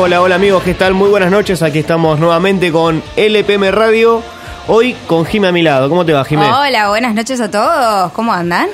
Hola, 0.00 0.22
hola 0.22 0.36
amigos, 0.36 0.62
¿qué 0.62 0.74
tal? 0.74 0.94
Muy 0.94 1.08
buenas 1.10 1.30
noches, 1.30 1.62
aquí 1.62 1.78
estamos 1.80 2.18
nuevamente 2.20 2.70
con 2.70 3.02
LPM 3.16 3.70
Radio, 3.72 4.22
hoy 4.68 4.94
con 5.06 5.24
Jime 5.26 5.48
a 5.48 5.52
mi 5.52 5.62
lado. 5.62 5.88
¿Cómo 5.88 6.04
te 6.06 6.12
va, 6.12 6.24
Jime? 6.24 6.44
Hola, 6.46 6.88
buenas 6.88 7.14
noches 7.14 7.40
a 7.40 7.50
todos. 7.50 8.12
¿Cómo 8.12 8.32
andan? 8.32 8.68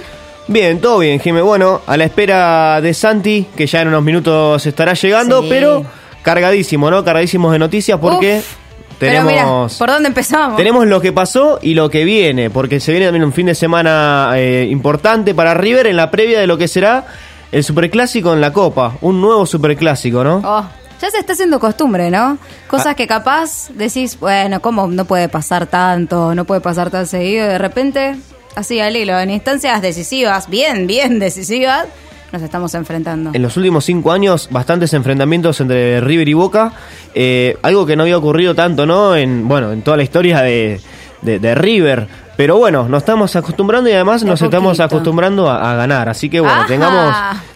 Bien, 0.46 0.80
todo 0.80 0.98
bien, 0.98 1.18
Jime. 1.20 1.40
Bueno, 1.40 1.80
a 1.86 1.96
la 1.96 2.04
espera 2.04 2.80
de 2.80 2.92
Santi, 2.94 3.46
que 3.56 3.66
ya 3.66 3.80
en 3.82 3.88
unos 3.88 4.02
minutos 4.02 4.64
estará 4.66 4.92
llegando, 4.94 5.42
Sí. 5.42 5.46
pero 5.48 5.84
cargadísimo, 6.22 6.90
¿no? 6.90 7.02
Cargadísimos 7.04 7.52
de 7.52 7.58
noticias 7.58 7.98
porque 7.98 8.38
Uf, 8.38 8.56
Pero 8.98 9.22
mira, 9.22 9.38
tenemos... 9.42 9.74
¿por 9.78 9.88
dónde 9.90 10.08
empezamos? 10.08 10.56
Tenemos 10.56 10.86
lo 10.86 11.00
que 11.00 11.12
pasó 11.12 11.58
y 11.62 11.74
lo 11.74 11.88
que 11.90 12.04
viene, 12.04 12.50
porque 12.50 12.80
se 12.80 12.92
viene 12.92 13.06
también 13.06 13.24
un 13.24 13.32
fin 13.32 13.46
de 13.46 13.54
semana 13.54 14.30
eh, 14.36 14.68
importante 14.70 15.34
para 15.34 15.54
River 15.54 15.86
en 15.86 15.96
la 15.96 16.10
previa 16.10 16.38
de 16.38 16.46
lo 16.46 16.58
que 16.58 16.68
será 16.68 17.06
el 17.50 17.64
Superclásico 17.64 18.32
en 18.34 18.40
la 18.40 18.52
Copa, 18.52 18.94
un 19.00 19.20
nuevo 19.20 19.46
Superclásico, 19.46 20.22
¿no? 20.24 20.42
Oh, 20.44 20.64
ya 21.04 21.10
se 21.10 21.18
está 21.18 21.34
haciendo 21.34 21.60
costumbre, 21.60 22.10
¿no? 22.10 22.38
Cosas 22.68 22.88
Ah. 22.88 22.94
que 22.94 23.06
capaz 23.06 23.68
decís, 23.74 24.18
bueno, 24.18 24.60
¿cómo 24.60 24.86
no 24.86 25.04
puede 25.04 25.28
pasar 25.28 25.66
tanto? 25.66 26.34
No 26.34 26.44
puede 26.44 26.60
pasar 26.60 26.90
tan 26.90 27.06
seguido. 27.06 27.46
De 27.46 27.58
repente, 27.58 28.16
así 28.56 28.80
al 28.80 28.96
hilo, 28.96 29.18
en 29.20 29.30
instancias 29.30 29.82
decisivas, 29.82 30.48
bien, 30.48 30.86
bien 30.86 31.18
decisivas, 31.26 31.86
nos 32.32 32.42
estamos 32.42 32.74
enfrentando. 32.74 33.30
En 33.34 33.42
los 33.42 33.56
últimos 33.56 33.84
cinco 33.84 34.10
años, 34.12 34.48
bastantes 34.50 34.92
enfrentamientos 34.94 35.60
entre 35.60 36.00
River 36.00 36.28
y 36.28 36.32
Boca, 36.34 36.72
eh, 37.14 37.56
algo 37.62 37.84
que 37.86 37.96
no 37.96 38.02
había 38.04 38.18
ocurrido 38.18 38.54
tanto, 38.54 38.86
¿no? 38.86 39.14
En, 39.14 39.46
bueno, 39.46 39.70
en 39.72 39.82
toda 39.82 39.96
la 39.98 40.02
historia 40.02 40.40
de, 40.40 40.80
de- 41.22 41.38
de 41.38 41.54
River. 41.54 42.08
Pero 42.36 42.56
bueno, 42.56 42.88
nos 42.88 43.02
estamos 43.04 43.36
acostumbrando 43.36 43.88
y 43.88 43.92
además 43.92 44.22
De 44.22 44.28
nos 44.30 44.42
estamos 44.42 44.80
acostumbrando 44.80 45.48
a, 45.48 45.70
a 45.70 45.76
ganar. 45.76 46.08
Así 46.08 46.28
que 46.28 46.40
bueno, 46.40 46.56
Ajá. 46.56 46.66
tengamos, 46.66 47.14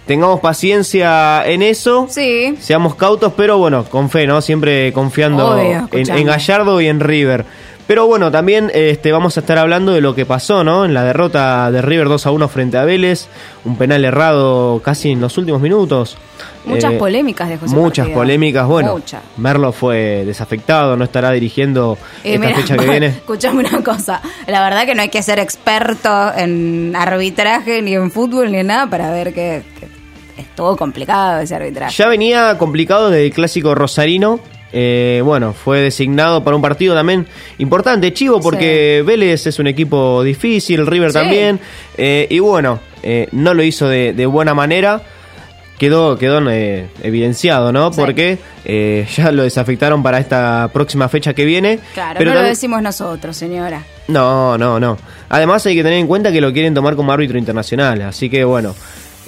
tengamos 0.08 0.40
paciencia 0.40 1.44
en 1.46 1.62
eso. 1.62 2.08
Sí. 2.10 2.56
Seamos 2.58 2.96
cautos, 2.96 3.32
pero 3.36 3.58
bueno, 3.58 3.84
con 3.84 4.10
fe, 4.10 4.26
¿no? 4.26 4.40
Siempre 4.40 4.92
confiando 4.92 5.50
Obvio, 5.54 5.88
en, 5.92 6.26
Gallardo 6.26 6.80
y 6.80 6.88
en 6.88 6.98
River. 6.98 7.44
Pero 7.86 8.06
bueno, 8.06 8.30
también 8.30 8.70
este, 8.74 9.12
vamos 9.12 9.38
a 9.38 9.40
estar 9.40 9.56
hablando 9.56 9.92
de 9.92 10.02
lo 10.02 10.14
que 10.14 10.26
pasó, 10.26 10.62
¿no? 10.62 10.84
En 10.84 10.92
la 10.92 11.04
derrota 11.04 11.70
de 11.70 11.80
River 11.80 12.08
2 12.08 12.26
a 12.26 12.30
1 12.32 12.48
frente 12.48 12.76
a 12.76 12.84
Vélez, 12.84 13.28
un 13.64 13.76
penal 13.78 14.04
errado 14.04 14.82
casi 14.84 15.12
en 15.12 15.22
los 15.22 15.38
últimos 15.38 15.62
minutos. 15.62 16.18
Muchas 16.66 16.92
Eh, 16.92 16.98
polémicas 16.98 17.48
dejó 17.48 17.64
ese 17.64 17.74
Muchas 17.74 18.04
partido. 18.04 18.18
polémicas, 18.20 18.66
bueno. 18.66 18.92
Muchas. 18.92 19.22
Merlo 19.38 19.72
fue 19.72 20.24
desafectado, 20.26 20.98
no 20.98 21.04
estará 21.04 21.30
dirigiendo 21.30 21.96
Eh, 22.24 22.34
esta 22.34 22.48
fecha 22.60 22.76
que 22.76 22.86
viene. 22.90 23.06
Escuchame 23.06 23.60
una 23.66 23.82
cosa. 23.82 24.20
La 24.46 24.62
verdad 24.62 24.84
que 24.84 24.94
no 24.94 25.00
hay 25.00 25.08
que 25.08 25.22
ser 25.22 25.38
experto 25.38 26.34
en 26.36 26.94
arbitraje, 26.94 27.80
ni 27.80 27.94
en 27.94 28.10
fútbol, 28.10 28.52
ni 28.52 28.58
en 28.58 28.66
nada 28.66 28.86
para 28.90 29.10
ver 29.10 29.32
que, 29.32 29.62
que 29.80 29.88
estuvo 30.38 30.76
complicado 30.76 31.40
ese 31.40 31.54
arbitraje. 31.54 31.94
Ya 31.96 32.08
venía 32.08 32.56
complicado 32.58 33.10
desde 33.10 33.26
el 33.26 33.32
clásico 33.32 33.74
rosarino. 33.74 34.40
Eh, 34.72 35.22
bueno, 35.24 35.54
fue 35.54 35.80
designado 35.80 36.44
para 36.44 36.54
un 36.54 36.60
partido 36.62 36.94
también 36.94 37.26
importante, 37.56 38.12
chivo, 38.12 38.38
porque 38.40 39.02
Vélez 39.06 39.46
es 39.46 39.58
un 39.58 39.66
equipo 39.66 40.22
difícil, 40.22 40.86
River 40.86 41.10
Sí. 41.10 41.18
también. 41.18 41.58
eh, 41.96 42.26
y 42.28 42.38
bueno, 42.40 42.78
eh, 43.02 43.28
no 43.32 43.54
lo 43.54 43.62
hizo 43.62 43.88
de, 43.88 44.12
de 44.12 44.26
buena 44.26 44.52
manera. 44.54 45.00
Quedó, 45.78 46.18
quedó 46.18 46.42
eh, 46.50 46.88
evidenciado, 47.04 47.70
¿no? 47.72 47.92
Sí. 47.92 48.00
Porque 48.00 48.38
eh, 48.64 49.06
ya 49.16 49.30
lo 49.30 49.44
desafectaron 49.44 50.02
para 50.02 50.18
esta 50.18 50.68
próxima 50.72 51.08
fecha 51.08 51.34
que 51.34 51.44
viene. 51.44 51.78
Claro, 51.94 52.16
pero 52.18 52.34
no 52.34 52.40
lo 52.42 52.46
decimos 52.48 52.82
nosotros, 52.82 53.36
señora. 53.36 53.84
No, 54.08 54.58
no, 54.58 54.80
no. 54.80 54.98
Además 55.28 55.64
hay 55.66 55.76
que 55.76 55.84
tener 55.84 56.00
en 56.00 56.08
cuenta 56.08 56.32
que 56.32 56.40
lo 56.40 56.52
quieren 56.52 56.74
tomar 56.74 56.96
como 56.96 57.12
árbitro 57.12 57.38
internacional. 57.38 58.02
Así 58.02 58.28
que 58.28 58.42
bueno, 58.42 58.74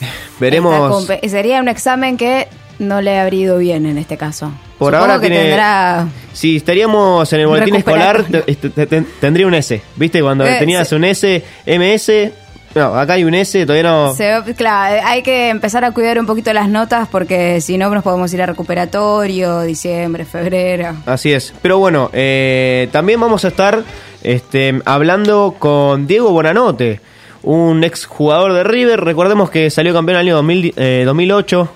veremos. 0.41 1.07
Sería 1.29 1.61
un 1.61 1.69
examen 1.69 2.17
que 2.17 2.49
no 2.79 3.01
le 3.03 3.19
habría 3.19 3.41
ido 3.43 3.59
bien 3.59 3.87
en 3.87 3.99
este 3.99 4.17
caso. 4.17 4.53
Por 4.79 4.95
Supongo 4.95 5.13
ahora 5.13 5.21
que 5.21 5.29
tiene- 5.29 5.45
tendrá... 5.45 6.09
Si 6.33 6.57
estaríamos 6.57 7.31
en 7.33 7.41
el 7.41 7.47
boletín 7.47 7.75
escolar, 7.77 8.25
tendría 9.21 9.47
un 9.47 9.55
S. 9.55 9.83
¿Viste? 9.97 10.23
Cuando 10.23 10.47
Eh, 10.47 10.57
tenías 10.59 10.91
un 10.93 11.05
S, 11.05 11.45
MS. 11.67 12.33
No, 12.75 12.95
acá 12.95 13.15
hay 13.15 13.25
un 13.25 13.35
S, 13.35 13.67
todavía 13.67 13.91
no. 13.91 14.15
se- 14.15 14.55
claro, 14.57 15.03
hay 15.05 15.23
que 15.25 15.49
empezar 15.49 15.85
a 15.85 15.91
cuidar 15.91 16.21
un 16.21 16.27
poquito 16.27 16.53
las 16.53 16.69
notas 16.69 17.09
porque 17.09 17.61
si 17.61 17.77
no 17.77 17.91
nos 17.91 18.05
podemos 18.05 18.33
ir 18.33 18.41
a 18.43 18.47
recuperatorio, 18.47 19.63
diciembre, 19.63 20.25
febrero. 20.25 20.95
Así 21.05 21.33
es. 21.33 21.53
Pero 21.63 21.79
bueno, 21.81 22.11
eh, 22.13 22.89
también 22.93 23.21
vamos 23.21 23.45
a 23.45 23.49
estar 23.49 23.83
este, 24.23 24.81
hablando 24.85 25.57
con 25.59 26.07
Diego 26.07 26.31
Bonanote, 26.31 27.01
un 27.43 27.83
ex 27.85 28.07
jugador 28.07 28.53
de 28.53 28.65
River. 28.65 29.01
Recordemos 29.03 29.51
que 29.51 29.71
salió 29.71 29.93
campeón 29.93 30.17
en 30.17 30.21
el 30.21 30.27
año 30.29 30.37
2000, 30.37 30.75
eh, 30.77 31.03
2008. 31.07 31.69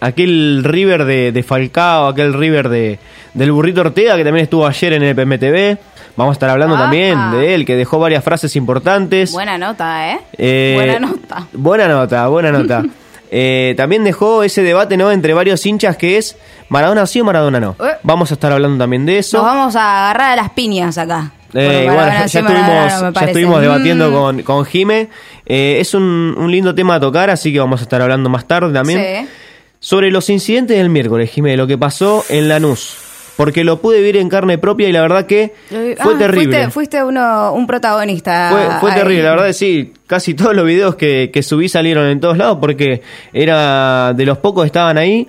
Aquel 0.00 0.64
River 0.64 1.04
de, 1.04 1.30
de 1.30 1.42
Falcao, 1.44 2.08
aquel 2.08 2.34
River 2.34 2.68
de, 2.68 2.98
del 3.34 3.52
Burrito 3.52 3.82
Ortega, 3.82 4.16
que 4.16 4.24
también 4.24 4.44
estuvo 4.44 4.66
ayer 4.66 4.94
en 4.94 5.02
el 5.04 5.14
PMTV. 5.14 5.78
Vamos 6.16 6.32
a 6.32 6.34
estar 6.34 6.50
hablando 6.50 6.74
Ajá. 6.74 6.84
también 6.84 7.30
de 7.30 7.54
él, 7.54 7.64
que 7.64 7.76
dejó 7.76 7.98
varias 7.98 8.22
frases 8.24 8.54
importantes. 8.56 9.32
Buena 9.32 9.56
nota, 9.58 10.12
¿eh? 10.12 10.20
Eh, 10.36 10.72
Buena 10.74 10.98
nota. 10.98 11.46
Buena 11.52 11.88
nota, 11.88 12.28
buena 12.28 12.50
nota. 12.58 12.84
Eh, 13.30 13.72
también 13.78 14.04
dejó 14.04 14.42
ese 14.42 14.62
debate 14.62 14.98
¿no? 14.98 15.10
entre 15.10 15.32
varios 15.32 15.64
hinchas 15.64 15.96
que 15.96 16.18
es 16.18 16.36
Maradona 16.68 17.06
sí 17.06 17.18
o 17.20 17.24
Maradona 17.24 17.60
no. 17.60 17.76
Eh. 17.80 17.96
Vamos 18.02 18.30
a 18.30 18.34
estar 18.34 18.52
hablando 18.52 18.82
también 18.82 19.06
de 19.06 19.18
eso. 19.18 19.38
Nos 19.38 19.46
vamos 19.46 19.74
a 19.76 20.04
agarrar 20.08 20.32
a 20.32 20.36
las 20.36 20.50
piñas 20.50 20.98
acá. 20.98 21.30
Eh, 21.54 21.82
Bueno, 21.86 21.94
bueno, 21.94 22.12
ya, 22.12 22.24
estuvimos, 22.24 23.14
ya 23.14 23.24
estuvimos 23.26 23.60
debatiendo 23.60 24.10
Mm. 24.10 24.12
con, 24.14 24.42
con 24.42 24.64
Jime. 24.64 25.08
Eh, 25.46 25.76
es 25.80 25.94
un, 25.94 26.34
un 26.36 26.50
lindo 26.50 26.74
tema 26.74 26.94
a 26.96 27.00
tocar, 27.00 27.30
así 27.30 27.52
que 27.52 27.58
vamos 27.58 27.80
a 27.80 27.84
estar 27.84 28.00
hablando 28.00 28.28
más 28.30 28.46
tarde 28.46 28.72
también. 28.72 29.00
Sí. 29.00 29.28
Sobre 29.80 30.10
los 30.10 30.30
incidentes 30.30 30.78
del 30.78 30.88
miércoles, 30.90 31.30
Jime, 31.30 31.56
lo 31.56 31.66
que 31.66 31.76
pasó 31.76 32.24
en 32.28 32.48
Lanús. 32.48 32.96
Porque 33.36 33.64
lo 33.64 33.80
pude 33.80 33.96
vivir 33.98 34.18
en 34.18 34.28
carne 34.28 34.58
propia 34.58 34.88
y 34.88 34.92
la 34.92 35.00
verdad 35.00 35.24
que 35.26 35.54
fue 35.68 35.96
Ah, 35.98 36.18
terrible. 36.18 36.52
Fuiste, 36.56 36.70
fuiste 36.70 37.02
uno, 37.04 37.52
un 37.54 37.66
protagonista. 37.66 38.78
Fue, 38.78 38.92
terrible, 38.92 39.22
la 39.22 39.30
verdad 39.30 39.48
es 39.48 39.56
sí, 39.56 39.92
casi 40.06 40.34
todos 40.34 40.54
los 40.54 40.66
videos 40.66 40.96
que, 40.96 41.30
que 41.32 41.42
subí 41.42 41.68
salieron 41.68 42.06
en 42.08 42.20
todos 42.20 42.36
lados 42.36 42.58
porque 42.60 43.00
era 43.32 44.12
de 44.14 44.26
los 44.26 44.36
pocos 44.38 44.64
que 44.64 44.66
estaban 44.66 44.98
ahí. 44.98 45.28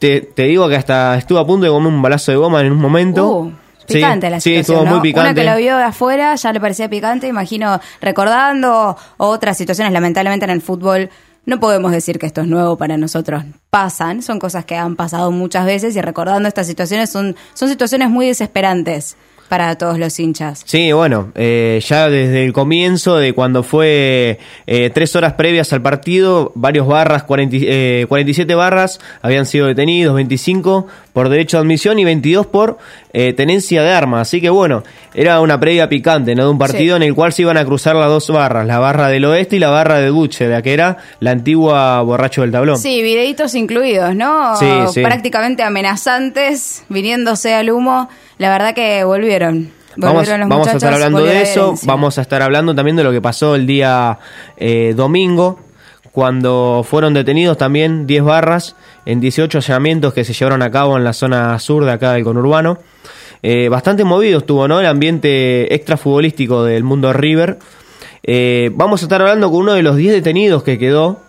Te, 0.00 0.22
te 0.22 0.42
digo 0.44 0.68
que 0.68 0.74
hasta 0.76 1.16
estuve 1.16 1.38
a 1.40 1.44
punto 1.44 1.64
de 1.66 1.70
comer 1.70 1.92
un 1.92 2.02
balazo 2.02 2.32
de 2.32 2.36
goma 2.38 2.60
en 2.62 2.72
un 2.72 2.78
momento. 2.78 3.28
Uh, 3.28 3.52
picante 3.94 4.26
sí, 4.26 4.30
la 4.30 4.40
sí, 4.40 4.50
situación, 4.50 4.76
estuvo 4.78 4.84
¿no? 4.90 4.98
muy 4.98 5.08
picante. 5.08 5.30
Una 5.30 5.34
que 5.34 5.50
lo 5.50 5.56
vio 5.56 5.76
de 5.76 5.84
afuera 5.84 6.34
ya 6.34 6.52
le 6.52 6.60
parecía 6.60 6.88
picante, 6.88 7.26
imagino, 7.28 7.80
recordando 8.00 8.96
otras 9.16 9.56
situaciones, 9.56 9.92
lamentablemente 9.92 10.44
en 10.44 10.50
el 10.50 10.60
fútbol. 10.62 11.10
No 11.46 11.58
podemos 11.58 11.90
decir 11.90 12.18
que 12.18 12.26
esto 12.26 12.42
es 12.42 12.46
nuevo 12.46 12.76
para 12.76 12.96
nosotros. 12.98 13.42
Pasan, 13.70 14.22
son 14.22 14.38
cosas 14.38 14.64
que 14.66 14.76
han 14.76 14.94
pasado 14.94 15.30
muchas 15.30 15.64
veces 15.64 15.96
y 15.96 16.00
recordando 16.02 16.46
estas 16.48 16.66
situaciones 16.66 17.10
son, 17.10 17.34
son 17.54 17.68
situaciones 17.68 18.10
muy 18.10 18.26
desesperantes 18.26 19.16
para 19.48 19.74
todos 19.76 19.98
los 19.98 20.20
hinchas. 20.20 20.62
Sí, 20.64 20.92
bueno, 20.92 21.32
eh, 21.34 21.82
ya 21.84 22.08
desde 22.08 22.44
el 22.44 22.52
comienzo 22.52 23.16
de 23.16 23.32
cuando 23.32 23.64
fue 23.64 24.38
eh, 24.68 24.90
tres 24.94 25.16
horas 25.16 25.32
previas 25.32 25.72
al 25.72 25.82
partido, 25.82 26.52
varios 26.54 26.86
barras, 26.86 27.24
40 27.24 27.56
y- 27.56 27.64
eh, 27.66 28.06
47 28.08 28.54
barras 28.54 29.00
habían 29.22 29.46
sido 29.46 29.66
detenidos, 29.66 30.14
25 30.14 30.86
por 31.12 31.28
derecho 31.28 31.56
de 31.56 31.62
admisión 31.62 31.98
y 31.98 32.04
22 32.04 32.46
por 32.46 32.78
eh, 33.12 33.32
tenencia 33.32 33.82
de 33.82 33.90
armas. 33.92 34.22
Así 34.28 34.40
que 34.40 34.50
bueno, 34.50 34.82
era 35.14 35.40
una 35.40 35.58
previa 35.58 35.88
picante, 35.88 36.34
¿no? 36.34 36.44
De 36.44 36.50
un 36.50 36.58
partido 36.58 36.96
Sí. 36.96 37.02
en 37.02 37.08
el 37.08 37.14
cual 37.14 37.32
se 37.32 37.42
iban 37.42 37.56
a 37.56 37.64
cruzar 37.64 37.96
las 37.96 38.08
dos 38.08 38.28
barras, 38.30 38.66
la 38.66 38.78
barra 38.78 39.08
del 39.08 39.24
oeste 39.24 39.56
y 39.56 39.58
la 39.58 39.70
barra 39.70 39.98
de 39.98 40.06
Duche, 40.08 40.48
la 40.48 40.62
que 40.62 40.72
era 40.72 40.96
la 41.20 41.32
antigua 41.32 42.00
borracho 42.02 42.42
del 42.42 42.52
tablón. 42.52 42.78
Sí, 42.78 43.02
videitos 43.02 43.54
incluidos, 43.54 44.14
¿no? 44.14 44.56
Sí, 44.56 44.66
sí. 44.92 45.02
Prácticamente 45.02 45.62
amenazantes, 45.62 46.84
viniéndose 46.88 47.54
al 47.54 47.70
humo. 47.70 48.08
La 48.38 48.50
verdad 48.50 48.74
que 48.74 49.04
volvieron. 49.04 49.72
Vamos, 49.96 50.18
Volvieron 50.18 50.40
los 50.40 50.48
vamos 50.48 50.68
a 50.68 50.72
estar 50.72 50.94
hablando 50.94 51.24
de 51.24 51.42
eso, 51.42 51.74
vamos 51.82 52.16
a 52.16 52.22
estar 52.22 52.40
hablando 52.42 52.74
también 52.76 52.96
de 52.96 53.02
lo 53.02 53.10
que 53.10 53.20
pasó 53.20 53.56
el 53.56 53.66
día 53.66 54.18
eh, 54.56 54.94
domingo, 54.96 55.58
cuando 56.12 56.84
fueron 56.88 57.14
detenidos 57.14 57.56
también 57.56 58.06
10 58.06 58.24
barras 58.24 58.76
en 59.06 59.20
18 59.20 59.58
allanamientos 59.58 60.12
que 60.12 60.24
se 60.24 60.32
llevaron 60.32 60.62
a 60.62 60.70
cabo 60.70 60.96
en 60.96 61.04
la 61.04 61.12
zona 61.12 61.58
sur 61.58 61.84
de 61.84 61.92
acá 61.92 62.12
del 62.12 62.24
conurbano. 62.24 62.78
Eh, 63.42 63.68
bastante 63.68 64.04
movido 64.04 64.38
estuvo, 64.38 64.68
¿no? 64.68 64.80
El 64.80 64.86
ambiente 64.86 65.72
extrafutbolístico 65.74 66.64
del 66.64 66.84
mundo 66.84 67.12
River. 67.12 67.58
Eh, 68.22 68.70
vamos 68.74 69.02
a 69.02 69.06
estar 69.06 69.20
hablando 69.20 69.50
con 69.50 69.60
uno 69.60 69.72
de 69.72 69.82
los 69.82 69.96
10 69.96 70.12
detenidos 70.12 70.62
que 70.62 70.78
quedó. 70.78 71.20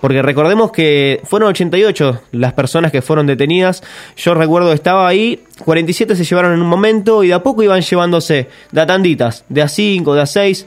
Porque 0.00 0.22
recordemos 0.22 0.70
que 0.70 1.20
fueron 1.24 1.48
88 1.48 2.20
las 2.30 2.52
personas 2.52 2.92
que 2.92 3.02
fueron 3.02 3.26
detenidas. 3.26 3.82
Yo 4.16 4.34
recuerdo 4.34 4.72
estaba 4.72 5.08
ahí, 5.08 5.42
47 5.64 6.14
se 6.14 6.22
llevaron 6.24 6.52
en 6.52 6.62
un 6.62 6.68
momento 6.68 7.24
y 7.24 7.28
de 7.28 7.34
a 7.34 7.42
poco 7.42 7.64
iban 7.64 7.80
llevándose 7.80 8.48
de 8.70 8.86
tanditas, 8.86 9.44
de 9.48 9.62
a 9.62 9.68
5, 9.68 10.14
de 10.14 10.20
a 10.20 10.26
6, 10.26 10.66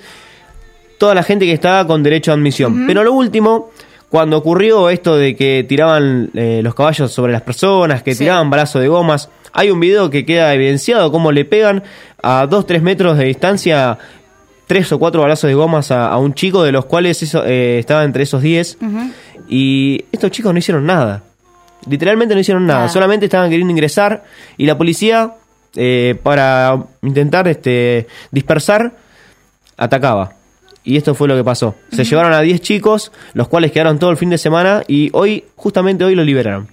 toda 1.02 1.16
la 1.16 1.24
gente 1.24 1.46
que 1.48 1.54
estaba 1.54 1.88
con 1.88 2.04
derecho 2.04 2.30
a 2.32 2.36
admisión. 2.36 2.86
Pero 2.86 3.04
lo 3.04 3.12
último, 3.14 3.72
cuando 4.08 4.38
ocurrió 4.38 4.88
esto 4.90 5.18
de 5.18 5.36
que 5.36 5.66
tiraban 5.68 6.30
eh, 6.36 6.62
los 6.64 6.76
caballos 6.76 7.12
sobre 7.12 7.32
las 7.34 7.42
personas, 7.42 8.04
que 8.04 8.14
Sí. 8.14 8.20
tiraban 8.20 8.52
balazos 8.52 8.84
de 8.84 8.88
gomas, 8.88 9.30
hay 9.52 9.72
un 9.72 9.80
video 9.80 10.12
que 10.12 10.26
queda 10.26 10.54
evidenciado 10.54 11.12
cómo 11.12 11.32
le 11.32 11.44
pegan 11.44 11.82
a 12.22 12.46
2-3 12.48 12.82
metros 12.84 13.18
de 13.18 13.26
distancia 13.26 13.98
tres 14.68 14.92
o 14.92 15.00
cuatro 15.00 15.22
balazos 15.22 15.48
de 15.48 15.56
gomas 15.56 15.90
a, 15.92 16.08
a 16.08 16.18
un 16.20 16.34
chico, 16.36 16.62
de 16.64 16.72
los 16.72 16.86
cuales 16.86 17.22
eso, 17.24 17.44
eh, 17.46 17.80
estaba 17.80 18.04
entre 18.04 18.22
esos 18.24 18.42
10. 18.44 18.78
Y 19.50 20.06
estos 20.12 20.30
chicos 20.32 20.54
no 20.54 20.60
hicieron 20.60 20.86
nada. 20.86 21.24
Literalmente 21.90 22.36
no 22.36 22.40
hicieron 22.42 22.68
nada, 22.68 22.82
Nada. 22.82 22.90
solamente 22.92 23.26
estaban 23.26 23.50
queriendo 23.50 23.72
ingresar 23.72 24.24
y 24.56 24.66
la 24.68 24.78
policía, 24.78 25.32
eh, 25.76 26.16
para 26.22 26.78
intentar 27.02 27.48
este, 27.48 28.06
dispersar, 28.32 28.94
atacaba. 29.78 30.34
Y 30.84 30.98
esto 30.98 31.14
fue 31.14 31.28
lo 31.28 31.36
que 31.36 31.44
pasó. 31.44 31.76
Se 31.92 32.04
llevaron 32.04 32.34
a 32.34 32.42
10 32.42 32.60
chicos, 32.62 33.12
los 33.34 33.48
cuales 33.48 33.72
quedaron 33.72 34.00
todo 34.00 34.10
el 34.10 34.18
fin 34.18 34.30
de 34.32 34.38
semana 34.38 34.82
y 34.88 35.10
hoy, 35.14 35.46
justamente 35.56 36.04
hoy, 36.04 36.16
lo 36.16 36.24
liberaron. 36.24 36.68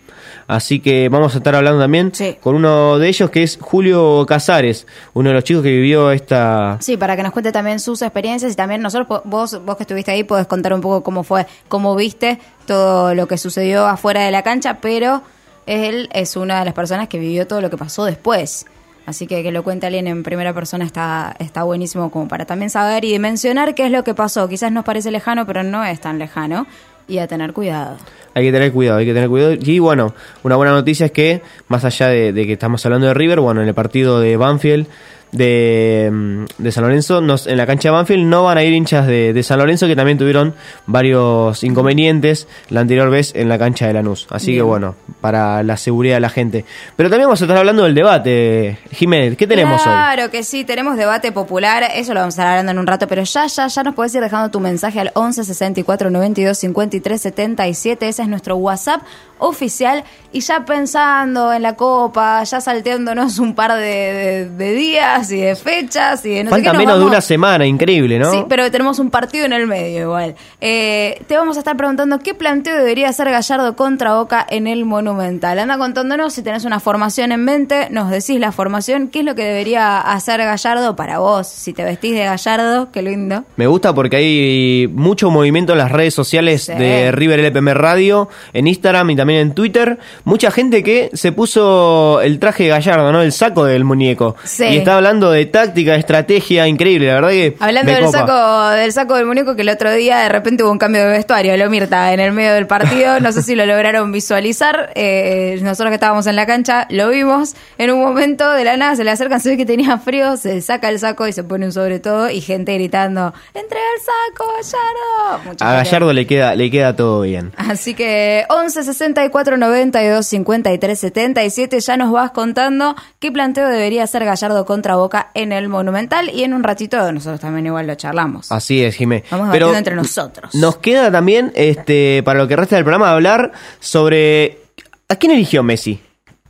Así 0.47 0.81
que 0.81 1.11
vamos 1.11 1.35
a 1.35 1.39
estar 1.39 1.55
hablando 1.55 1.79
también 1.79 2.11
Sí. 2.15 2.37
con 2.41 2.55
uno 2.55 2.99
de 2.99 3.07
ellos 3.09 3.29
que 3.29 3.43
es 3.43 3.59
Julio 3.61 4.25
Casares, 4.27 4.87
uno 5.13 5.29
de 5.29 5.35
los 5.35 5.45
chicos 5.45 5.63
que 5.63 5.71
vivió 5.71 6.11
esta... 6.11 6.79
Sí, 6.81 6.97
para 6.97 7.17
que 7.17 7.23
nos 7.23 7.33
cuente 7.33 7.53
también 7.53 7.79
sus 7.81 8.01
experiencias 8.01 8.53
y 8.53 8.57
también 8.57 8.81
nosotros, 8.81 9.21
vos, 9.25 9.63
vos 9.67 9.77
que 9.77 9.83
estuviste 9.83 10.11
ahí, 10.11 10.25
podés 10.25 10.47
contar 10.47 10.73
un 10.73 10.81
poco 10.81 11.03
cómo 11.03 11.23
fue, 11.23 11.47
cómo 11.69 11.95
viste 11.95 12.39
todo 12.67 13.15
lo 13.15 13.29
que 13.29 13.37
sucedió 13.37 13.87
afuera 13.87 14.25
de 14.25 14.31
la 14.31 14.43
cancha, 14.43 14.79
pero 14.81 15.23
él 15.67 16.09
es 16.15 16.35
una 16.35 16.61
de 16.61 16.65
las 16.65 16.73
personas 16.75 17.09
que 17.09 17.19
vivió 17.19 17.47
todo 17.47 17.61
lo 17.61 17.69
que 17.69 17.77
pasó 17.77 18.07
después. 18.07 18.65
Así 19.09 19.27
que 19.27 19.43
que 19.43 19.51
lo 19.51 19.63
cuente 19.63 19.87
alguien 19.87 20.07
en 20.07 20.23
primera 20.23 20.53
persona 20.53 20.85
está, 20.85 21.35
está 21.39 21.63
buenísimo 21.63 22.11
como 22.11 22.29
para 22.29 22.45
también 22.45 22.69
saber 22.69 23.07
y 23.07 23.13
dimensionar 23.13 23.75
qué 23.75 23.87
es 23.87 23.91
lo 23.91 24.05
que 24.05 24.13
pasó. 24.13 24.47
Quizás 24.51 24.71
nos 24.71 24.85
parece 24.85 25.11
lejano, 25.11 25.47
pero 25.47 25.63
no 25.63 25.83
es 25.83 25.99
tan 25.99 26.19
lejano. 26.19 26.67
Y 27.09 27.17
a 27.17 27.27
tener 27.27 27.55
cuidado. 27.55 27.97
Hay 28.35 28.45
que 28.45 28.53
tener 28.53 28.71
cuidado, 28.71 28.99
hay 28.99 29.07
que 29.07 29.15
tener 29.15 29.31
cuidado. 29.31 29.55
Y 29.55 29.79
bueno, 29.79 30.13
una 30.43 30.57
buena 30.57 30.73
noticia 30.73 31.07
es 31.07 31.13
que, 31.13 31.41
más 31.69 31.87
allá 31.87 32.09
de, 32.09 32.35
de 32.35 32.47
que 32.47 32.53
estamos 32.53 32.85
hablando 32.85 33.07
de 33.07 33.15
River, 33.15 33.41
bueno, 33.41 33.63
en 33.63 33.69
el 33.69 33.73
partido 33.73 34.21
de 34.21 34.37
Banfield 34.37 34.87
de, 35.33 36.11
mm, 36.13 36.45
de 36.59 36.73
San 36.73 36.85
Lorenzo, 36.85 37.21
nos, 37.21 37.47
en 37.47 37.57
la 37.57 37.67
cancha 37.67 37.89
de 37.89 37.93
Banfield 37.95 38.25
no 38.27 38.45
van 38.45 38.59
a 38.59 38.65
ir 38.65 38.73
hinchas 38.73 39.07
de, 39.07 39.33
de 39.33 39.43
San 39.43 39.59
Lorenzo 39.59 39.87
que 39.87 39.97
también 39.97 40.19
tuvieron 40.19 40.55
varios 40.87 41.63
inconvenientes 41.65 42.49
la 42.71 42.81
anterior 42.81 43.11
vez 43.11 43.33
en 43.35 43.49
la 43.49 43.59
cancha 43.59 43.87
de 43.87 43.93
Lanús. 43.93 44.27
Así 44.31 44.55
que 44.55 44.63
bueno, 44.63 44.95
para 45.21 45.63
la 45.63 45.77
seguridad 45.77 46.17
de 46.17 46.21
la 46.21 46.31
gente. 46.31 46.65
Pero 46.97 47.11
también 47.11 47.27
vamos 47.29 47.41
a 47.41 47.45
estar 47.45 47.57
hablando 47.57 47.85
del 47.85 47.95
debate. 47.95 48.79
Jiménez, 48.93 49.37
¿qué 49.37 49.47
tenemos 49.47 49.81
hoy? 49.81 49.93
Claro 49.93 50.31
que 50.31 50.43
sí, 50.43 50.65
tenemos 50.65 50.97
debate 50.97 51.33
popular, 51.33 51.85
eso 51.95 52.15
lo 52.15 52.21
vamos 52.21 52.39
a 52.39 52.43
estar 52.43 52.47
hablando 52.47 52.73
en 52.73 52.79
un 52.79 52.87
rato, 52.87 53.07
pero 53.07 53.23
ya, 53.25 53.47
ya, 53.47 53.67
ya 53.67 53.83
nos 53.83 53.95
puedes 53.95 54.15
ir 54.15 54.21
dejando 54.21 54.51
tu 54.51 54.61
mensaje 54.61 55.01
al 55.01 55.11
11 55.15 55.45
64 55.45 56.11
92 56.11 56.59
53 56.59 57.21
77, 57.21 58.09
ese 58.09 58.23
es 58.23 58.29
nuestro 58.29 58.57
WhatsApp 58.57 59.03
oficial, 59.39 60.05
y 60.33 60.41
ya 60.41 60.65
pensando 60.65 61.53
en 61.53 61.63
la 61.63 61.75
copa, 61.75 62.43
ya 62.45 62.61
salteándonos 62.61 63.39
un 63.39 63.55
par 63.55 63.73
de, 63.75 63.81
de- 63.81 64.49
de 64.51 64.73
días 64.75 65.31
y 65.33 65.41
de 65.41 65.57
fechas 65.57 66.25
y 66.27 66.31
de 66.35 66.45
no 66.45 66.51
sé 66.51 66.57
Falta 66.57 66.71
qué, 66.73 66.77
nos 66.77 66.87
menos 66.87 66.99
de 66.99 67.05
una 67.07 67.21
semana, 67.21 67.67
increíble, 67.67 68.19
¿no? 68.19 68.31
Sí, 68.31 68.45
pero 68.49 68.71
tenemos 68.71 68.99
un 68.99 69.11
partido 69.11 69.47
en 69.47 69.53
el 69.53 69.67
medio 69.67 70.03
igual. 70.03 70.35
Eh, 70.61 71.23
te 71.27 71.37
vamos 71.37 71.57
a 71.57 71.61
estar 71.61 71.77
preguntando 71.77 72.19
qué 72.19 72.35
planteo 72.35 72.77
debería 72.77 73.09
hacer 73.09 73.31
Gallardo 73.31 73.75
contra 73.77 74.15
Boca 74.17 74.47
en 74.49 74.67
el 74.67 74.85
Monumental. 74.85 75.59
Anda 75.59 75.79
contándonos 75.79 76.33
si 76.35 76.43
tenés 76.43 76.65
una 76.65 76.81
formación 76.81 77.33
en 77.33 77.45
mente, 77.45 77.89
nos 77.91 78.11
decís 78.11 78.39
la 78.41 78.53
formación, 78.53 79.09
qué 79.09 79.21
es 79.21 79.25
lo 79.25 79.35
que 79.35 79.45
debería 79.45 80.01
hacer 80.01 80.39
Gallardo 80.41 80.97
para 80.97 81.19
vos. 81.19 81.47
Si 81.49 81.73
te 81.73 81.85
vestís 81.85 82.15
de 82.15 82.25
Gallardo, 82.25 82.91
qué 82.93 83.03
lindo. 83.03 83.45
Me 83.57 83.67
gusta 83.67 83.95
porque 83.95 84.17
hay 84.17 84.89
mucho 84.93 85.31
movimiento 85.31 85.73
en 85.73 85.79
las 85.79 85.91
redes 85.93 86.15
sociales 86.15 86.65
Sí. 86.65 86.73
de 86.75 87.13
River 87.13 87.39
LPM 87.41 87.73
Radio, 87.75 88.29
en 88.53 88.67
Instagram 88.67 89.11
y 89.11 89.17
también 89.17 89.28
en 89.37 89.55
Twitter. 89.55 89.99
Mucha 90.25 90.51
gente 90.51 90.83
que 90.83 91.11
se 91.13 91.33
puso 91.33 92.21
el 92.21 92.39
traje 92.39 92.65
de 92.65 92.69
Gallardo, 92.71 93.13
¿no? 93.13 93.23
El 93.23 93.33
saco 93.33 93.65
del 93.65 93.85
muñeco. 93.85 94.37
Sí. 94.45 94.65
Y 94.65 94.77
está 94.79 94.97
hablando 94.97 95.31
de 95.31 95.47
táctica, 95.47 95.93
de 95.93 95.99
estrategia, 95.99 96.67
increíble, 96.67 97.09
la 97.09 97.15
verdad 97.15 97.31
que. 97.31 97.57
Hablando 97.61 97.93
del 97.93 98.05
copa. 98.05 98.19
saco, 98.19 98.71
del 98.77 98.93
saco 98.93 99.15
del 99.17 99.27
muñeco, 99.27 99.57
que 99.57 99.63
el 99.63 99.69
otro 99.69 99.93
día 99.93 100.19
de 100.19 100.29
repente 100.29 100.63
hubo 100.65 100.73
un 100.73 100.79
cambio 100.79 101.03
de 101.03 101.09
vestuario, 101.09 101.57
lo 101.57 101.69
Mirta, 101.71 102.13
en 102.13 102.21
el 102.21 102.33
medio 102.33 102.53
del 102.55 102.67
partido, 102.67 103.21
no 103.21 103.33
sé 103.33 103.43
si 103.43 103.55
lo 103.55 103.67
lograron 103.67 104.13
visualizar, 104.13 104.93
eh, 104.95 105.59
nosotros 105.63 105.91
que 105.91 105.95
estábamos 105.95 106.27
en 106.27 106.37
la 106.37 106.47
cancha 106.47 106.87
lo 106.91 107.11
vimos, 107.11 107.55
en 107.79 107.91
un 107.91 108.01
momento 108.01 108.51
de 108.53 108.65
la 108.65 108.77
nada 108.77 108.97
se 108.97 109.05
le 109.05 109.11
acercan, 109.11 109.41
se 109.41 109.51
ve 109.51 109.57
que 109.57 109.67
tenía 109.67 109.99
frío, 109.99 110.37
se 110.37 110.61
saca 110.63 110.89
el 110.89 110.99
saco 110.99 111.27
y 111.27 111.33
se 111.33 111.45
pone 111.45 111.67
un 111.67 111.73
sobre 111.73 112.01
todo 112.01 112.31
y 112.31 112.41
gente 112.41 112.75
gritando, 112.75 113.35
entrega 113.55 113.85
el 113.97 114.03
saco, 114.03 114.53
Gallardo. 114.53 115.45
Mucha 115.45 115.65
A 115.65 115.75
gente. 115.77 115.91
Gallardo 115.91 116.13
le 116.13 116.27
queda, 116.27 116.55
le 116.55 116.71
queda 116.71 116.97
todo 116.97 117.23
bien. 117.23 117.53
Así 117.57 117.95
que 117.95 118.45
11 118.49 118.85
64 119.19 119.57
92 119.57 120.27
53 120.27 120.99
77 120.99 121.81
ya 121.81 121.97
nos 121.97 122.13
vas 122.13 122.31
contando 122.31 122.95
qué 123.19 123.33
planteo 123.33 123.69
debería 123.69 124.05
hacer 124.05 124.25
Gallardo 124.25 124.65
contra 124.65 124.95
Boca 124.95 125.31
en 125.35 125.51
el 125.51 125.69
Monumental 125.69 126.31
y 126.33 126.45
en 126.45 126.55
un 126.55 126.63
ratito 126.63 127.11
nosotros 127.11 127.41
también 127.41 127.67
igual 127.67 127.89
lo 127.89 127.97
charlamos. 127.97 128.53
Así 128.53 128.85
es, 128.85 128.95
Jimé. 128.95 129.25
Vamos 129.29 129.49
Pero 129.51 129.67
debatiendo 129.67 129.79
entre 129.79 129.95
nosotros. 129.97 130.55
Nos 130.55 130.77
queda 130.77 131.11
también, 131.11 131.51
este, 131.57 132.23
para 132.25 132.39
lo 132.39 132.47
que 132.47 132.55
resta 132.55 132.77
del 132.77 132.85
programa, 132.85 133.11
hablar 133.11 133.51
sobre. 133.81 134.61
¿A 135.09 135.17
quién 135.17 135.33
eligió 135.33 135.65
Messi? 135.65 136.01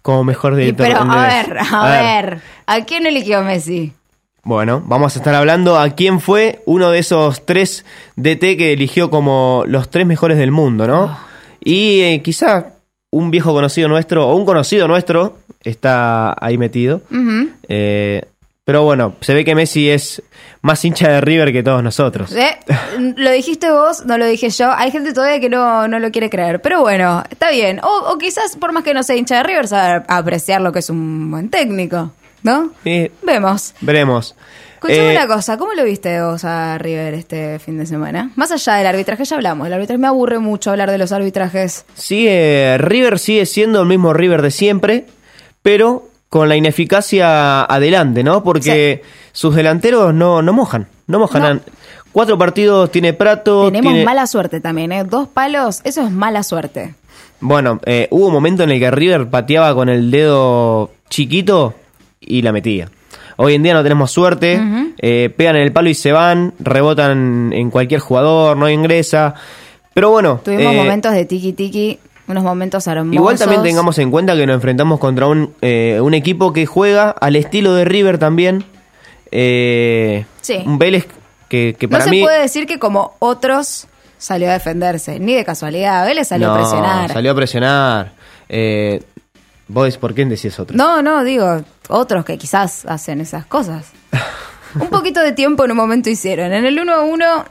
Como 0.02 0.24
mejor 0.24 0.54
director. 0.54 0.86
pero 0.86 1.00
a 1.00 1.26
ver, 1.26 1.58
a, 1.72 1.88
ver. 1.88 2.40
¿a 2.66 2.84
quién 2.84 3.06
eligió 3.06 3.42
Messi? 3.42 3.94
Bueno, 4.42 4.82
vamos 4.84 5.16
a 5.16 5.20
estar 5.20 5.34
hablando 5.34 5.78
a 5.78 5.88
quién 5.90 6.20
fue 6.20 6.62
uno 6.66 6.90
de 6.90 6.98
esos 6.98 7.46
tres 7.46 7.86
DT 8.16 8.58
que 8.58 8.72
eligió 8.74 9.08
como 9.08 9.64
los 9.66 9.88
tres 9.88 10.06
mejores 10.06 10.36
del 10.36 10.50
mundo, 10.50 10.86
¿no? 10.86 11.04
Ah. 11.04 11.27
Y 11.62 12.00
eh, 12.00 12.22
quizá 12.22 12.72
un 13.10 13.30
viejo 13.30 13.52
conocido 13.52 13.88
nuestro 13.88 14.28
o 14.28 14.36
un 14.36 14.44
conocido 14.44 14.86
nuestro 14.88 15.38
está 15.62 16.34
ahí 16.40 16.58
metido. 16.58 17.00
Eh, 17.68 18.22
pero 18.64 18.82
bueno, 18.84 19.14
se 19.22 19.32
ve 19.32 19.44
que 19.46 19.54
Messi 19.54 19.88
es 19.88 20.22
más 20.60 20.84
hincha 20.84 21.08
de 21.08 21.20
River 21.22 21.52
que 21.52 21.62
todos 21.62 21.82
nosotros. 21.82 22.32
¿Eh? 22.32 22.58
Lo 23.16 23.30
dijiste 23.30 23.70
vos, 23.70 24.04
no 24.04 24.18
lo 24.18 24.26
dije 24.26 24.50
yo. 24.50 24.70
Hay 24.70 24.90
gente 24.90 25.14
todavía 25.14 25.40
que 25.40 25.48
no, 25.48 25.88
no 25.88 25.98
lo 25.98 26.10
quiere 26.10 26.28
creer. 26.28 26.60
Pero 26.60 26.82
bueno, 26.82 27.24
está 27.30 27.50
bien. 27.50 27.80
O, 27.82 28.12
o 28.12 28.18
quizás, 28.18 28.56
por 28.56 28.72
más 28.72 28.84
que 28.84 28.92
no 28.92 29.02
sea 29.02 29.16
hincha 29.16 29.38
de 29.38 29.42
River, 29.44 29.68
sabe 29.68 30.04
apreciar 30.06 30.60
lo 30.60 30.70
que 30.70 30.80
es 30.80 30.90
un 30.90 31.30
buen 31.30 31.48
técnico. 31.48 32.12
¿No? 32.42 32.70
Eh, 32.84 33.10
Vemos. 33.22 33.74
veremos. 33.80 34.36
Escuchame 34.80 35.12
Eh, 35.12 35.16
una 35.16 35.26
cosa, 35.26 35.56
¿cómo 35.58 35.72
lo 35.74 35.84
viste 35.84 36.20
vos 36.22 36.44
a 36.44 36.78
River 36.78 37.14
este 37.14 37.58
fin 37.58 37.78
de 37.78 37.86
semana? 37.86 38.30
Más 38.36 38.50
allá 38.52 38.74
del 38.74 38.86
arbitraje, 38.86 39.24
ya 39.24 39.36
hablamos. 39.36 39.66
El 39.66 39.72
arbitraje 39.72 39.98
me 39.98 40.06
aburre 40.06 40.38
mucho 40.38 40.70
hablar 40.70 40.90
de 40.90 40.98
los 40.98 41.12
arbitrajes. 41.12 41.84
Sigue, 41.94 42.76
River 42.78 43.18
sigue 43.18 43.46
siendo 43.46 43.80
el 43.82 43.88
mismo 43.88 44.12
River 44.12 44.42
de 44.42 44.50
siempre, 44.50 45.06
pero 45.62 46.08
con 46.28 46.48
la 46.48 46.56
ineficacia 46.56 47.62
adelante, 47.64 48.22
¿no? 48.22 48.42
Porque 48.44 49.02
sus 49.32 49.54
delanteros 49.54 50.14
no, 50.14 50.42
no 50.42 50.52
mojan, 50.52 50.86
no 51.06 51.18
mojan. 51.18 51.56
No. 51.56 51.60
Cuatro 52.12 52.38
partidos 52.38 52.90
tiene 52.90 53.12
Prato. 53.12 53.66
Tenemos 53.66 53.92
tiene- 53.92 54.04
mala 54.04 54.26
suerte 54.26 54.60
también, 54.60 54.92
¿eh? 54.92 55.04
Dos 55.04 55.28
palos, 55.28 55.80
eso 55.84 56.02
es 56.02 56.10
mala 56.10 56.42
suerte. 56.42 56.94
Bueno, 57.40 57.80
eh, 57.84 58.08
hubo 58.10 58.26
un 58.26 58.32
momento 58.32 58.62
en 58.64 58.70
el 58.70 58.80
que 58.80 58.90
River 58.90 59.28
pateaba 59.28 59.74
con 59.74 59.88
el 59.88 60.10
dedo 60.10 60.90
chiquito 61.08 61.74
y 62.20 62.42
la 62.42 62.52
metía. 62.52 62.88
Hoy 63.40 63.54
en 63.54 63.62
día 63.62 63.72
no 63.72 63.82
tenemos 63.84 64.10
suerte, 64.10 64.60
eh, 64.98 65.32
pegan 65.36 65.54
en 65.56 65.62
el 65.62 65.72
palo 65.72 65.88
y 65.88 65.94
se 65.94 66.10
van, 66.10 66.54
rebotan 66.58 67.52
en 67.52 67.70
cualquier 67.70 68.00
jugador, 68.00 68.56
no 68.56 68.68
ingresa. 68.68 69.34
Pero 69.94 70.10
bueno, 70.10 70.40
Tuvimos 70.44 70.74
eh, 70.74 70.76
momentos 70.76 71.12
de 71.12 71.24
tiki 71.24 71.52
tiki, 71.52 71.98
unos 72.26 72.42
momentos 72.42 72.84
hermosos. 72.88 73.14
Igual 73.14 73.38
también 73.38 73.62
tengamos 73.62 73.96
en 73.98 74.10
cuenta 74.10 74.34
que 74.34 74.44
nos 74.44 74.54
enfrentamos 74.56 74.98
contra 74.98 75.26
un, 75.28 75.54
eh, 75.62 76.00
un 76.02 76.14
equipo 76.14 76.52
que 76.52 76.66
juega 76.66 77.10
al 77.10 77.36
estilo 77.36 77.74
de 77.74 77.84
River 77.84 78.18
también. 78.18 78.64
Eh, 79.30 80.24
Sí. 80.40 80.62
Un 80.66 80.78
Vélez 80.78 81.06
que, 81.48 81.76
que 81.78 81.86
No 81.86 81.92
para 81.92 82.04
se 82.04 82.10
mí... 82.10 82.22
puede 82.22 82.40
decir 82.40 82.66
que 82.66 82.78
como 82.78 83.14
otros 83.20 83.86
salió 84.18 84.48
a 84.50 84.54
defenderse, 84.54 85.20
ni 85.20 85.34
de 85.34 85.44
casualidad. 85.44 86.04
Vélez 86.06 86.26
salió 86.28 86.48
a 86.48 86.54
No, 86.54 86.56
presionar. 86.60 87.12
Salió 87.12 87.30
a 87.30 87.34
presionar. 87.34 88.12
Eh, 88.48 89.00
¿Vos 89.68 89.98
por 89.98 90.14
qué 90.14 90.24
decís 90.24 90.58
otro? 90.58 90.76
No, 90.76 91.02
no, 91.02 91.22
digo, 91.22 91.62
otros 91.88 92.24
que 92.24 92.38
quizás 92.38 92.86
hacen 92.86 93.20
esas 93.20 93.46
cosas. 93.46 93.92
Un 94.74 94.88
poquito 94.88 95.20
de 95.20 95.32
tiempo 95.32 95.64
en 95.64 95.70
un 95.70 95.76
momento 95.76 96.10
hicieron. 96.10 96.52
En 96.52 96.64
el 96.64 96.78
1 96.78 96.92
a 96.92 97.00
1, 97.02 97.44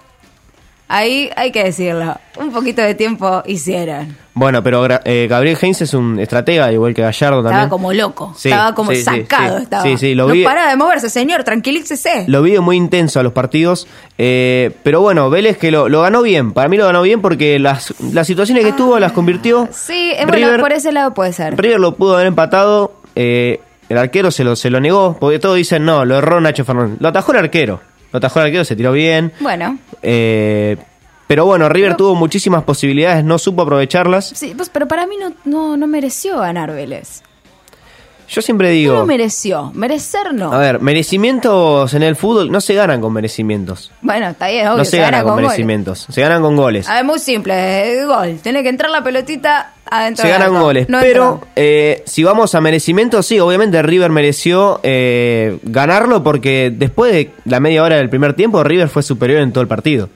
ahí 0.87 1.29
hay 1.35 1.51
que 1.51 1.63
decirlo. 1.63 2.19
Un 2.37 2.51
poquito 2.51 2.81
de 2.81 2.93
tiempo 2.93 3.41
hicieron. 3.45 4.15
Bueno, 4.39 4.61
pero 4.61 4.87
eh, 5.03 5.25
Gabriel 5.29 5.57
Heinz 5.59 5.81
es 5.81 5.93
un 5.95 6.19
estratega, 6.19 6.71
igual 6.71 6.93
que 6.93 7.01
Gallardo 7.01 7.37
también. 7.37 7.55
Estaba 7.63 7.69
como 7.69 7.91
loco. 7.91 8.33
Sí, 8.37 8.49
estaba 8.49 8.75
como 8.75 8.91
sí, 8.91 9.01
sacado. 9.01 9.57
sí. 9.57 9.63
estaba. 9.63 9.85
Lo 10.15 10.27
no 10.27 10.33
vi- 10.33 10.43
para 10.43 10.69
de 10.69 10.75
moverse, 10.75 11.09
señor, 11.09 11.43
tranquilícese. 11.43 12.25
Lo 12.27 12.41
vi 12.43 12.57
muy 12.59 12.77
intenso 12.77 13.19
a 13.19 13.23
los 13.23 13.33
partidos. 13.33 13.87
eh, 14.17 14.71
pero 14.83 15.01
bueno, 15.01 15.29
Vélez 15.31 15.57
que 15.57 15.71
lo, 15.71 15.89
lo 15.89 16.01
ganó 16.03 16.21
bien. 16.21 16.51
Para 16.53 16.69
mí 16.69 16.77
lo 16.77 16.85
ganó 16.85 17.01
bien 17.01 17.21
porque 17.21 17.57
las, 17.57 17.93
las 18.13 18.27
situaciones 18.27 18.63
que 18.63 18.73
tuvo 18.73 18.99
las 18.99 19.11
convirtió. 19.11 19.67
Sí, 19.71 20.11
eh, 20.15 20.25
bueno, 20.27 20.47
River- 20.47 20.59
por 20.61 20.71
ese 20.73 20.91
lado 20.91 21.13
puede 21.13 21.33
ser. 21.33 21.57
River 21.59 21.79
lo 21.79 21.95
pudo 21.95 22.13
haber 22.15 22.27
empatado. 22.27 22.93
eh, 23.15 23.59
el 23.89 23.97
arquero 23.97 24.29
se 24.31 24.43
lo, 24.43 24.55
se 24.55 24.69
lo 24.69 24.79
negó. 24.79 25.17
Porque 25.19 25.39
todos 25.39 25.55
dicen, 25.55 25.83
no, 25.85 26.05
lo 26.05 26.17
erró 26.17 26.39
Nacho 26.41 26.63
Fernández. 26.65 26.97
Lo 26.99 27.07
atajó 27.07 27.31
el 27.31 27.39
arquero. 27.39 27.79
Lo 28.11 28.17
atajó 28.17 28.39
el 28.41 28.45
arquero, 28.47 28.65
se 28.65 28.75
tiró 28.75 28.91
bien. 28.91 29.31
Bueno, 29.39 29.77
eh, 30.01 30.77
pero 31.27 31.45
bueno, 31.45 31.69
River 31.69 31.89
Pero- 31.91 31.97
tuvo 31.97 32.15
muchísimas 32.15 32.63
posibilidades, 32.63 33.23
no 33.23 33.37
supo 33.37 33.61
aprovecharlas. 33.63 34.29
sí, 34.35 34.53
pues, 34.55 34.69
pero 34.69 34.87
para 34.87 35.05
mí 35.05 35.15
no, 35.19 35.33
no, 35.45 35.77
no 35.77 35.87
mereció 35.87 36.39
ganar 36.39 36.73
Vélez. 36.73 37.21
Yo 38.29 38.41
siempre 38.41 38.67
No 38.67 38.73
digo. 38.73 38.93
lo 38.95 39.05
mereció. 39.05 39.71
Merecer 39.73 40.33
no. 40.33 40.51
A 40.51 40.57
ver, 40.57 40.81
merecimientos 40.81 41.93
en 41.93 42.03
el 42.03 42.17
fútbol 42.17 42.51
no 42.51 42.59
se 42.59 42.73
ganan 42.73 42.99
con 42.99 43.13
merecimientos. 43.13 43.89
Bueno, 44.01 44.27
está 44.27 44.49
bien, 44.49 44.67
obvio. 44.67 44.79
no 44.79 44.85
se, 44.85 44.97
gana 44.97 45.23
con, 45.23 45.37
merecimientos, 45.37 46.07
se 46.09 46.21
ganan 46.21 46.41
con 46.41 46.57
goles. 46.57 46.89
A 46.89 46.95
ver, 46.95 47.05
muy 47.05 47.19
simple, 47.19 47.53
eh, 48.01 48.05
gol. 48.05 48.37
Tiene 48.43 48.63
que 48.63 48.69
entrar 48.69 48.91
la 48.91 49.01
pelotita 49.01 49.71
adentro 49.89 50.23
se 50.23 50.29
ganan 50.29 50.49
arco. 50.55 50.65
goles. 50.65 50.89
No 50.89 50.99
pero 50.99 51.39
eh, 51.55 52.03
si 52.05 52.23
vamos 52.25 52.53
a 52.53 52.59
merecimiento, 52.59 53.23
sí, 53.23 53.39
obviamente 53.39 53.81
River 53.81 54.11
mereció 54.11 54.81
eh, 54.83 55.57
ganarlo 55.63 56.21
porque 56.21 56.69
después 56.75 57.13
de 57.13 57.31
la 57.45 57.61
media 57.61 57.81
hora 57.81 57.95
del 57.95 58.09
primer 58.09 58.33
tiempo, 58.33 58.61
River 58.61 58.89
fue 58.89 59.03
superior 59.03 59.39
en 59.41 59.53
todo 59.53 59.61
el 59.61 59.69
partido. 59.69 60.09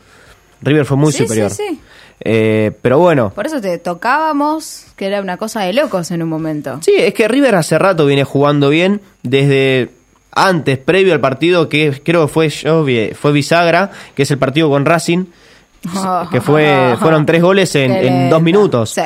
River 0.62 0.86
fue 0.86 0.98
muy 0.98 1.12
Sí, 1.12 1.20
sí, 1.20 1.24
superior. 1.24 1.51
sí. 1.51 1.80
Eh, 2.24 2.72
pero 2.84 3.00
bueno, 3.00 3.32
Por 3.34 3.48
eso 3.48 3.60
te 3.60 3.77
tocábamos, 3.80 4.86
que 4.96 5.08
era 5.08 5.22
una 5.22 5.38
cosa 5.38 5.62
de 5.62 5.74
locos 5.74 6.12
en 6.12 6.22
un 6.22 6.30
momento. 6.30 6.80
sí, 6.84 6.94
es 6.96 7.13
que 7.15 7.27
River 7.27 7.56
hace 7.56 7.80
rato 7.80 8.06
viene 8.06 8.24
jugando 8.24 8.70
bien 8.70 9.01
desde 9.24 9.89
antes, 10.32 10.77
previo 10.77 11.13
al 11.13 11.20
partido 11.20 11.68
que 11.68 12.00
creo 12.03 12.27
que 12.27 12.32
fue 12.32 12.50
fue 13.15 13.32
bisagra, 13.32 13.91
que 14.15 14.24
es 14.24 14.32
el 14.32 14.38
partido 14.38 14.70
con 14.70 14.86
Racing, 14.86 15.25
que 16.32 16.41
fue 16.41 16.96
fueron 17.00 17.25
tres 17.25 17.41
goles 17.41 17.74
en, 17.75 18.30
dos 18.30 18.41
minutos. 18.41 18.91
Sí. 18.91 19.01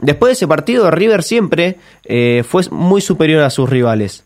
Después 0.00 0.30
de 0.30 0.32
ese 0.34 0.48
partido, 0.48 0.90
River 0.90 1.22
siempre 1.22 1.78
eh, 2.04 2.44
fue 2.48 2.62
muy 2.70 3.00
superior 3.00 3.42
a 3.42 3.50
sus 3.50 3.68
rivales. 3.68 4.24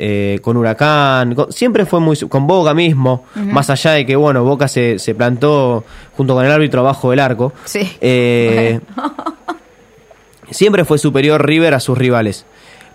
Eh, 0.00 0.38
con 0.42 0.56
Huracán, 0.56 1.34
con- 1.34 1.52
siempre 1.52 1.84
fue 1.84 1.98
muy 1.98 2.16
con 2.28 2.46
Boca 2.46 2.72
mismo, 2.72 3.24
más 3.34 3.68
allá 3.68 3.90
de 3.92 4.06
que 4.06 4.14
bueno, 4.14 4.44
Boca 4.44 4.68
se, 4.68 5.00
se 5.00 5.12
plantó 5.16 5.84
junto 6.16 6.34
con 6.34 6.44
el 6.44 6.52
árbitro 6.52 6.80
abajo 6.82 7.10
del 7.10 7.18
arco. 7.18 7.52
Sí. 7.64 7.80
Eh, 8.00 8.78
siempre 10.50 10.84
fue 10.84 10.98
superior 10.98 11.44
River 11.44 11.74
a 11.74 11.80
sus 11.80 11.98
rivales. 11.98 12.44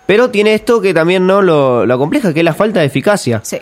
Pero 0.06 0.30
tiene 0.30 0.54
esto 0.54 0.80
que 0.80 0.92
también 0.92 1.26
no 1.26 1.40
lo, 1.42 1.86
lo 1.86 1.98
compleja, 1.98 2.32
que 2.34 2.40
es 2.40 2.44
la 2.44 2.54
falta 2.54 2.80
de 2.80 2.86
eficacia. 2.86 3.40
Sí. 3.42 3.58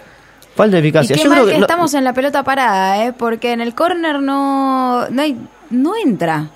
Falta 0.56 0.76
de 0.76 0.82
Y 0.82 0.88
eficacia. 0.88 1.16
qué 1.16 1.22
Yo 1.22 1.28
mal 1.28 1.38
creo 1.38 1.46
que, 1.46 1.52
que 1.54 1.58
no- 1.58 1.64
estamos 1.66 1.94
en 1.94 2.04
la 2.04 2.12
pelota 2.12 2.42
parada, 2.42 3.04
¿eh? 3.04 3.12
Porque 3.16 3.52
en 3.52 3.61
el 3.61 3.75
córner 3.75 4.20
no, 4.20 5.08
no, 5.08 5.22
hay, 5.22 5.37
no 5.70 5.92
entra. 6.04 6.50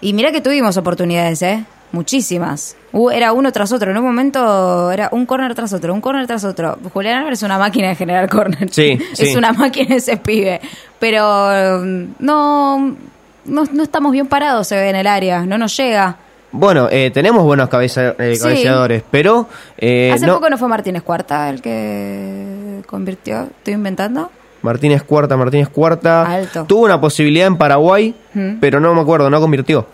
Y 0.00 0.12
mira 0.12 0.32
que 0.32 0.40
tuvimos 0.40 0.76
oportunidades, 0.76 1.42
¿eh? 1.42 1.64
Muchísimas. 1.92 2.76
Era 3.12 3.32
uno 3.32 3.52
tras 3.52 3.72
otro. 3.72 3.90
En 3.90 3.96
un 3.98 4.04
momento 4.04 4.90
era 4.90 5.08
un 5.12 5.26
córner 5.26 5.54
tras 5.54 5.72
otro, 5.72 5.92
un 5.94 6.00
córner 6.00 6.26
tras 6.26 6.44
otro. 6.44 6.78
Julián 6.92 7.18
Álvarez 7.18 7.38
es 7.38 7.42
una 7.42 7.58
máquina 7.58 7.88
de 7.88 7.94
generar 7.94 8.28
córner. 8.28 8.68
Sí, 8.72 8.98
es 9.18 9.36
una 9.36 9.52
máquina 9.52 9.94
ese 9.96 10.16
pibe. 10.16 10.60
Pero 10.98 11.80
mm, 11.82 12.04
no, 12.18 12.96
no, 13.44 13.64
no 13.72 13.82
estamos 13.82 14.12
bien 14.12 14.26
parados, 14.26 14.66
se 14.68 14.76
ve 14.76 14.90
en 14.90 14.96
el 14.96 15.06
área. 15.06 15.42
No 15.46 15.58
nos 15.58 15.76
llega. 15.76 16.16
Bueno, 16.52 16.88
eh, 16.90 17.10
tenemos 17.12 17.44
buenos 17.44 17.68
cabeza- 17.68 18.14
eh, 18.18 18.34
Sí. 18.36 18.42
cabeceadores, 18.42 19.02
pero 19.10 19.46
eh, 19.76 20.12
Hace 20.14 20.26
no- 20.26 20.34
poco 20.34 20.48
no 20.48 20.56
fue 20.56 20.68
Martínez 20.68 21.02
Cuarta 21.02 21.50
el 21.50 21.60
que 21.60 22.82
convirtió. 22.86 23.42
¿Estoy 23.42 23.74
inventando? 23.74 24.30
Martínez 24.62 25.02
Cuarta, 25.02 25.36
Martínez 25.36 25.68
Cuarta. 25.68 26.22
Alto. 26.24 26.64
Tuvo 26.64 26.84
una 26.84 27.00
posibilidad 27.00 27.46
en 27.46 27.56
Paraguay, 27.56 28.14
Mm. 28.34 28.54
pero 28.60 28.80
no 28.80 28.94
me 28.94 29.00
acuerdo, 29.02 29.28
no 29.30 29.40
convirtió. 29.40 29.86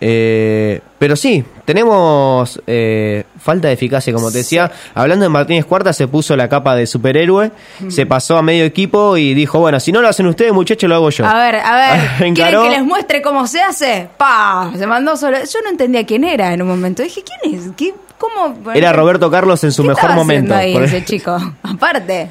Eh, 0.00 0.80
pero 0.98 1.16
sí, 1.16 1.44
tenemos 1.64 2.60
eh, 2.66 3.24
falta 3.38 3.68
de 3.68 3.74
eficacia, 3.74 4.12
como 4.12 4.30
te 4.30 4.38
decía. 4.38 4.70
Hablando 4.94 5.24
de 5.24 5.28
Martínez 5.28 5.64
Cuarta, 5.64 5.92
se 5.92 6.06
puso 6.08 6.36
la 6.36 6.48
capa 6.48 6.74
de 6.76 6.86
superhéroe, 6.86 7.50
Mm. 7.80 7.90
se 7.90 8.06
pasó 8.06 8.36
a 8.36 8.42
medio 8.42 8.64
equipo 8.64 9.16
y 9.16 9.34
dijo, 9.34 9.58
bueno, 9.58 9.80
si 9.80 9.92
no 9.92 10.00
lo 10.02 10.08
hacen 10.08 10.26
ustedes, 10.26 10.52
muchachos, 10.52 10.88
lo 10.88 10.96
hago 10.96 11.10
yo. 11.10 11.24
A 11.26 11.34
ver, 11.38 11.56
a 11.56 11.76
ver, 11.76 12.34
¿quieren 12.34 12.62
que 12.62 12.70
les 12.70 12.84
muestre 12.84 13.22
cómo 13.22 13.46
se 13.46 13.60
hace? 13.62 14.08
¡Pa! 14.16 14.70
Se 14.76 14.86
mandó 14.86 15.16
solo. 15.16 15.38
Yo 15.38 15.60
no 15.64 15.70
entendía 15.70 16.04
quién 16.04 16.24
era 16.24 16.52
en 16.52 16.62
un 16.62 16.68
momento. 16.68 17.02
Dije, 17.02 17.22
¿quién 17.22 17.54
es? 17.54 17.70
¿Qué, 17.76 17.94
¿Cómo? 18.18 18.72
Era 18.74 18.92
Roberto 18.94 19.30
Carlos 19.30 19.62
en 19.64 19.72
su 19.72 19.82
¿Qué 19.82 19.88
mejor 19.90 20.14
momento. 20.14 20.54
haciendo 20.54 20.56
ahí 20.56 20.72
Por- 20.72 20.82
ese 20.84 21.04
chico? 21.10 21.36
Aparte, 21.62 22.30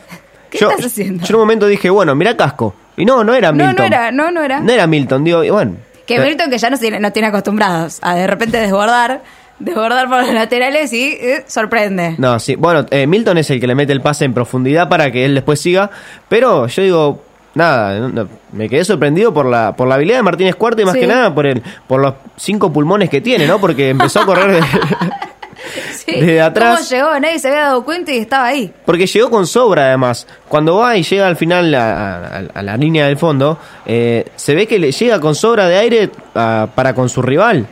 ¿qué 0.50 0.58
yo, 0.60 0.70
estás 0.72 0.88
haciendo? 0.88 1.24
yo 1.24 1.30
en 1.30 1.36
un 1.36 1.42
momento 1.42 1.68
dije, 1.68 1.90
bueno, 1.90 2.16
mira 2.16 2.36
Casco. 2.36 2.74
Y 2.98 3.06
no, 3.06 3.24
no 3.24 3.34
era 3.36 3.52
No, 3.52 3.58
no 3.58 3.68
Milton. 3.70 3.86
era, 3.86 4.12
no, 4.12 4.32
no 4.32 4.42
era. 4.42 4.60
No 4.62 4.72
era 4.72 4.88
Milton, 4.88 5.24
digo, 5.24 5.44
y 5.44 5.50
bueno. 5.50 5.76
Que 6.06 6.20
Milton 6.20 6.50
que 6.50 6.58
ya 6.58 6.70
nos 6.70 6.80
tiene, 6.80 7.00
nos 7.00 7.14
tiene 7.14 7.28
acostumbrados 7.30 8.00
a 8.02 8.16
de 8.16 8.28
repente 8.28 8.58
desbordar, 8.60 9.22
desbordar 9.60 10.08
por 10.10 10.20
los 10.24 10.34
laterales 10.34 10.92
y 10.94 11.14
eh, 11.14 11.44
sorprende. 11.48 12.16
No, 12.18 12.40
sí. 12.40 12.56
Bueno, 12.56 12.86
eh, 12.92 13.08
Milton 13.08 13.38
es 13.38 13.50
el 13.50 13.60
que 13.60 13.68
le 13.68 13.76
mete 13.76 13.94
el 13.94 14.02
pase 14.02 14.26
en 14.26 14.34
profundidad 14.34 14.88
para 14.90 15.12
que 15.12 15.26
él 15.26 15.34
después 15.36 15.60
siga. 15.60 15.90
Pero 16.30 16.68
yo 16.68 16.82
digo, 16.84 17.24
nada, 17.56 18.00
no- 18.00 18.10
no, 18.10 18.28
me 18.52 18.70
quedé 18.70 18.84
sorprendido 18.86 19.34
por 19.34 19.46
la, 19.46 19.76
por 19.76 19.88
la 19.88 19.96
habilidad 19.96 20.18
de 20.18 20.24
Martínez 20.24 20.56
Cuarta 20.56 20.82
y 20.82 20.86
más 20.86 20.94
Sí. 20.94 21.00
que 21.02 21.08
nada 21.08 21.34
por 21.34 21.46
el, 21.46 21.64
por 21.88 22.02
los 22.02 22.14
cinco 22.38 22.72
pulmones 22.72 23.10
que 23.10 23.22
tiene, 23.22 23.48
¿no? 23.48 23.60
Porque 23.60 23.90
empezó 23.90 24.22
a 24.22 24.26
correr 24.26 24.52
de- 24.52 24.62
Sí. 26.06 26.20
desde 26.20 26.42
atrás. 26.42 26.78
¿Cómo 26.78 26.90
llegó? 26.90 27.20
Nadie 27.20 27.40
se 27.40 27.48
había 27.50 27.62
dado 27.62 27.84
cuenta 27.86 28.12
y 28.12 28.18
estaba 28.18 28.46
ahí. 28.48 28.72
Porque 28.86 29.08
llegó 29.08 29.30
con 29.30 29.48
sobra 29.48 29.88
además. 29.88 30.28
Cuando 30.48 30.78
va 30.78 30.96
y 30.98 31.04
llega 31.04 31.28
al 31.28 31.36
final 31.36 31.74
a, 31.74 32.18
a- 32.18 32.44
a 32.54 32.62
la 32.62 32.78
línea 32.78 33.06
del 33.08 33.18
fondo, 33.18 33.58
eh, 33.86 34.26
se 34.36 34.54
ve 34.56 34.68
que 34.68 34.78
le 34.80 34.92
llega 34.92 35.20
con 35.20 35.34
sobra 35.36 35.68
de 35.68 35.78
aire 35.78 36.10
ah, 36.36 36.68
para 36.76 36.94
con 36.94 37.10
su 37.10 37.22
rival. 37.22 37.66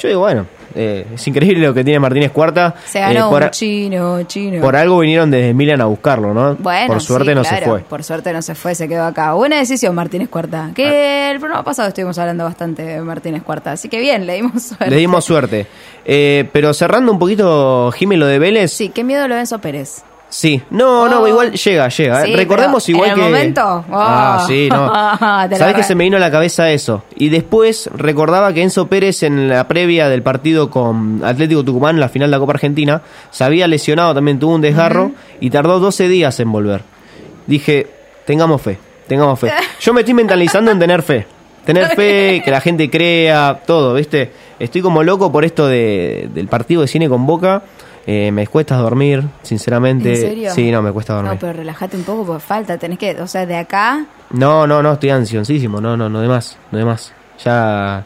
Yo 0.00 0.08
digo, 0.08 0.20
bueno, 0.20 0.46
eh, 0.74 1.06
es 1.14 1.26
increíble 1.28 1.66
lo 1.66 1.74
que 1.74 1.84
tiene 1.84 1.98
Martínez 2.00 2.30
Cuarta. 2.32 2.74
Se 2.86 2.98
Eh, 2.98 3.02
ganó 3.02 3.30
por, 3.30 3.42
un 3.44 3.50
chino, 3.50 4.22
chino. 4.24 4.60
por 4.60 4.76
algo 4.76 4.98
vinieron 4.98 5.30
desde 5.30 5.54
Milan 5.54 5.80
a 5.80 5.84
buscarlo, 5.86 6.34
¿no? 6.34 6.54
Bueno, 6.56 6.86
por 6.88 7.00
suerte 7.00 7.30
sí, 7.30 7.34
no 7.34 7.42
claro, 7.42 7.56
se 7.58 7.70
fue. 7.70 7.80
Por 7.80 8.02
suerte 8.04 8.32
no 8.32 8.42
se 8.42 8.54
fue, 8.54 8.74
se 8.74 8.88
quedó 8.88 9.04
acá. 9.04 9.32
Buena 9.34 9.58
decisión, 9.58 9.94
Martínez 9.94 10.28
Cuarta. 10.28 10.70
Que 10.74 11.30
el 11.30 11.38
programa 11.38 11.62
pasado 11.64 11.88
estuvimos 11.88 12.18
hablando 12.18 12.44
bastante 12.44 12.82
de 12.82 13.00
Martínez 13.02 13.42
Cuarta. 13.42 13.72
Así 13.72 13.88
que 13.88 14.00
bien, 14.00 14.26
le 14.26 14.34
dimos 14.34 14.62
suerte. 14.68 14.90
Le 14.90 14.96
dimos 14.96 15.24
suerte. 15.24 15.66
Eh, 16.04 16.48
pero 16.52 16.74
cerrando 16.74 17.12
un 17.12 17.18
poquito, 17.18 17.90
Jimmy, 17.92 18.16
lo 18.16 18.26
de 18.26 18.38
Vélez. 18.38 18.72
Sí, 18.72 18.88
qué 18.90 19.04
miedo 19.04 19.26
Lorenzo 19.28 19.58
Pérez. 19.60 20.02
Sí. 20.36 20.60
No, 20.70 21.08
no, 21.08 21.20
Oh. 21.20 21.28
igual 21.28 21.52
llega, 21.52 21.88
llega. 21.88 22.24
Sí, 22.24 22.32
Eh, 22.32 22.36
Recordemos 22.36 22.88
igual 22.88 23.10
en 23.10 23.14
que. 23.14 23.20
el 23.20 23.26
momento, 23.32 23.84
oh. 23.88 23.94
Ah, 23.96 24.44
sí, 24.48 24.68
no. 24.68 24.92
Sabés 25.56 25.74
que 25.76 25.84
se 25.84 25.94
me 25.94 26.02
vino 26.02 26.16
a 26.16 26.20
la 26.20 26.28
cabeza 26.32 26.72
eso. 26.72 27.04
Y 27.14 27.28
después 27.28 27.88
recordaba 27.94 28.52
que 28.52 28.60
Enzo 28.62 28.88
Pérez 28.88 29.22
en 29.22 29.48
la 29.48 29.68
previa 29.68 30.08
del 30.08 30.24
partido 30.24 30.70
con 30.70 31.22
Atlético 31.24 31.62
Tucumán, 31.62 31.94
en 31.94 32.00
la 32.00 32.08
final 32.08 32.30
de 32.30 32.36
la 32.36 32.40
Copa 32.40 32.54
Argentina, 32.54 33.00
se 33.30 33.44
había 33.44 33.68
lesionado, 33.68 34.12
también 34.12 34.40
tuvo 34.40 34.56
un 34.56 34.60
desgarro 34.60 35.12
y 35.38 35.50
tardó 35.50 35.78
12 35.78 36.08
días 36.08 36.40
en 36.40 36.50
volver. 36.50 36.82
Dije, 37.46 37.86
tengamos 38.26 38.60
fe, 38.60 38.76
tengamos 39.06 39.38
fe. 39.38 39.52
Yo 39.80 39.94
me 39.94 40.00
estoy 40.00 40.14
mentalizando 40.14 40.72
en 40.72 40.80
tener 40.80 41.02
fe. 41.02 41.28
Tener 41.64 41.94
fe, 41.94 42.42
que 42.44 42.50
la 42.50 42.60
gente 42.60 42.90
crea, 42.90 43.60
todo, 43.64 43.94
¿viste? 43.94 44.32
Estoy 44.58 44.82
como 44.82 45.04
loco 45.04 45.30
por 45.30 45.44
esto 45.44 45.68
de, 45.68 46.28
del 46.34 46.48
partido 46.48 46.82
de 46.82 46.88
cine 46.88 47.08
con 47.08 47.24
Boca. 47.24 47.62
Eh, 48.06 48.30
me 48.32 48.46
cuesta 48.46 48.76
dormir, 48.76 49.24
sinceramente. 49.42 50.10
¿En 50.10 50.16
serio? 50.16 50.54
Sí, 50.54 50.70
no, 50.70 50.82
me 50.82 50.92
cuesta 50.92 51.14
dormir. 51.14 51.32
No, 51.32 51.38
pero 51.38 51.52
relájate 51.54 51.96
un 51.96 52.04
poco 52.04 52.24
porque 52.24 52.42
falta. 52.42 52.76
Tenés 52.76 52.98
que, 52.98 53.20
o 53.20 53.26
sea, 53.26 53.46
de 53.46 53.56
acá. 53.56 54.04
No, 54.30 54.66
no, 54.66 54.82
no, 54.82 54.92
estoy 54.92 55.10
ansiosísimo. 55.10 55.80
No, 55.80 55.96
no, 55.96 56.08
no 56.08 56.20
de 56.20 56.28
más, 56.28 56.58
no 56.70 56.78
de 56.78 56.84
más. 56.84 57.12
Ya 57.42 58.04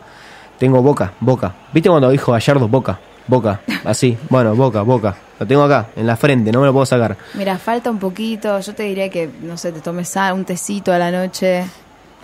tengo 0.58 0.82
boca, 0.82 1.12
boca. 1.20 1.52
¿Viste 1.72 1.88
cuando 1.88 2.10
dijo 2.10 2.32
Gallardo 2.32 2.68
boca? 2.68 2.98
Boca, 3.26 3.60
así. 3.84 4.16
Bueno, 4.28 4.54
boca, 4.54 4.82
boca. 4.82 5.16
Lo 5.38 5.46
tengo 5.46 5.62
acá, 5.62 5.88
en 5.94 6.06
la 6.06 6.16
frente, 6.16 6.50
no 6.50 6.60
me 6.60 6.66
lo 6.66 6.72
puedo 6.72 6.86
sacar. 6.86 7.16
Mira, 7.34 7.58
falta 7.58 7.90
un 7.90 7.98
poquito. 7.98 8.58
Yo 8.60 8.74
te 8.74 8.84
diría 8.84 9.08
que, 9.08 9.28
no 9.42 9.56
sé, 9.56 9.72
te 9.72 9.80
tomes 9.80 10.14
un 10.32 10.44
tecito 10.44 10.92
a 10.92 10.98
la 10.98 11.10
noche. 11.10 11.64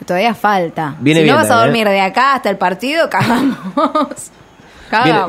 Todavía 0.05 0.35
falta. 0.35 0.97
Viene 0.99 1.21
si 1.21 1.25
bien 1.25 1.37
no 1.37 1.41
vas 1.41 1.51
a 1.51 1.61
también, 1.61 1.85
dormir 1.85 1.89
de 1.89 2.01
acá 2.01 2.35
hasta 2.35 2.51
el 2.51 2.57
partido, 2.57 3.09
cagamos. 3.11 4.31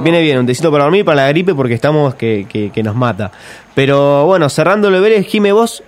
Viene, 0.02 0.22
bien, 0.22 0.38
un 0.40 0.46
tecito 0.46 0.72
para 0.72 0.84
dormir, 0.84 1.04
para 1.06 1.24
la 1.24 1.28
gripe, 1.30 1.54
porque 1.56 1.74
estamos 1.74 2.16
que, 2.16 2.46
que, 2.50 2.72
que 2.72 2.84
nos 2.84 2.96
mata. 2.96 3.32
Pero 3.74 4.26
bueno, 4.26 4.50
cerrando 4.50 4.90
lo 4.90 5.02
Vélez, 5.02 5.26
Jime, 5.28 5.52
vos, 5.52 5.84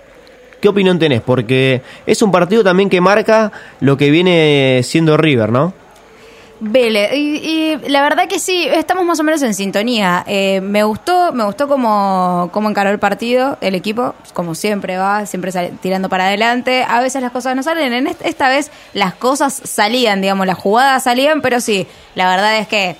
¿qué 0.60 0.68
opinión 0.68 0.98
tenés? 0.98 1.20
Porque 1.20 1.82
es 2.06 2.20
un 2.22 2.30
partido 2.32 2.64
también 2.64 2.88
que 2.90 3.00
marca 3.00 3.52
lo 3.80 3.96
que 3.96 4.10
viene 4.10 4.80
siendo 4.84 5.16
River, 5.16 5.50
¿no? 5.50 5.72
Vélez, 6.60 7.12
y, 7.14 7.36
y 7.36 7.78
la 7.88 8.02
verdad 8.02 8.26
que 8.26 8.40
sí, 8.40 8.66
estamos 8.68 9.04
más 9.04 9.20
o 9.20 9.22
menos 9.22 9.40
en 9.42 9.54
sintonía. 9.54 10.24
Eh, 10.26 10.60
me 10.60 10.82
gustó, 10.82 11.30
me 11.32 11.44
gustó 11.44 11.68
cómo, 11.68 12.50
cómo 12.52 12.68
encaró 12.68 12.90
el 12.90 12.98
partido, 12.98 13.56
el 13.60 13.76
equipo, 13.76 14.16
como 14.32 14.56
siempre 14.56 14.96
va, 14.98 15.24
siempre 15.24 15.52
sale- 15.52 15.72
tirando 15.80 16.08
para 16.08 16.26
adelante. 16.26 16.84
A 16.88 17.00
veces 17.00 17.22
las 17.22 17.30
cosas 17.30 17.54
no 17.54 17.62
salen, 17.62 17.92
en 17.92 18.08
est- 18.08 18.22
esta 18.26 18.48
vez 18.48 18.72
las 18.92 19.14
cosas 19.14 19.54
salían, 19.64 20.20
digamos, 20.20 20.48
las 20.48 20.58
jugadas 20.58 21.04
salían, 21.04 21.42
pero 21.42 21.60
sí, 21.60 21.86
la 22.16 22.28
verdad 22.28 22.58
es 22.58 22.66
que 22.66 22.96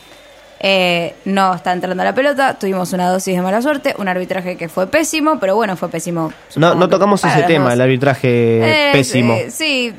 eh, 0.61 1.15
no 1.25 1.55
está 1.55 1.73
entrando 1.73 2.03
la 2.03 2.15
pelota, 2.15 2.55
tuvimos 2.59 2.93
una 2.93 3.09
dosis 3.11 3.35
de 3.37 3.43
mala 3.43 3.63
suerte, 3.63 3.95
un 3.99 4.09
arbitraje 4.09 4.57
que 4.57 4.69
fue 4.69 4.87
pésimo, 4.87 5.39
pero 5.39 5.55
bueno, 5.57 5.77
fue 5.77 5.89
pésimo. 5.89 6.33
No, 6.57 6.75
no 6.75 6.89
tocamos 6.89 7.25
ese 7.25 7.43
tema, 7.45 7.67
dos. 7.67 7.75
el 7.75 7.81
arbitraje 7.81 8.89
Eh, 8.89 8.93
pésimo. 8.93 9.35
eh, 9.35 9.51
sí, 9.51 9.95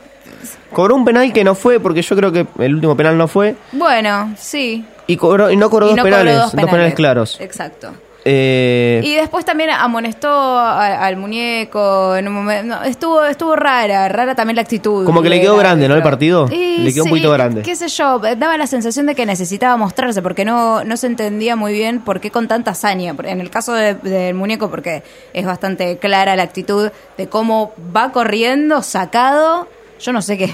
Cobró 0.71 0.95
un 0.95 1.03
penal 1.03 1.33
que 1.33 1.43
no 1.43 1.55
fue, 1.55 1.79
porque 1.79 2.01
yo 2.01 2.15
creo 2.15 2.31
que 2.31 2.45
el 2.59 2.75
último 2.75 2.95
penal 2.95 3.17
no 3.17 3.27
fue. 3.27 3.55
bueno, 3.73 4.33
sí. 4.37 4.85
Y, 5.07 5.17
cobró, 5.17 5.49
y 5.51 5.55
no 5.57 5.69
cobró 5.69 5.87
Y 5.87 5.89
dos, 5.89 5.97
no 5.97 6.03
cobró 6.03 6.17
penales, 6.17 6.35
dos 6.35 6.51
dos 6.53 6.65
penales 6.65 6.93
claros. 6.93 7.37
Exacto. 7.41 7.91
Eh, 8.31 9.01
Y 9.03 9.15
después 9.15 9.43
también 9.43 9.71
amonestó 9.71 10.29
a- 10.29 11.05
al 11.05 11.17
muñeco 11.17 12.15
en 12.15 12.27
un 12.27 12.33
momento. 12.35 12.75
no, 12.75 12.83
estuvo, 12.83 13.23
estuvo 13.25 13.55
rara, 13.55 14.07
rara 14.07 14.35
también 14.35 14.55
la 14.55 14.61
actitud. 14.61 15.03
Como 15.05 15.21
que 15.23 15.29
le 15.29 15.41
quedó 15.41 15.57
grande, 15.57 15.87
¿no, 15.87 15.95
el 15.95 16.03
partido? 16.03 16.47
Y 16.51 16.77
Le 16.79 16.93
quedó 16.93 17.03
un 17.03 17.07
sí, 17.07 17.09
poquito 17.09 17.31
grande. 17.31 17.61
Qué 17.63 17.75
sé 17.75 17.87
yo, 17.87 18.19
daba 18.19 18.57
la 18.57 18.67
sensación 18.67 19.07
de 19.07 19.15
que 19.15 19.25
necesitaba 19.25 19.77
mostrarse 19.77 20.21
porque 20.21 20.45
no, 20.45 20.83
no 20.83 20.95
se 20.97 21.07
entendía 21.07 21.55
muy 21.55 21.73
bien 21.73 22.01
por 22.01 22.19
qué 22.19 22.29
con 22.29 22.47
tanta 22.47 22.71
hazaña. 22.71 23.15
En 23.23 23.41
el 23.41 23.49
caso 23.49 23.73
de- 23.73 23.95
del 23.95 24.35
muñeco, 24.35 24.69
porque 24.69 25.03
es 25.33 25.45
bastante 25.45 25.97
clara 25.97 26.35
la 26.35 26.43
actitud 26.43 26.91
de 27.17 27.27
cómo 27.27 27.73
va 27.95 28.11
corriendo, 28.11 28.83
sacado. 28.83 29.67
Yo 29.99 30.13
no 30.13 30.21
sé 30.21 30.37
qué. 30.37 30.53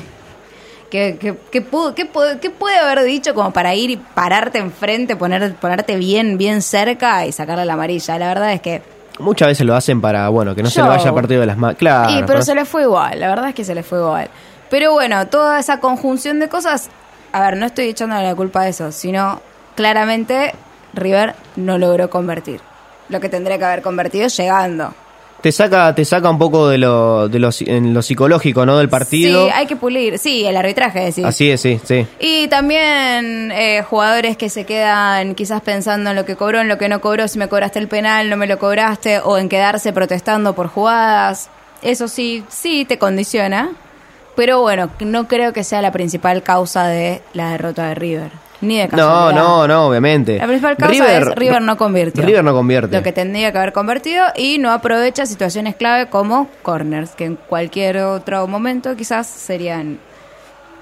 ¿Qué, 0.96 1.18
qué, 1.20 1.36
qué 1.52 1.62
pudo- 1.62 1.94
qué 1.94 2.50
puede 2.50 2.78
haber 2.78 3.04
dicho 3.04 3.34
como 3.36 3.52
para 3.52 3.76
ir 3.76 3.90
y 3.90 3.98
pararte 3.98 4.58
enfrente, 4.60 5.16
poner, 5.16 5.54
ponerte 5.56 5.96
bien, 5.98 6.38
bien 6.38 6.62
cerca 6.62 7.26
y 7.26 7.32
sacarle 7.32 7.66
la 7.66 7.74
amarilla? 7.74 8.18
La 8.18 8.28
verdad 8.30 8.54
es 8.54 8.62
que... 8.62 8.82
Muchas 9.20 9.50
veces 9.50 9.66
lo 9.66 9.76
hacen 9.76 10.00
para, 10.02 10.28
bueno, 10.30 10.56
que 10.56 10.64
no 10.64 10.70
se 10.70 10.80
le 10.82 10.88
Show. 10.88 10.96
vaya 10.98 11.14
partido 11.14 11.42
de 11.42 11.48
las 11.48 11.58
manos. 11.58 11.78
Claro. 11.78 12.12
y, 12.20 12.24
pero 12.24 12.42
se 12.42 12.56
le 12.56 12.66
fue 12.66 12.84
igual, 12.84 13.20
la 13.20 13.28
verdad 13.30 13.50
es 13.50 13.56
que 13.56 13.64
se 13.64 13.76
le 13.76 13.84
fue 13.84 14.00
igual. 14.00 14.30
Pero 14.70 14.92
bueno, 14.94 15.28
toda 15.28 15.60
esa 15.60 15.80
conjunción 15.80 16.40
de 16.40 16.50
cosas, 16.50 16.90
a 17.32 17.42
ver, 17.42 17.56
no 17.58 17.66
estoy 17.66 17.86
echándole 17.90 18.24
la 18.24 18.36
culpa 18.36 18.62
a 18.62 18.68
eso, 18.68 18.92
sino 18.92 19.42
claramente 19.76 20.54
River 20.94 21.36
no 21.56 21.78
logró 21.78 22.10
convertir. 22.10 22.60
Lo 23.10 23.20
que 23.20 23.30
tendría 23.30 23.58
que 23.58 23.66
haber 23.66 23.82
convertido 23.82 24.28
llegando. 24.28 24.94
Te 25.46 25.52
saca, 25.52 25.94
te 25.94 26.04
saca 26.06 26.28
un 26.28 26.40
poco 26.40 26.70
de 26.70 26.80
lo, 26.80 27.30
de 27.30 27.38
lo, 27.38 27.52
en 27.68 27.94
lo 27.94 28.02
psicológico, 28.02 28.66
¿no? 28.66 28.80
Del 28.80 28.90
partido. 28.90 29.46
Sí, 29.46 29.52
hay 29.54 29.68
que 29.68 29.76
pulir. 29.76 30.18
Sí, 30.18 30.44
el 30.44 30.58
arbitraje, 30.58 31.02
decís. 31.02 31.24
Así 31.24 31.52
es, 31.52 31.62
sí, 31.62 31.80
sí. 31.84 32.08
Y 32.20 32.48
también 32.48 33.52
eh, 33.52 33.84
jugadores 33.88 34.38
que 34.38 34.50
se 34.50 34.66
quedan 34.66 35.36
quizás 35.36 35.62
pensando 35.62 36.10
en 36.10 36.16
lo 36.16 36.26
que 36.26 36.36
cobró, 36.36 36.62
en 36.62 36.68
lo 36.68 36.80
que 36.80 36.90
no 36.90 37.00
cobró, 37.00 37.28
si 37.28 37.38
me 37.38 37.48
cobraste 37.48 37.78
el 37.78 37.88
penal, 37.88 38.28
no 38.28 38.38
me 38.38 38.48
lo 38.48 38.58
cobraste, 38.58 39.20
o 39.20 39.38
en 39.38 39.48
quedarse 39.48 39.94
protestando 39.94 40.56
por 40.56 40.68
jugadas. 40.68 41.52
Eso 41.84 42.08
sí, 42.08 42.44
sí 42.50 42.84
te 42.84 42.98
condiciona. 42.98 43.70
Pero 44.36 44.62
bueno, 44.62 44.90
no 45.02 45.28
creo 45.28 45.54
que 45.54 45.64
sea 45.64 45.84
la 45.84 45.92
principal 45.92 46.42
causa 46.42 46.88
de 46.88 47.22
la 47.34 47.52
derrota 47.52 47.90
de 47.90 47.94
River. 47.94 48.45
Ni 48.62 48.78
de 48.78 48.86
No, 48.86 48.90
casualidad. 48.92 49.44
no, 49.44 49.68
no, 49.68 49.88
obviamente. 49.88 50.38
La 50.38 50.46
principal 50.48 50.78
causa 50.78 51.18
es 51.18 51.36
River 51.36 51.62
no 51.62 51.78
convirtió. 51.78 52.24
River 52.26 52.44
no 52.44 52.54
convierte. 52.54 52.96
Lo 52.96 53.04
que 53.04 53.12
tendría 53.12 53.52
que 53.52 53.58
haber 53.58 53.74
convertido 53.74 54.26
y 54.36 54.58
no 54.60 54.72
aprovecha 54.72 55.26
situaciones 55.26 55.76
clave 55.76 56.08
como 56.10 56.48
corners, 56.62 57.12
que 57.12 57.26
en 57.26 57.36
cualquier 57.36 57.98
otro 57.98 58.48
momento 58.48 58.96
quizás 58.96 59.28
serían 59.28 60.00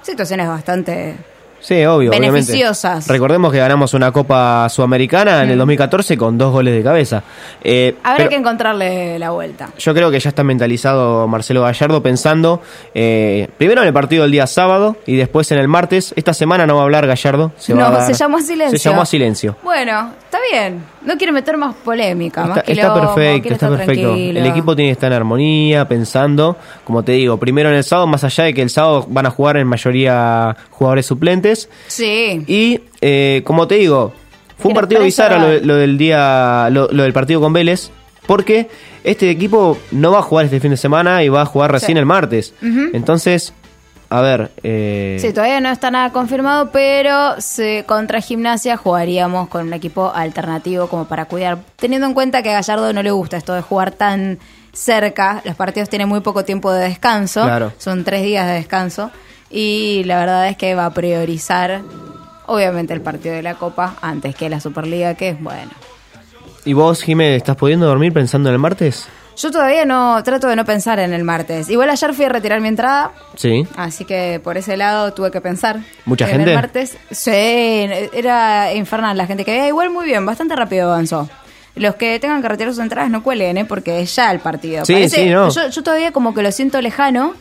situaciones 0.04 0.48
bastante 0.48 1.16
Sí, 1.64 1.86
obvio, 1.86 2.12
Beneficiosas. 2.12 2.84
obviamente. 2.92 3.14
Recordemos 3.14 3.52
que 3.54 3.58
ganamos 3.60 3.94
una 3.94 4.12
Copa 4.12 4.68
Sudamericana 4.70 5.44
en 5.44 5.50
el 5.52 5.58
2014 5.58 6.18
con 6.18 6.38
dos 6.38 6.52
goles 6.52 6.74
de 6.76 6.84
cabeza. 6.84 7.24
Eh, 7.64 7.96
Habrá 8.04 8.28
que 8.28 8.36
encontrarle 8.36 9.18
la 9.18 9.32
vuelta. 9.32 9.70
Yo 9.80 9.94
creo 9.94 10.12
que 10.12 10.20
ya 10.20 10.28
está 10.30 10.44
mentalizado 10.44 11.26
Marcelo 11.28 11.62
Gallardo 11.64 12.04
pensando 12.04 12.62
eh, 12.94 13.48
primero 13.58 13.82
en 13.82 13.88
el 13.88 13.94
partido 13.94 14.24
del 14.24 14.32
día 14.32 14.46
sábado 14.46 14.98
y 15.06 15.16
después 15.16 15.50
en 15.54 15.58
el 15.60 15.70
martes. 15.70 16.14
Esta 16.18 16.34
semana 16.34 16.68
no 16.68 16.76
va 16.76 16.82
a 16.82 16.84
hablar 16.84 17.08
Gallardo. 17.08 17.54
Se 17.58 17.74
no, 17.74 17.90
dar- 17.90 18.06
se 18.06 18.14
llamó 18.14 18.38
a 18.38 18.42
silencio. 18.42 18.78
Se 18.78 18.90
llamó 18.90 19.02
a 19.02 19.06
silencio. 19.06 19.56
Bueno, 19.64 20.12
está 20.26 20.40
bien. 20.52 20.84
No 21.06 21.18
quiero 21.18 21.34
meter 21.34 21.58
más 21.58 21.76
polémica, 21.76 22.46
más 22.46 22.58
Está, 22.66 22.94
perfecto, 22.94 23.54
está 23.54 23.70
perfecto. 23.70 23.94
tranquilo. 23.94 24.40
El 24.40 24.46
equipo 24.46 24.76
tiene 24.76 24.90
que 24.90 24.94
estar 24.94 25.12
en 25.12 25.18
armonía, 25.18 25.86
pensando, 25.88 26.56
como 26.86 27.04
te 27.04 27.12
digo, 27.14 27.36
primero 27.38 27.70
en 27.70 27.76
el 27.76 27.84
sábado, 27.84 28.08
más 28.08 28.24
allá 28.24 28.46
de 28.46 28.54
que 28.54 28.62
el 28.62 28.70
sábado 28.70 29.06
van 29.10 29.26
a 29.26 29.30
jugar 29.30 29.58
en 29.58 29.68
mayoría 29.68 30.56
jugadores 30.72 31.06
suplentes. 31.06 31.53
Sí. 31.88 32.44
Y 32.48 32.82
eh, 33.02 33.42
como 33.46 33.68
te 33.68 33.76
digo, 33.76 34.14
fue 34.58 34.70
un 34.70 34.76
partido 34.76 35.02
bizarro 35.04 35.60
lo, 35.62 35.76
del 35.76 35.98
día, 35.98 36.70
lo, 36.72 36.88
lo 36.92 37.04
del 37.04 37.14
partido 37.14 37.42
con 37.42 37.54
Vélez, 37.54 37.90
porque 38.28 38.70
este 39.04 39.30
equipo 39.30 39.78
no 39.92 40.12
va 40.12 40.20
a 40.20 40.22
jugar 40.22 40.46
este 40.46 40.60
fin 40.60 40.72
de 40.72 40.78
semana 40.78 41.24
y 41.24 41.30
va 41.30 41.42
a 41.42 41.46
jugar 41.46 41.72
recién 41.72 41.96
Sí. 41.98 42.00
el 42.00 42.06
martes. 42.06 42.54
Entonces, 42.94 43.54
a 44.10 44.22
ver, 44.22 44.52
eh, 44.64 45.18
Sí, 45.20 45.34
todavía 45.34 45.60
no 45.60 45.70
está 45.70 45.90
nada 45.92 46.12
confirmado, 46.12 46.70
pero 46.72 47.36
se, 47.42 47.84
contra 47.88 48.22
Gimnasia 48.22 48.78
jugaríamos 48.78 49.50
con 49.50 49.68
un 49.68 49.74
equipo 49.74 50.12
alternativo 50.14 50.88
como 50.88 51.06
para 51.06 51.26
cuidar. 51.26 51.58
Teniendo 51.78 52.08
en 52.08 52.14
cuenta 52.14 52.44
que 52.44 52.50
a 52.52 52.54
Gallardo 52.54 52.94
no 52.94 53.02
le 53.04 53.12
gusta 53.12 53.38
esto 53.38 53.54
de 53.56 53.62
jugar 53.62 53.92
tan 53.92 54.38
cerca, 54.72 55.42
los 55.46 55.56
partidos 55.56 55.90
tienen 55.90 56.08
muy 56.08 56.22
poco 56.22 56.46
tiempo 56.46 56.72
de 56.72 56.88
descanso, 56.88 57.44
Claro. 57.44 57.74
son 57.78 58.04
tres 58.04 58.24
días 58.24 58.48
de 58.48 58.54
descanso, 58.54 59.12
y 59.54 60.04
la 60.06 60.18
verdad 60.18 60.50
es 60.50 60.58
que 60.58 60.76
va 60.76 60.88
a 60.88 60.94
priorizar, 60.94 61.82
obviamente, 62.48 62.94
el 62.94 63.02
partido 63.02 63.36
de 63.36 63.44
la 63.44 63.54
Copa 63.54 63.96
antes 64.02 64.36
que 64.36 64.50
la 64.50 64.60
Superliga, 64.60 65.14
que 65.14 65.30
es 65.30 65.42
bueno. 65.42 65.72
¿y 66.66 66.74
vos, 66.74 67.02
Jiménez, 67.02 67.38
estás 67.38 67.56
pudiendo 67.56 67.86
dormir 67.86 68.14
pensando 68.14 68.50
en 68.50 68.54
el 68.54 68.60
martes? 68.60 69.08
Yo 69.36 69.52
todavía 69.52 69.84
no 69.86 70.22
trato 70.24 70.48
de 70.48 70.56
no 70.56 70.64
pensar 70.64 71.00
en 71.00 71.12
el 71.14 71.24
martes. 71.24 71.70
Igual 71.70 71.90
ayer 71.90 72.14
fui 72.14 72.26
a 72.26 72.30
retirar 72.30 72.62
mi 72.62 72.68
entrada, 72.68 73.12
Sí. 73.36 73.66
Así 73.76 74.06
que 74.06 74.40
por 74.44 74.58
ese 74.58 74.78
lado 74.78 75.14
tuve 75.14 75.32
que 75.32 75.42
pensar. 75.42 75.80
¿Mucha 76.06 76.26
en 76.26 76.32
gente? 76.38 76.52
El 76.52 76.56
martes, 76.56 76.98
sí, 77.10 77.32
era 77.32 78.74
infernal 78.74 79.18
la 79.18 79.26
gente 79.26 79.44
que 79.44 79.52
veía. 79.52 79.68
Igual 79.68 79.90
muy 79.90 80.06
bien, 80.06 80.26
bastante 80.26 80.56
rápido 80.56 80.92
avanzó. 80.92 81.30
Los 81.76 81.96
que 81.96 82.20
tengan 82.20 82.44
que 82.44 82.50
retirar 82.50 82.72
sus 82.74 82.84
entradas 82.84 83.10
no 83.10 83.24
cuelen, 83.24 83.58
¿eh? 83.58 83.66
porque 83.66 84.02
es 84.02 84.16
ya 84.16 84.32
el 84.32 84.40
partido. 84.40 84.86
Sí, 84.86 85.10
sí, 85.10 85.30
no. 85.30 85.50
yo, 85.50 85.68
yo 85.68 85.84
todavía 85.84 86.12
como 86.12 86.36
que 86.36 86.44
lo 86.44 86.52
siento 86.52 86.80
lejano, 86.80 87.34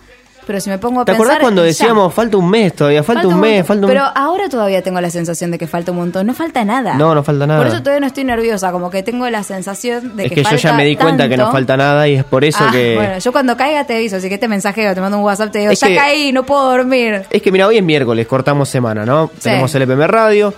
pero 0.46 0.60
si 0.60 0.70
me 0.70 0.78
pongo 0.78 1.00
a 1.00 1.04
¿Te 1.04 1.12
pensar... 1.12 1.26
acordás 1.26 1.40
cuando 1.42 1.62
ya. 1.62 1.66
decíamos 1.66 2.12
falta 2.14 2.36
un 2.36 2.50
mes 2.50 2.74
todavía? 2.74 3.02
Falta, 3.02 3.28
un 3.28 3.40
mes, 3.40 3.66
falta 3.66 3.86
un 3.86 3.92
Pero 3.92 4.04
ahora 4.14 4.48
todavía 4.48 4.82
tengo 4.82 5.00
la 5.00 5.10
sensación 5.10 5.50
de 5.50 5.58
que 5.58 5.66
falta 5.66 5.92
un 5.92 5.98
montón. 5.98 6.26
No 6.26 6.34
falta 6.34 6.64
nada. 6.64 6.94
No, 6.94 7.14
no 7.14 7.22
falta 7.22 7.46
nada. 7.46 7.60
Por 7.60 7.68
eso 7.68 7.78
todavía 7.80 8.00
no 8.00 8.06
estoy 8.06 8.24
nerviosa, 8.24 8.72
como 8.72 8.90
que 8.90 9.02
tengo 9.02 9.28
la 9.30 9.42
sensación 9.42 10.16
de 10.16 10.24
Es 10.24 10.28
que, 10.30 10.42
que 10.42 10.50
yo 10.50 10.56
ya 10.56 10.72
me 10.74 10.84
di 10.84 10.96
cuenta 10.96 11.28
que 11.28 11.36
no 11.36 11.50
falta 11.52 11.76
nada 11.76 12.08
y 12.08 12.14
es 12.16 12.24
por 12.24 12.44
eso 12.44 12.58
Ah, 12.60 12.70
que... 12.72 12.94
Bueno, 12.96 13.18
yo 13.18 13.32
cuando 13.32 13.56
caiga 13.56 13.84
te 13.84 13.94
aviso, 13.96 14.16
así 14.16 14.28
que 14.28 14.38
te 14.38 14.48
mensajeo, 14.48 14.94
te 14.94 15.00
mando 15.00 15.18
un 15.18 15.24
WhatsApp, 15.24 15.50
te 15.52 15.58
digo, 15.60 15.70
Es 15.72 15.80
ya 15.80 15.88
que- 15.88 15.96
caí, 15.96 16.32
no 16.32 16.44
puedo 16.44 16.70
dormir. 16.70 17.22
Es 17.30 17.42
que 17.42 17.50
mira, 17.52 17.66
hoy 17.66 17.78
es 17.78 17.82
miércoles, 17.84 18.26
cortamos 18.26 18.68
semana, 18.68 19.04
¿no? 19.04 19.30
Tenemos 19.42 19.74
el 19.74 19.82
EPM 19.82 20.06
Radio. 20.06 20.52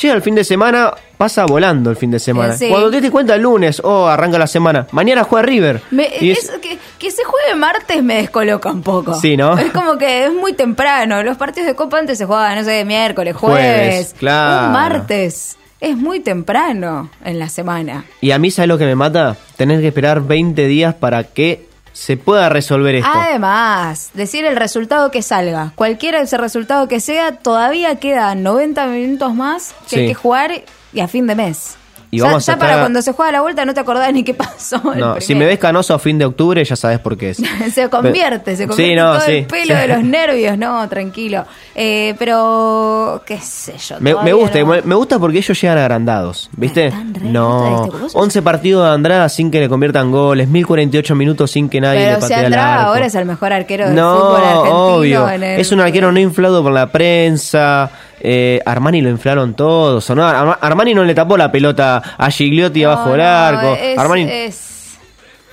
Llega 0.00 0.14
el 0.14 0.22
fin 0.22 0.34
de 0.34 0.44
semana, 0.44 0.92
pasa 1.16 1.46
volando 1.46 1.88
el 1.90 1.96
fin 1.96 2.10
de 2.10 2.18
semana. 2.18 2.54
Sí. 2.56 2.68
Cuando 2.68 2.90
te 2.90 3.00
das 3.00 3.10
cuenta 3.10 3.34
el 3.34 3.42
lunes, 3.42 3.80
oh, 3.82 4.06
arranca 4.06 4.38
la 4.38 4.46
semana. 4.46 4.86
Mañana 4.92 5.24
juega 5.24 5.46
River. 5.46 5.80
Me- 5.90 6.10
Y 6.20 6.30
es- 6.32 6.44
eso 6.44 6.60
que, 6.60 6.78
que 6.98 7.10
se 7.10 7.24
juegue 7.24 7.54
martes 7.54 8.02
me 8.02 8.16
descoloca 8.16 8.70
un 8.70 8.82
poco. 8.82 9.14
Sí, 9.14 9.36
¿no? 9.36 9.56
Es 9.56 9.72
como 9.72 9.96
que 9.96 10.26
es 10.26 10.32
muy 10.32 10.52
temprano. 10.52 11.22
Los 11.22 11.36
partidos 11.38 11.66
de 11.68 11.74
Copa 11.74 11.98
antes 11.98 12.18
se 12.18 12.26
jugaban, 12.26 12.58
no 12.58 12.64
sé, 12.64 12.84
miércoles, 12.84 13.34
jueves. 13.36 13.58
Jueves, 13.58 14.14
claro. 14.18 14.66
Un 14.66 14.72
martes. 14.72 15.56
Es 15.80 15.96
muy 15.96 16.20
temprano 16.20 17.10
en 17.24 17.38
la 17.38 17.48
semana. 17.48 18.04
Y 18.20 18.30
a 18.30 18.38
mí, 18.38 18.50
¿sabes 18.50 18.68
lo 18.68 18.78
que 18.78 18.86
me 18.86 18.94
mata? 18.94 19.36
Tener 19.56 19.80
que 19.80 19.88
esperar 19.88 20.22
20 20.22 20.66
días 20.66 20.94
para 20.94 21.24
que 21.24 21.68
se 21.96 22.18
pueda 22.18 22.50
resolver 22.50 22.94
esto. 22.96 23.08
Además, 23.10 24.10
decir 24.12 24.44
el 24.44 24.54
resultado 24.56 25.10
que 25.10 25.22
salga. 25.22 25.72
Cualquiera 25.76 26.20
ese 26.20 26.36
resultado 26.36 26.88
que 26.88 27.00
sea, 27.00 27.38
todavía 27.38 27.96
quedan 27.96 28.42
90 28.42 28.86
minutos 28.88 29.34
más 29.34 29.74
que 29.88 29.96
Sí. 29.96 29.96
hay 30.02 30.08
que 30.08 30.14
jugar 30.14 30.62
y 30.92 31.00
a 31.00 31.08
fin 31.08 31.26
de 31.26 31.34
mes. 31.34 31.78
Y 32.16 32.20
ya 32.20 32.26
vamos 32.26 32.48
a 32.48 32.52
ya 32.52 32.58
para 32.58 32.78
cuando 32.80 33.00
se 33.02 33.12
juega 33.12 33.32
la 33.32 33.40
vuelta 33.42 33.64
no 33.64 33.74
te 33.74 33.80
acordás 33.80 34.12
ni 34.12 34.22
qué 34.24 34.34
pasó. 34.34 34.80
no, 34.94 35.20
si 35.20 35.34
me 35.34 35.46
ves 35.46 35.58
canoso 35.58 35.94
a 35.94 35.98
fin 35.98 36.18
de 36.18 36.24
octubre, 36.24 36.64
ya 36.64 36.76
sabes 36.76 36.98
por 36.98 37.16
qué 37.16 37.30
es. 37.30 37.38
se 37.74 37.88
convierte, 37.88 38.56
se 38.56 38.62
Sí, 38.64 38.68
convierte 38.68 38.96
no, 38.96 39.12
todo 39.12 39.20
sí, 39.20 39.32
el 39.32 39.46
pelo 39.46 39.74
sí. 39.74 39.80
de 39.80 39.88
los 39.88 40.02
nervios, 40.04 40.58
no, 40.58 40.88
tranquilo. 40.88 41.44
Eh, 41.74 42.14
pero, 42.18 43.22
qué 43.26 43.38
sé 43.38 43.74
yo. 43.78 43.96
Me, 44.00 44.12
gusta, 44.32 44.58
no. 44.60 44.66
me, 44.84 44.94
gusta 44.94 45.18
porque 45.18 45.38
ellos 45.38 45.60
llegan 45.60 45.78
agrandados, 45.78 46.48
¿viste? 46.56 46.92
No, 47.22 47.88
sos- 48.00 48.14
11 48.14 48.42
partidos 48.42 48.84
de 48.84 48.90
Andrada 48.94 49.28
sin 49.28 49.50
que 49.50 49.60
le 49.60 49.68
conviertan 49.68 50.10
goles, 50.10 50.48
1048 50.48 51.14
minutos 51.14 51.50
sin 51.50 51.68
que 51.68 51.80
nadie 51.80 52.00
le 52.00 52.06
Pero 52.06 52.16
si 52.16 52.20
patee 52.22 52.36
al 52.36 52.44
Andrada 52.46 52.82
ahora 52.84 53.06
es 53.06 53.14
el 53.14 53.24
mejor 53.26 53.52
arquero 53.52 53.86
del 53.86 53.94
No, 53.94 54.14
fútbol 54.16 54.44
argentino. 54.44 54.94
obvio. 54.96 55.28
en 55.30 55.42
el- 55.42 55.60
Es 55.60 55.72
un 55.72 55.80
arquero 55.80 56.12
no 56.12 56.20
inflado 56.20 56.62
por 56.62 56.72
la 56.72 56.90
prensa. 56.90 57.90
Eh, 58.20 58.60
Armani 58.64 59.00
lo 59.02 59.10
inflaron 59.10 59.54
todos. 59.54 60.08
¿o 60.10 60.14
no? 60.14 60.26
Arma- 60.26 60.58
Armani 60.60 60.94
no 60.94 61.04
le 61.04 61.14
tapó 61.14 61.36
la 61.36 61.50
pelota 61.52 62.02
a 62.16 62.30
Gigliotti 62.30 62.82
No, 62.82 62.90
abajo 62.92 63.10
del 63.10 63.18
no, 63.18 63.24
arco. 63.26 63.76
Es, 63.80 63.98
Armani. 63.98 64.22
es, 64.30 64.98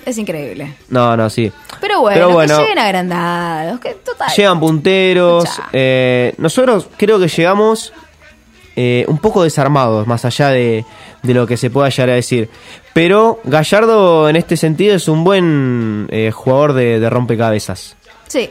es 0.06 0.17
increíble. 0.17 0.76
No, 0.89 1.15
no, 1.17 1.30
sí. 1.30 1.52
Pero 1.82 1.99
bueno, 2.02 2.15
Pero 2.15 2.30
bueno. 2.32 2.56
que 2.58 2.62
lleguen 2.63 2.80
agrandados. 2.80 3.80
Que, 3.80 3.93
total. 3.95 4.30
Llegan 4.36 4.60
punteros. 4.60 5.45
Eh, 5.73 6.34
nosotros 6.38 6.88
creo 6.97 7.19
que 7.19 7.28
llegamos 7.28 7.91
eh, 8.76 9.06
un 9.08 9.17
poco 9.17 9.43
desarmados, 9.43 10.08
más 10.08 10.23
allá 10.26 10.49
de, 10.49 10.86
de 11.21 11.34
lo 11.34 11.45
que 11.45 11.58
se 11.58 11.69
pueda 11.69 11.89
llegar 11.89 12.10
a 12.12 12.13
decir. 12.15 12.49
Pero 12.93 13.39
Gallardo, 13.43 14.30
en 14.30 14.36
este 14.38 14.56
sentido, 14.56 14.95
es 14.95 15.08
un 15.08 15.23
buen 15.23 16.08
jugador 16.34 16.73
de, 16.73 16.99
de 16.99 17.10
rompecabezas. 17.10 17.97
Sí. 18.28 18.49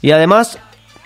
Y 0.00 0.10
además, 0.10 0.58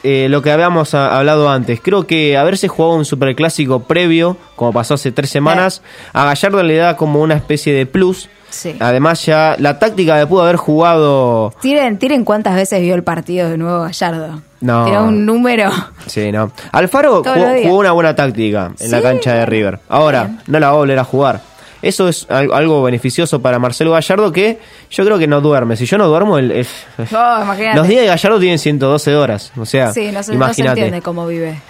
eh, 0.07 0.29
lo 0.29 0.41
que 0.43 0.51
habíamos 0.53 0.95
a- 0.95 1.17
hablado 1.19 1.49
antes, 1.51 1.81
creo 1.83 2.07
que 2.07 2.37
haberse 2.37 2.69
jugado 2.69 2.95
un 2.95 3.05
superclásico 3.05 3.81
previo, 3.81 4.37
como 4.55 4.73
pasó 4.73 4.95
hace 4.95 5.11
tres 5.13 5.31
semanas, 5.31 5.83
a 6.13 6.25
Gallardo 6.25 6.63
le 6.63 6.77
da 6.77 6.97
como 6.97 7.21
una 7.21 7.35
especie 7.35 7.73
de 7.73 7.87
plus. 7.87 8.29
Sí. 8.49 8.77
Además, 8.79 9.27
ya 9.27 9.57
la 9.59 9.79
táctica 9.79 10.17
de 10.17 10.27
pudo 10.27 10.43
haber 10.43 10.57
jugado. 10.57 11.53
Tiren, 11.61 11.99
tiren 11.99 12.25
cuántas 12.25 12.55
veces 12.55 12.81
vio 12.81 12.95
el 12.95 13.03
partido 13.03 13.51
de 13.51 13.59
nuevo 13.59 13.83
Gallardo. 13.83 14.41
No. 14.61 14.85
Tiró 14.87 15.05
un 15.05 15.27
número. 15.27 15.71
Sí, 16.07 16.31
no. 16.33 16.53
Alfaro 16.73 17.23
jugó, 17.65 17.77
una 17.79 17.93
buena 17.93 18.15
táctica 18.15 18.73
en 18.79 18.91
la 18.91 19.03
cancha 19.03 19.35
de 19.35 19.47
River. 19.47 19.81
Ahora, 19.89 20.25
bien. 20.25 20.41
no 20.47 20.61
la 20.61 20.69
va 20.69 20.73
a 20.75 20.77
volver 20.77 20.99
a 20.99 21.05
jugar. 21.05 21.41
Eso 21.87 22.09
es 22.09 22.27
al- 22.31 22.53
algo 22.53 22.83
beneficioso 22.83 23.41
para 23.41 23.59
Marcelo 23.59 23.93
Gallardo 23.93 24.33
que 24.33 24.59
yo 24.91 25.05
creo 25.05 25.19
que 25.19 25.27
no 25.27 25.41
duerme. 25.41 25.77
Si 25.77 25.87
yo 25.87 25.99
no 25.99 26.09
duermo, 26.09 26.39
el, 26.39 26.51
el- 26.51 26.67
Oh, 27.15 27.45
los 27.75 27.89
días 27.89 28.01
de 28.03 28.07
Gallardo 28.07 28.39
tienen 28.41 28.59
112 28.59 29.15
horas. 29.17 29.53
O 29.57 29.65
sea, 29.67 29.93
Sí, 29.93 30.07
no 30.07 30.11
se, 30.11 30.15
no 30.15 30.23
se 30.23 30.35
imagínate. 30.35 30.81
entiende 30.81 31.03
cómo 31.03 31.27
vive. 31.27 31.61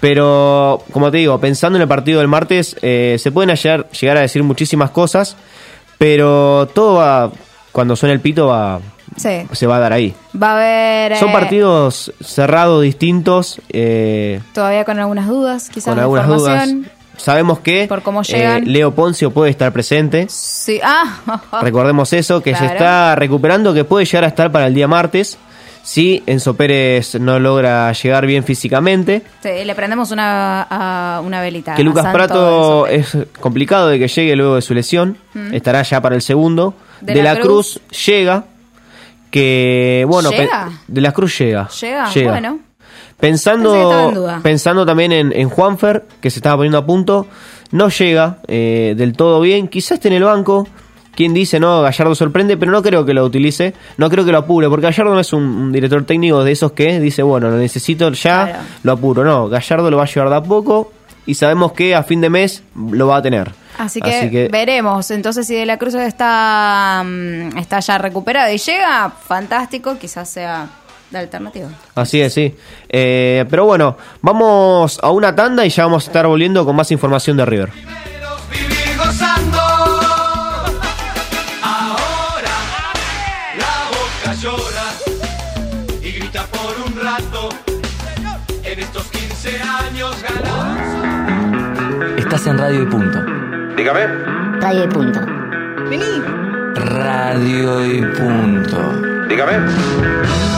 Pero, 0.00 0.82
como 0.92 1.10
te 1.10 1.18
digo, 1.18 1.38
pensando 1.40 1.76
en 1.76 1.82
el 1.82 1.88
partido 1.88 2.20
del 2.20 2.28
martes, 2.28 2.76
eh, 2.82 3.16
se 3.18 3.32
pueden 3.32 3.50
hallar- 3.50 3.88
llegar 3.90 4.16
a 4.16 4.20
decir 4.20 4.42
muchísimas 4.44 4.90
cosas, 4.90 5.36
pero 5.98 6.68
todo 6.72 6.94
va, 6.94 7.32
cuando 7.72 7.96
suene 7.96 8.14
el 8.14 8.20
pito, 8.20 8.46
va, 8.46 8.80
Sí. 9.16 9.42
se 9.52 9.66
va 9.66 9.76
a 9.76 9.80
dar 9.80 9.92
ahí. 9.92 10.14
Va 10.40 10.52
a 10.52 10.54
haber. 10.54 11.16
Son 11.16 11.30
eh, 11.30 11.32
partidos 11.32 12.12
cerrados, 12.22 12.82
distintos, 12.82 13.60
eh, 13.70 14.40
Todavía 14.54 14.84
con 14.84 14.98
algunas 15.00 15.26
dudas, 15.26 15.68
quizás 15.68 15.92
con 15.94 15.98
algunas 15.98 16.28
dudas. 16.28 16.68
Sabemos 17.18 17.60
que 17.60 17.86
Por 17.86 18.02
cómo 18.02 18.22
eh. 18.28 18.62
Leo 18.64 18.94
Poncio 18.94 19.30
puede 19.30 19.50
estar 19.50 19.72
presente. 19.72 20.26
Sí. 20.30 20.80
Ah, 20.90 21.60
Recordemos 21.62 22.12
eso, 22.12 22.42
que 22.42 22.54
se 22.56 22.64
está 22.66 23.14
recuperando, 23.14 23.74
que 23.74 23.84
puede 23.84 24.06
llegar 24.06 24.24
a 24.24 24.28
estar 24.28 24.50
para 24.50 24.66
el 24.66 24.74
día 24.74 24.88
martes. 24.88 25.36
Si 25.82 26.22
Enzo 26.26 26.54
Pérez 26.54 27.14
no 27.18 27.38
logra 27.38 27.90
llegar 27.92 28.26
bien 28.26 28.44
físicamente. 28.44 29.22
Sí, 29.42 29.64
le 29.64 29.74
prendemos 29.74 30.10
una, 30.10 30.62
a- 30.68 31.20
una 31.24 31.40
velita. 31.40 31.74
Que 31.74 31.82
Lucas 31.82 32.06
Prato 32.12 32.86
es 32.86 33.16
complicado 33.40 33.88
de 33.88 33.98
que 33.98 34.08
llegue 34.08 34.36
luego 34.36 34.56
de 34.56 34.62
su 34.62 34.74
lesión. 34.74 35.16
Estará 35.52 35.82
ya 35.82 36.00
para 36.02 36.14
el 36.14 36.22
segundo. 36.22 36.74
De 37.00 37.14
De, 37.14 37.22
la 37.22 37.34
la, 37.34 37.40
Cruz, 37.40 37.80
llega. 38.06 38.44
Que 39.30 40.04
bueno, 40.08 40.30
¿Llega? 40.30 40.70
de 40.86 41.00
la 41.00 41.12
Cruz 41.12 41.38
llega. 41.38 41.68
Llega, 41.68 42.10
bueno. 42.24 42.58
Pensando, 43.20 44.10
en 44.34 44.42
pensando 44.42 44.86
también 44.86 45.12
en, 45.12 45.32
en 45.32 45.48
Juanfer, 45.48 46.04
que 46.20 46.30
se 46.30 46.38
estaba 46.38 46.56
poniendo 46.56 46.78
a 46.78 46.86
punto, 46.86 47.26
no 47.72 47.88
llega 47.88 48.38
eh, 48.46 48.94
del 48.96 49.12
todo 49.14 49.40
bien. 49.40 49.68
Quizás 49.68 49.92
esté 49.92 50.08
en 50.08 50.14
el 50.14 50.24
banco. 50.24 50.66
Quien 51.14 51.34
dice, 51.34 51.58
no, 51.58 51.82
Gallardo 51.82 52.14
sorprende, 52.14 52.56
pero 52.56 52.70
no 52.70 52.80
creo 52.80 53.04
que 53.04 53.12
lo 53.12 53.24
utilice, 53.24 53.74
no 53.96 54.08
creo 54.08 54.24
que 54.24 54.30
lo 54.30 54.38
apure, 54.38 54.68
porque 54.68 54.86
Gallardo 54.86 55.14
no 55.14 55.18
es 55.18 55.32
un, 55.32 55.42
un 55.42 55.72
director 55.72 56.04
técnico 56.04 56.44
de 56.44 56.52
esos 56.52 56.70
que 56.70 57.00
dice, 57.00 57.24
bueno, 57.24 57.50
lo 57.50 57.56
necesito 57.56 58.08
ya, 58.12 58.44
Claro. 58.46 58.58
lo 58.84 58.92
apuro. 58.92 59.24
No, 59.24 59.48
Gallardo 59.48 59.90
lo 59.90 59.96
va 59.96 60.04
a 60.04 60.06
llevar 60.06 60.30
de 60.30 60.36
a 60.36 60.42
poco 60.44 60.92
y 61.26 61.34
sabemos 61.34 61.72
que 61.72 61.96
a 61.96 62.04
fin 62.04 62.20
de 62.20 62.30
mes 62.30 62.62
lo 62.76 63.08
va 63.08 63.16
a 63.16 63.22
tener. 63.22 63.50
Así 63.78 64.00
que, 64.00 64.48
veremos. 64.50 65.10
Entonces, 65.10 65.44
si 65.44 65.56
De 65.56 65.66
la 65.66 65.76
Cruz 65.76 65.94
está, 65.94 67.02
mm, 67.04 67.58
está 67.58 67.80
ya 67.80 67.98
recuperado 67.98 68.52
y 68.52 68.58
llega, 68.58 69.10
fantástico, 69.10 69.96
quizás 69.98 70.28
sea 70.30 70.68
la 71.10 71.20
alternativa. 71.20 71.68
Así 71.94 72.20
es, 72.20 72.34
sí. 72.34 72.54
Eh, 72.88 73.44
pero 73.48 73.64
bueno, 73.64 73.96
vamos 74.20 74.98
a 75.02 75.10
una 75.10 75.34
tanda 75.34 75.64
y 75.64 75.70
ya 75.70 75.84
vamos 75.84 76.04
a 76.04 76.06
estar 76.08 76.26
volviendo 76.26 76.64
con 76.64 76.76
más 76.76 76.90
información 76.90 77.36
de 77.36 77.46
River. 77.46 77.70
vivir 78.50 78.96
gozando. 78.98 79.58
Ahora 81.62 82.56
la 83.58 83.88
boca 83.90 84.34
llora 84.40 84.86
y 86.02 86.10
grita 86.12 86.44
por 86.46 86.74
un 86.86 87.00
rato. 87.00 87.48
En 88.64 88.78
estos 88.80 89.04
15 89.06 89.60
años 89.62 90.14
ganados. 90.22 92.18
Estás 92.18 92.46
en 92.46 92.58
Radio 92.58 92.82
y 92.82 92.86
Punto. 92.86 93.18
Dígame. 93.76 94.06
Radio 94.60 94.84
y 94.84 94.88
punto. 94.88 95.20
Radio 96.74 97.86
y 97.86 98.02
Punto. 98.02 99.26
Dígame. 99.28 100.57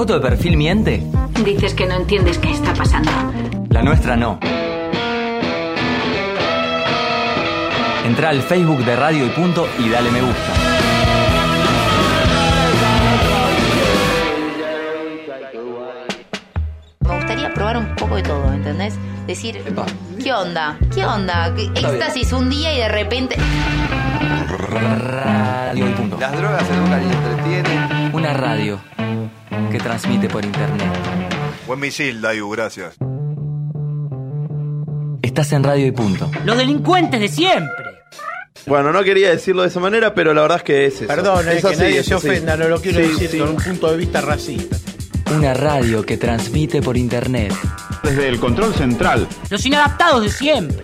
Foto 0.00 0.14
de 0.14 0.20
perfil 0.20 0.56
miente? 0.56 1.02
Dices 1.44 1.74
que 1.74 1.84
no 1.84 1.94
entiendes 1.94 2.38
qué 2.38 2.50
está 2.50 2.72
pasando. 2.72 3.10
La 3.68 3.82
nuestra 3.82 4.16
no. 4.16 4.40
Entra 8.06 8.30
al 8.30 8.40
Facebook 8.40 8.82
de 8.82 8.96
Radio 8.96 9.26
y 9.26 9.28
Punto 9.28 9.68
y 9.78 9.90
dale 9.90 10.10
me 10.10 10.22
gusta. 10.22 10.52
Me 17.00 17.16
gustaría 17.16 17.52
probar 17.52 17.76
un 17.76 17.94
poco 17.94 18.16
de 18.16 18.22
todo, 18.22 18.54
¿entendés? 18.54 18.94
Decir, 19.26 19.58
Epa. 19.58 19.84
¿qué 20.24 20.32
onda? 20.32 20.78
¿Qué 20.94 21.04
onda? 21.04 21.54
¿Qué 21.54 21.64
éxtasis 21.64 22.32
un 22.32 22.48
día 22.48 22.72
y 22.72 22.78
de 22.78 22.88
repente... 22.88 23.36
Radio 24.48 25.86
y 25.86 25.92
Punto. 25.92 26.16
Las 26.18 26.32
drogas 26.32 26.70
educan 26.70 27.02
y 27.02 27.12
entretienen. 27.12 28.14
Una 28.14 28.32
radio 28.32 28.80
que 29.70 29.78
transmite 29.78 30.28
por 30.28 30.44
internet. 30.44 30.88
Buen 31.66 31.80
misil, 31.80 32.20
Dayu, 32.20 32.48
gracias. 32.50 32.96
Estás 35.22 35.52
en 35.52 35.62
Radio 35.62 35.86
y 35.86 35.92
Punto. 35.92 36.30
Los 36.44 36.56
delincuentes 36.56 37.20
de 37.20 37.28
siempre. 37.28 37.84
Bueno, 38.66 38.92
no 38.92 39.02
quería 39.02 39.30
decirlo 39.30 39.62
de 39.62 39.68
esa 39.68 39.80
manera, 39.80 40.14
pero 40.14 40.34
la 40.34 40.42
verdad 40.42 40.58
es 40.58 40.64
que 40.64 40.86
es 40.86 40.94
eso. 40.96 41.06
Perdón, 41.06 41.48
es, 41.48 41.62
que 41.62 41.68
así, 41.68 41.78
nadie 41.80 41.98
es 42.00 42.06
se 42.06 42.14
así. 42.14 42.28
ofenda, 42.28 42.56
no 42.56 42.68
lo 42.68 42.80
quiero 42.80 42.98
Sí, 43.00 43.06
decir 43.08 43.30
sí. 43.30 43.38
con 43.38 43.50
un 43.50 43.56
punto 43.56 43.90
de 43.90 43.96
vista 43.96 44.20
racista. 44.20 44.76
Una 45.34 45.54
radio 45.54 46.04
que 46.04 46.16
transmite 46.16 46.82
por 46.82 46.96
internet. 46.96 47.54
Desde 48.02 48.28
el 48.28 48.40
control 48.40 48.74
central. 48.74 49.28
Los 49.48 49.64
inadaptados 49.64 50.22
de 50.24 50.28
siempre. 50.30 50.78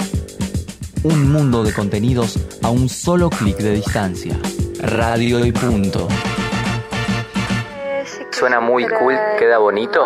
Un 1.03 1.31
mundo 1.31 1.65
de 1.65 1.73
contenidos 1.73 2.39
a 2.63 2.71
un 2.71 2.89
solo 2.89 3.29
clic 3.31 3.57
de 3.59 3.75
distancia. 3.75 4.39
Radio 4.81 5.45
y 5.45 5.53
Punto. 5.53 6.09
Suena 8.39 8.61
muy 8.61 8.87
cool, 8.87 9.17
queda 9.39 9.57
bonito. 9.57 10.05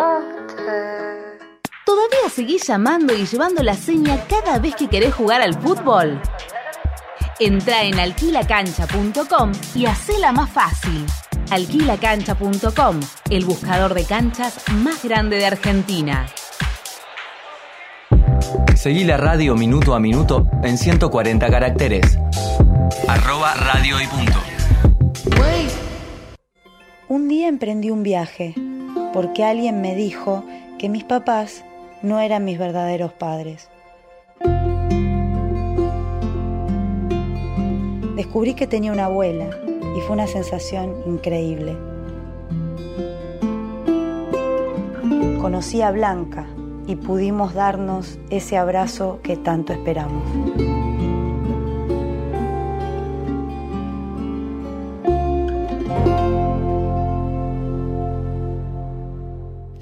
¿Todavía 1.85 2.29
seguís 2.33 2.65
llamando 2.65 3.13
y 3.13 3.25
llevando 3.25 3.61
la 3.61 3.73
seña 3.73 4.25
cada 4.29 4.57
vez 4.57 4.73
que 4.75 4.87
querés 4.87 5.13
jugar 5.13 5.41
al 5.41 5.53
fútbol? 5.59 6.21
Entra 7.39 7.83
en 7.83 7.99
alquilacancha.com 7.99 9.51
y 9.75 9.85
hacela 9.85 10.31
más 10.31 10.49
fácil. 10.49 11.05
Alquilacancha.com, 11.49 13.01
el 13.29 13.43
buscador 13.43 13.93
de 13.93 14.05
canchas 14.05 14.63
más 14.71 15.03
grande 15.03 15.35
de 15.35 15.47
Argentina. 15.47 16.25
Seguí 18.77 19.03
la 19.03 19.17
radio 19.17 19.55
minuto 19.55 19.93
a 19.93 19.99
minuto 19.99 20.47
en 20.63 20.77
140 20.77 21.49
caracteres. 21.49 22.17
Arroba 23.09 23.55
radio 23.55 23.99
y 23.99 24.07
punto. 24.07 24.40
Un 27.11 27.27
día 27.27 27.49
emprendí 27.49 27.89
un 27.89 28.03
viaje 28.03 28.55
porque 29.11 29.43
alguien 29.43 29.81
me 29.81 29.95
dijo 29.95 30.45
que 30.79 30.87
mis 30.87 31.03
papás 31.03 31.65
no 32.01 32.21
eran 32.21 32.45
mis 32.45 32.57
verdaderos 32.57 33.11
padres. 33.11 33.67
Descubrí 38.15 38.53
que 38.53 38.65
tenía 38.65 38.93
una 38.93 39.07
abuela 39.07 39.49
y 39.97 39.99
fue 39.99 40.11
una 40.11 40.27
sensación 40.27 41.03
increíble. 41.05 41.75
Conocí 45.41 45.81
a 45.81 45.91
Blanca 45.91 46.47
y 46.87 46.95
pudimos 46.95 47.53
darnos 47.53 48.19
ese 48.29 48.55
abrazo 48.55 49.19
que 49.21 49.35
tanto 49.35 49.73
esperamos. 49.73 50.23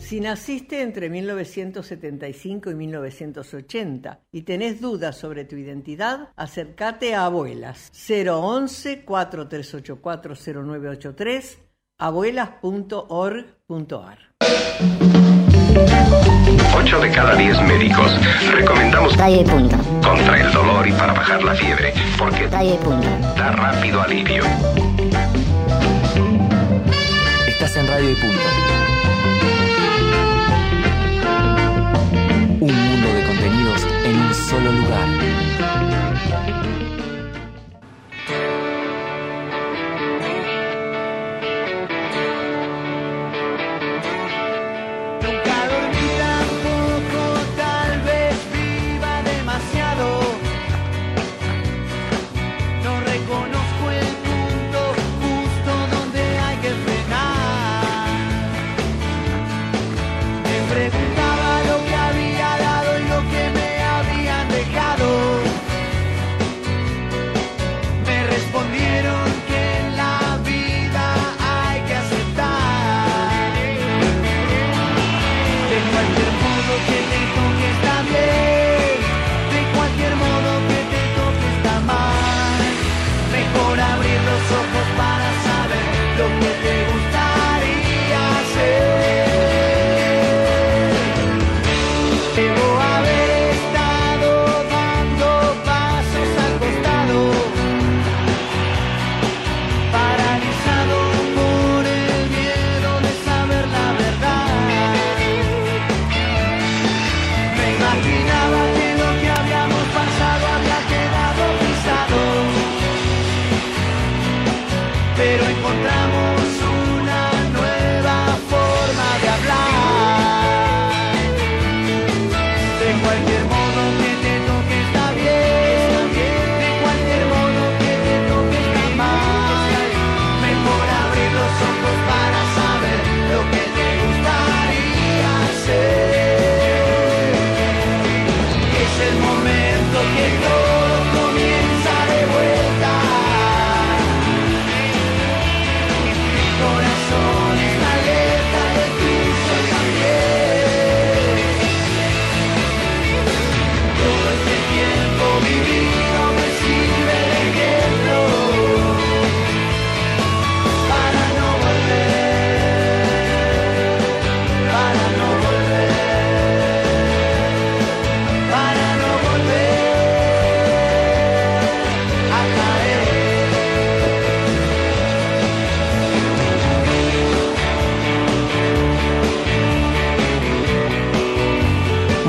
Si 0.09 0.19
naciste 0.19 0.81
entre 0.81 1.07
1975 1.07 2.71
y 2.71 2.73
1980 2.73 4.21
y 4.31 4.41
tenés 4.41 4.81
dudas 4.81 5.15
sobre 5.15 5.45
tu 5.45 5.55
identidad, 5.55 6.29
acércate 6.35 7.13
a 7.13 7.25
Abuelas 7.25 7.91
011 8.09 9.03
4384 9.05 10.33
0983 10.33 11.59
abuelas.org.ar 11.99 14.17
8 16.75 16.99
de 17.01 17.11
cada 17.11 17.35
10 17.35 17.61
médicos 17.67 18.11
recomendamos 18.51 19.15
punto. 19.15 19.77
contra 20.01 20.41
el 20.41 20.51
dolor 20.51 20.87
y 20.87 20.91
para 20.93 21.13
bajar 21.13 21.43
la 21.43 21.53
fiebre, 21.53 21.93
porque 22.17 22.47
punto. 22.47 23.07
da 23.37 23.51
rápido 23.51 24.01
alivio. 24.01 24.41
Estás 27.47 27.75
en 27.75 27.85
Radio 27.85 28.09
y 28.09 28.15
Punto. 28.15 28.39
Solo 34.49 34.78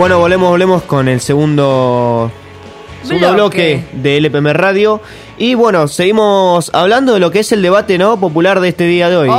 Bueno, 0.00 0.18
volvemos, 0.18 0.48
volvemos 0.48 0.82
con 0.84 1.08
el 1.08 1.20
segundo, 1.20 2.30
segundo 3.02 3.34
bloque. 3.34 3.84
Bloque. 3.92 4.02
de 4.02 4.16
LPM 4.16 4.54
Radio. 4.54 5.02
Y 5.36 5.54
bueno, 5.54 5.88
seguimos 5.88 6.70
hablando 6.72 7.12
de 7.12 7.20
lo 7.20 7.30
que 7.30 7.40
es 7.40 7.52
el 7.52 7.60
debate 7.60 7.98
no 7.98 8.18
popular 8.18 8.60
de 8.60 8.70
este 8.70 8.84
día 8.84 9.10
de 9.10 9.18
hoy. 9.18 9.28
Oh, 9.30 9.34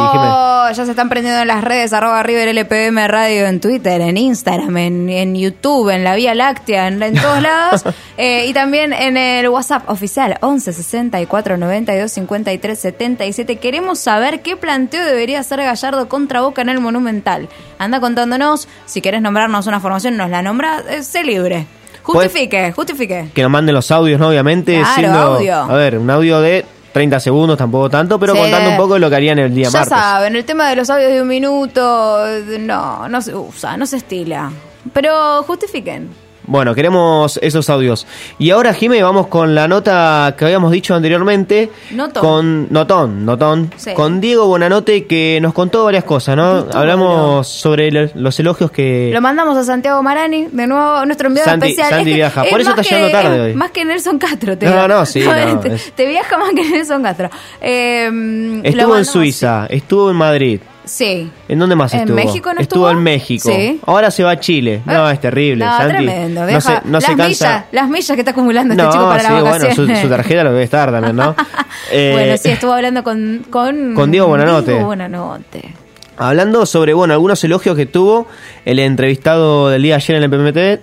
ya 0.71 0.85
se 0.85 0.91
están 0.91 1.09
prendiendo 1.09 1.41
en 1.41 1.47
las 1.47 1.63
redes, 1.63 1.93
arroba 1.93 2.21
River 2.23 2.47
LPM 2.49 3.07
Radio 3.07 3.45
en 3.47 3.59
Twitter, 3.59 4.01
en 4.01 4.17
Instagram, 4.17 4.77
en, 4.77 5.09
en 5.09 5.35
YouTube, 5.35 5.89
en 5.89 6.03
la 6.03 6.15
Vía 6.15 6.33
Láctea, 6.35 6.87
en, 6.87 7.01
en 7.01 7.13
todos 7.15 7.41
lados. 7.41 7.83
Eh, 8.17 8.45
y 8.47 8.53
también 8.53 8.93
en 8.93 9.17
el 9.17 9.47
WhatsApp 9.49 9.89
oficial, 9.89 10.37
11 10.41 10.73
64 10.73 11.57
92 11.57 12.11
53 12.11 12.79
77. 12.79 13.55
Queremos 13.57 13.99
saber 13.99 14.41
qué 14.41 14.57
planteo 14.57 15.05
debería 15.05 15.39
hacer 15.39 15.59
Gallardo 15.61 16.07
contra 16.09 16.41
Boca 16.41 16.61
en 16.61 16.69
el 16.69 16.79
Monumental. 16.79 17.49
Anda 17.77 17.99
contándonos, 17.99 18.67
si 18.85 19.01
querés 19.01 19.21
nombrarnos 19.21 19.67
una 19.67 19.79
formación, 19.79 20.17
nos 20.17 20.29
la 20.29 20.41
nombra, 20.41 20.83
eh, 20.89 21.03
sé 21.03 21.23
libre. 21.23 21.65
Justifique, 22.03 22.71
justifique. 22.71 23.29
Que 23.33 23.43
nos 23.43 23.51
manden 23.51 23.75
los 23.75 23.91
audios, 23.91 24.19
¿no? 24.19 24.29
Obviamente. 24.29 24.73
Claro, 24.73 24.93
siendo- 24.95 25.19
audio. 25.19 25.55
A 25.55 25.75
ver, 25.75 25.97
un 25.99 26.09
audio 26.09 26.41
de 26.41 26.65
30 26.91 27.19
segundos, 27.19 27.57
tampoco 27.57 27.89
tanto, 27.89 28.19
pero 28.19 28.33
Sí. 28.33 28.39
contando 28.41 28.69
un 28.71 28.77
poco 28.77 28.93
de 28.95 28.99
lo 28.99 29.09
que 29.09 29.15
harían 29.15 29.39
el 29.39 29.53
día 29.53 29.69
Ya 29.69 29.79
martes. 29.79 29.97
saben, 29.97 30.35
el 30.35 30.43
tema 30.45 30.69
de 30.69 30.75
los 30.75 30.89
audios 30.89 31.11
de 31.11 31.21
un 31.21 31.27
minuto, 31.27 32.25
no, 32.59 33.07
no 33.07 33.21
se 33.21 33.33
usa, 33.35 33.77
no 33.77 33.85
se 33.85 33.97
estila. 33.97 34.51
Pero 34.93 35.43
justifiquen. 35.43 36.09
Bueno, 36.51 36.75
queremos 36.75 37.39
esos 37.41 37.69
audios. 37.69 38.05
Y 38.37 38.49
ahora, 38.49 38.73
Jimé, 38.73 39.01
vamos 39.01 39.27
con 39.27 39.55
la 39.55 39.69
nota 39.69 40.35
que 40.37 40.43
habíamos 40.43 40.69
dicho 40.73 40.93
anteriormente. 40.93 41.69
Notón. 41.91 42.21
Con 42.21 42.67
Notón, 42.73 43.25
Notón. 43.25 43.71
Sí. 43.77 43.93
Con 43.93 44.19
Diego 44.19 44.47
Bonanote, 44.47 45.05
que 45.05 45.39
nos 45.41 45.53
contó 45.53 45.85
varias 45.85 46.03
cosas, 46.03 46.35
¿no? 46.35 46.67
Hablamos 46.73 47.47
sobre 47.47 47.89
lo- 47.89 48.09
los 48.15 48.37
elogios 48.37 48.69
que... 48.69 49.11
Lo 49.13 49.21
mandamos 49.21 49.55
a 49.55 49.63
Santiago 49.63 50.03
Marani, 50.03 50.47
de 50.51 50.67
nuevo 50.67 51.05
nuestro 51.05 51.27
enviado 51.29 51.49
Santi- 51.49 51.67
especial. 51.69 51.89
Santi 51.89 52.09
Es 52.09 52.15
viaja, 52.17 52.43
es 52.43 52.49
por 52.51 52.59
eso 52.59 52.69
está 52.71 52.81
llegando 52.81 53.11
tarde 53.11 53.35
es 53.35 53.41
hoy. 53.43 53.53
Más 53.53 53.71
que 53.71 53.85
Nelson 53.85 54.19
Castro. 54.19 54.57
Te 54.57 54.65
No, 54.65 54.87
no, 54.89 55.05
sí, 55.05 55.21
no, 55.25 55.59
te, 55.95 56.05
viaja 56.05 56.37
más 56.37 56.49
que 56.53 56.69
Nelson 56.69 57.01
Castro. 57.01 57.29
Eh, 57.61 58.59
Estuvo 58.65 58.97
en 58.97 59.05
Suiza, 59.05 59.67
estuvo 59.69 60.11
en 60.11 60.17
Madrid. 60.17 60.59
Sí. 60.83 61.29
¿En 61.47 61.59
dónde 61.59 61.75
más 61.75 61.93
¿En 61.93 62.01
estuvo? 62.01 62.15
México 62.15 62.53
no 62.53 62.61
estuvo? 62.61 62.87
estuvo? 62.87 62.97
en 62.97 63.03
México. 63.03 63.49
Sí. 63.53 63.79
Ahora 63.85 64.11
se 64.11 64.23
va 64.23 64.31
a 64.31 64.39
Chile. 64.39 64.81
No, 64.85 65.09
es 65.09 65.19
terrible. 65.21 65.63
No, 65.63 65.77
Santi. 65.77 65.93
tremendo. 65.95 66.45
No 66.45 66.61
se, 66.61 66.71
no 66.85 66.91
las, 66.91 67.03
se 67.03 67.15
cansa. 67.15 67.25
millas, 67.27 67.65
las 67.71 67.89
millas 67.89 68.11
que 68.15 68.21
está 68.21 68.31
acumulando 68.31 68.75
no, 68.75 68.83
este 68.83 68.93
chico 68.93 69.07
para 69.09 69.21
sí, 69.21 69.33
bueno, 69.41 69.75
su, 69.75 70.01
su 70.01 70.09
tarjeta 70.09 70.43
lo 70.43 70.51
debe 70.51 70.63
estar 70.63 70.91
también, 70.91 71.15
¿no? 71.15 71.35
Eh, 71.93 72.11
bueno, 72.13 72.37
sí, 72.37 72.49
estuvo 72.49 72.71
hablando 72.73 73.03
con... 73.03 73.45
Con, 73.49 73.95
Con 73.95 74.11
Diego 74.11 74.27
Bonanote. 74.27 74.71
Diego 74.71 74.85
Bonanote. 74.85 75.73
Hablando 76.17 76.65
sobre, 76.65 76.93
bueno, 76.93 77.13
algunos 77.13 77.43
elogios 77.43 77.75
que 77.75 77.85
tuvo 77.85 78.27
el 78.65 78.79
entrevistado 78.79 79.69
del 79.69 79.81
día 79.81 79.95
ayer 79.95 80.17
en 80.17 80.23
el 80.23 80.29
PMT 80.29 80.81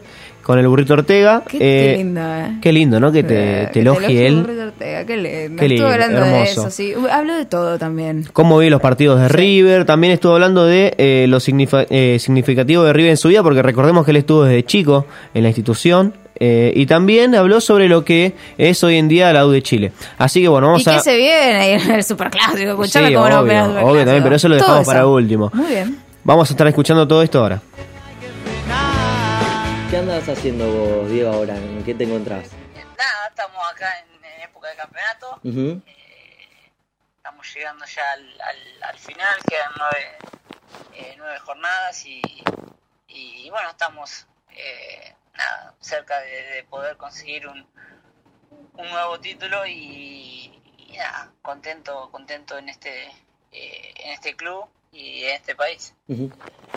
con 0.49 0.59
el 0.59 0.67
burrito 0.67 0.95
Ortega. 0.95 1.43
Qué, 1.47 1.59
Eh, 1.61 1.91
qué 1.93 1.97
lindo, 1.99 2.21
¿eh? 2.23 2.59
Qué 2.63 2.73
lindo, 2.73 2.99
¿no? 3.01 3.13
Que 3.13 3.23
te, 3.23 3.65
Eh, 3.65 3.67
te 3.71 3.81
elogie 3.81 4.27
él. 4.27 4.37
Burrito 4.41 4.63
Ortega, 4.63 5.05
qué 5.05 5.17
lindo. 5.19 5.61
Qué 5.61 5.69
lindo, 5.69 5.87
hablando 5.89 6.21
de 6.23 6.43
eso, 6.45 6.71
sí. 6.71 6.95
Habló 7.13 7.35
de 7.35 7.45
todo 7.45 7.79
también. 7.79 8.27
Cómo 8.33 8.57
vi 8.57 8.71
los 8.71 8.81
partidos 8.81 9.21
de 9.21 9.29
River. 9.29 9.85
También 9.85 10.15
estuvo 10.15 10.33
hablando 10.33 10.65
de 10.65 10.95
eh, 10.97 11.27
lo 11.29 11.37
eh, 11.91 12.17
significativo 12.19 12.83
de 12.83 12.95
River 12.95 13.11
en 13.11 13.17
su 13.19 13.29
vida, 13.29 13.43
porque 13.43 13.61
recordemos 13.61 14.07
que 14.07 14.13
él 14.13 14.17
estuvo 14.17 14.45
desde 14.45 14.65
chico 14.65 15.05
en 15.35 15.43
la 15.43 15.49
institución. 15.51 16.15
eh, 16.41 16.73
y 16.75 16.87
también 16.87 17.35
habló 17.35 17.61
sobre 17.61 17.87
lo 17.87 18.07
que 18.07 18.33
es 18.57 18.83
hoy 18.83 18.97
en 18.97 19.09
día 19.09 19.31
la 19.35 19.45
U 19.47 19.51
de 19.51 19.61
Chile. 19.61 19.93
Así 20.17 20.41
que 20.41 20.49
bueno, 20.49 20.69
vamos 20.69 20.87
¿Y 20.87 20.89
a. 20.89 20.95
qué 20.95 21.01
se 21.01 21.17
viene 21.19 21.57
ahí 21.57 21.73
en 21.73 21.91
el 21.91 22.03
superclásico? 22.05 22.57
Sí, 22.57 22.69
Escuchame 22.71 23.13
cómo 23.13 23.29
no 23.29 23.41
obvio, 23.41 23.53
operas 23.53 23.69
el 23.69 23.85
obvio 23.85 24.05
también, 24.05 24.23
pero 24.23 24.37
eso 24.37 24.49
lo 24.49 24.55
dejamos 24.55 24.87
para 24.87 25.07
último. 25.07 25.51
Muy 25.53 25.67
bien. 25.67 25.99
Vamos 26.25 26.49
a 26.51 26.53
estar 26.55 26.67
escuchando 26.67 27.07
todo 27.07 27.23
esto 27.23 27.41
ahora. 27.41 27.61
¿Qué 29.91 29.97
andas 29.97 30.29
haciendo 30.29 30.71
vos, 30.71 31.09
Diego, 31.11 31.31
ahora? 31.33 31.57
¿En 31.57 31.83
qué 31.85 31.95
te 31.95 32.05
encontrás? 32.05 32.51
Nada, 32.97 33.29
estamos 33.29 33.57
acá 33.73 33.89
en, 34.01 34.25
en 34.25 34.41
época 34.43 34.69
de 34.69 34.77
campeonato. 34.77 35.41
Ujú. 35.45 35.83
Estamos 37.17 37.55
llegando 37.55 37.85
ya 37.87 38.13
al, 38.13 38.41
al- 38.41 38.83
al 38.83 38.99
final, 38.99 39.35
quedan 39.49 39.73
nueve, 39.79 40.19
eh, 40.95 41.15
nueve 41.17 41.39
jornadas 41.39 42.05
y, 42.07 42.21
y, 43.09 43.49
bueno, 43.51 43.71
estamos 43.71 44.27
eh, 44.51 45.15
nada, 45.35 45.75
cerca 45.81 46.21
de, 46.21 46.43
de 46.43 46.65
poder 46.65 46.97
conseguir 46.97 47.47
un, 47.49 47.67
un 48.75 48.91
nuevo 48.91 49.19
título 49.21 49.67
y, 49.67 50.61
y 50.79 50.97
nada, 50.99 51.33
contento, 51.43 52.11
contento 52.11 52.59
en 52.59 52.69
este, 52.69 53.05
en 53.53 54.11
este 54.13 54.37
club 54.37 54.69
y 54.93 55.25
en 55.25 55.35
este 55.37 55.55
país. 55.55 55.95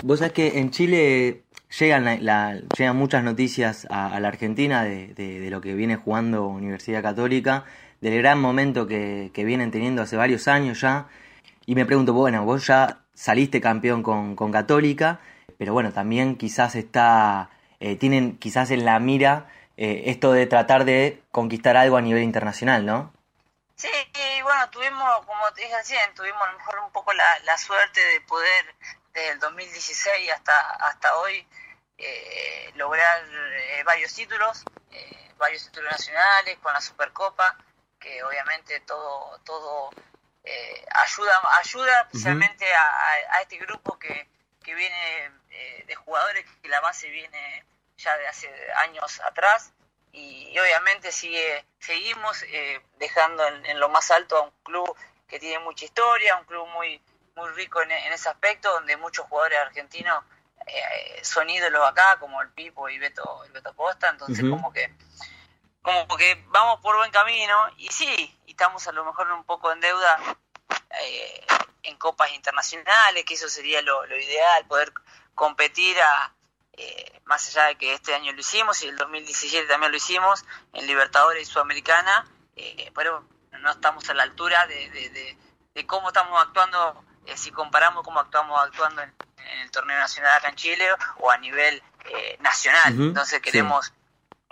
Vos 0.04 0.19
sabés 0.19 0.34
que 0.34 0.60
en 0.60 0.71
Chile 0.71 1.43
llegan, 1.80 2.06
la- 2.06 2.17
la- 2.17 2.62
llegan 2.78 2.97
muchas 2.97 3.24
noticias 3.24 3.88
a, 3.89 4.13
a 4.15 4.19
la 4.19 4.28
Argentina 4.28 4.84
de, 4.84 5.08
de- 5.13 5.39
de 5.39 5.50
lo 5.50 5.62
que 5.62 5.74
viene 5.74 5.95
jugando 5.95 6.47
Universidad 6.47 7.02
Católica, 7.02 7.65
del 8.02 8.17
gran 8.17 8.39
momento 8.41 8.88
que, 8.88 9.32
que 9.34 9.45
vienen 9.45 9.71
teniendo 9.71 10.02
hace 10.02 10.17
varios 10.17 10.47
años 10.47 10.82
ya. 10.82 11.08
Y 11.65 11.76
me 11.76 11.86
pregunto, 11.86 12.13
bueno, 12.13 12.43
vos 12.45 12.65
ya 12.67 13.00
saliste 13.13 13.62
campeón 13.62 14.02
con, 14.04 14.36
con 14.36 14.52
Católica, 14.52 15.19
pero 15.58 15.74
bueno, 15.74 15.91
también 15.91 16.36
quizás 16.36 16.76
está, 16.76 17.52
eh, 17.80 17.95
tienen 17.95 18.38
quizás 18.38 18.71
en 18.71 18.84
la 18.84 19.00
mira 19.00 19.47
eh, 19.78 20.04
esto 20.08 20.32
de 20.34 20.47
tratar 20.47 20.86
de 20.86 21.21
conquistar 21.32 21.78
algo 21.78 21.97
a 21.97 22.02
nivel 22.02 22.24
internacional, 22.24 22.86
¿no? 22.86 23.13
Sí, 23.76 23.88
y 24.41 24.43
bueno, 24.43 24.67
tuvimos, 24.71 25.23
como 25.27 25.54
te 25.54 25.62
dije 25.62 25.77
recién, 25.77 26.15
tuvimos 26.15 26.41
a 26.41 26.51
lo 26.51 26.58
mejor 26.58 26.80
un 26.80 26.91
poco 26.91 27.13
la, 27.13 27.39
la 27.41 27.56
suerte 27.60 28.04
de 28.04 28.21
poder, 28.21 28.75
desde 29.13 29.30
el 29.30 29.39
2016 29.39 30.32
hasta, 30.32 30.60
hasta 30.88 31.15
hoy, 31.17 31.47
eh, 31.99 32.71
lograr 32.73 33.23
eh, 33.32 33.84
varios 33.86 34.12
títulos, 34.15 34.63
eh, 34.89 35.32
varios 35.38 35.65
títulos 35.65 35.91
nacionales 35.91 36.58
con 36.58 36.73
la 36.73 36.82
Supercopa, 36.82 37.56
que 37.99 38.23
obviamente 38.23 38.80
todo, 38.80 39.39
todo 39.45 39.91
eh, 40.43 40.86
ayuda, 40.95 41.39
ayuda 41.60 42.01
especialmente 42.01 42.65
a, 42.73 42.82
a- 42.82 43.36
a 43.38 43.41
este 43.41 43.58
grupo 43.58 43.99
que, 43.99 44.27
que 44.63 44.73
viene 44.73 45.32
de 45.86 45.95
jugadores 45.95 46.45
que 46.63 46.67
la 46.69 46.80
base 46.80 47.10
viene 47.10 47.63
ya 47.97 48.17
de 48.17 48.27
hace 48.27 48.49
años 48.77 49.19
atrás 49.21 49.71
y, 50.12 50.50
y 50.50 50.60
obviamente 50.60 51.12
sigue 51.12 51.65
seguimos 51.80 52.43
eh, 52.43 52.82
dejando 52.97 53.45
en, 53.47 53.65
en 53.65 53.80
lo 53.80 53.89
más 53.89 54.12
alto 54.12 54.38
a 54.38 54.41
un 54.41 54.52
club 54.63 54.95
que 55.28 55.39
tiene 55.39 55.60
mucha 55.60 55.86
historia, 55.86 56.38
un 56.38 56.45
club 56.45 56.67
muy 56.67 57.02
muy 57.36 57.50
rico 57.52 57.82
en, 57.82 57.91
en 57.91 58.13
ese 58.13 58.30
aspecto, 58.30 58.71
donde 58.71 58.97
muchos 58.97 59.26
jugadores 59.28 59.60
argentinos 59.60 60.24
eh, 60.67 61.19
son 61.24 61.50
ídolos 61.50 61.88
acá, 61.88 62.17
como 62.19 62.41
el 62.41 62.50
Pipo 62.50 62.89
y 62.89 63.00
Beto, 63.00 63.43
el 63.45 63.52
Beto 63.52 63.76
Costa, 63.76 64.10
entonces 64.10 64.41
como 64.50 64.71
que 64.71 64.93
como 65.82 66.15
que 66.15 66.43
vamos 66.50 66.80
por 66.82 66.95
buen 66.97 67.12
camino 67.12 67.58
y 67.78 67.88
sí, 67.88 68.39
estamos 68.45 68.88
a 68.88 68.91
lo 68.91 69.04
mejor 69.04 69.32
un 69.32 69.43
poco 69.43 69.71
en 69.71 69.80
deuda 69.80 70.19
eh, 71.02 71.45
en 71.84 71.97
copas 71.97 72.32
internacionales, 72.34 73.26
que 73.26 73.34
eso 73.34 73.50
sería 73.50 73.82
lo, 73.82 74.06
lo 74.06 74.17
ideal, 74.17 74.65
poder 74.67 74.93
competir 75.34 76.00
a, 76.00 76.32
eh, 76.73 77.21
más 77.25 77.47
allá 77.49 77.65
de 77.67 77.75
que 77.77 77.93
este 77.93 78.13
año 78.15 78.31
lo 78.34 78.39
hicimos 78.39 78.81
y 78.84 78.88
el 78.88 78.97
2017 78.97 79.67
también 79.67 79.91
lo 79.91 79.97
hicimos 79.97 80.43
en 80.73 80.88
Libertadores 80.88 81.47
y 81.47 81.51
Sudamericana, 81.51 82.25
eh, 82.55 82.91
pero 82.95 83.25
no 83.60 83.71
estamos 83.71 84.10
a 84.10 84.13
la 84.13 84.23
altura 84.23 84.65
de, 84.67 84.89
de- 84.89 85.10
de- 85.10 85.38
de 85.73 85.86
cómo 85.88 86.07
estamos 86.10 86.41
actuando, 86.41 87.03
eh, 87.25 87.38
si 87.38 87.51
comparamos 87.51 88.03
cómo 88.03 88.19
actuamos 88.19 88.60
actuando 88.62 89.01
en, 89.01 89.13
en 89.38 89.60
el 89.60 89.71
torneo 89.71 89.97
nacional 89.97 90.31
acá 90.38 90.49
en 90.49 90.55
Chile 90.55 90.88
o 91.17 91.29
a 91.31 91.38
nivel 91.38 91.81
eh, 92.05 92.38
nacional. 92.41 92.93
Entonces 93.10 93.36
sí. 93.38 93.41
queremos 93.41 93.93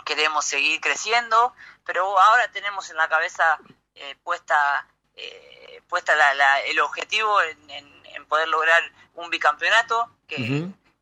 queremos 0.05 0.43
seguir 0.45 0.79
creciendo, 0.81 1.53
pero 1.85 2.19
ahora 2.19 2.49
tenemos 2.51 2.89
en 2.89 2.97
la 2.97 3.07
cabeza 3.09 3.59
eh, 3.95 4.15
puesta 4.23 4.87
eh, 5.15 5.81
puesta 5.87 6.15
la- 6.15 6.33
la- 6.33 6.61
el 6.61 6.79
objetivo 6.79 7.41
en, 7.41 7.69
en- 7.69 8.05
en 8.05 8.25
poder 8.25 8.47
lograr 8.47 8.81
un 9.15 9.29
bicampeonato, 9.29 10.09
que, 10.27 10.35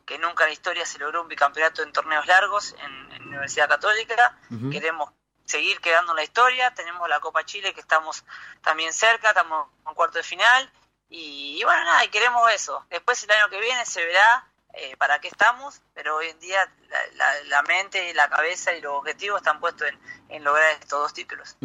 que 0.07 0.17
nunca 0.17 0.45
en 0.45 0.49
la 0.49 0.53
historia 0.53 0.85
se 0.85 0.97
logró 0.97 1.21
un 1.21 1.27
bicampeonato 1.27 1.83
en 1.83 1.91
torneos 1.91 2.25
largos 2.25 2.73
en, 2.83 3.11
en 3.11 3.27
Universidad 3.27 3.67
Católica. 3.69 4.39
Queremos 4.71 5.11
seguir 5.45 5.79
quedando 5.81 6.13
en 6.13 6.15
la 6.17 6.23
historia, 6.23 6.73
tenemos 6.73 7.07
la 7.07 7.19
Copa 7.19 7.45
Chile 7.45 7.73
que 7.73 7.81
estamos 7.81 8.23
también 8.61 8.91
cerca, 8.93 9.29
estamos 9.29 9.67
en 9.87 9.93
cuarto 9.93 10.17
de 10.17 10.23
final 10.23 10.71
y, 11.09 11.57
y 11.59 11.63
bueno, 11.63 11.83
nada, 11.83 12.03
y 12.05 12.07
queremos 12.09 12.41
eso. 12.51 12.83
Después 12.89 13.21
el 13.23 13.31
año 13.31 13.49
que 13.49 13.59
viene 13.59 13.85
se 13.85 14.03
verá 14.05 14.45
eh, 14.73 14.95
para 14.97 15.19
qué 15.19 15.27
estamos, 15.27 15.81
pero 15.93 16.15
hoy 16.17 16.27
en 16.27 16.39
día 16.39 16.57
la, 16.89 16.97
la- 17.15 17.43
la 17.45 17.61
mente 17.63 18.13
la 18.13 18.29
cabeza 18.29 18.73
y 18.75 18.81
los 18.81 18.93
objetivos 18.93 19.37
están 19.37 19.59
puestos 19.59 19.87
en, 19.89 19.99
en 20.29 20.43
lograr 20.43 20.71
estos 20.79 21.01
dos 21.01 21.13
títulos. 21.13 21.57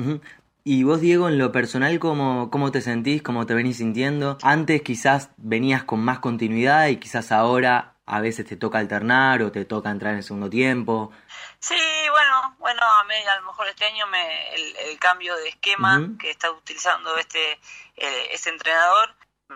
Y 0.65 0.85
vos, 0.85 1.01
Diego, 1.01 1.29
en 1.29 1.39
lo 1.39 1.51
personal, 1.51 1.99
¿cómo, 1.99 2.49
¿cómo 2.51 2.71
te 2.71 2.81
sentís? 2.81 3.21
¿Cómo 3.23 3.47
te 3.47 3.55
venís 3.55 3.79
sintiendo? 3.79 4.39
Antes 4.43 4.83
quizás 4.83 5.31
venías 5.37 5.83
con 5.83 6.05
más 6.05 6.21
continuidad 6.21 6.87
y 6.87 6.99
quizás 6.99 7.33
ahora 7.33 7.92
a 8.07 8.21
veces 8.21 8.47
te 8.47 8.57
toca 8.57 8.79
alternar 8.79 9.43
o 9.43 9.53
te 9.53 9.65
toca 9.65 9.91
entrar 9.91 10.13
en 10.13 10.19
el 10.19 10.25
segundo 10.25 10.51
tiempo. 10.51 11.13
Sí, 11.61 11.75
bueno, 12.11 12.57
bueno, 12.59 12.83
a 12.83 13.05
mí 13.05 13.15
a 13.15 13.37
lo 13.37 13.47
mejor 13.47 13.69
este 13.69 13.85
año 13.87 14.07
me, 14.09 14.55
el, 14.55 14.77
el 14.77 14.99
cambio 14.99 15.37
de 15.37 15.49
esquema 15.49 16.11
que 16.19 16.31
está 16.31 16.51
utilizando 16.51 17.17
este 17.17 17.53
eh, 17.97 18.29
este 18.33 18.51
entrenador 18.51 19.15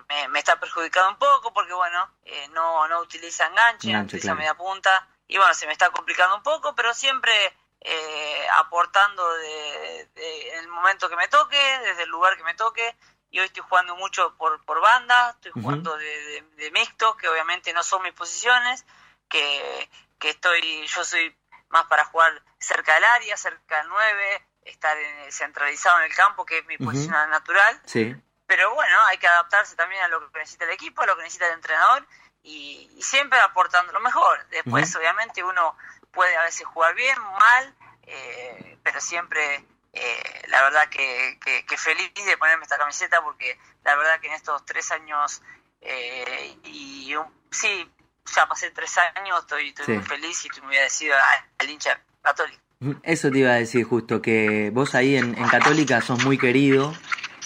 me, 0.09 0.29
me 0.29 0.39
está 0.39 0.59
perjudicando 0.61 1.11
un 1.11 1.19
poco 1.19 1.53
porque 1.53 1.73
bueno, 1.75 2.15
eh, 2.25 2.49
no 2.49 2.87
no 2.89 3.01
utiliza 3.01 3.47
enganche, 3.47 3.93
no 3.93 4.03
utiliza 4.03 4.35
claro. 4.35 4.39
media 4.39 4.55
punta 4.55 5.09
y 5.27 5.37
bueno, 5.39 5.53
se 5.55 5.67
me 5.67 5.73
está 5.73 5.91
complicando 5.91 6.37
un 6.37 6.43
poco, 6.43 6.75
pero 6.75 6.95
siempre 6.95 7.33
eh, 7.81 8.47
aportando 8.55 9.29
de, 9.37 10.09
de- 10.15 10.49
en 10.55 10.61
el 10.61 10.69
momento 10.69 11.09
que 11.09 11.17
me 11.17 11.29
toque, 11.29 11.59
desde 11.83 12.05
el 12.05 12.11
lugar 12.11 12.37
que 12.37 12.45
me 12.45 12.55
toque. 12.55 12.97
Y 13.37 13.39
hoy 13.39 13.45
estoy 13.49 13.63
jugando 13.69 13.95
mucho 13.97 14.35
por, 14.39 14.65
por 14.65 14.81
banda, 14.81 15.33
estoy 15.33 15.53
jugando 15.53 15.95
de, 15.99 16.07
de, 16.07 16.41
de 16.57 16.71
mixto, 16.71 17.19
que 17.19 17.29
obviamente 17.29 17.71
no 17.75 17.83
son 17.83 18.03
mis 18.03 18.15
posiciones, 18.15 18.87
que, 19.29 19.91
que 20.19 20.31
estoy, 20.31 20.87
yo 20.87 21.05
soy 21.05 21.37
más 21.69 21.85
para 21.85 22.07
jugar 22.07 22.43
cerca 22.59 22.95
del 22.95 23.05
área, 23.05 23.37
cerca 23.37 23.77
del 23.77 23.89
9, 23.91 24.47
estar 24.63 24.97
en- 24.97 25.31
centralizado 25.31 25.99
en 25.99 26.05
el 26.05 26.15
campo, 26.15 26.47
que 26.47 26.61
es 26.61 26.65
mi 26.65 26.79
posición 26.79 27.29
natural. 27.29 27.79
Sí. 27.85 28.17
Pero 28.47 28.73
bueno, 28.75 28.99
hay 29.05 29.19
que 29.19 29.27
adaptarse 29.29 29.77
también 29.77 30.03
a 30.05 30.09
lo 30.09 30.33
que 30.33 30.39
necesita 30.39 30.65
el 30.65 30.71
equipo, 30.71 31.03
a 31.03 31.07
lo 31.07 31.15
que 31.15 31.25
necesita 31.25 31.49
el 31.49 31.53
entrenador 31.53 32.07
y, 32.43 32.91
y 32.97 33.03
siempre 33.03 33.39
aportando 33.41 33.93
lo 33.93 34.01
mejor. 34.01 34.47
Después, 34.49 34.97
obviamente, 34.97 35.45
uno 35.45 35.77
puede 36.11 36.35
a 36.39 36.43
veces 36.45 36.67
jugar 36.69 36.95
bien, 36.95 37.21
mal, 37.21 37.75
eh, 38.05 38.79
pero 38.83 38.99
siempre 39.03 39.63
eh, 39.97 40.43
la 40.49 40.63
verdad 40.63 40.89
que, 40.89 41.39
que- 41.45 41.65
que 41.67 41.77
feliz 41.77 42.13
de 42.15 42.37
ponerme 42.37 42.63
esta 42.65 42.79
camiseta 42.79 43.23
porque 43.23 43.59
la 43.85 43.97
verdad 43.97 44.21
que 44.21 44.29
en 44.29 44.35
estos 44.35 44.65
tres 44.65 44.91
años 44.93 45.43
eh, 45.81 46.57
y 46.65 47.15
un- 47.15 47.27
sí, 47.51 47.89
ya 48.35 48.47
pasé 48.47 48.71
tres 48.71 48.97
años, 48.99 49.41
estoy, 49.41 49.69
estoy 49.69 49.85
Sí. 49.87 49.93
muy 49.93 50.03
feliz 50.03 50.45
y 50.45 50.49
estoy 50.49 50.63
muy 50.65 50.75
agradecido 50.75 51.15
al 51.59 51.71
hincha 51.71 52.01
católico. 52.23 52.61
Eso 53.03 53.31
te 53.31 53.39
iba 53.39 53.51
a 53.53 53.55
decir 53.55 53.85
justo, 53.85 54.21
que 54.21 54.71
vos 54.73 54.95
ahí 54.95 55.17
en, 55.17 55.37
en 55.39 55.49
Católica 55.49 56.01
sos 56.03 56.23
muy 56.25 56.37
querido 56.39 56.93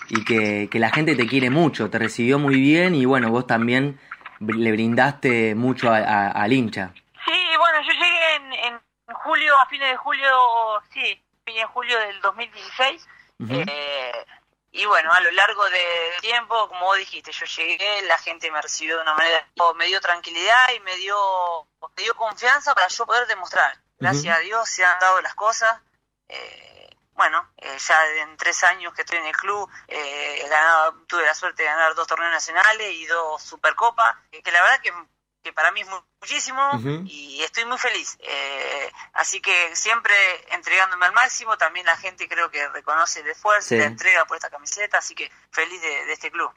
y 0.08 0.24
que, 0.24 0.68
que 0.70 0.78
la 0.80 0.90
gente 0.90 1.14
te 1.14 1.26
quiere 1.26 1.50
mucho, 1.50 1.88
te 1.90 1.98
recibió 1.98 2.38
muy 2.38 2.56
bien 2.60 2.94
y 2.96 3.04
bueno, 3.04 3.30
vos 3.30 3.46
también 3.46 4.00
le 4.40 4.72
brindaste 4.72 5.54
mucho 5.54 5.90
a- 5.92 5.98
a- 5.98 6.30
al 6.30 6.52
hincha. 6.52 6.92
Sí, 7.24 7.32
bueno, 7.58 7.78
yo 7.82 7.92
llegué 7.92 8.34
en, 8.36 8.52
en 8.54 8.80
julio, 9.14 9.54
a 9.60 9.66
fines 9.66 9.90
de 9.90 9.96
julio, 9.98 10.26
sí, 10.92 11.22
de 11.54 11.64
julio 11.66 11.98
del 11.98 12.20
2016. 12.20 13.06
Ujú. 13.40 13.64
eh, 13.66 14.26
y 14.72 14.84
bueno, 14.84 15.12
a 15.12 15.20
lo 15.20 15.30
largo 15.32 15.68
del 15.68 16.20
tiempo, 16.20 16.68
como 16.68 16.86
vos 16.86 16.96
dijiste, 16.96 17.32
yo 17.32 17.44
llegué, 17.44 18.02
la 18.02 18.18
gente 18.18 18.50
me 18.52 18.62
recibió 18.62 18.96
de 18.96 19.02
una 19.02 19.14
manera, 19.14 19.48
me 19.76 19.86
dio 19.86 20.00
tranquilidad 20.00 20.70
y 20.76 20.80
me 20.80 20.94
dio, 20.96 21.66
me 21.96 22.02
dio 22.04 22.14
confianza 22.14 22.72
para 22.74 22.86
yo 22.86 23.04
poder 23.04 23.26
demostrar. 23.26 23.76
Gracias 23.98 24.36
a 24.36 24.40
Dios 24.40 24.68
se 24.68 24.84
han 24.84 24.98
dado 25.00 25.20
las 25.20 25.34
cosas. 25.34 25.80
eh, 26.28 26.70
bueno, 27.20 27.52
eh, 27.58 27.76
ya 27.86 28.06
en 28.22 28.34
tres 28.38 28.64
años 28.64 28.94
que 28.94 29.02
estoy 29.02 29.18
en 29.18 29.26
el 29.26 29.36
club, 29.36 29.68
eh, 29.88 30.40
he 30.42 30.48
ganado, 30.48 30.94
tuve 31.06 31.26
la 31.26 31.34
suerte 31.34 31.62
de 31.64 31.68
ganar 31.68 31.94
dos 31.94 32.06
torneos 32.06 32.32
nacionales 32.32 32.92
y 32.92 33.04
dos 33.04 33.42
supercopas, 33.42 34.16
que 34.30 34.50
la 34.50 34.62
verdad 34.62 34.80
que, 34.80 34.90
que 35.42 35.52
para 35.52 35.72
mí 35.72 35.80
es 35.80 35.88
mu- 35.88 35.96
muchísimo 36.20 36.60
y 37.06 37.40
estoy 37.42 37.64
muy 37.64 37.78
feliz. 37.78 38.18
Eh, 38.20 38.90
así 39.14 39.40
que 39.40 39.52
siempre 39.74 40.12
entregándome 40.52 41.06
al 41.06 41.12
máximo, 41.12 41.56
también 41.56 41.86
la 41.86 41.96
gente 41.96 42.28
creo 42.28 42.50
que 42.50 42.68
reconoce 42.68 43.20
el 43.20 43.28
esfuerzo 43.28 43.68
Sí. 43.70 43.76
la 43.78 43.86
entrega 43.86 44.24
por 44.26 44.36
esta 44.36 44.50
camiseta, 44.50 44.98
así 44.98 45.14
que 45.14 45.30
feliz 45.50 45.80
de, 45.80 46.04
de 46.06 46.12
este 46.12 46.30
club. 46.30 46.50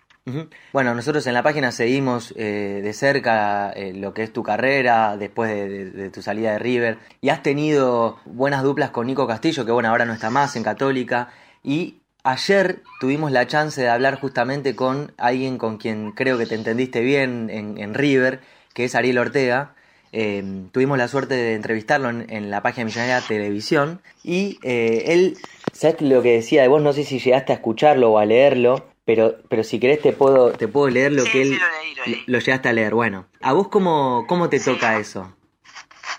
Bueno, 0.71 0.95
nosotros 0.95 1.27
en 1.27 1.33
la 1.33 1.43
página 1.43 1.71
seguimos 1.73 2.33
eh, 2.37 2.79
de 2.81 2.93
cerca 2.93 3.71
eh, 3.71 3.91
lo 3.93 4.13
que 4.13 4.23
es 4.23 4.31
tu 4.31 4.41
carrera 4.41 5.17
después 5.17 5.49
de, 5.49 5.67
de- 5.67 5.89
de 5.91 6.09
tu 6.11 6.21
salida 6.21 6.53
de 6.53 6.59
River 6.59 6.97
y 7.19 7.29
has 7.29 7.43
tenido 7.43 8.19
buenas 8.25 8.63
duplas 8.63 8.91
con 8.91 9.07
Nico 9.07 9.27
Castillo, 9.27 9.65
que 9.65 9.71
bueno, 9.73 9.89
ahora 9.89 10.05
no 10.05 10.13
está 10.13 10.29
más 10.29 10.55
en 10.55 10.63
Católica, 10.63 11.29
y 11.61 12.01
ayer 12.23 12.83
tuvimos 13.01 13.31
la 13.33 13.47
chance 13.47 13.81
de 13.81 13.89
hablar 13.89 14.17
justamente 14.17 14.77
con 14.77 15.13
alguien 15.17 15.57
con 15.57 15.77
quien 15.77 16.13
creo 16.13 16.37
que 16.37 16.45
te 16.45 16.55
entendiste 16.55 17.01
bien 17.01 17.49
en, 17.49 17.77
en 17.77 17.93
River, 17.93 18.41
que 18.73 18.85
es 18.85 18.95
Ariel 18.95 19.17
Ortega. 19.17 19.75
Eh, 20.11 20.43
tuvimos 20.71 20.97
la 20.97 21.07
suerte 21.07 21.33
de 21.33 21.55
entrevistarlo 21.55 22.09
en, 22.09 22.27
en 22.29 22.51
la 22.51 22.61
página 22.61 22.85
Millonaria 22.85 23.21
Televisión 23.21 23.99
y 24.23 24.59
eh, 24.61 25.05
él, 25.07 25.37
¿sabes 25.71 26.01
lo 26.01 26.21
que 26.21 26.33
decía 26.33 26.61
de 26.61 26.67
vos? 26.67 26.81
No 26.83 26.93
sé 26.93 27.03
si 27.03 27.19
llegaste 27.19 27.51
a 27.51 27.55
escucharlo 27.55 28.11
o 28.11 28.19
a 28.19 28.25
leerlo, 28.25 28.85
pero, 29.05 29.37
pero 29.49 29.63
si 29.63 29.79
querés 29.79 30.01
te 30.01 30.13
puedo, 30.13 30.51
te 30.51 30.67
puedo 30.67 30.87
leer 30.89 31.13
lo 31.13 31.23
que 31.23 31.41
él 31.41 31.57
lo, 32.05 32.15
lo 32.27 32.39
llegaste 32.39 32.69
a 32.69 32.73
leer. 32.73 32.93
Bueno, 32.93 33.25
¿a 33.41 33.53
vos 33.53 33.69
cómo, 33.69 34.25
cómo 34.27 34.49
te 34.49 34.59
toca 34.59 34.99
eso? 34.99 35.35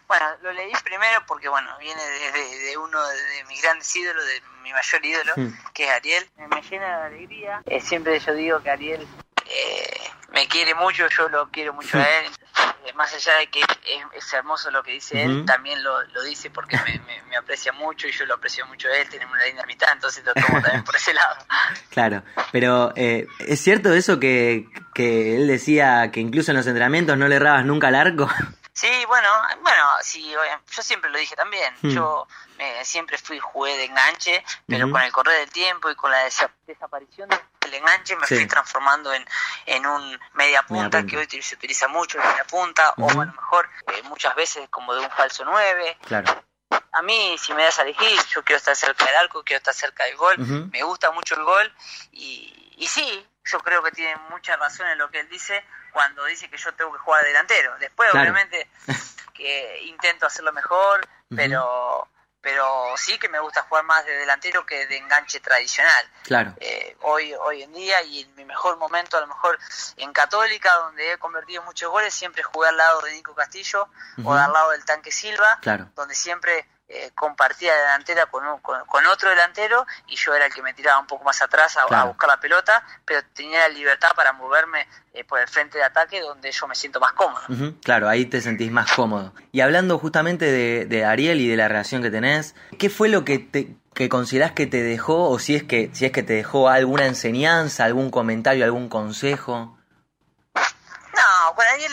Bueno, 0.08 0.26
lo 0.42 0.52
leí 0.52 0.72
primero 0.84 1.20
porque, 1.26 1.48
bueno, 1.48 1.70
viene 1.78 2.00
de, 2.02 2.66
de- 2.70 2.76
uno 2.76 2.98
de, 3.08 3.16
de 3.16 3.44
mis 3.48 3.62
grandes 3.62 3.94
ídolos, 3.96 4.22
de 4.26 4.32
mi 4.62 4.72
mayor 4.72 5.04
ídolo, 5.06 5.32
Hmm. 5.36 5.54
que 5.72 5.84
es 5.84 5.90
Ariel. 5.90 6.24
Me 6.50 6.62
llena 6.62 6.98
de 6.98 7.04
alegría. 7.14 7.62
Eh, 7.66 7.80
siempre 7.80 8.18
yo 8.18 8.34
digo 8.34 8.60
que 8.62 8.70
Ariel 8.70 9.06
eh, 9.54 10.10
me 10.32 10.46
quiere 10.48 10.74
mucho, 10.74 11.06
yo 11.08 11.28
lo 11.28 11.48
quiero 11.50 11.72
mucho 11.72 11.98
a 11.98 12.02
él. 12.02 12.26
Eh, 12.86 12.92
más 12.94 13.12
allá 13.14 13.34
de 13.36 13.46
que 13.48 13.60
es, 13.60 13.66
es 14.12 14.32
hermoso 14.32 14.70
lo 14.70 14.82
que 14.82 14.92
dice 14.92 15.22
él, 15.22 15.44
también 15.46 15.82
lo, 15.82 16.02
lo 16.02 16.22
dice 16.22 16.50
porque 16.50 16.76
me, 16.84 16.98
me- 17.00 17.22
me 17.22 17.36
aprecia 17.36 17.72
mucho 17.72 18.06
y 18.06 18.12
yo 18.12 18.24
lo 18.26 18.34
aprecio 18.34 18.66
mucho 18.66 18.88
a 18.88 18.96
él. 18.96 19.08
Tenemos 19.08 19.34
una 19.34 19.44
linda 19.44 19.64
mitad, 19.66 19.90
entonces 19.92 20.24
lo 20.24 20.34
tomo 20.34 20.60
también 20.60 20.84
por 20.84 20.96
ese 20.96 21.12
lado. 21.14 21.36
Claro, 21.90 22.24
pero 22.50 22.92
eh, 22.96 23.28
¿es 23.38 23.60
cierto 23.60 23.92
eso 23.94 24.18
que, 24.18 24.66
que 24.94 25.36
él 25.36 25.46
decía 25.46 26.10
que 26.10 26.18
incluso 26.18 26.50
en 26.50 26.56
los 26.56 26.66
entrenamientos 26.66 27.16
no 27.16 27.28
le 27.28 27.36
errabas 27.36 27.64
nunca 27.64 27.88
al 27.88 27.94
arco? 27.94 28.28
Sí, 28.76 28.88
bueno, 29.06 29.28
bueno, 29.62 29.84
sí, 30.02 30.32
yo 30.72 30.82
siempre 30.82 31.08
lo 31.08 31.16
dije 31.16 31.36
también. 31.36 31.72
Hmm. 31.80 31.90
Yo 31.90 32.26
me, 32.58 32.84
siempre 32.84 33.16
fui 33.18 33.38
jugué 33.38 33.76
de 33.76 33.84
enganche, 33.84 34.44
pero 34.66 34.90
con 34.90 35.00
el 35.00 35.12
correr 35.12 35.38
del 35.38 35.50
tiempo 35.50 35.88
y 35.92 35.94
con 35.94 36.10
la 36.10 36.26
desa- 36.26 36.50
desaparición 36.66 37.28
del 37.64 37.74
enganche 37.74 38.16
me 38.16 38.26
Sí. 38.26 38.36
fui 38.36 38.46
transformando 38.46 39.12
en, 39.12 39.26
en 39.66 39.86
un 39.86 40.20
media 40.34 40.62
punta, 40.62 40.98
punta. 40.98 41.06
que 41.06 41.16
hoy 41.18 41.42
se 41.42 41.54
utiliza 41.54 41.88
mucho, 41.88 42.18
el 42.20 42.26
media 42.28 42.44
punta, 42.44 42.94
o 42.98 43.10
a 43.10 43.14
lo 43.24 43.32
mejor 43.32 43.68
eh, 43.92 44.02
muchas 44.04 44.34
veces 44.34 44.68
como 44.70 44.94
de 44.94 45.00
un 45.00 45.10
falso 45.10 45.44
9. 45.44 45.98
Claro. 46.06 46.44
A 46.92 47.02
mí, 47.02 47.36
si 47.38 47.52
me 47.54 47.64
das 47.64 47.78
a 47.78 47.82
elegir, 47.82 48.18
yo 48.30 48.44
quiero 48.44 48.58
estar 48.58 48.76
cerca 48.76 49.04
del 49.04 49.16
arco, 49.16 49.42
quiero 49.44 49.58
estar 49.58 49.74
cerca 49.74 50.04
del 50.04 50.16
gol, 50.16 50.36
me 50.70 50.82
gusta 50.82 51.10
mucho 51.10 51.34
el 51.34 51.42
gol 51.44 51.74
y, 52.12 52.74
y 52.78 52.86
sí, 52.86 53.26
yo 53.44 53.58
creo 53.60 53.82
que 53.82 53.90
tiene 53.92 54.16
mucha 54.30 54.56
razón 54.56 54.86
en 54.88 54.98
lo 54.98 55.10
que 55.10 55.20
él 55.20 55.28
dice 55.28 55.64
cuando 55.92 56.24
dice 56.24 56.48
que 56.48 56.56
yo 56.56 56.72
tengo 56.74 56.92
que 56.92 56.98
jugar 56.98 57.22
de 57.22 57.28
delantero. 57.28 57.76
Después, 57.78 58.10
Claro. 58.10 58.22
obviamente, 58.30 58.68
que 59.34 59.82
intento 59.84 60.26
hacerlo 60.26 60.52
mejor, 60.52 61.06
pero 61.34 62.08
pero 62.44 62.92
sí 62.98 63.18
que 63.18 63.28
me 63.30 63.40
gusta 63.40 63.62
jugar 63.62 63.84
más 63.84 64.04
de 64.04 64.12
delantero 64.18 64.64
que 64.66 64.86
de 64.86 64.98
enganche 64.98 65.40
tradicional. 65.40 66.08
Claro. 66.22 66.54
Eh, 66.60 66.94
hoy 67.00 67.32
hoy 67.40 67.62
en 67.62 67.72
día 67.72 68.02
y 68.02 68.20
en 68.20 68.34
mi 68.36 68.44
mejor 68.44 68.76
momento, 68.76 69.16
a 69.16 69.20
lo 69.22 69.26
mejor 69.26 69.58
en 69.96 70.12
Católica, 70.12 70.72
donde 70.74 71.12
he 71.12 71.18
convertido 71.18 71.62
muchos 71.62 71.90
goles, 71.90 72.14
siempre 72.14 72.42
jugué 72.42 72.68
al 72.68 72.76
lado 72.76 73.00
de 73.00 73.12
Nico 73.12 73.34
Castillo 73.34 73.88
o 74.22 74.32
al 74.34 74.52
lado 74.52 74.70
del 74.72 74.84
Tanque 74.84 75.10
Silva, 75.10 75.58
Claro. 75.62 75.88
donde 75.96 76.14
siempre 76.14 76.66
eh, 76.88 77.10
compartía 77.14 77.74
delantera 77.74 78.26
con, 78.26 78.46
un- 78.46 78.60
con, 78.60 78.84
con 78.84 79.06
otro 79.06 79.30
delantero 79.30 79.86
y 80.06 80.16
yo 80.16 80.34
era 80.34 80.46
el 80.46 80.52
que 80.52 80.60
me 80.62 80.74
tiraba 80.74 80.98
un 81.00 81.06
poco 81.06 81.24
más 81.24 81.40
atrás 81.40 81.76
a, 81.78 81.86
buscar 82.04 82.28
la 82.28 82.38
pelota, 82.38 82.84
pero 83.04 83.20
tenía 83.34 83.60
la 83.60 83.68
libertad 83.68 84.10
para 84.14 84.32
moverme 84.34 84.86
eh, 85.14 85.24
por 85.24 85.40
el 85.40 85.48
frente 85.48 85.78
de 85.78 85.84
ataque 85.84 86.20
donde 86.20 86.52
yo 86.52 86.66
me 86.68 86.74
siento 86.74 87.00
más 87.00 87.12
cómodo. 87.14 87.42
Claro, 87.82 88.08
ahí 88.08 88.26
te 88.26 88.40
sentís 88.40 88.70
más 88.70 88.92
cómodo. 88.92 89.32
Y 89.50 89.60
hablando 89.62 89.98
justamente 89.98 90.44
de, 90.44 90.84
de 90.84 91.04
Ariel 91.04 91.40
y 91.40 91.48
de 91.48 91.56
la 91.56 91.68
relación 91.68 92.02
que 92.02 92.10
tenés, 92.10 92.54
¿qué 92.78 92.90
fue 92.90 93.08
lo 93.08 93.24
que 93.24 93.38
te 93.38 93.76
que 93.94 94.08
considerás 94.08 94.50
que 94.52 94.66
te 94.66 94.82
dejó 94.82 95.30
o 95.30 95.38
si 95.38 95.54
es 95.54 95.62
que 95.62 95.88
si 95.94 96.04
es 96.04 96.10
que 96.10 96.24
te 96.24 96.32
dejó 96.32 96.68
alguna 96.68 97.06
enseñanza, 97.06 97.84
algún 97.84 98.10
comentario, 98.10 98.64
algún 98.64 98.88
consejo? 98.88 99.78
No, 100.54 101.54
con 101.54 101.64
Ariel 101.66 101.92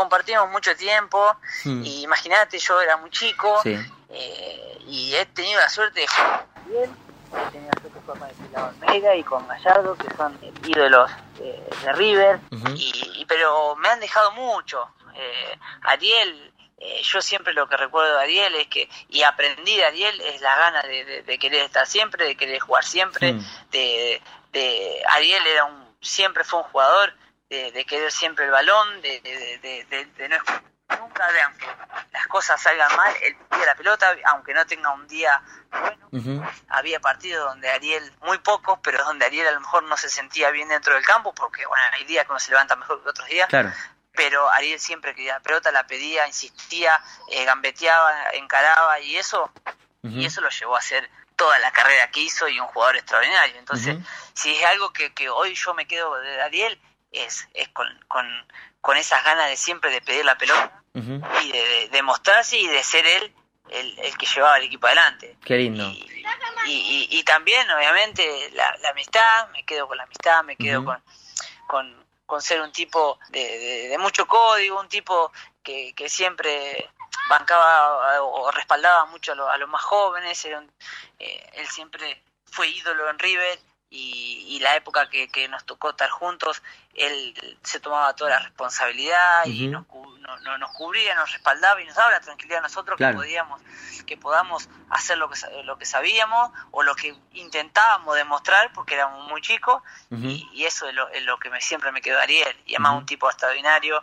compartimos 0.00 0.48
mucho 0.50 0.76
tiempo 0.76 1.36
Hmm. 1.64 1.82
y 1.84 2.02
imagínate, 2.02 2.58
yo 2.58 2.80
era 2.80 2.96
muy 2.98 3.10
chico 3.10 3.60
Sí. 3.62 3.74
eh, 4.10 4.78
y 4.86 5.14
he 5.16 5.24
tenido 5.26 5.58
la 5.60 5.68
suerte 5.68 6.00
de 6.00 6.06
jugar 6.06 6.46
con 6.46 6.62
Ariel, 6.72 6.94
he 7.32 7.50
tenido 7.50 7.72
la 7.74 7.80
suerte 7.80 7.98
de 7.98 8.06
jugar 8.06 8.18
con 8.18 8.94
el 8.94 9.18
y 9.18 9.24
con 9.24 9.48
Gallardo, 9.48 9.96
que 9.96 10.14
son 10.16 10.38
ídolos 10.64 11.10
eh, 11.40 11.68
de 11.82 11.92
River, 11.94 12.40
y, 12.76 12.92
y- 13.20 13.24
pero 13.26 13.74
me 13.76 13.88
han 13.88 13.98
dejado 14.00 14.30
mucho. 14.32 14.88
Eh, 15.14 15.58
Ariel, 15.82 16.52
eh, 16.78 17.00
yo 17.02 17.20
siempre 17.22 17.52
lo 17.54 17.66
que 17.68 17.76
recuerdo 17.78 18.16
de 18.18 18.22
Ariel 18.22 18.54
es 18.56 18.68
que, 18.68 18.88
y 19.08 19.22
aprendí 19.22 19.76
de 19.76 19.84
Ariel, 19.86 20.20
es 20.20 20.40
la 20.42 20.56
gana 20.56 20.82
de, 20.82 21.04
de- 21.06 21.22
de 21.22 21.38
querer 21.38 21.64
estar 21.64 21.86
siempre, 21.86 22.26
de 22.26 22.36
querer 22.36 22.60
jugar 22.60 22.84
siempre, 22.84 23.32
Mm. 23.32 23.40
de, 23.70 24.22
de 24.52 25.02
Ariel 25.10 25.46
era 25.46 25.64
un, 25.64 25.96
siempre 26.02 26.44
fue 26.44 26.58
un 26.60 26.64
jugador 26.66 27.14
de, 27.48 27.72
de 27.72 27.84
querer 27.84 28.10
siempre 28.12 28.44
el 28.44 28.50
balón, 28.50 29.00
de, 29.02 29.20
de, 29.20 29.84
de, 30.16 30.28
no 30.28 30.36
escuchar 30.36 30.62
nunca, 31.00 31.30
de 31.32 31.42
aunque 31.42 31.66
las 32.12 32.26
cosas 32.26 32.60
salgan 32.60 32.94
mal, 32.96 33.14
él 33.22 33.36
pide 33.50 33.66
la 33.66 33.74
pelota, 33.74 34.14
aunque 34.26 34.54
no 34.54 34.66
tenga 34.66 34.92
un 34.92 35.06
día 35.06 35.40
bueno. 35.70 36.50
Había 36.68 37.00
partidos 37.00 37.44
donde 37.50 37.70
Ariel, 37.70 38.12
muy 38.22 38.38
pocos, 38.38 38.78
pero 38.82 39.04
donde 39.04 39.26
Ariel 39.26 39.48
a 39.48 39.52
lo 39.52 39.60
mejor 39.60 39.82
no 39.84 39.96
se 39.96 40.08
sentía 40.08 40.50
bien 40.50 40.68
dentro 40.68 40.94
del 40.94 41.04
campo, 41.04 41.34
porque 41.34 41.66
bueno, 41.66 41.82
hay 41.92 42.04
días 42.04 42.24
que 42.24 42.32
uno 42.32 42.40
se 42.40 42.50
levanta 42.50 42.76
mejor 42.76 43.02
que 43.02 43.10
otros 43.10 43.28
días, 43.28 43.48
Claro. 43.48 43.72
pero 44.12 44.48
Ariel 44.50 44.80
siempre 44.80 45.14
quería 45.14 45.34
la 45.34 45.40
pelota, 45.40 45.70
la 45.70 45.86
pedía, 45.86 46.26
insistía, 46.26 47.00
eh, 47.30 47.44
gambeteaba, 47.44 48.30
encaraba 48.32 48.98
y 49.00 49.16
eso, 49.16 49.52
y 50.02 50.24
eso 50.24 50.40
lo 50.40 50.48
llevó 50.50 50.76
a 50.76 50.78
hacer 50.78 51.10
toda 51.34 51.58
la 51.58 51.70
carrera 51.72 52.10
que 52.10 52.20
hizo 52.20 52.48
y 52.48 52.58
un 52.60 52.66
jugador 52.68 52.96
extraordinario. 52.96 53.56
Entonces, 53.58 53.96
si 54.34 54.56
es 54.56 54.64
algo 54.64 54.92
que, 54.92 55.12
que 55.12 55.28
hoy 55.28 55.54
yo 55.54 55.74
me 55.74 55.86
quedo 55.86 56.14
de 56.20 56.40
Ariel, 56.42 56.80
es, 57.18 57.48
es 57.54 57.68
con, 57.68 57.86
con, 58.08 58.26
con 58.80 58.96
esas 58.96 59.22
ganas 59.24 59.48
de 59.48 59.56
siempre 59.56 59.90
de 59.90 60.00
pedir 60.00 60.24
la 60.24 60.36
pelota 60.38 60.82
y 61.42 61.52
de, 61.52 61.68
de, 61.68 61.88
de 61.88 62.02
mostrarse 62.02 62.56
y 62.58 62.66
de 62.68 62.82
ser 62.82 63.06
él 63.06 63.34
el, 63.68 63.98
el 63.98 64.16
que 64.16 64.26
llevaba 64.26 64.54
al 64.54 64.62
equipo 64.62 64.86
adelante. 64.86 65.36
Qué 65.44 65.56
lindo. 65.56 65.84
Y, 66.66 67.06
y, 67.10 67.18
y 67.18 67.22
también, 67.24 67.70
obviamente, 67.70 68.50
la, 68.52 68.76
la 68.78 68.90
amistad, 68.90 69.48
me 69.50 69.64
quedo 69.64 69.86
con 69.88 69.96
la 69.96 70.04
amistad, 70.04 70.42
me 70.44 70.56
quedo 70.56 70.84
con, 70.84 71.02
con, 71.66 72.06
con 72.26 72.40
ser 72.42 72.60
un 72.60 72.72
tipo 72.72 73.18
de, 73.30 73.40
de- 73.58 73.88
de 73.88 73.98
mucho 73.98 74.26
código, 74.26 74.80
un 74.80 74.88
tipo 74.88 75.32
que, 75.62 75.92
que 75.94 76.08
siempre 76.08 76.88
bancaba 77.28 78.22
o 78.22 78.50
respaldaba 78.52 79.04
mucho 79.06 79.32
a, 79.32 79.34
lo- 79.34 79.50
a 79.50 79.56
los 79.58 79.68
más 79.68 79.82
jóvenes, 79.82 80.42
era 80.44 80.58
un- 80.60 80.72
eh, 81.18 81.50
él 81.54 81.66
siempre 81.68 82.22
fue 82.50 82.68
ídolo 82.68 83.10
en 83.10 83.18
River 83.18 83.58
y, 83.90 84.44
y 84.48 84.58
la 84.60 84.74
época 84.76 85.08
que, 85.08 85.28
que 85.28 85.48
nos 85.48 85.64
tocó 85.64 85.90
estar 85.90 86.10
juntos, 86.10 86.62
él 86.94 87.58
se 87.62 87.78
tomaba 87.80 88.14
toda 88.16 88.30
la 88.30 88.38
responsabilidad 88.40 89.44
y 89.46 89.68
nos, 89.68 89.86
no- 89.88 90.38
no- 90.40 90.58
nos 90.58 90.72
cubría, 90.72 91.14
nos 91.14 91.30
respaldaba 91.32 91.80
y 91.80 91.86
nos 91.86 91.94
daba 91.94 92.10
la 92.12 92.20
tranquilidad 92.20 92.58
a 92.58 92.62
nosotros 92.62 92.96
Claro. 92.96 93.12
que 93.14 93.18
podíamos, 93.24 93.60
que 94.06 94.16
podamos 94.16 94.68
hacer 94.90 95.18
lo 95.18 95.28
que, 95.30 95.38
lo 95.64 95.78
que 95.78 95.86
sabíamos 95.86 96.50
o 96.72 96.82
lo 96.82 96.94
que 96.96 97.14
intentábamos 97.32 98.16
demostrar 98.16 98.72
porque 98.72 98.94
éramos 98.94 99.28
muy 99.28 99.40
chicos 99.40 99.82
y, 100.10 100.48
y 100.52 100.64
eso 100.64 100.88
es 100.88 100.94
lo, 100.94 101.08
es 101.10 101.22
lo 101.22 101.38
que 101.38 101.50
me, 101.50 101.60
siempre 101.60 101.92
me 101.92 102.00
quedó 102.02 102.18
Ariel. 102.20 102.60
Y 102.66 102.74
además 102.74 102.94
un 102.94 103.06
tipo 103.06 103.28
extraordinario, 103.28 104.02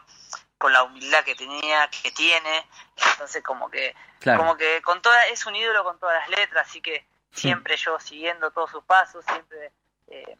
con 0.58 0.72
la 0.72 0.84
humildad 0.84 1.26
que 1.26 1.36
tenía, 1.36 1.90
que 1.90 2.10
tiene. 2.12 2.66
Entonces 3.12 3.44
como 3.44 3.70
que, 3.70 3.94
Claro. 4.20 4.40
como 4.40 4.56
que 4.56 4.82
con 4.82 5.02
toda, 5.02 5.26
es 5.28 5.46
un 5.46 5.54
ídolo 5.58 5.84
con 5.84 6.00
todas 6.00 6.18
las 6.22 6.30
letras, 6.40 6.68
así 6.70 6.80
que 6.80 7.06
siempre 7.34 7.76
yo 7.78 8.00
siguiendo 8.00 8.52
todos 8.52 8.72
sus 8.72 8.84
pasos, 8.84 9.26
siempre 9.26 9.72
eh, 10.08 10.38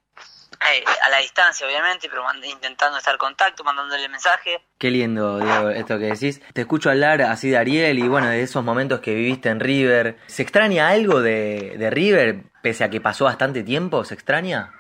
eh, 0.72 0.84
a 1.04 1.10
la 1.10 1.18
distancia 1.18 1.68
obviamente, 1.68 2.08
pero 2.10 2.24
intentando 2.44 2.98
estar 2.98 3.14
en 3.14 3.18
contacto, 3.18 3.64
mandándole 3.64 4.08
mensaje. 4.08 4.64
Qué 4.78 4.92
lindo, 4.92 5.40
Diego, 5.40 5.70
esto 5.70 5.98
que 5.98 6.06
decís. 6.06 6.42
Te 6.54 6.62
escucho 6.62 6.90
hablar 6.90 7.22
así 7.24 7.50
de 7.50 7.58
Ariel 7.58 8.00
y 8.00 8.08
bueno, 8.08 8.28
de 8.28 8.42
esos 8.42 8.64
momentos 8.64 9.02
que 9.02 9.14
viviste 9.14 9.50
en 9.50 9.60
River. 9.60 10.18
¿Se 10.28 10.42
extraña 10.42 10.90
algo 10.90 11.22
de, 11.22 11.76
de 11.78 11.90
River, 11.90 12.44
pese 12.62 12.84
a 12.84 12.90
que 12.90 13.02
pasó 13.02 13.26
bastante 13.26 13.64
tiempo? 13.64 14.06
¿Se 14.06 14.14
extraña? 14.14 14.72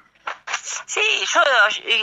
Sí, 0.85 1.01
yo 1.33 1.41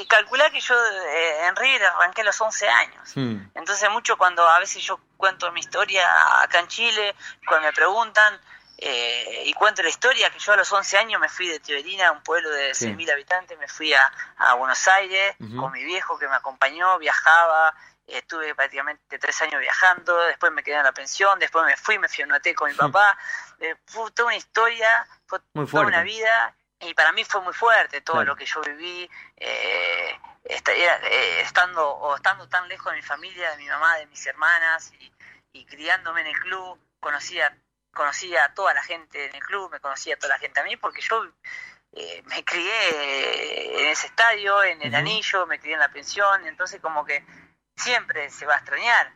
calculá 0.08 0.50
que 0.50 0.60
yo 0.60 0.74
eh, 0.74 1.46
en 1.46 1.56
River 1.56 1.84
arranqué 1.84 2.22
a 2.22 2.24
los 2.24 2.40
11 2.40 2.68
años. 2.68 3.12
Hmm. 3.14 3.36
Entonces 3.54 3.88
mucho 3.90 4.16
cuando 4.16 4.46
a 4.46 4.58
veces 4.58 4.82
yo 4.82 5.00
cuento 5.16 5.50
mi 5.52 5.60
historia 5.60 6.06
acá 6.42 6.60
en 6.60 6.68
Chile, 6.68 7.14
cuando 7.46 7.68
me 7.68 7.72
preguntan 7.72 8.40
eh, 8.82 9.42
y 9.44 9.52
cuento 9.52 9.82
la 9.82 9.90
historia, 9.90 10.30
que 10.30 10.38
yo 10.38 10.52
a 10.52 10.56
los 10.56 10.72
11 10.72 10.96
años 10.98 11.20
me 11.20 11.28
fui 11.28 11.46
de 11.48 11.60
Teverina, 11.60 12.10
un 12.12 12.22
pueblo 12.22 12.48
de 12.50 12.74
Sí. 12.74 12.86
6.000 12.86 13.12
habitantes, 13.12 13.58
me 13.58 13.68
fui 13.68 13.92
a, 13.92 14.10
a 14.38 14.54
Buenos 14.54 14.88
Aires 14.88 15.36
con 15.58 15.70
mi 15.72 15.84
viejo 15.84 16.18
que 16.18 16.26
me 16.28 16.34
acompañó, 16.36 16.98
viajaba, 16.98 17.74
estuve 18.06 18.54
prácticamente 18.54 19.18
tres 19.18 19.40
años 19.42 19.60
viajando, 19.60 20.18
después 20.26 20.50
me 20.52 20.62
quedé 20.62 20.76
en 20.76 20.82
la 20.84 20.92
pensión, 20.92 21.38
después 21.38 21.64
me 21.66 21.76
fui, 21.76 21.98
me 21.98 22.08
fui 22.08 22.22
a 22.22 22.26
un 22.26 22.32
hotel 22.32 22.54
con 22.56 22.70
mi 22.70 22.76
papá, 22.76 23.16
eh, 23.60 23.76
fue 23.86 24.10
toda 24.12 24.28
una 24.28 24.36
historia, 24.36 25.06
fue 25.26 25.38
Muy 25.52 25.66
toda 25.66 25.84
una 25.86 26.02
vida 26.02 26.54
y 26.80 26.94
para 26.94 27.12
mí 27.12 27.22
fue 27.24 27.40
muy 27.42 27.52
fuerte 27.52 28.00
todo 28.00 28.16
Claro. 28.16 28.30
lo 28.32 28.36
que 28.36 28.46
yo 28.46 28.62
viví 28.62 29.08
eh, 29.36 30.18
eh, 30.44 31.40
estando 31.42 31.86
o 31.88 32.16
estando 32.16 32.48
tan 32.48 32.66
lejos 32.68 32.90
de 32.92 32.96
mi 32.96 33.02
familia 33.02 33.50
de 33.50 33.56
mi 33.58 33.68
mamá 33.68 33.96
de 33.98 34.06
mis 34.06 34.26
hermanas 34.26 34.90
y, 34.98 35.12
y 35.52 35.66
criándome 35.66 36.22
en 36.22 36.28
el 36.28 36.40
club 36.40 36.78
conocía 37.00 37.54
conocía 37.92 38.44
a 38.44 38.54
toda 38.54 38.72
la 38.74 38.82
gente 38.82 39.24
en 39.26 39.34
el 39.34 39.42
club 39.42 39.70
me 39.72 39.80
conocía 39.80 40.14
a 40.14 40.18
toda 40.18 40.34
la 40.34 40.38
gente 40.38 40.60
a 40.60 40.64
mí 40.64 40.76
porque 40.76 41.00
yo 41.00 41.24
eh, 41.92 42.22
me 42.26 42.44
crié 42.44 43.80
en 43.82 43.86
ese 43.88 44.06
estadio 44.06 44.62
en 44.62 44.80
el 44.82 44.94
anillo 44.94 45.46
me 45.46 45.58
crié 45.58 45.74
en 45.74 45.80
la 45.80 45.90
pensión 45.90 46.46
entonces 46.46 46.80
como 46.80 47.04
que 47.04 47.24
siempre 47.76 48.30
se 48.30 48.46
va 48.46 48.54
a 48.54 48.58
extrañar 48.58 49.12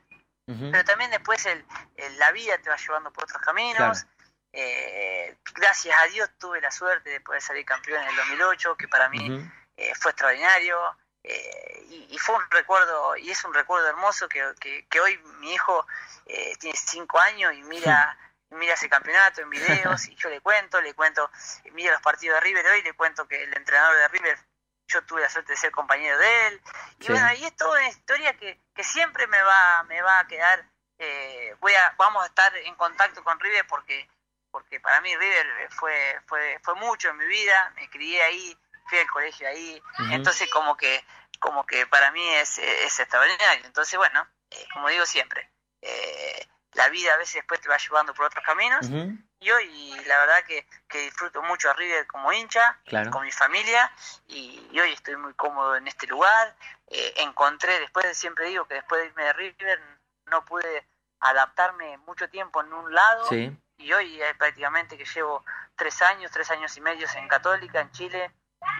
pero 0.72 0.84
también 0.84 1.10
después 1.10 1.44
el, 1.46 1.64
el- 1.96 2.18
la 2.18 2.30
vida 2.32 2.58
te 2.58 2.68
va 2.68 2.76
llevando 2.76 3.10
por 3.12 3.24
otros 3.24 3.40
caminos. 3.40 3.76
Claro. 4.02 4.14
Eh, 4.52 5.36
gracias 5.54 5.96
a 6.00 6.06
Dios 6.08 6.28
tuve 6.38 6.60
la 6.60 6.70
suerte 6.70 7.10
de 7.10 7.20
poder 7.20 7.40
salir 7.42 7.64
campeón 7.64 8.02
en 8.02 8.08
el 8.10 8.16
2008, 8.16 8.76
que 8.76 8.86
para 8.88 9.08
mí 9.08 9.26
eh, 9.76 9.94
fue 9.94 10.10
extraordinario. 10.12 10.78
eh, 11.22 11.84
y, 11.88 12.08
y 12.14 12.18
fue 12.18 12.34
un 12.36 12.42
recuerdo, 12.50 13.16
y 13.16 13.30
es 13.30 13.42
un 13.44 13.54
recuerdo 13.54 13.88
hermoso 13.88 14.28
que, 14.28 14.44
que, 14.60 14.86
que 14.88 15.00
hoy 15.00 15.16
mi 15.40 15.54
hijo 15.54 15.86
eh, 16.26 16.54
tiene 16.60 16.76
cinco 16.78 17.18
años 17.18 17.54
y 17.54 17.62
mira, 17.62 18.16
mira 18.50 18.74
ese 18.74 18.88
campeonato 18.88 19.40
en 19.40 19.50
videos 19.50 20.06
y 20.08 20.14
yo 20.16 20.28
le 20.28 20.40
cuento, 20.40 20.80
le 20.80 20.94
cuento, 20.94 21.30
mira 21.72 21.92
los 21.92 22.02
partidos 22.02 22.36
de 22.36 22.40
River 22.40 22.66
hoy, 22.66 22.82
le 22.82 22.92
cuento 22.92 23.26
que 23.26 23.42
el 23.42 23.54
entrenador 23.54 23.96
de 23.96 24.08
River, 24.08 24.38
yo 24.86 25.02
tuve 25.04 25.22
la 25.22 25.30
suerte 25.30 25.52
de 25.52 25.56
ser 25.58 25.72
compañero 25.72 26.18
de 26.18 26.46
él, 26.48 26.62
y 27.00 27.04
Sí. 27.04 27.10
bueno, 27.10 27.32
y 27.34 27.44
es 27.44 27.56
toda 27.56 27.78
una 27.78 27.88
historia 27.88 28.36
que, 28.36 28.60
que 28.74 28.84
siempre 28.84 29.26
me 29.26 29.42
va, 29.42 29.82
me 29.84 30.00
va 30.02 30.20
a 30.20 30.26
quedar, 30.26 30.64
eh, 30.98 31.56
voy 31.60 31.74
a, 31.74 31.94
vamos 31.98 32.22
a 32.22 32.26
estar 32.26 32.56
en 32.56 32.74
contacto 32.76 33.24
con 33.24 33.40
River 33.40 33.66
porque, 33.66 34.08
porque 34.50 34.78
para 34.80 35.00
mí 35.00 35.16
River 35.16 35.68
fue, 35.72 36.20
fue, 36.26 36.60
fue 36.62 36.74
mucho 36.76 37.08
en 37.08 37.16
mi 37.16 37.26
vida, 37.26 37.72
me 37.76 37.88
crié 37.90 38.22
ahí, 38.22 38.58
fui 38.86 38.98
al 38.98 39.10
colegio 39.10 39.48
ahí, 39.48 39.82
entonces 40.10 40.48
como 40.50 40.76
que, 40.76 41.04
como 41.40 41.66
que 41.66 41.86
para 41.86 42.10
mí 42.12 42.26
es, 42.34 42.58
es 42.58 43.00
extraordinario. 43.00 43.64
Entonces 43.66 43.96
bueno, 43.98 44.28
eh, 44.50 44.66
como 44.72 44.88
digo 44.88 45.06
siempre, 45.06 45.50
eh, 45.80 46.46
la 46.74 46.88
vida 46.88 47.14
a 47.14 47.16
veces 47.16 47.34
después 47.36 47.60
te 47.60 47.68
va 47.68 47.76
llevando 47.76 48.12
por 48.14 48.26
otros 48.26 48.44
caminos 48.44 48.86
y 49.40 49.50
hoy 49.50 49.94
la 50.06 50.18
verdad 50.18 50.44
que, 50.46 50.66
que 50.88 50.98
disfruto 51.02 51.42
mucho 51.42 51.70
a 51.70 51.74
River 51.74 52.06
como 52.06 52.32
hincha, 52.32 52.78
Claro. 52.84 53.10
con 53.10 53.22
mi 53.24 53.32
familia 53.32 53.90
y, 54.26 54.66
y 54.72 54.80
hoy 54.80 54.92
estoy 54.92 55.16
muy 55.16 55.34
cómodo 55.34 55.76
en 55.76 55.86
este 55.86 56.06
lugar. 56.06 56.54
Eh, 56.88 57.14
encontré, 57.18 57.78
después 57.80 58.04
de, 58.06 58.14
siempre 58.14 58.46
digo 58.46 58.64
que 58.66 58.74
después 58.74 59.00
de 59.00 59.06
irme 59.08 59.24
de 59.24 59.32
River 59.34 59.82
no 60.26 60.44
pude 60.44 60.86
adaptarme 61.20 61.96
mucho 61.98 62.28
tiempo 62.28 62.60
en 62.62 62.72
un 62.72 62.94
lado 62.94 63.26
Sí. 63.28 63.56
y 63.78 63.92
hoy 63.92 64.22
eh, 64.22 64.34
prácticamente 64.36 64.96
que 64.98 65.04
llevo 65.04 65.44
tres 65.76 66.00
años, 66.02 66.30
tres 66.30 66.50
años 66.50 66.76
y 66.76 66.80
medio 66.80 67.06
en 67.14 67.28
Católica, 67.28 67.80
en 67.80 67.90
Chile 67.92 68.30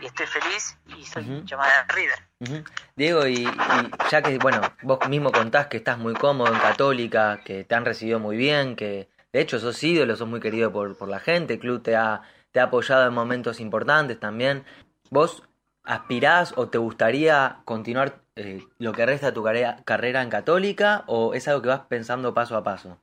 y 0.00 0.06
estoy 0.06 0.26
feliz 0.26 0.78
y 0.86 1.04
soy 1.04 1.24
hincha 1.24 1.56
más 1.56 1.68
de 1.68 1.94
River. 1.94 2.64
Diego, 2.96 3.26
y, 3.26 3.46
y 3.46 3.90
ya 4.10 4.22
que, 4.22 4.38
bueno, 4.38 4.60
vos 4.82 4.98
mismo 5.08 5.32
contás 5.32 5.66
que 5.66 5.78
estás 5.78 5.98
muy 5.98 6.14
cómodo 6.14 6.52
en 6.52 6.60
Católica, 6.60 7.40
que 7.44 7.64
te 7.64 7.74
han 7.74 7.84
recibido 7.84 8.18
muy 8.20 8.36
bien, 8.36 8.76
que 8.76 9.08
de 9.32 9.40
hecho 9.40 9.58
sos 9.58 9.82
ídolo, 9.82 10.16
sos 10.16 10.28
muy 10.28 10.40
querido 10.40 10.72
por, 10.72 10.96
por 10.96 11.08
la 11.08 11.20
gente, 11.20 11.54
el 11.54 11.60
club 11.60 11.82
te 11.82 11.96
ha, 11.96 12.22
te 12.52 12.60
ha 12.60 12.64
apoyado 12.64 13.06
en 13.06 13.14
momentos 13.14 13.60
importantes 13.60 14.20
también. 14.20 14.64
¿Vos 15.10 15.42
aspirás 15.84 16.54
o 16.56 16.68
te 16.68 16.78
gustaría 16.78 17.58
continuar 17.64 18.20
eh, 18.36 18.64
lo 18.78 18.92
que 18.92 19.06
resta 19.06 19.26
de 19.26 19.32
tu 19.32 19.44
carrera, 19.44 19.76
carrera 19.84 20.22
en 20.22 20.30
Católica 20.30 21.04
o 21.06 21.34
es 21.34 21.46
algo 21.48 21.62
que 21.62 21.68
vas 21.68 21.80
pensando 21.88 22.34
paso 22.34 22.56
a 22.56 22.64
paso? 22.64 22.98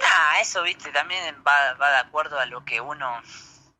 Ah, 0.00 0.40
eso, 0.40 0.62
viste, 0.62 0.90
también 0.92 1.36
va, 1.46 1.74
va 1.74 1.90
de 1.90 1.96
acuerdo 1.98 2.38
a 2.38 2.46
lo 2.46 2.64
que 2.64 2.80
uno, 2.80 3.20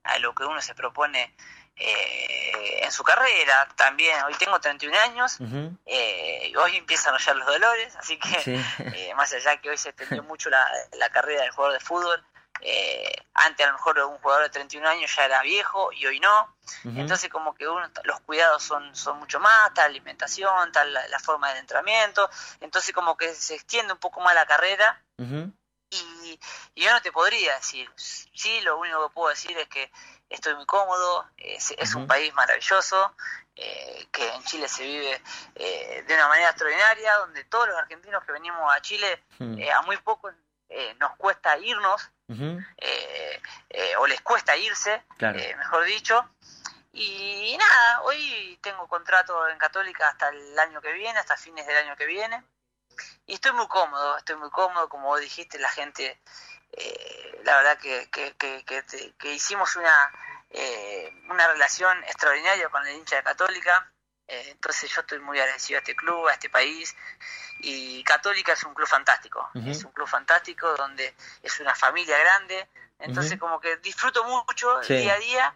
a 0.06 0.18
lo 0.18 0.34
que 0.34 0.44
uno 0.44 0.60
se 0.60 0.74
propone 0.74 1.34
eh, 1.76 2.80
en 2.84 2.92
su 2.92 3.02
carrera. 3.02 3.68
También, 3.76 4.22
hoy 4.24 4.34
tengo 4.34 4.58
31 4.58 4.96
años, 4.98 5.38
eh, 5.84 6.48
y 6.48 6.56
hoy 6.56 6.76
empiezan 6.76 7.14
a 7.14 7.18
hallar 7.18 7.36
los 7.36 7.46
dolores, 7.46 7.94
así 7.96 8.18
que 8.18 8.40
Sí. 8.40 8.64
eh, 8.94 9.14
más 9.14 9.32
allá 9.32 9.56
que 9.58 9.70
hoy 9.70 9.78
se 9.78 9.90
extendió 9.90 10.22
mucho 10.22 10.48
la, 10.50 10.66
la 10.92 11.10
carrera 11.10 11.42
del 11.42 11.50
jugador 11.50 11.78
de 11.78 11.84
fútbol, 11.84 12.24
eh, 12.62 13.14
antes 13.34 13.66
a 13.66 13.68
lo 13.68 13.74
mejor 13.74 13.98
un 13.98 14.16
jugador 14.18 14.44
de 14.44 14.48
31 14.50 14.88
años 14.88 15.14
ya 15.14 15.26
era 15.26 15.42
viejo 15.42 15.92
y 15.92 16.06
hoy 16.06 16.20
no, 16.20 16.56
entonces 16.84 17.28
como 17.28 17.54
que 17.54 17.68
uno, 17.68 17.86
los 18.04 18.20
cuidados 18.20 18.62
son, 18.62 18.96
son 18.96 19.18
mucho 19.18 19.38
más, 19.40 19.74
tal 19.74 19.84
la 19.84 19.96
alimentación, 19.96 20.72
tal 20.72 20.92
la, 20.94 21.06
la 21.08 21.18
forma 21.18 21.50
del 21.50 21.58
entrenamiento, 21.58 22.30
entonces 22.60 22.94
como 22.94 23.16
que 23.18 23.34
se 23.34 23.54
extiende 23.54 23.92
un 23.92 23.98
poco 23.98 24.20
más 24.20 24.34
la 24.34 24.46
carrera. 24.46 25.02
Y, 25.90 26.40
y 26.74 26.84
yo 26.84 26.92
no 26.92 27.00
te 27.00 27.12
podría 27.12 27.54
decir, 27.56 27.90
sí, 27.96 28.60
lo 28.62 28.78
único 28.78 29.08
que 29.08 29.14
puedo 29.14 29.28
decir 29.30 29.56
es 29.58 29.68
que 29.68 29.90
estoy 30.28 30.54
muy 30.54 30.66
cómodo, 30.66 31.28
es, 31.36 31.72
es 31.78 31.94
un 31.94 32.06
país 32.06 32.32
maravilloso, 32.34 33.14
eh, 33.54 34.06
que 34.12 34.26
en 34.34 34.42
Chile 34.44 34.68
se 34.68 34.82
vive 34.82 35.22
eh, 35.54 36.04
de 36.06 36.14
una 36.14 36.28
manera 36.28 36.50
extraordinaria, 36.50 37.14
donde 37.18 37.44
todos 37.44 37.68
los 37.68 37.76
argentinos 37.78 38.24
que 38.24 38.32
venimos 38.32 38.74
a 38.74 38.80
Chile, 38.82 39.22
Mm. 39.38 39.58
eh, 39.58 39.70
a 39.72 39.82
muy 39.82 39.96
poco 39.98 40.30
eh, 40.68 40.94
nos 40.98 41.14
cuesta 41.16 41.56
irnos, 41.58 42.10
eh, 42.78 43.40
eh, 43.70 43.96
o 43.98 44.06
les 44.06 44.20
cuesta 44.22 44.56
irse, 44.56 45.04
Claro. 45.18 45.38
mejor 45.58 45.84
dicho. 45.84 46.28
Y 46.92 47.56
nada, 47.58 48.00
hoy 48.02 48.58
tengo 48.62 48.88
contrato 48.88 49.46
en 49.48 49.58
Católica 49.58 50.08
hasta 50.08 50.28
el 50.30 50.58
año 50.58 50.80
que 50.80 50.92
viene, 50.92 51.18
hasta 51.18 51.36
fines 51.36 51.66
del 51.66 51.76
año 51.76 51.94
que 51.96 52.06
viene. 52.06 52.42
Y 53.26 53.34
estoy 53.34 53.52
muy 53.52 53.66
cómodo, 53.68 54.16
estoy 54.16 54.36
muy 54.36 54.50
cómodo, 54.50 54.88
como 54.88 55.06
vos 55.08 55.20
dijiste, 55.20 55.58
la 55.58 55.68
gente, 55.70 56.20
eh, 56.72 57.40
la 57.44 57.56
verdad 57.56 57.78
que, 57.78 58.08
que, 58.10 58.34
que, 58.36 58.64
que 58.64 58.82
te- 58.82 59.12
que 59.14 59.32
hicimos 59.34 59.76
una, 59.76 60.10
eh, 60.50 61.12
una 61.28 61.46
relación 61.48 62.02
extraordinaria 62.04 62.68
con 62.68 62.86
el 62.86 62.94
hincha 62.96 63.16
de 63.16 63.22
Católica. 63.22 63.90
Eh, 64.28 64.48
entonces 64.50 64.90
yo 64.90 65.02
estoy 65.02 65.20
muy 65.20 65.38
agradecido 65.38 65.78
a 65.78 65.80
este 65.80 65.94
club, 65.94 66.26
a 66.28 66.32
este 66.32 66.50
país. 66.50 66.94
Y 67.60 68.02
Católica 68.04 68.52
es 68.52 68.62
un 68.64 68.74
club 68.74 68.86
fantástico, 68.88 69.48
es 69.54 69.82
un 69.84 69.92
club 69.92 70.06
fantástico 70.08 70.74
donde 70.76 71.14
es 71.42 71.58
una 71.60 71.74
familia 71.74 72.18
grande. 72.18 72.68
Entonces 72.98 73.38
como 73.38 73.60
que 73.60 73.76
disfruto 73.78 74.24
mucho 74.24 74.82
Sí. 74.82 74.94
el 74.94 75.00
día 75.02 75.14
a 75.14 75.18
día 75.18 75.54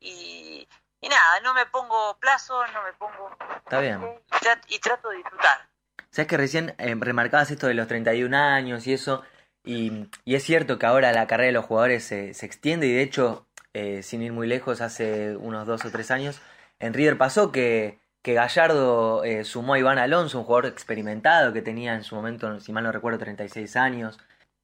y, 0.00 0.68
y 1.00 1.08
nada, 1.08 1.40
no 1.40 1.54
me 1.54 1.66
pongo 1.66 2.18
plazo, 2.18 2.66
no 2.68 2.82
me 2.82 2.92
pongo... 2.94 3.36
Está 3.64 3.80
bien. 3.80 4.20
Y 4.68 4.78
trato 4.80 5.08
de 5.10 5.16
disfrutar. 5.18 5.66
Sabes 6.10 6.28
que 6.28 6.36
recién 6.36 6.74
eh, 6.78 6.94
remarcabas 6.98 7.50
esto 7.50 7.66
de 7.66 7.74
los 7.74 7.88
31 7.88 8.36
años 8.36 8.86
y 8.86 8.92
eso, 8.92 9.22
y, 9.64 10.08
y 10.24 10.34
es 10.34 10.42
cierto 10.42 10.78
que 10.78 10.86
ahora 10.86 11.12
la 11.12 11.26
carrera 11.26 11.48
de 11.48 11.52
los 11.52 11.64
jugadores 11.66 12.04
se, 12.04 12.34
se 12.34 12.46
extiende 12.46 12.86
y 12.86 12.92
de 12.92 13.02
hecho, 13.02 13.46
eh, 13.74 14.02
sin 14.02 14.22
ir 14.22 14.32
muy 14.32 14.46
lejos, 14.48 14.80
hace 14.80 15.36
unos 15.36 15.66
dos 15.66 15.84
o 15.84 15.90
tres 15.90 16.10
años, 16.10 16.40
en 16.78 16.94
River 16.94 17.18
pasó 17.18 17.52
que, 17.52 18.00
que 18.22 18.34
Gallardo 18.34 19.24
eh, 19.24 19.44
sumó 19.44 19.74
a 19.74 19.78
Iván 19.78 19.98
Alonso, 19.98 20.38
un 20.38 20.44
jugador 20.44 20.66
experimentado 20.66 21.52
que 21.52 21.62
tenía 21.62 21.94
en 21.94 22.04
su 22.04 22.14
momento, 22.14 22.60
si 22.60 22.72
mal 22.72 22.84
no 22.84 22.92
recuerdo, 22.92 23.18
36 23.18 23.76
años. 23.76 24.18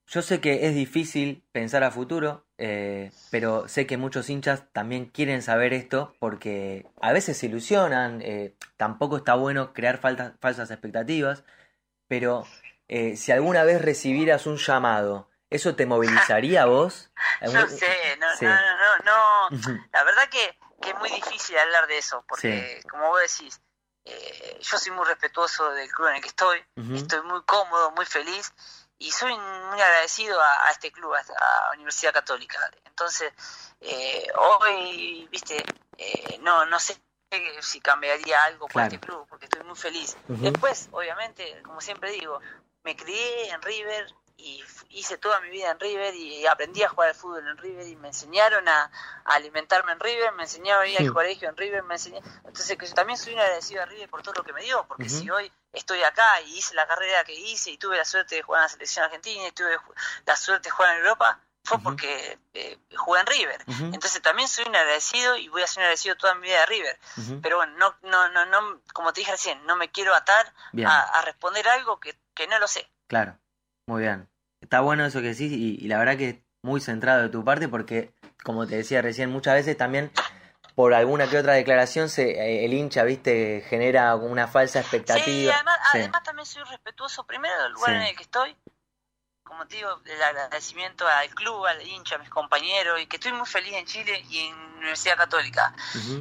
Yo 0.07 0.23
sé 0.23 0.41
que 0.41 0.67
es 0.67 0.75
difícil 0.75 1.43
pensar 1.53 1.83
a 1.83 1.91
futuro, 1.91 2.47
eh, 2.59 3.11
pero 3.31 3.69
sé 3.69 3.87
que 3.87 3.97
muchos 3.97 4.29
hinchas 4.29 4.65
también 4.73 5.07
quieren 5.07 5.43
saber 5.43 5.73
esto 5.73 6.15
porque 6.21 6.87
a 7.01 7.13
veces 7.13 7.39
se 7.39 7.47
ilusionan, 7.47 8.21
eh, 8.23 8.55
tampoco 8.77 9.17
está 9.17 9.35
bueno 9.35 9.73
crear 9.73 9.99
falsas 9.99 10.71
expectativas, 10.71 11.45
pero 12.07 12.47
eh, 12.89 13.17
si 13.17 13.33
alguna 13.33 13.65
vez 13.65 13.81
recibieras 13.81 14.47
un 14.47 14.59
llamado, 14.59 15.31
¿eso 15.49 15.75
te 15.75 15.87
movilizaría 15.87 16.63
a 16.63 16.67
vos? 16.67 17.11
No 17.43 17.67
sé, 17.67 18.17
no, 18.21 18.27
Sí. 18.37 18.45
no, 18.45 18.55
no, 18.55 18.99
no, 19.05 19.51
no. 19.51 19.87
La 19.93 20.05
verdad 20.05 20.29
que, 20.31 20.57
que 20.83 20.91
es 20.91 20.99
muy 20.99 21.11
difícil 21.11 21.57
hablar 21.57 21.87
de 21.87 21.99
eso, 21.99 22.25
porque 22.29 22.81
como 22.91 23.09
vos 23.09 23.21
decís, 23.21 23.61
yo 24.61 24.79
soy 24.79 24.93
muy 24.93 25.07
respetuoso 25.07 25.71
del 25.73 25.91
club 25.91 26.09
en 26.09 26.17
el 26.17 26.21
que 26.21 26.29
estoy, 26.29 26.59
estoy 26.95 27.23
muy 27.23 27.43
cómodo, 27.45 27.91
muy 27.93 28.05
feliz 28.05 28.53
y 28.99 29.11
soy 29.11 29.37
muy 29.37 29.81
agradecido 29.81 30.41
a, 30.41 30.67
a 30.67 30.71
este 30.71 30.91
club, 30.93 31.15
a, 31.15 31.19
a 31.21 31.73
Universidad 31.75 32.13
Católica. 32.13 32.59
Entonces, 32.85 33.33
eh, 33.81 34.27
hoy, 34.37 35.29
viste, 35.31 35.63
eh, 35.99 36.39
no, 36.41 36.65
no 36.67 36.79
sé 36.79 36.97
si 37.61 37.81
cambiaría 37.81 38.45
algo 38.45 38.67
por 38.67 38.73
Claro. 38.73 38.95
este 38.95 39.01
club, 39.01 39.27
porque 39.29 39.47
estoy 39.47 39.65
muy 39.65 39.75
feliz. 39.77 40.17
Después, 40.29 40.89
obviamente, 40.93 41.63
como 41.65 41.81
siempre 41.81 42.13
digo, 42.13 42.41
me 42.85 42.95
crié 42.95 43.49
en 43.51 43.61
River 43.61 44.07
y 44.37 44.63
hice 44.91 45.17
toda 45.19 45.41
mi 45.41 45.49
vida 45.51 45.71
en 45.71 45.81
River 45.81 46.15
y 46.15 46.47
aprendí 46.47 46.83
a 46.83 46.89
jugar 46.89 47.09
al 47.09 47.15
fútbol 47.15 47.47
en 47.49 47.57
River 47.57 47.87
y 47.89 47.97
me 47.97 48.09
enseñaron 48.09 48.69
a, 48.69 48.91
a 49.25 49.35
alimentarme 49.35 49.93
en 49.93 50.01
River, 50.01 50.33
me 50.33 50.45
enseñaron 50.45 50.85
a 50.85 50.87
ir 50.87 50.99
al 50.99 51.13
colegio 51.13 51.49
en 51.49 51.57
River, 51.57 51.83
me 51.83 51.95
enseñaron... 51.95 52.29
Entonces 52.45 52.77
que 52.79 52.87
yo 52.87 52.95
también 52.95 53.19
soy 53.19 53.33
un 53.35 53.41
agradecido 53.41 53.83
a 53.83 53.87
River 53.87 54.09
por 54.09 54.23
todo 54.23 54.35
lo 54.35 54.45
que 54.45 54.53
me 54.53 54.63
dio, 54.63 54.85
porque 54.87 55.09
si 55.09 55.29
hoy 55.31 55.51
estoy 55.75 56.03
acá 56.03 56.41
y 56.43 56.59
hice 56.59 56.75
la 56.75 56.87
carrera 56.87 57.25
que 57.25 57.35
hice 57.35 57.71
y 57.71 57.79
tuve 57.79 57.97
la 57.97 58.05
suerte 58.05 58.37
de 58.37 58.43
jugar 58.43 58.61
en 58.61 58.65
la 58.65 58.69
selección 58.69 59.05
argentina 59.05 59.47
y 59.49 59.53
tuve 59.53 59.77
la 60.27 60.37
suerte 60.37 60.69
de 60.69 60.71
jugar 60.71 60.95
en 60.95 61.03
Europa, 61.03 61.41
fue 61.65 61.79
porque 61.79 62.39
eh, 62.53 62.79
jugué 62.97 63.21
en 63.21 63.27
River. 63.27 63.65
Entonces 63.93 64.21
también 64.23 64.49
soy 64.49 64.67
un 64.69 64.77
agradecido 64.77 65.37
y 65.37 65.49
voy 65.49 65.63
a 65.63 65.67
ser 65.67 65.81
un 65.81 65.85
agradecido 65.85 66.17
toda 66.17 66.35
mi 66.35 66.49
vida 66.49 66.61
de 66.61 66.67
River. 66.67 66.99
Pero 67.43 67.57
bueno, 67.57 67.73
no, 67.79 67.95
no, 68.03 68.29
no, 68.29 68.47
no, 68.47 68.81
como 68.93 69.13
te 69.13 69.21
dije 69.21 69.33
recién, 69.33 69.65
no 69.67 69.77
me 69.77 69.91
quiero 69.91 70.15
atar 70.15 70.53
a, 70.87 71.01
a 71.01 71.23
responder 71.23 71.67
algo 71.69 71.99
que, 72.01 72.19
que 72.35 72.47
no 72.47 72.59
lo 72.59 72.69
sé. 72.69 72.89
Claro, 73.09 73.39
muy 73.87 74.03
bien. 74.03 74.29
Está 74.61 74.81
bueno 74.81 75.05
eso 75.05 75.21
que 75.21 75.29
decís 75.29 75.53
y, 75.53 75.77
y 75.81 75.89
la 75.89 75.99
verdad 75.99 76.17
que 76.17 76.29
es 76.29 76.37
muy 76.63 76.81
centrado 76.81 77.23
de 77.23 77.29
tu 77.29 77.45
parte 77.45 77.69
porque, 77.69 78.13
como 78.43 78.67
te 78.67 78.77
decía 78.77 79.03
recién, 79.03 79.31
muchas 79.31 79.55
veces 79.55 79.77
también 79.77 80.11
por 80.75 80.93
alguna 80.95 81.29
que 81.29 81.39
otra 81.39 81.53
declaración 81.53 82.09
se, 82.09 82.31
eh, 82.31 82.65
el 82.65 82.73
hincha, 82.73 83.05
viste, 83.05 83.65
genera 83.69 84.15
una 84.17 84.49
falsa 84.49 84.81
expectativa. 84.81 85.25
Sí, 85.25 85.49
además, 85.49 85.79
Sí. 85.93 85.99
además 85.99 86.23
también 86.25 86.47
soy 86.47 86.63
respetuoso 86.65 87.25
primero 87.25 87.63
del 87.63 87.73
lugar 87.73 87.91
Sí. 87.93 87.97
en 87.97 88.03
el 88.03 88.17
que 88.17 88.23
estoy. 88.23 88.57
Como 89.45 89.67
te 89.69 89.77
digo, 89.77 90.01
el 90.07 90.23
agradecimiento 90.23 91.07
al 91.07 91.29
club, 91.35 91.67
al 91.67 91.87
hincha, 91.87 92.17
a 92.17 92.19
mis 92.19 92.31
compañeros, 92.31 92.99
y 93.01 93.07
que 93.07 93.17
estoy 93.17 93.33
muy 93.33 93.47
feliz 93.47 93.75
en 93.75 93.85
Chile 93.87 94.25
y 94.31 94.47
en 94.47 94.55
Universidad 94.79 95.17
Católica. 95.17 95.75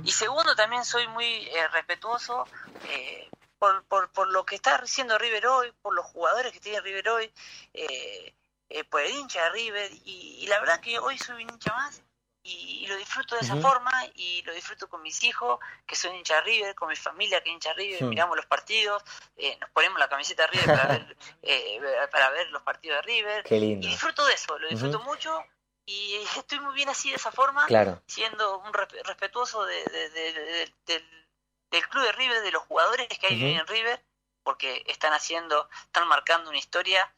Y 0.04 0.12
segundo, 0.12 0.56
también 0.56 0.84
soy 0.84 1.08
muy 1.08 1.26
eh, 1.48 1.68
respetuoso 1.70 2.46
eh, 2.90 3.30
por, 3.58 3.84
por, 3.86 4.12
por 4.12 4.28
lo 4.28 4.46
que 4.46 4.56
está 4.56 4.76
haciendo 4.76 5.18
River 5.18 5.48
hoy, 5.48 5.74
por 5.82 5.96
los 5.96 6.06
jugadores 6.06 6.52
que 6.52 6.60
tiene 6.60 6.82
River 6.82 7.10
hoy, 7.10 7.34
eh, 7.74 8.36
eh, 8.70 8.84
por 8.84 9.02
el 9.02 9.12
hincha 9.12 9.42
de 9.46 9.50
River. 9.52 9.92
Y, 10.04 10.40
y 10.42 10.48
la 10.48 10.60
verdad 10.60 10.82
que 10.82 11.00
hoy 11.00 11.18
soy 11.18 11.44
un 11.44 11.50
hincha 11.50 11.74
más 11.74 12.02
y, 12.44 12.84
y 12.84 12.88
lo 12.88 12.96
disfruto 12.98 13.36
de 13.36 13.42
esa 13.42 13.56
forma 13.56 13.92
y 14.16 14.42
lo 14.44 14.54
disfruto 14.54 14.88
con 14.90 15.02
mis 15.02 15.24
hijos, 15.24 15.60
que 15.88 15.96
son 15.96 16.14
hincha 16.16 16.36
de 16.36 16.42
River, 16.42 16.76
con 16.76 16.90
mi 16.90 16.96
familia 16.96 17.42
que 17.42 17.50
es 17.50 17.54
hincha 17.56 17.74
River, 17.74 18.04
Hmm. 18.04 18.10
miramos 18.10 18.36
los 18.36 18.46
partidos, 18.46 19.02
eh, 19.38 19.58
nos 19.62 19.70
ponemos 19.72 19.98
la 19.98 20.10
camiseta 20.10 20.44
de 20.44 20.48
River 20.50 20.66
para 20.68 20.88
ver, 20.88 21.18
eh, 21.42 21.82
para 22.12 22.30
ver 22.32 22.50
los 22.52 22.62
partidos 22.64 22.98
de 22.98 23.02
River. 23.04 23.44
Qué 23.46 23.60
lindo. 23.60 23.88
Y 23.88 23.92
disfruto 23.92 24.26
de 24.26 24.34
eso, 24.34 24.60
lo 24.60 24.68
disfruto 24.68 25.00
mucho 25.00 25.44
y 25.86 26.16
estoy 26.38 26.60
muy 26.60 26.74
bien 26.76 26.90
así 26.90 27.10
de 27.10 27.16
esa 27.16 27.32
forma, 27.32 27.66
Claro. 27.68 28.02
siendo 28.08 28.60
un 28.60 28.74
respe- 28.74 29.02
respetuoso 29.04 29.66
de, 29.66 29.84
de- 29.86 30.10
de- 30.10 30.34
de- 30.34 30.74
del, 30.86 31.30
del 31.72 31.88
club 31.90 32.04
de 32.04 32.12
River, 32.12 32.42
de 32.42 32.52
los 32.52 32.64
jugadores 32.64 33.08
que 33.20 33.28
hay 33.28 33.56
en 33.56 33.66
River, 33.68 34.04
porque 34.44 34.84
están 34.88 35.14
haciendo, 35.14 35.70
están 35.86 36.06
marcando 36.10 36.50
una 36.50 36.60
historia 36.60 37.10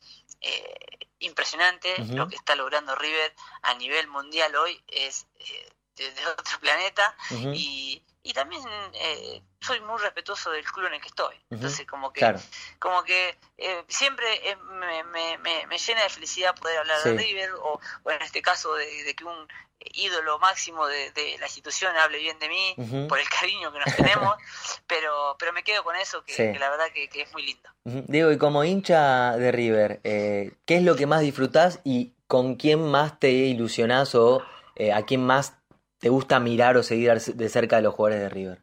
eh, 0.45 1.07
impresionante. 1.19 1.95
Lo 2.13 2.27
que 2.27 2.35
está 2.35 2.55
logrando 2.55 2.95
River 2.95 3.33
a 3.63 3.73
nivel 3.73 4.07
mundial 4.07 4.55
hoy 4.55 4.81
es 4.87 5.25
eh, 5.39 5.69
de, 5.95 6.11
de 6.11 6.27
otro 6.37 6.59
planeta. 6.59 7.15
Y, 7.53 8.03
y 8.27 8.33
también 8.33 8.61
eh, 8.93 9.41
soy 9.61 9.79
muy 9.81 9.99
respetuoso 10.01 10.49
del 10.51 10.65
club 10.65 10.87
en 10.87 10.95
el 10.95 11.01
que 11.01 11.07
estoy. 11.07 11.35
Entonces, 11.51 11.85
como 11.85 12.11
que 12.11 12.19
Claro. 12.19 12.39
como 12.79 13.03
que 13.03 13.37
eh, 13.57 13.83
siempre 13.87 14.25
eh, 14.49 14.55
me, 14.55 15.03
me, 15.05 15.37
me, 15.37 15.67
me 15.67 15.77
llena 15.77 16.01
de 16.03 16.09
felicidad 16.09 16.55
poder 16.55 16.79
hablar 16.79 17.01
de. 17.03 17.13
River 17.13 17.51
o, 17.53 17.79
o 18.03 18.11
en 18.11 18.21
este 18.23 18.41
caso 18.41 18.73
de, 18.75 19.03
de 19.03 19.15
que 19.15 19.23
un 19.23 19.47
ídolo 19.93 20.39
máximo 20.39 20.87
de, 20.87 21.11
de 21.11 21.37
la 21.37 21.45
institución 21.45 21.95
hable 21.97 22.17
bien 22.17 22.39
de 22.39 22.49
mí 22.49 22.75
por 23.07 23.19
el 23.19 23.29
cariño 23.29 23.71
que 23.71 23.79
nos 23.79 23.95
tenemos 23.95 24.35
pero 24.87 25.35
pero 25.37 25.53
me 25.53 25.63
quedo 25.63 25.83
con 25.83 25.95
eso 25.97 26.23
que, 26.23 26.33
Sí. 26.33 26.51
que 26.53 26.57
la 26.59 26.69
verdad 26.71 26.85
que, 26.93 27.07
que 27.09 27.21
es 27.23 27.31
muy 27.33 27.43
lindo. 27.45 27.69
Diego, 27.83 28.31
y 28.31 28.37
como 28.39 28.63
hincha 28.63 29.37
de 29.37 29.51
River, 29.51 29.99
eh, 30.03 30.53
¿qué 30.65 30.77
es 30.77 30.83
lo 30.83 30.95
que 30.95 31.05
más 31.05 31.21
disfrutás 31.21 31.79
y 31.83 32.13
con 32.27 32.55
quién 32.55 32.89
más 32.89 33.19
te 33.19 33.29
ilusionás 33.29 34.15
o 34.15 34.41
eh, 34.75 34.91
a 34.91 35.03
quién 35.05 35.23
más 35.23 35.53
te 35.99 36.09
gusta 36.09 36.39
mirar 36.39 36.77
o 36.77 36.83
seguir 36.83 37.13
de 37.13 37.49
cerca 37.49 37.77
de 37.77 37.81
los 37.83 37.93
jugadores 37.95 38.21
de 38.21 38.29
River? 38.29 38.61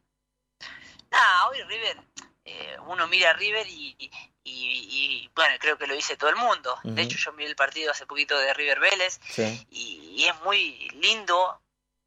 Ah, 1.10 1.48
hoy 1.50 1.62
River, 1.64 1.96
eh, 2.44 2.76
uno 2.86 3.06
mira 3.06 3.30
a 3.30 3.34
River 3.34 3.66
y, 3.68 3.96
y, 3.98 4.10
y, 4.44 5.30
bueno, 5.34 5.54
creo 5.60 5.76
que 5.76 5.86
lo 5.86 5.94
dice 5.94 6.16
todo 6.16 6.30
el 6.30 6.36
mundo. 6.36 6.78
De 6.84 7.02
hecho, 7.02 7.18
yo 7.18 7.32
miré 7.32 7.50
el 7.50 7.56
partido 7.56 7.90
hace 7.90 8.06
poquito 8.06 8.38
de 8.38 8.54
River 8.54 8.80
Vélez 8.80 9.20
Sí. 9.28 9.66
y, 9.70 10.24
es 10.24 10.40
muy 10.42 10.88
lindo 10.94 11.60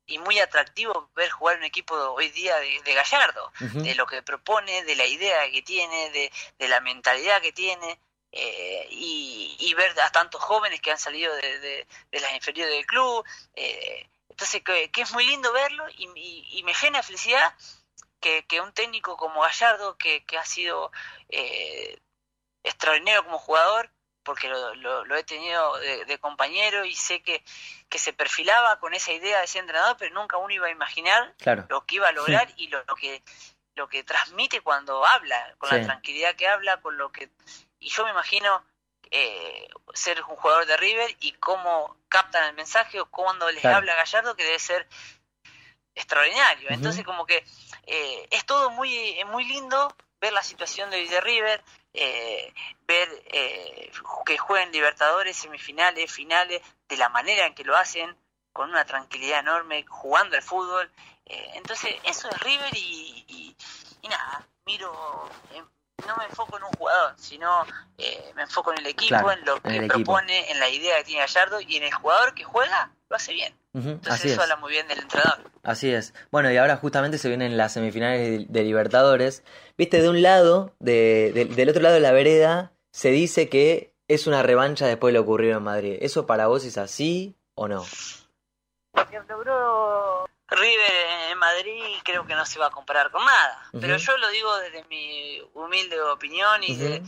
y 0.08 0.20
muy 0.20 0.40
atractivo 0.40 1.10
ver 1.16 1.30
jugar 1.32 1.58
un 1.58 1.64
equipo 1.64 1.96
hoy 1.96 2.30
día 2.30 2.56
de, 2.58 2.82
de 2.84 2.94
Gallardo, 2.94 3.52
de 3.60 3.94
lo 3.96 4.06
que 4.08 4.22
propone, 4.24 4.84
de 4.84 4.96
la 4.96 5.06
idea 5.06 5.50
que 5.52 5.62
tiene, 5.62 6.10
de, 6.12 6.32
de 6.58 6.68
la 6.68 6.80
mentalidad 6.82 7.42
que 7.42 7.52
tiene. 7.52 8.00
eh, 8.32 8.88
y, 8.92 9.56
y 9.60 9.74
ver 9.76 9.98
a 10.02 10.12
tantos 10.12 10.42
jóvenes 10.42 10.82
que 10.82 10.92
han 10.92 10.98
salido 10.98 11.34
de, 11.36 11.60
de- 11.60 11.88
de 12.12 12.20
las 12.20 12.34
inferiores 12.34 12.74
del 12.76 12.86
club. 12.86 13.24
eh, 13.56 14.10
entonces, 14.36 14.64
que, 14.64 14.92
que 14.92 15.02
es 15.04 15.14
muy 15.14 15.26
lindo 15.26 15.54
verlo 15.54 15.86
y, 15.98 16.10
y- 16.14 16.60
y 16.60 16.64
me 16.64 16.74
llena 16.74 16.98
de 17.00 17.04
felicidad 17.04 17.54
que, 18.20 18.46
que 18.46 18.60
un 18.60 18.74
técnico 18.74 19.16
como 19.16 19.40
Gallardo, 19.42 19.98
que, 19.98 20.26
que 20.26 20.38
ha 20.38 20.44
sido 20.44 20.92
eh, 21.30 22.02
extraordinario 22.64 23.24
como 23.24 23.38
jugador, 23.40 23.90
porque 24.24 24.50
lo, 24.50 24.76
lo- 24.76 25.06
lo 25.06 25.16
he 25.16 25.24
tenido 25.24 25.78
de, 25.78 26.04
de 26.04 26.18
compañero 26.20 26.84
y 26.84 26.96
sé 26.96 27.22
que, 27.22 27.46
que 27.88 27.98
se 27.98 28.12
perfilaba 28.12 28.78
con 28.82 28.94
esa 28.94 29.14
idea 29.14 29.40
de 29.40 29.48
ser 29.48 29.62
entrenador, 29.62 29.96
pero 29.98 30.14
nunca 30.14 30.36
uno 30.36 30.54
iba 30.54 30.68
a 30.68 30.72
imaginar 30.72 31.34
Claro. 31.38 31.66
lo 31.70 31.86
que 31.86 31.96
iba 31.96 32.10
a 32.10 32.12
lograr 32.12 32.52
y 32.58 32.68
lo, 32.68 32.84
lo 32.84 32.96
que 32.96 33.24
lo 33.76 33.88
que 33.90 34.04
transmite 34.04 34.62
cuando 34.62 35.06
habla, 35.06 35.54
con 35.58 35.70
Sí. 35.70 35.76
la 35.78 35.84
tranquilidad 35.84 36.36
que 36.36 36.48
habla, 36.48 36.82
con 36.82 36.98
lo 36.98 37.12
que 37.12 37.30
y 37.80 37.90
yo 37.90 38.04
me 38.04 38.12
imagino 38.12 38.64
eh, 39.12 39.68
ser 39.94 40.22
un 40.24 40.36
jugador 40.36 40.66
de 40.66 40.78
River 40.78 41.16
y 41.20 41.34
cómo 41.34 41.98
captan 42.10 42.46
el 42.46 42.54
mensaje 42.56 43.00
o 43.00 43.06
cuando 43.06 43.50
les 43.52 43.62
Claro. 43.62 43.78
habla 43.78 43.96
Gallardo 43.96 44.36
que 44.36 44.44
debe 44.44 44.60
ser 44.60 44.88
extraordinario. 45.96 46.70
Entonces 46.70 47.04
como 47.06 47.26
que 47.26 47.46
eh, 47.88 48.28
es 48.32 48.46
todo 48.46 48.70
muy 48.72 49.24
muy 49.26 49.46
lindo 49.46 49.94
ver 50.20 50.34
la 50.34 50.44
situación 50.44 50.90
de, 50.90 51.08
de 51.08 51.22
River, 51.22 51.64
eh, 51.94 52.54
ver 52.88 53.10
eh, 53.28 53.92
que 54.26 54.38
jueguen 54.38 54.72
Libertadores, 54.72 55.38
semifinales, 55.38 56.12
finales, 56.12 56.62
de 56.88 56.98
la 56.98 57.10
manera 57.10 57.46
en 57.46 57.54
que 57.54 57.64
lo 57.64 57.76
hacen, 57.76 58.16
con 58.52 58.70
una 58.70 58.86
tranquilidad 58.86 59.40
enorme, 59.40 59.86
jugando 59.88 60.36
al 60.36 60.42
fútbol. 60.42 60.90
Eh, 61.26 61.52
entonces 61.56 61.96
eso 62.04 62.30
es 62.30 62.40
River 62.40 62.76
y, 62.76 63.26
y, 63.28 63.56
y 64.02 64.08
nada, 64.08 64.48
miro, 64.66 65.30
no 66.08 66.16
me 66.18 66.26
enfoco 66.26 66.58
en 66.58 66.64
un 66.64 66.72
jugador, 66.74 67.14
sino 67.18 67.66
eh, 67.98 68.32
me 68.36 68.44
enfoco 68.44 68.72
en 68.74 68.80
el 68.80 68.88
equipo, 68.88 69.08
Claro, 69.10 69.32
en 69.32 69.46
lo 69.46 69.56
en 69.56 69.62
que 69.64 69.76
equipo. 69.78 69.94
propone, 70.14 70.52
en 70.52 70.60
la 70.60 70.70
idea 70.70 70.98
que 70.98 71.04
tiene 71.06 71.22
Gallardo 71.22 71.62
y 71.62 71.78
en 71.78 71.84
el 71.84 71.94
jugador 71.94 72.34
que 72.34 72.44
juega, 72.44 72.92
lo 73.10 73.16
hace 73.16 73.34
bien. 73.34 73.54
Entonces 73.74 74.14
Así 74.14 74.28
eso 74.30 74.36
es. 74.38 74.44
habla 74.44 74.56
muy 74.58 74.72
bien 74.72 74.88
del 74.88 75.00
entrenador. 75.00 75.40
Así 75.64 75.94
es. 75.94 76.14
Bueno, 76.32 76.50
y 76.52 76.58
ahora 76.58 76.78
justamente 76.78 77.18
se 77.18 77.28
vienen 77.28 77.58
las 77.58 77.74
semifinales 77.74 78.22
de, 78.22 78.46
de 78.48 78.64
Libertadores. 78.64 79.44
Viste, 79.78 80.02
de 80.02 80.10
un 80.10 80.22
lado, 80.22 80.74
de, 80.80 81.32
de- 81.34 81.46
del 81.46 81.70
otro 81.70 81.82
lado 81.82 81.96
de 81.96 82.02
la 82.02 82.12
vereda, 82.14 82.72
se 82.92 83.10
dice 83.10 83.50
que 83.50 83.94
es 84.08 84.28
una 84.28 84.44
revancha 84.44 84.88
después 84.88 85.12
de 85.12 85.20
lo 85.20 85.24
ocurrido 85.24 85.58
en 85.58 85.64
Madrid. 85.64 85.98
¿Eso 86.02 86.26
para 86.26 86.48
vos 86.48 86.64
es 86.64 86.78
así 86.78 87.36
o 87.56 87.68
no? 87.68 87.84
Logró 89.28 90.28
River 90.48 91.32
en 91.32 91.38
Madrid 91.38 91.98
creo 92.04 92.26
que 92.26 92.36
no 92.36 92.46
se 92.46 92.60
va 92.60 92.68
a 92.68 92.72
comparar 92.72 93.10
con 93.12 93.26
nada. 93.26 93.70
Pero 93.80 93.98
yo 93.98 94.18
lo 94.18 94.28
digo 94.30 94.56
desde 94.58 94.84
mi 94.86 95.42
humilde 95.54 96.00
opinión 96.02 96.64
y, 96.64 96.76
de, 96.78 97.02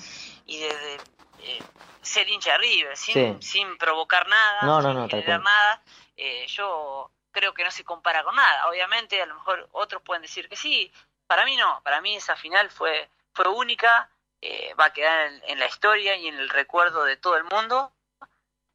y 0.45 0.59
desde 0.59 0.95
eh, 1.43 1.63
ser 2.01 2.27
hincha 2.29 2.53
de 2.53 2.57
River, 2.57 2.97
sin, 2.97 3.13
Sí. 3.41 3.47
sin 3.47 3.77
provocar 3.77 4.27
nada, 4.27 4.61
No, 4.63 4.81
no, 4.81 4.89
sin 4.89 4.97
no, 5.01 5.09
generar 5.09 5.41
nada. 5.41 5.83
eh, 6.15 6.47
yo 6.47 7.11
creo 7.31 7.53
que 7.53 7.63
no 7.63 7.69
se 7.71 7.83
compara 7.83 8.23
con 8.23 8.35
nada. 8.35 8.67
Obviamente, 8.69 9.21
a 9.21 9.25
lo 9.27 9.35
mejor 9.35 9.69
otros 9.73 10.01
pueden 10.01 10.23
decir 10.23 10.49
que 10.49 10.55
sí. 10.55 10.91
Para 11.27 11.45
mí 11.45 11.55
no. 11.57 11.81
Para 11.83 12.01
mí 12.01 12.15
esa 12.15 12.35
final 12.35 12.69
fue, 12.71 13.09
fue 13.33 13.47
única. 13.47 14.09
eh, 14.41 14.73
va 14.79 14.85
a 14.85 14.93
quedar 14.93 15.27
en, 15.27 15.41
en 15.47 15.59
la 15.59 15.65
historia 15.65 16.15
y 16.15 16.27
en 16.27 16.37
el 16.37 16.49
recuerdo 16.49 17.03
de 17.03 17.17
todo 17.17 17.37
el 17.37 17.43
mundo. 17.43 17.91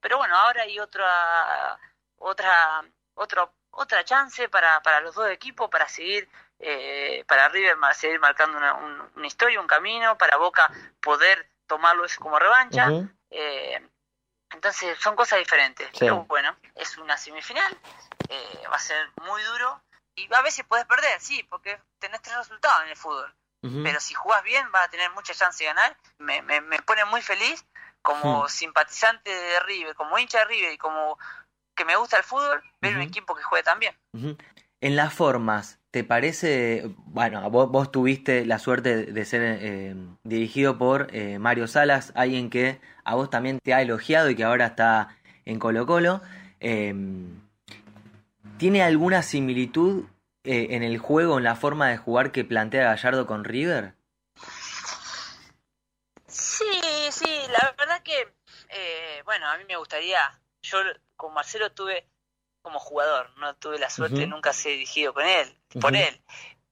Pero 0.00 0.18
bueno, 0.18 0.36
ahora 0.36 0.62
hay 0.64 0.78
otra 0.80 1.78
otra 2.18 2.84
otra 3.14 3.48
otra 3.72 4.04
chance 4.04 4.48
para, 4.48 4.80
para 4.82 5.00
los 5.00 5.14
dos 5.14 5.28
equipos 5.30 5.68
para 5.68 5.88
seguir 5.88 6.28
eh, 6.58 7.24
para 7.26 7.48
River 7.48 7.76
seguir 7.94 8.20
marcando 8.20 8.56
una, 8.56 8.74
un- 8.74 9.10
una 9.16 9.26
historia, 9.26 9.60
un 9.60 9.66
camino, 9.66 10.16
para 10.16 10.36
Boca 10.36 10.70
poder 11.00 11.50
tomarlo 11.66 12.04
eso 12.04 12.20
como 12.20 12.38
revancha. 12.38 12.86
Eh, 13.30 13.88
entonces 14.50 14.96
son 15.00 15.16
cosas 15.16 15.38
diferentes. 15.40 15.88
Sí. 15.92 16.00
Pero 16.00 16.24
bueno, 16.24 16.54
es 16.76 16.96
una 16.98 17.16
semifinal, 17.16 17.76
eh, 18.28 18.62
va 18.70 18.76
a 18.76 18.80
ser 18.80 19.08
muy 19.22 19.42
duro 19.42 19.82
y 20.14 20.32
a 20.32 20.42
veces 20.42 20.64
puedes 20.68 20.86
perder, 20.86 21.20
sí, 21.20 21.42
porque 21.44 21.80
tenés 21.98 22.20
tres 22.22 22.36
resultados 22.36 22.82
en 22.84 22.90
el 22.90 22.96
fútbol. 22.96 23.34
Pero 23.84 24.00
si 24.00 24.12
jugás 24.14 24.42
bien, 24.42 24.70
vas 24.72 24.86
a 24.86 24.90
tener 24.90 25.08
mucha 25.12 25.32
chance 25.34 25.62
de 25.62 25.68
ganar. 25.68 25.96
Me, 26.18 26.42
me, 26.42 26.60
me 26.60 26.82
pone 26.82 27.04
muy 27.04 27.22
feliz 27.22 27.64
como 28.02 28.44
Hmm. 28.44 28.48
simpatizante 28.48 29.30
de 29.32 29.60
River, 29.60 29.94
como 29.94 30.18
hincha 30.18 30.40
de 30.40 30.44
River 30.46 30.72
y 30.72 30.78
como 30.78 31.16
que 31.82 31.86
me 31.86 31.96
gusta 31.96 32.16
el 32.16 32.22
fútbol, 32.22 32.62
ver 32.80 32.94
un 32.94 33.02
equipo 33.02 33.34
que 33.34 33.42
juegue. 33.42 33.62
Ujú. 34.12 34.36
En 34.80 34.96
las 34.96 35.12
formas, 35.12 35.80
¿te 35.90 36.04
parece, 36.04 36.84
bueno, 37.06 37.48
vos, 37.50 37.70
vos 37.70 37.90
tuviste 37.90 38.46
la 38.46 38.58
suerte 38.60 39.06
de 39.06 39.24
ser 39.24 39.42
eh, 39.42 39.96
dirigido 40.22 40.78
por 40.78 41.08
eh, 41.12 41.38
Mario 41.40 41.66
Salas, 41.66 42.12
alguien 42.14 42.50
que 42.50 42.80
a 43.04 43.16
vos 43.16 43.30
también 43.30 43.58
te 43.58 43.74
ha 43.74 43.82
elogiado 43.82 44.30
y 44.30 44.36
que 44.36 44.44
ahora 44.44 44.66
está 44.66 45.16
en 45.44 45.58
Colo 45.58 45.86
Colo? 45.86 46.22
Eh, 46.60 46.94
¿Tiene 48.58 48.82
alguna 48.82 49.22
similitud 49.22 50.04
eh, 50.44 50.68
en 50.70 50.84
el 50.84 50.98
juego, 50.98 51.38
en 51.38 51.44
la 51.44 51.56
forma 51.56 51.88
de 51.88 51.96
jugar 51.96 52.30
que 52.30 52.44
plantea 52.44 52.84
Gallardo 52.84 53.26
con 53.26 53.44
River? 53.44 53.94
Sí, 56.28 56.70
sí, 57.10 57.40
la 57.50 57.74
verdad 57.76 58.02
que, 58.02 58.28
bueno, 59.24 59.48
a 59.48 59.58
mí 59.58 59.64
me 59.66 59.76
gustaría, 59.76 60.18
yo 60.72 60.78
con 61.16 61.34
Marcelo 61.34 61.70
tuve 61.72 62.06
como 62.62 62.78
jugador, 62.78 63.30
no 63.38 63.54
tuve 63.56 63.78
la 63.78 63.90
suerte 63.90 64.16
de 64.16 64.22
Ujú. 64.26 64.30
nunca 64.36 64.52
ser 64.52 64.72
dirigido 64.72 65.12
con 65.14 65.24
él, 65.26 65.56
por 65.80 65.94
él, 65.96 66.20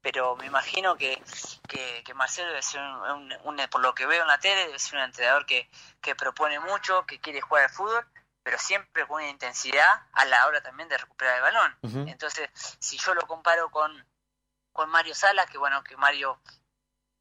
pero 0.01 0.36
me 0.36 0.46
imagino 0.46 0.96
que, 0.96 1.20
que, 1.68 2.03
que 2.05 2.14
Marcelo 2.14 2.48
debe 2.48 2.62
ser, 2.62 2.80
un, 2.80 3.32
un- 3.32 3.36
un- 3.61 3.68
por 3.70 3.80
lo 3.80 3.94
que 3.94 4.07
veo 4.07 4.22
en 4.22 4.28
la 4.28 4.38
tele, 4.38 4.66
debe 4.66 4.78
ser 4.78 4.98
un 4.98 5.05
entrenador 5.05 5.44
que, 5.46 5.68
que 6.01 6.14
propone 6.14 6.59
mucho, 6.61 7.05
que 7.07 7.20
quiere 7.20 7.40
jugar 7.40 7.64
al 7.64 7.70
fútbol, 7.70 8.07
pero 8.42 8.59
siempre 8.59 9.07
con 9.07 9.16
una 9.16 9.28
intensidad 9.28 10.03
a 10.12 10.24
la 10.24 10.46
hora 10.46 10.62
también 10.62 10.88
de 10.88 10.96
recuperar 10.96 11.36
el 11.36 11.42
balón. 11.42 11.76
Entonces, 12.09 12.48
si 12.78 12.96
yo 12.98 13.12
lo 13.14 13.22
comparo 13.26 13.70
con, 13.70 14.07
con 14.72 14.88
Mario 14.90 15.14
Salas, 15.14 15.46
que 15.51 15.59
bueno, 15.59 15.82
que 15.84 15.96
Mario 15.96 16.40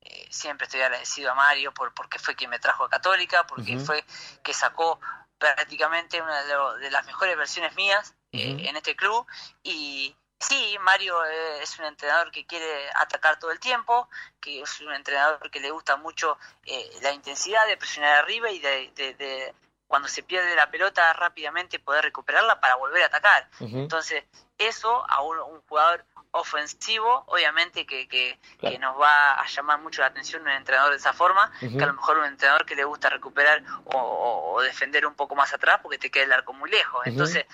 eh, 0.01 0.27
siempre 0.31 0.65
estoy 0.65 0.81
agradecido 0.81 1.31
a 1.31 1.35
Mario 1.35 1.73
por 1.73 1.93
porque 1.93 2.19
fue 2.19 2.35
quien 2.35 2.49
me 2.49 2.59
trajo 2.59 2.85
a 2.85 2.89
Católica, 2.89 3.45
porque 3.47 3.73
fue 3.79 4.05
que 4.43 4.53
sacó 4.53 4.99
prácticamente 5.39 6.21
una 6.21 6.43
de, 6.43 6.53
lo- 6.53 6.73
de 6.77 6.91
las 6.91 7.05
mejores 7.05 7.35
versiones 7.37 7.73
mías 7.75 8.13
eh, 8.31 8.67
en 8.69 8.75
este 8.75 8.95
club. 8.95 9.25
Y 9.63 10.15
sí, 10.39 10.77
Mario 10.81 11.25
eh, 11.25 11.63
es 11.63 11.79
un 11.79 11.85
entrenador 11.85 12.29
que 12.31 12.45
quiere 12.45 12.89
atacar 12.95 13.39
todo 13.39 13.49
el 13.51 13.59
tiempo, 13.59 14.07
que 14.39 14.61
es 14.61 14.81
un 14.81 14.93
entrenador 14.93 15.49
que 15.49 15.59
le 15.59 15.71
gusta 15.71 15.95
mucho 15.95 16.37
eh, 16.65 16.89
la 17.01 17.11
intensidad 17.11 17.65
de 17.65 17.77
presionar 17.77 18.19
arriba 18.19 18.51
y 18.51 18.59
de, 18.59 18.91
de- 18.95 19.13
de 19.15 19.55
cuando 19.87 20.07
se 20.07 20.21
pierde 20.21 20.53
la 20.55 20.69
pelota 20.69 21.11
rápidamente 21.13 21.79
poder 21.79 22.03
recuperarla 22.03 22.59
para 22.59 22.75
volver 22.75 23.01
a 23.01 23.07
atacar. 23.07 23.49
Entonces, 23.79 24.23
eso 24.59 25.03
a 25.09 25.21
un, 25.23 25.39
un 25.39 25.61
jugador 25.61 26.05
ofensivo, 26.31 27.23
obviamente 27.27 27.85
que, 27.85 28.07
que, 28.07 28.39
Claro. 28.59 28.75
que 28.75 28.79
nos 28.79 28.99
va 28.99 29.39
a 29.39 29.47
llamar 29.47 29.79
mucho 29.79 30.01
la 30.01 30.07
atención 30.07 30.41
un 30.41 30.49
entrenador 30.49 30.91
de 30.91 30.97
esa 30.97 31.13
forma, 31.13 31.51
que 31.59 31.83
a 31.83 31.87
lo 31.87 31.93
mejor 31.93 32.17
un 32.17 32.25
entrenador 32.25 32.65
que 32.65 32.75
le 32.75 32.83
gusta 32.83 33.09
recuperar 33.09 33.63
o, 33.85 34.61
defender 34.61 35.05
un 35.05 35.15
poco 35.15 35.35
más 35.35 35.53
atrás 35.53 35.79
porque 35.81 35.97
te 35.97 36.11
queda 36.11 36.25
el 36.25 36.33
arco 36.33 36.53
muy 36.53 36.69
lejos. 36.69 37.01
Entonces, 37.05 37.45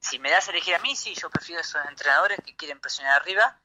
si 0.00 0.18
me 0.18 0.30
das 0.30 0.48
a 0.48 0.50
elegir 0.50 0.74
a 0.74 0.78
mí, 0.78 0.96
sí, 0.96 1.14
yo 1.14 1.30
prefiero 1.30 1.60
esos 1.60 1.84
entrenadores 1.86 2.38
que 2.44 2.56
quieren 2.56 2.80
presionar 2.80 3.20
arriba 3.20 3.58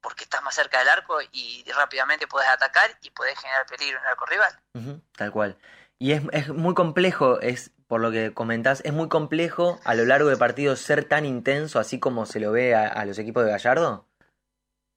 porque 0.00 0.24
estás 0.24 0.42
más 0.42 0.54
cerca 0.54 0.78
del 0.78 0.88
arco 0.88 1.18
y 1.32 1.64
rápidamente 1.74 2.26
puedes 2.26 2.48
atacar 2.48 2.96
y 3.02 3.10
puedes 3.10 3.38
generar 3.38 3.66
peligro 3.66 3.98
en 3.98 4.04
el 4.04 4.10
arco 4.10 4.26
rival. 4.26 5.00
Tal 5.16 5.32
cual. 5.32 5.56
Y 5.98 6.12
es, 6.12 6.22
es 6.32 6.48
muy 6.48 6.74
complejo, 6.74 7.40
es 7.40 7.70
por 7.86 8.00
lo 8.00 8.10
que 8.10 8.32
comentás, 8.34 8.82
es 8.84 8.92
muy 8.92 9.08
complejo 9.08 9.80
a 9.84 9.94
lo 9.94 10.04
largo 10.04 10.28
de 10.28 10.36
partidos 10.36 10.80
ser 10.80 11.04
tan 11.04 11.24
intenso 11.24 11.78
así 11.78 11.98
como 11.98 12.26
se 12.26 12.40
lo 12.40 12.52
ve 12.52 12.74
a, 12.74 12.88
a 12.88 13.04
los 13.04 13.18
equipos 13.18 13.44
de 13.44 13.50
Gallardo. 13.50 14.06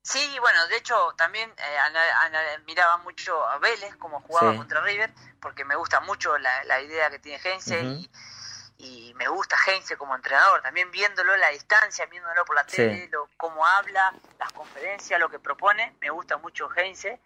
Sí, 0.08 0.40
bueno, 0.40 0.66
de 0.68 0.78
hecho 0.78 1.14
también 1.18 1.54
eh, 1.58 1.78
ana- 1.80 2.22
ana- 2.22 2.58
miraba 2.66 2.96
mucho 3.00 3.46
a 3.46 3.58
Vélez 3.58 3.94
como 3.98 4.22
jugaba 4.22 4.52
Sí. 4.52 4.58
contra 4.58 4.80
River, 4.80 5.12
porque 5.42 5.66
me 5.66 5.76
gusta 5.76 6.00
mucho 6.00 6.38
la, 6.38 6.64
la 6.64 6.80
idea 6.80 7.10
que 7.10 7.20
tiene 7.20 7.42
Heinze 7.44 7.82
Ujú. 7.82 8.08
y, 8.78 9.10
y 9.10 9.14
me 9.16 9.28
gusta 9.28 9.58
Heinze 9.68 9.98
como 9.98 10.16
entrenador, 10.16 10.62
también 10.62 10.90
viéndolo 10.92 11.34
a 11.34 11.38
la 11.38 11.50
distancia, 11.50 12.06
viéndolo 12.06 12.46
por 12.46 12.56
la 12.56 12.64
Sí. 12.70 12.78
tele, 12.78 13.10
lo, 13.10 13.28
cómo 13.36 13.66
habla, 13.66 14.14
las 14.40 14.54
conferencias, 14.54 15.20
lo 15.20 15.28
que 15.30 15.40
propone, 15.40 15.94
me 16.00 16.10
gusta 16.10 16.38
mucho 16.38 16.70
Heinze 16.74 17.20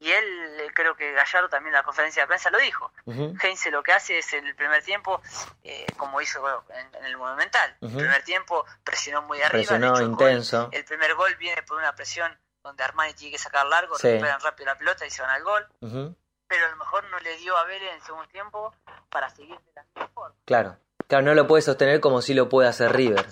y 0.00 0.10
él, 0.12 0.60
eh, 0.60 0.70
creo 0.74 0.94
que 0.96 1.12
Gallardo 1.12 1.48
también 1.48 1.68
en 1.74 1.78
la 1.78 1.82
conferencia 1.82 2.22
de 2.22 2.26
prensa 2.28 2.50
lo 2.50 2.58
dijo. 2.58 2.92
Ujú. 3.06 3.34
Heinze 3.42 3.70
lo 3.70 3.82
que 3.82 3.92
hace 3.92 4.18
es 4.18 4.32
en 4.32 4.46
el 4.46 4.54
primer 4.54 4.82
tiempo, 4.82 5.20
eh, 5.64 5.86
como 5.96 6.20
hizo 6.20 6.40
en, 6.70 6.94
en 6.94 7.04
el 7.04 7.16
Monumental. 7.16 7.76
Ujú. 7.80 7.92
El 7.98 8.04
primer 8.04 8.22
tiempo 8.24 8.64
presionó 8.84 9.22
muy 9.22 9.38
arriba. 9.38 9.50
Presionó 9.52 9.88
hecho, 9.94 10.02
el 10.04 10.08
gol- 10.10 10.28
intenso. 10.30 10.68
el 10.72 10.84
primer 10.84 11.14
gol 11.14 11.34
viene 11.36 11.62
por 11.62 11.78
una 11.78 11.94
presión 11.94 12.38
donde 12.62 12.84
Armani 12.84 13.14
tiene 13.14 13.32
que 13.32 13.38
sacar 13.38 13.66
largo, 13.66 13.96
Sí. 13.98 14.08
recuperan 14.08 14.40
rápido 14.40 14.66
la 14.66 14.76
pelota 14.78 15.06
y 15.06 15.10
se 15.10 15.22
van 15.22 15.30
al 15.30 15.42
gol. 15.42 15.66
Pero 16.50 16.66
a 16.66 16.70
lo 16.70 16.76
mejor 16.76 17.04
no 17.10 17.18
le 17.18 17.36
dio 17.36 17.56
a 17.56 17.64
Vélez 17.64 17.90
en 17.90 17.96
el 17.96 18.02
segundo 18.02 18.26
tiempo 18.28 18.74
para 19.10 19.28
seguir 19.30 19.58
de 19.58 19.72
la 19.74 19.82
misma 19.82 20.08
forma. 20.14 20.34
Claro. 20.44 20.76
Claro, 21.08 21.24
no 21.24 21.34
lo 21.34 21.46
puede 21.46 21.62
sostener 21.62 22.00
como 22.00 22.20
si 22.20 22.34
lo 22.34 22.48
puede 22.50 22.68
hacer 22.68 22.92
River. 22.94 23.26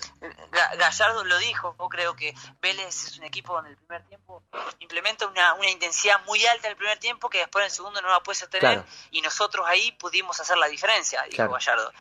Ga- 0.51 0.75
Gallardo 0.77 1.23
lo 1.23 1.37
dijo, 1.37 1.75
yo 1.77 1.87
creo 1.89 2.15
que 2.15 2.33
Vélez 2.59 3.03
es 3.05 3.17
un 3.19 3.23
equipo 3.25 3.53
donde 3.53 3.69
el 3.69 3.77
primer 3.77 4.03
tiempo 4.07 4.43
implementa 4.79 5.27
una, 5.27 5.53
una 5.53 5.69
intensidad 5.69 6.19
muy 6.25 6.43
alta 6.47 6.67
en 6.67 6.71
el 6.71 6.77
primer 6.77 6.97
tiempo 6.97 7.29
que 7.29 7.37
después 7.37 7.61
en 7.61 7.65
el 7.67 7.71
segundo 7.71 8.01
no 8.01 8.09
la 8.09 8.21
puede 8.21 8.35
sostener 8.39 8.79
Claro. 8.81 8.85
y 9.11 9.21
nosotros 9.21 9.65
ahí 9.67 9.91
pudimos 9.93 10.39
hacer 10.39 10.57
la 10.57 10.67
diferencia, 10.67 11.21
dijo 11.23 11.35
Claro. 11.35 11.51
Gallardo. 11.53 11.93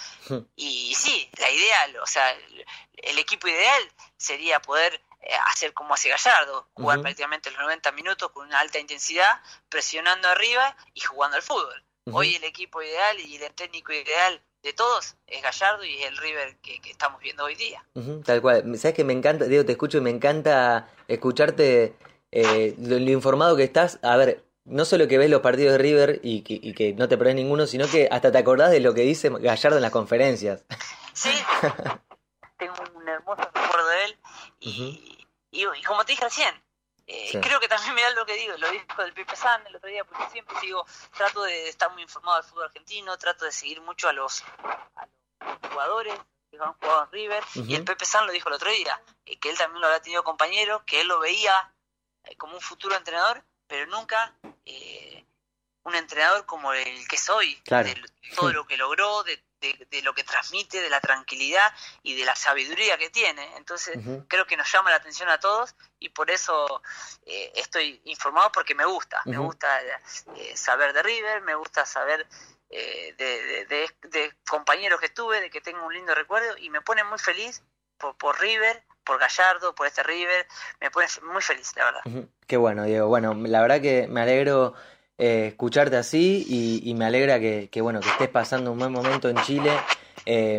Y 0.57 0.95
sí, 0.95 1.31
la 1.39 1.51
idea, 1.51 2.03
o 2.03 2.07
sea, 2.07 2.33
el, 2.33 2.67
el 2.95 3.19
equipo 3.19 3.47
ideal 3.47 3.83
sería 4.17 4.61
poder 4.63 4.95
eh, 5.21 5.35
hacer 5.53 5.75
como 5.75 5.93
hace 5.93 6.09
Gallardo, 6.09 6.69
jugar 6.73 6.97
Ujú. 6.99 7.03
prácticamente 7.03 7.51
los 7.51 7.61
90 7.61 7.93
minutos 7.93 8.31
con 8.33 8.47
una 8.47 8.61
alta 8.61 8.79
intensidad, 8.79 9.43
presionando 9.69 10.27
arriba 10.29 10.75
y 10.95 11.01
jugando 11.01 11.37
al 11.37 11.43
fútbol. 11.43 11.83
Hoy 12.13 12.37
el 12.37 12.45
equipo 12.45 12.81
ideal 12.83 13.19
y 13.21 13.37
el 13.37 13.53
técnico 13.53 13.93
ideal 13.93 14.41
de 14.63 14.73
todos 14.73 15.17
es 15.27 15.43
Gallardo 15.43 15.85
y 15.85 15.97
es 15.97 16.09
el 16.09 16.17
River 16.17 16.57
que, 16.59 16.81
que 16.81 16.91
estamos 16.91 17.21
viendo 17.21 17.45
hoy 17.45 17.55
día. 17.55 17.85
Tal 18.25 18.41
cual. 18.43 18.77
Sabes 18.79 18.95
que 18.95 19.05
me 19.05 19.13
encanta, 19.13 19.45
Diego, 19.45 19.65
te 19.65 19.73
escucho 19.73 19.99
y 19.99 20.01
me 20.01 20.11
encanta 20.11 20.89
escucharte 21.09 21.95
eh, 22.33 22.75
lo, 22.79 22.99
lo 22.99 23.11
informado 23.11 23.57
que 23.57 23.65
estás. 23.65 23.99
A 24.03 24.17
ver, 24.17 24.45
no 24.65 24.85
solo 24.85 25.07
que 25.07 25.19
ves 25.19 25.31
los 25.31 25.41
partidos 25.41 25.73
de 25.73 25.79
River 25.79 26.21
y 26.23 26.43
que, 26.43 26.55
y 26.61 26.75
que 26.75 26.93
no 26.93 27.09
te 27.09 27.17
perdés 27.17 27.37
ninguno, 27.37 27.67
sino 27.67 27.89
que 27.89 28.09
hasta 28.11 28.33
te 28.33 28.39
acordás 28.39 28.71
de 28.73 28.81
lo 28.81 28.95
que 28.95 29.03
dice 29.03 29.31
Gallardo 29.31 29.77
en 29.77 29.83
las 29.83 29.93
conferencias. 29.93 30.65
Sí, 31.13 31.31
tengo 32.59 32.75
un 32.95 33.09
hermoso 33.09 33.43
recuerdo 33.55 33.89
de 33.89 34.05
él 34.05 34.19
y, 34.61 35.19
y, 35.53 35.63
y 35.65 35.83
como 35.85 36.05
te 36.05 36.13
dije 36.13 36.25
recién, 36.25 36.55
eh, 37.07 37.29
Sí. 37.33 37.41
creo 37.41 37.61
que 37.61 37.69
también 37.69 37.97
da 38.03 38.11
lo 38.11 38.27
que 38.27 38.35
digo, 38.35 38.57
lo 38.57 38.69
dijo 38.71 39.03
del 39.03 39.13
Pepe 39.13 39.37
San 39.37 39.67
el 39.67 39.77
otro 39.77 39.89
día, 39.89 40.05
porque 40.05 40.25
siempre 40.31 40.57
digo, 40.61 40.85
trato 41.17 41.43
de 41.43 41.69
estar 41.69 41.91
muy 41.93 42.03
informado 42.03 42.37
del 42.41 42.51
fútbol 42.51 42.65
argentino, 42.65 43.17
trato 43.19 43.45
de 43.45 43.53
seguir 43.53 43.81
mucho 43.81 44.09
a 44.09 44.13
los, 44.13 44.43
a 44.97 45.07
los 45.41 45.71
jugadores 45.71 46.15
que 46.51 46.59
han 46.59 46.73
jugado 46.75 47.05
en 47.05 47.13
River, 47.13 47.45
y 47.55 47.75
el 47.75 47.85
Pepe 47.85 48.05
San 48.05 48.27
lo 48.27 48.33
dijo 48.33 48.49
el 48.49 48.55
otro 48.55 48.71
día, 48.71 49.01
eh, 49.25 49.39
que 49.39 49.51
él 49.51 49.59
también 49.59 49.81
lo 49.81 49.87
había 49.89 50.01
tenido 50.03 50.23
compañero, 50.25 50.83
que 50.87 51.01
él 51.01 51.09
lo 51.09 51.19
veía 51.19 51.73
eh, 52.25 52.37
como 52.37 52.55
un 52.55 52.61
futuro 52.61 52.95
entrenador, 52.97 53.43
pero 53.67 53.87
nunca 53.87 54.35
eh, 54.65 55.25
un 55.83 55.95
entrenador 55.95 56.47
como 56.47 56.73
el 56.73 57.07
que 57.09 57.17
soy, 57.19 57.57
Claro. 57.63 57.89
de 57.89 57.95
todo 58.35 58.53
lo 58.53 58.67
que 58.67 58.77
logró, 58.77 59.23
de, 59.25 59.43
de- 59.61 59.87
de 59.91 60.03
lo 60.03 60.15
que 60.15 60.25
transmite, 60.25 60.81
de 60.81 60.91
la 60.91 61.01
tranquilidad 61.01 61.73
y 62.03 62.15
de 62.17 62.25
la 62.25 62.35
sabiduría 62.37 62.99
que 62.99 63.11
tiene. 63.11 63.57
Entonces, 63.57 63.99
creo 64.29 64.47
que 64.47 64.57
nos 64.57 64.71
llama 64.71 64.91
la 64.91 64.97
atención 64.97 65.29
a 65.29 65.39
todos 65.41 65.75
y 65.99 66.11
por 66.11 66.31
eso 66.31 66.83
eh, 67.25 67.53
estoy 67.57 68.01
informado 68.05 68.53
porque 68.53 68.75
me 68.75 68.85
gusta. 68.85 69.21
Me 69.25 69.39
gusta 69.39 69.81
eh, 70.37 70.57
saber 70.57 70.93
de 70.93 71.03
River, 71.03 71.43
me 71.43 71.55
gusta 71.55 71.85
saber 71.87 72.27
eh, 72.71 73.15
de, 73.17 73.43
de- 73.43 73.65
de- 73.67 74.09
de 74.09 74.33
compañeros 74.49 75.01
que 75.01 75.09
tuve, 75.09 75.41
de 75.41 75.51
que 75.51 75.61
tengo 75.61 75.85
un 75.87 75.95
lindo 75.95 76.15
recuerdo 76.15 76.57
y 76.59 76.69
me 76.71 76.81
pone 76.81 77.05
muy 77.05 77.19
feliz 77.19 77.63
por, 77.97 78.17
por 78.17 78.39
River, 78.41 78.83
por 79.05 79.19
Gallardo, 79.19 79.75
por 79.75 79.87
este 79.87 80.03
River, 80.03 80.47
me 80.81 80.91
pone 80.91 81.07
muy 81.23 81.41
feliz, 81.41 81.73
la 81.77 81.85
verdad. 81.85 82.01
Qué 82.47 82.57
bueno, 82.57 82.85
Diego. 82.85 83.07
Bueno, 83.09 83.35
la 83.35 83.61
verdad 83.63 83.81
que 83.81 84.07
me 84.09 84.21
alegro 84.21 84.75
eh, 85.19 85.47
escucharte 85.49 85.97
así 85.97 86.83
y, 86.85 86.95
me 86.95 87.07
alegra 87.07 87.41
que, 87.41 87.81
bueno, 87.81 88.01
que 88.01 88.09
estés 88.09 88.29
pasando 88.29 88.73
un 88.73 88.79
buen 88.79 88.93
momento 88.93 89.29
en 89.29 89.37
Chile. 89.39 89.71
Eh, 90.27 90.57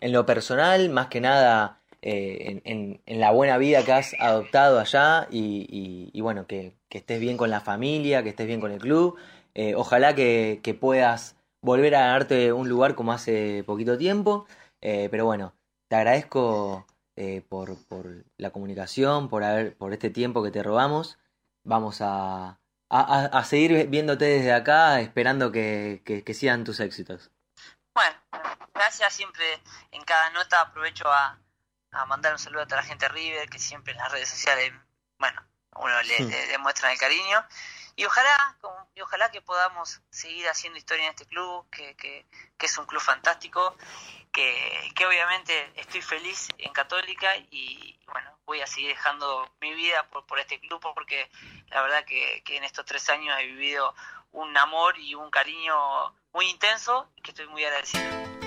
en 0.00 0.12
lo 0.12 0.26
personal, 0.26 0.88
más 0.90 1.08
que 1.08 1.20
nada, 1.20 1.80
eh, 2.02 2.60
en, 2.64 3.00
la 3.20 3.32
buena 3.32 3.58
vida 3.58 3.84
que 3.84 3.92
has 3.92 4.14
adoptado 4.18 4.78
allá 4.78 5.26
y, 5.30 6.18
bueno, 6.20 6.46
que, 6.46 6.76
estés 6.90 7.20
bien 7.20 7.36
con 7.36 7.50
la 7.50 7.60
familia, 7.60 8.22
que 8.22 8.30
estés 8.30 8.46
bien 8.46 8.60
con 8.60 8.72
el 8.72 8.80
club. 8.80 9.16
Eh, 9.54 9.74
ojalá 9.74 10.14
que, 10.14 10.78
puedas 10.80 11.36
volver 11.62 11.94
a 11.96 12.00
ganarte 12.00 12.52
un 12.52 12.68
lugar 12.68 12.94
como 12.94 13.12
hace 13.12 13.64
poquito 13.64 13.98
tiempo. 13.98 14.46
Pero 14.80 15.26
bueno, 15.26 15.54
te 15.88 15.96
agradezco 15.96 16.86
por, 17.48 17.76
por 17.86 18.24
la 18.38 18.50
comunicación, 18.50 19.28
por 19.28 19.44
haber, 19.44 19.76
por 19.76 19.92
este 19.92 20.10
tiempo 20.10 20.42
que 20.42 20.50
te 20.50 20.62
robamos. 20.62 21.18
Vamos 21.64 21.98
a, 22.00 22.59
a, 22.90 23.26
a- 23.26 23.44
seguir 23.44 23.86
viéndote 23.88 24.24
desde 24.26 24.52
acá, 24.52 25.00
esperando 25.00 25.52
que, 25.52 26.02
que, 26.04 26.24
que 26.24 26.34
sigan 26.34 26.64
tus 26.64 26.80
éxitos. 26.80 27.30
Bueno, 27.94 28.16
gracias. 28.74 29.12
Siempre 29.14 29.44
en 29.92 30.02
cada 30.04 30.30
nota 30.30 30.60
aprovecho 30.60 31.08
a, 31.10 31.38
a 31.92 32.06
mandar 32.06 32.32
un 32.32 32.38
saludo 32.38 32.62
a 32.62 32.66
toda 32.66 32.80
la 32.82 32.86
gente 32.86 33.06
de 33.06 33.12
River, 33.12 33.48
que 33.48 33.58
siempre 33.58 33.92
en 33.92 33.98
las 33.98 34.12
redes 34.12 34.28
sociales, 34.28 34.72
bueno, 35.18 35.40
a 35.72 35.80
uno 35.80 36.02
le, 36.02 36.24
le 36.24 36.46
demuestran 36.48 36.92
el 36.92 36.98
cariño. 36.98 37.44
Y 37.96 38.04
ojalá, 38.04 38.56
y 38.94 39.00
ojalá 39.00 39.30
que 39.30 39.40
podamos 39.42 40.00
seguir 40.10 40.48
haciendo 40.48 40.78
historia 40.78 41.04
en 41.04 41.10
este 41.10 41.26
club, 41.26 41.68
que, 41.70 41.96
que, 41.96 42.26
que 42.58 42.66
es 42.66 42.78
un 42.78 42.86
club 42.86 43.00
fantástico, 43.00 43.76
que, 44.32 44.92
que 44.94 45.06
obviamente 45.06 45.72
estoy 45.76 46.02
feliz 46.02 46.48
en 46.58 46.72
Católica 46.72 47.36
y 47.36 47.98
bueno, 48.06 48.38
voy 48.46 48.60
a 48.60 48.66
seguir 48.66 48.88
dejando 48.90 49.52
mi 49.60 49.74
vida 49.74 50.08
por, 50.10 50.26
por 50.26 50.38
este 50.38 50.60
club 50.60 50.80
porque 50.94 51.30
la 51.68 51.82
verdad 51.82 52.04
que, 52.04 52.42
que 52.44 52.56
en 52.56 52.64
estos 52.64 52.84
tres 52.84 53.08
años 53.10 53.36
he 53.40 53.46
vivido 53.46 53.94
un 54.32 54.56
amor 54.56 54.98
y 54.98 55.14
un 55.14 55.30
cariño 55.30 55.74
muy 56.32 56.48
intenso 56.48 57.10
y 57.16 57.22
que 57.22 57.32
estoy 57.32 57.48
muy 57.48 57.64
agradecido. 57.64 58.39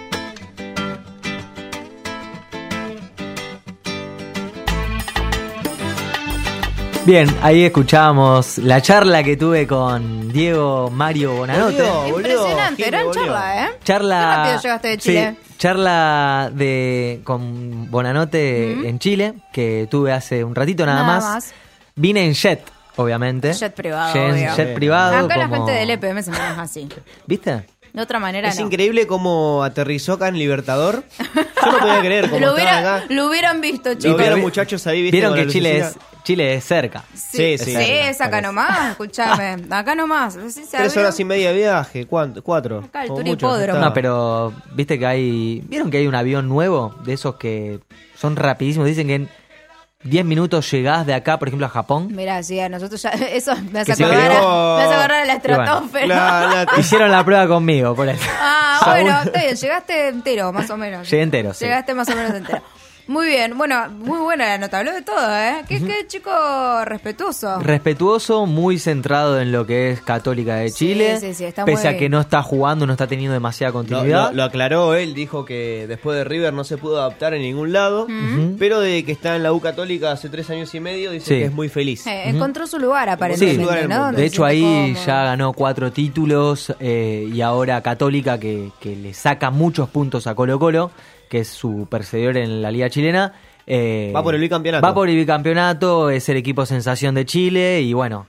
Bien, 7.05 7.27
ahí 7.41 7.65
escuchábamos 7.65 8.59
la 8.59 8.81
charla 8.81 9.23
que 9.23 9.35
tuve 9.35 9.67
con 9.67 10.31
Diego 10.31 10.89
Mario 10.89 11.33
Bonanote. 11.33 11.81
Volvió, 11.83 12.11
volvió, 12.13 12.17
Impresionante, 12.31 12.83
gran 12.85 13.11
charla, 13.11 13.65
¿eh? 13.65 13.69
Charla. 13.83 14.19
Qué 14.19 14.35
rápido 14.37 14.61
llegaste 14.61 14.87
de 14.87 14.97
Chile. 14.97 15.35
Sí, 15.41 15.53
charla 15.57 16.49
de 16.53 17.19
con 17.25 17.91
Bonanote 17.91 18.87
en 18.87 18.99
Chile, 18.99 19.33
que 19.51 19.85
tuve 19.91 20.13
hace 20.13 20.45
un 20.45 20.55
ratito 20.55 20.85
nada, 20.85 21.01
Nada 21.03 21.13
más. 21.19 21.23
más. 21.25 21.53
Vine 21.95 22.25
en 22.25 22.33
jet, 22.35 22.61
obviamente. 22.95 23.51
Jet 23.53 23.73
privado, 23.73 24.13
Jet, 24.13 24.31
obvio. 24.33 24.55
jet 24.55 24.73
privado. 24.73 25.25
Acá 25.25 25.35
la 25.37 25.49
como- 25.49 25.65
gente 25.65 25.71
del 25.79 25.89
EPM 25.89 26.23
se 26.23 26.31
maneja 26.31 26.61
así. 26.61 26.87
¿Viste? 27.27 27.65
De 27.91 28.01
otra 28.01 28.17
manera 28.17 28.47
Es 28.47 28.59
no. 28.59 28.65
increíble 28.67 29.05
cómo 29.07 29.61
aterrizó 29.63 30.13
acá 30.13 30.29
en 30.29 30.39
Libertador. 30.39 31.03
Yo 31.19 31.71
no 31.71 31.77
podía 31.79 31.99
creer 31.99 32.29
cómo 32.29 32.39
Lo, 32.39 32.55
estaban 32.57 32.73
hubiera- 32.75 32.95
acá. 32.95 33.05
lo 33.09 33.27
hubieran 33.27 33.59
visto, 33.61 33.89
Lo 33.89 33.95
chicos. 33.95 34.17
vieron 34.17 34.39
muchachos 34.41 34.87
ahí, 34.87 35.01
¿viste? 35.01 35.17
Vieron 35.17 35.35
que 35.35 35.45
la 35.45 35.51
Chile 35.51 35.77
es. 35.79 35.95
Chile 36.23 36.53
es 36.55 36.63
cerca. 36.63 37.03
Sí, 37.13 37.57
sí. 37.57 37.75
Sí, 37.75 37.75
es 37.75 38.21
acá 38.21 38.39
nomás, 38.41 38.91
escúchame. 38.91 39.57
Acá 39.69 39.93
nomás. 39.95 40.33
Sí, 40.49 40.63
se 40.63 40.77
Tres 40.77 40.91
abrió. 40.91 41.01
horas 41.01 41.19
y 41.19 41.25
media 41.25 41.49
de 41.51 41.57
viaje, 41.57 42.05
¿cuánto? 42.05 42.41
Cuatro. 42.43 42.79
Acá 42.79 43.03
el 43.03 43.09
Como 43.09 43.21
mucho, 43.23 43.59
está. 43.59 43.79
No, 43.79 43.93
pero 43.93 44.53
viste 44.73 44.97
que 44.97 45.05
hay. 45.05 45.61
¿Vieron 45.67 45.91
que 45.91 45.97
hay 45.97 46.07
un 46.07 46.15
avión 46.15 46.47
nuevo? 46.47 46.95
De 47.03 47.13
esos 47.13 47.35
que 47.35 47.79
son 48.15 48.35
rapidísimos. 48.37 48.87
Dicen 48.87 49.07
que 49.07 49.15
en 49.15 49.29
10 50.03 50.25
minutos 50.25 50.69
llegás 50.71 51.05
de 51.05 51.13
acá, 51.13 51.39
por 51.39 51.47
ejemplo, 51.47 51.65
a 51.65 51.69
Japón. 51.69 52.09
Mira, 52.11 52.41
sí, 52.43 52.59
a 52.59 52.67
nosotros 52.69 53.01
ya. 53.01 53.09
Eso 53.31 53.53
me 53.71 53.79
acordar, 53.81 54.31
a, 54.31 54.39
quedó- 54.39 54.77
me 54.77 54.83
hace 54.83 54.93
acordar 54.95 55.11
a 55.11 55.25
la 55.25 55.33
Y 55.33 55.37
bueno, 55.39 55.53
estratosfera. 55.63 56.07
La- 56.07 56.65
la- 56.65 56.67
Hicieron 56.79 57.11
la 57.11 57.23
prueba 57.25 57.47
conmigo, 57.47 57.95
por 57.95 58.07
eso. 58.09 58.23
Ah, 58.39 58.81
bueno, 58.85 59.21
está 59.23 59.41
bien, 59.41 59.55
llegaste 59.55 60.07
entero, 60.09 60.51
más 60.53 60.69
o 60.69 60.77
menos. 60.77 61.09
Llegué 61.09 61.23
entero, 61.23 61.53
sí. 61.53 61.65
Llegaste 61.65 61.93
más 61.93 62.07
o 62.09 62.15
menos 62.15 62.33
entero. 62.33 62.61
Muy 63.05 63.27
bien, 63.27 63.57
bueno, 63.57 63.89
muy 63.89 64.17
buena 64.19 64.45
la 64.45 64.57
nota, 64.57 64.79
habló 64.79 64.93
de 64.93 65.01
todo, 65.01 65.17
¿eh? 65.37 65.63
Qué, 65.67 65.79
qué 65.83 66.07
chico 66.07 66.31
respetuoso. 66.85 67.59
Respetuoso, 67.59 68.45
muy 68.45 68.79
centrado 68.79 69.41
en 69.41 69.51
lo 69.51 69.65
que 69.65 69.91
es 69.91 70.01
Católica 70.01 70.55
de 70.55 70.71
Chile. 70.71 71.19
sí, 71.19 71.33
sí, 71.33 71.43
está 71.43 71.65
pese 71.65 71.87
muy- 71.89 71.95
a 71.95 71.99
que 71.99 72.07
no 72.07 72.21
está 72.21 72.41
jugando, 72.41 72.87
no 72.87 72.93
está 72.93 73.05
teniendo 73.05 73.33
demasiada 73.33 73.73
continuidad. 73.73 74.29
lo- 74.29 74.37
lo 74.37 74.43
aclaró 74.43 74.95
él, 74.95 75.13
dijo 75.13 75.43
que 75.43 75.85
después 75.87 76.15
de 76.17 76.23
River 76.23 76.53
no 76.53 76.63
se 76.63 76.77
pudo 76.77 76.99
adaptar 77.01 77.33
en 77.33 77.41
ningún 77.41 77.73
lado, 77.73 78.07
pero 78.57 78.79
de 78.79 79.03
que 79.03 79.11
está 79.11 79.35
en 79.35 79.43
la 79.43 79.51
U 79.51 79.59
Católica 79.59 80.11
hace 80.13 80.29
tres 80.29 80.49
años 80.49 80.73
y 80.73 80.79
medio, 80.79 81.11
dice 81.11 81.25
Sí. 81.25 81.35
que 81.39 81.45
es 81.45 81.51
muy 81.53 81.67
feliz. 81.67 82.07
Eh, 82.07 82.29
encontró 82.29 82.67
su 82.67 82.79
lugar, 82.79 83.09
aparentemente, 83.09 83.61
lugar 83.61 83.77
en 83.79 83.83
el 83.91 83.97
¿no? 83.97 84.11
De 84.13 84.25
hecho, 84.25 84.45
ahí 84.45 84.95
ya 85.05 85.23
ganó 85.25 85.51
cuatro 85.51 85.91
títulos 85.91 86.73
eh, 86.79 87.29
y 87.33 87.41
ahora 87.41 87.81
Católica, 87.81 88.39
que, 88.39 88.69
que 88.79 88.95
le 88.95 89.13
saca 89.13 89.49
muchos 89.51 89.89
puntos 89.89 90.25
a 90.25 90.35
Colo 90.35 90.57
Colo, 90.57 90.91
que 91.29 91.39
es 91.39 91.47
su 91.47 91.87
perseguidor 91.89 92.37
en 92.37 92.61
la 92.61 92.71
Liga 92.71 92.89
Chilena. 92.89 93.33
eh, 93.67 94.11
Va 94.15 94.23
por 94.23 94.35
el 94.35 94.41
bicampeonato. 94.41 94.85
Va 94.85 94.93
por 94.93 95.09
el 95.09 95.15
bicampeonato, 95.15 96.09
es 96.09 96.27
el 96.29 96.37
equipo 96.37 96.65
sensación 96.65 97.15
de 97.15 97.25
Chile 97.25 97.81
y 97.81 97.93
bueno, 97.93 98.27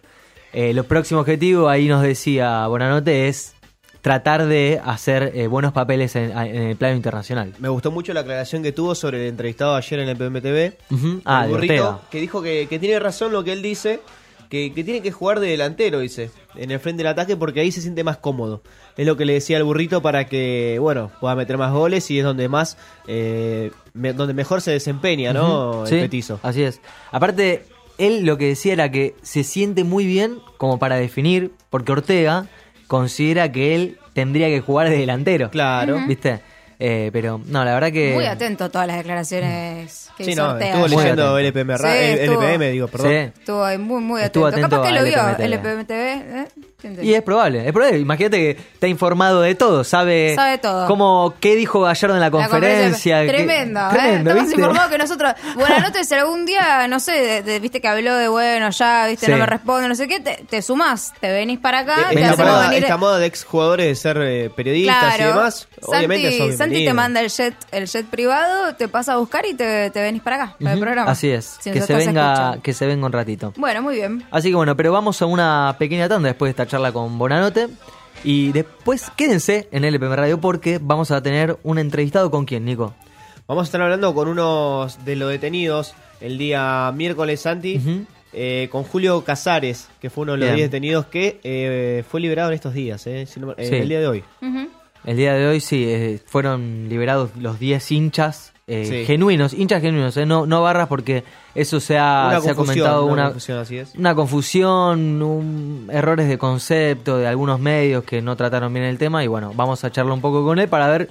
eh, 0.53 0.73
los 0.73 0.87
próximos 0.87 1.23
objetivos, 1.23 1.71
ahí 1.71 1.89
nos 1.89 2.03
decía 2.03 2.67
Bonanote, 2.69 3.29
es 3.29 3.55
tratar 4.01 4.47
de 4.47 4.81
hacer 4.85 5.33
eh, 5.35 5.47
buenos 5.47 5.73
papeles 5.73 6.15
en, 6.15 6.31
en 6.37 6.57
el 6.63 6.77
plano 6.77 6.95
internacional. 6.95 7.55
Me 7.59 7.69
gustó 7.71 7.91
mucho 7.91 8.13
la 8.13 8.21
aclaración 8.21 8.63
que 8.63 8.71
tuvo 8.71 8.95
sobre 8.95 9.23
el 9.23 9.29
entrevistado 9.31 9.75
ayer 9.75 9.99
en 10.01 10.09
el 10.11 10.17
PMTV. 10.17 10.95
Ujú. 10.95 11.23
Ah, 11.25 11.45
el 11.47 11.51
burrito, 11.51 12.03
que 12.11 12.21
dijo 12.21 12.43
que, 12.43 12.67
que 12.69 12.79
tiene 12.79 12.99
razón 13.01 13.33
lo 13.33 13.43
que 13.43 13.53
él 13.53 13.63
dice, 13.63 14.01
que, 14.51 14.73
que 14.75 14.85
tiene 14.85 15.01
que 15.01 15.11
jugar 15.11 15.41
de 15.41 15.49
delantero, 15.49 16.01
dice, 16.01 16.31
en 16.55 16.71
el 16.71 16.79
frente 16.81 16.99
del 17.03 17.13
ataque, 17.13 17.35
porque 17.37 17.61
ahí 17.61 17.73
se 17.73 17.81
siente 17.81 18.05
más 18.05 18.19
cómodo. 18.19 18.63
Es 18.97 19.07
lo 19.07 19.17
que 19.17 19.25
le 19.25 19.33
decía 19.33 19.57
al 19.57 19.65
burrito 19.65 20.03
para 20.03 20.27
que, 20.27 20.79
bueno, 20.81 21.11
pueda 21.21 21.35
meter 21.35 21.59
más 21.59 21.73
goles 21.73 22.09
y 22.11 22.19
es 22.21 22.25
donde 22.25 22.49
más, 22.49 22.77
eh, 23.09 23.71
me- 23.93 24.13
donde 24.13 24.35
mejor 24.35 24.61
se 24.61 24.71
desempeña, 24.71 25.33
¿no? 25.33 25.83
El 25.83 25.89
Sí, 25.89 25.97
petizo. 26.01 26.39
Así 26.43 26.63
es. 26.63 26.81
Aparte, 27.11 27.65
él 27.99 28.25
lo 28.25 28.39
que 28.39 28.47
decía 28.49 28.73
era 28.73 28.91
que 28.91 29.15
se 29.23 29.43
siente 29.45 29.83
muy 29.85 30.07
bien 30.07 30.39
como 30.59 30.79
para 30.79 30.97
definir, 30.97 31.51
porque 31.71 31.91
Ortega 31.93 32.47
considera 32.87 33.51
que 33.51 33.75
él 33.75 33.99
tendría 34.13 34.47
que 34.49 34.61
jugar 34.61 34.89
de 34.91 34.99
delantero. 34.99 35.51
Claro. 35.51 35.99
¿Viste? 36.07 36.41
Eh, 36.79 37.11
pero 37.13 37.41
no, 37.47 37.65
la 37.65 37.73
verdad 37.75 37.93
que... 37.93 38.13
Muy 38.15 38.27
atento 38.27 38.65
a 38.65 38.69
todas 38.69 38.87
las 38.87 38.97
declaraciones 38.97 40.11
que 40.17 40.25
Sí, 40.25 40.31
hizo 40.33 40.45
no, 40.45 40.53
Ortega 40.53 40.71
estuvo 40.85 40.89
leyendo 41.01 41.39
LPM, 41.39 41.77
Sí, 41.79 41.85
estuvo. 41.87 42.43
LPM, 42.43 42.71
digo, 42.73 42.89
perdón. 42.89 43.09
Sí. 43.11 43.17
Estuvo 43.41 43.65
ahí 43.65 43.79
muy, 43.79 44.01
muy 44.03 44.23
Estuvo 44.23 44.47
atento. 44.47 44.67
atento 44.67 44.83
Capaz 44.83 44.89
que 44.89 44.99
lo 45.01 45.05
vio, 45.05 45.45
LPMTV. 45.45 45.45
LPMTV. 45.45 45.95
¿eh? 46.43 46.49
¿Quién 46.85 46.97
te 46.97 47.03
Y 47.05 47.15
es 47.15 47.23
probable, 47.23 47.67
es 47.67 47.73
probable. 47.73 47.99
Imagínate 47.99 48.37
que 48.37 48.51
está 48.75 48.87
informado 48.87 49.41
de 49.41 49.55
todo, 49.55 49.85
sabe, 49.85 50.35
Sabe 50.35 50.59
todo. 50.59 50.87
cómo 50.87 51.35
qué 51.41 51.57
dijo 51.57 51.81
Gallardo 51.81 52.15
en 52.15 52.21
la 52.21 52.27
La 52.27 52.31
conferencia. 52.31 53.23
que- 53.23 53.29
Tremendo, 53.29 53.81
¿eh? 53.81 53.85
Tremendo, 53.91 54.31
Está 54.31 54.35
más 54.35 54.45
¿viste? 54.51 54.61
informado 54.61 54.91
que 54.91 54.99
nosotros. 54.99 55.33
Buenas 55.55 55.81
noches, 55.83 56.13
algún 56.13 56.45
día, 56.45 56.87
no 56.89 57.01
sé, 57.01 57.13
de- 57.13 57.43
de- 57.43 57.59
viste 57.59 57.81
que 57.81 57.89
habló 57.89 58.15
de 58.17 58.29
bueno, 58.29 58.69
ya, 58.69 59.07
viste, 59.07 59.25
Sí. 59.25 59.33
no 59.33 59.39
me 59.39 59.47
responde, 59.47 59.89
no 59.89 59.95
sé 59.95 60.07
qué, 60.09 60.21
te, 60.21 60.45
te 60.47 60.61
sumás, 60.61 61.15
te 61.21 61.33
venís 61.33 61.59
para 61.59 61.79
acá, 61.79 61.97
Eh, 62.11 62.15
te 62.17 62.21
Esta 62.21 62.33
hacemos 62.35 62.53
moda, 62.53 62.69
venir. 62.69 62.83
esta 62.85 62.97
moda 62.99 63.19
de 63.19 63.27
exjugadores 63.27 63.87
de 63.87 63.95
ser 63.95 64.19
eh, 64.21 64.51
periodistas 64.55 65.19
y 65.19 65.23
demás, 65.23 65.69
obviamente 65.81 66.31
Santi, 66.33 66.39
son 66.51 66.59
Santi 66.59 66.85
te 66.85 66.93
manda 66.93 67.21
el 67.23 67.31
jet, 67.31 67.55
el 67.73 67.87
jet 67.87 68.05
privado, 68.07 68.75
te 68.75 68.89
pasa 68.89 69.15
a 69.15 69.17
buscar 69.17 69.47
y 69.47 69.55
te, 69.55 69.89
te 69.91 70.03
venís 70.03 70.21
para 70.21 70.37
acá, 70.37 70.57
para 70.61 70.75
el 70.75 70.81
programa. 70.81 71.11
Así 71.11 71.31
es, 71.31 71.57
Si 71.61 71.71
que 71.71 71.81
se, 71.81 71.95
venga, 71.95 72.33
escuchando. 72.33 72.63
que 72.63 72.73
se 72.75 72.87
venga 72.87 73.07
un 73.07 73.13
ratito. 73.13 73.53
Bueno, 73.57 73.81
muy 73.81 73.95
bien. 73.95 74.23
Así 74.31 74.51
que 74.51 74.55
bueno, 74.57 74.77
pero 74.77 74.93
vamos 74.93 75.23
a 75.23 75.27
una 75.27 75.77
pequeña 75.79 76.09
tanda 76.09 76.29
después 76.29 76.49
de 76.49 76.51
esta 76.51 76.67
charla 76.67 76.74
con 76.93 77.19
Bonanote. 77.19 77.69
Y 78.23 78.53
después 78.53 79.11
quédense 79.17 79.69
en 79.71 79.85
LPM 79.85 80.17
Radio 80.17 80.41
porque 80.41 80.79
vamos 80.81 81.11
a 81.11 81.23
tener 81.23 81.59
un 81.63 81.79
entrevistado 81.79 82.31
con 82.31 82.47
quién, 82.47 82.65
Nico. 82.65 82.95
Vamos 83.47 83.63
a 83.63 83.67
estar 83.67 83.83
hablando 83.83 84.15
con 84.15 84.29
unos 84.29 85.05
de 85.05 85.17
los 85.17 85.29
detenidos 85.31 85.95
el 86.23 86.39
día 86.39 86.91
miércoles, 86.97 87.41
Santi, 87.43 87.79
eh, 88.33 88.69
con 88.73 88.83
Julio 88.85 89.23
Casares, 89.25 89.89
que 90.01 90.09
fue 90.09 90.23
uno 90.23 90.33
de 90.33 90.39
los 90.39 90.47
Bien. 90.47 90.57
10 90.57 90.71
detenidos 90.71 91.07
que 91.07 91.39
eh, 91.45 92.03
fue 92.09 92.21
liberado 92.21 92.49
en 92.49 92.55
estos 92.55 92.73
días, 92.73 93.07
eh, 93.07 93.27
si 93.27 93.41
no- 93.41 93.53
eh, 93.59 93.67
Sí. 93.69 93.75
el 93.75 93.89
día 93.91 94.01
de 94.01 94.07
hoy. 94.09 94.25
El 95.05 95.17
día 95.17 95.35
de 95.35 95.47
hoy 95.47 95.61
sí, 95.61 95.85
eh, 95.87 96.21
fueron 96.27 96.89
liberados 96.89 97.31
los 97.37 97.59
10 97.59 97.91
hinchas 97.93 98.53
eh, 98.67 98.87
Sí. 98.89 99.05
genuinos, 99.05 99.53
hinchas 99.53 99.83
genuinos, 99.83 100.17
eh, 100.17 100.25
no, 100.25 100.47
no 100.47 100.63
barras 100.63 100.89
porque 100.89 101.23
eso 101.55 101.81
se 101.81 101.99
ha, 101.99 102.41
se 102.43 102.49
ha 102.51 102.55
comentado 102.55 103.05
una 103.05 103.13
una, 103.13 103.25
confusión, 103.27 103.59
así 103.59 103.77
es. 103.77 103.95
una 103.95 104.15
confusión, 104.15 105.21
un- 105.23 105.91
errores 105.93 106.29
de 106.29 106.39
concepto 106.39 107.19
de 107.19 107.27
algunos 107.27 107.61
medios 107.61 108.05
que 108.05 108.23
no 108.23 108.37
trataron 108.37 108.73
bien 108.73 108.87
el 108.87 108.97
tema 108.97 109.23
y 109.23 109.27
bueno, 109.27 109.53
vamos 109.55 109.85
a 109.85 109.91
charlar 109.93 110.15
un 110.15 110.23
poco 110.23 110.43
con 110.45 110.59
él 110.59 110.69
para 110.69 110.89
ver 110.89 111.11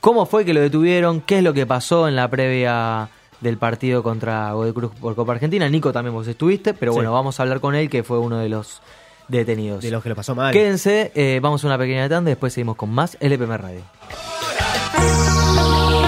cómo 0.00 0.24
fue 0.24 0.46
que 0.46 0.54
lo 0.54 0.60
detuvieron, 0.62 1.20
qué 1.20 1.38
es 1.38 1.44
lo 1.44 1.52
que 1.52 1.66
pasó 1.66 2.08
en 2.08 2.16
la 2.16 2.28
previa 2.30 3.10
del 3.42 3.58
partido 3.58 4.02
contra 4.02 4.52
Godoy 4.52 4.72
Cruz 4.72 4.92
por 4.98 5.14
Copa 5.14 5.32
Argentina. 5.32 5.68
Nico 5.68 5.92
también 5.92 6.14
vos 6.14 6.26
estuviste, 6.26 6.72
pero 6.72 6.92
Sí. 6.92 6.96
bueno, 6.96 7.12
vamos 7.12 7.38
a 7.38 7.42
hablar 7.42 7.60
con 7.60 7.74
él 7.74 7.90
que 7.90 8.02
fue 8.02 8.18
uno 8.18 8.38
de 8.38 8.48
los 8.48 8.80
detenidos. 9.28 9.82
De 9.82 9.90
los 9.90 10.02
que 10.02 10.08
lo 10.08 10.16
pasó 10.16 10.34
mal. 10.34 10.52
Quédense, 10.52 11.12
eh, 11.14 11.38
vamos 11.40 11.62
a 11.64 11.66
una 11.66 11.78
pequeña 11.78 12.08
tanda 12.08 12.30
y 12.30 12.32
después 12.32 12.52
seguimos 12.52 12.76
con 12.76 12.90
más 12.90 13.16
LPM 13.20 13.56
Radio. 13.56 13.80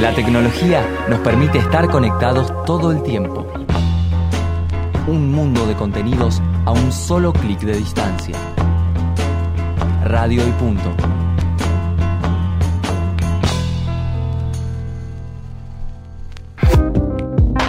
La 0.00 0.14
tecnología 0.14 0.82
nos 1.08 1.20
permite 1.20 1.58
estar 1.58 1.88
conectados 1.90 2.52
todo 2.64 2.90
el 2.90 3.02
tiempo. 3.02 3.46
Un 5.06 5.30
mundo 5.30 5.66
de 5.66 5.74
contenidos 5.74 6.40
a 6.64 6.72
un 6.72 6.90
solo 6.90 7.32
clic 7.32 7.60
de 7.60 7.76
distancia. 7.76 8.36
Radio 10.04 10.46
y 10.46 10.50
punto. 10.52 10.90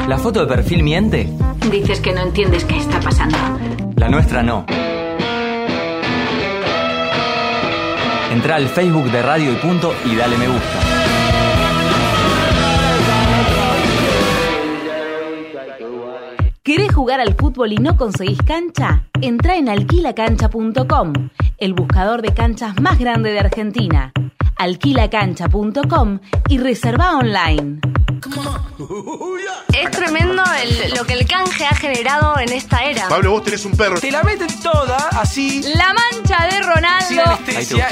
¿La 0.08 0.18
foto 0.18 0.42
de 0.42 0.48
perfil 0.48 0.84
miente? 0.84 1.30
Dices 1.70 2.00
que 2.00 2.14
no 2.14 2.22
entiendes 2.22 2.66
qué 2.66 2.78
está 2.78 3.00
pasando. 3.00 3.38
La 3.96 4.10
nuestra 4.10 4.42
no. 4.44 4.66
Entra 8.32 8.56
al 8.56 8.70
Facebook 8.70 9.12
de 9.12 9.22
Radio 9.22 9.52
y 9.52 9.56
Punto 9.56 9.94
y 10.06 10.16
dale 10.16 10.38
me 10.38 10.48
gusta. 10.48 10.80
¿Querés 16.64 16.96
jugar 16.96 17.20
al 17.20 17.36
fútbol 17.36 17.74
y 17.74 17.76
no 17.76 17.98
conseguís 17.98 18.42
cancha? 18.42 19.04
Entra 19.20 19.58
en 19.58 19.68
alquilacancha.com, 19.68 21.14
el 21.58 21.74
buscador 21.74 22.22
de 22.22 22.34
canchas 22.34 22.80
más 22.80 22.98
grande 23.00 23.32
de 23.34 23.40
Argentina. 23.40 24.14
Alquilacancha.com 24.62 26.20
y 26.50 26.58
reserva 26.60 27.18
online. 27.18 27.80
Es 29.74 29.90
tremendo 29.90 30.44
el- 30.62 30.94
lo 30.96 31.04
que 31.04 31.14
el 31.14 31.26
canje 31.28 31.66
ha 31.66 31.76
generado 31.76 32.38
en 32.40 32.52
esta 32.54 32.84
era. 32.84 33.08
Pablo, 33.08 33.32
vos 33.32 33.44
tenés 33.44 33.66
un 33.66 33.72
perro. 33.72 34.00
Te 34.00 34.12
la 34.12 34.22
meten 34.22 34.48
toda 34.62 34.98
así. 35.20 35.64
La 35.76 35.94
mancha 35.96 36.46
de 36.48 36.62
Ronaldo. 36.62 37.40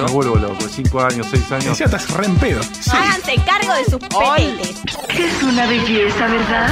Me 0.05 0.11
vuelvo 0.11 0.35
loco, 0.35 0.65
5 0.69 1.01
años, 1.01 1.25
6 1.31 1.51
años. 1.53 1.77
Ya 1.79 1.85
estás 1.85 2.07
re 2.11 2.25
en 2.27 2.35
pedo. 2.35 2.61
Háganse 2.91 3.35
cargo 3.43 3.73
de 3.73 3.85
sus 3.85 3.99
pepetes. 3.99 4.75
Es 5.09 5.43
una 5.43 5.65
belleza, 5.65 6.27
¿verdad? 6.27 6.69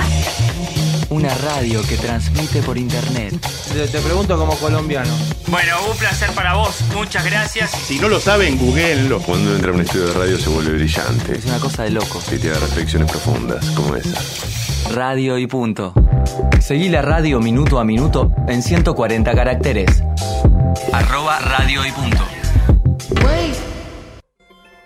Una 1.09 1.33
radio 1.35 1.81
que 1.87 1.95
transmite 1.95 2.61
por 2.61 2.77
internet. 2.77 3.33
Te, 3.71 3.87
te 3.87 3.99
pregunto 3.99 4.37
como 4.37 4.55
colombiano. 4.57 5.11
Bueno, 5.47 5.77
un 5.89 5.97
placer 5.97 6.31
para 6.31 6.55
vos. 6.55 6.81
Muchas 6.93 7.23
gracias. 7.23 7.71
Si 7.71 7.97
no 7.97 8.09
lo 8.09 8.19
saben, 8.19 8.57
googleenlo. 8.57 9.19
Cuando 9.21 9.55
entra 9.55 9.71
a 9.71 9.73
un 9.73 9.81
estudio 9.81 10.07
de 10.07 10.13
radio 10.13 10.37
se 10.37 10.49
vuelve 10.49 10.73
brillante. 10.73 11.37
Es 11.37 11.45
una 11.45 11.59
cosa 11.59 11.83
de 11.83 11.91
loco. 11.91 12.21
Y 12.31 12.37
tiene 12.37 12.59
reflexiones 12.59 13.09
profundas, 13.09 13.65
como 13.71 13.95
esa. 13.95 14.21
Radio 14.93 15.37
y 15.37 15.47
punto. 15.47 15.93
Seguí 16.59 16.89
la 16.89 17.01
radio 17.01 17.39
minuto 17.39 17.79
a 17.79 17.85
minuto 17.85 18.33
en 18.47 18.61
140 18.61 19.33
caracteres. 19.33 20.03
Arroba 20.91 21.39
radio 21.39 21.85
y 21.85 21.91
punto. 21.91 22.23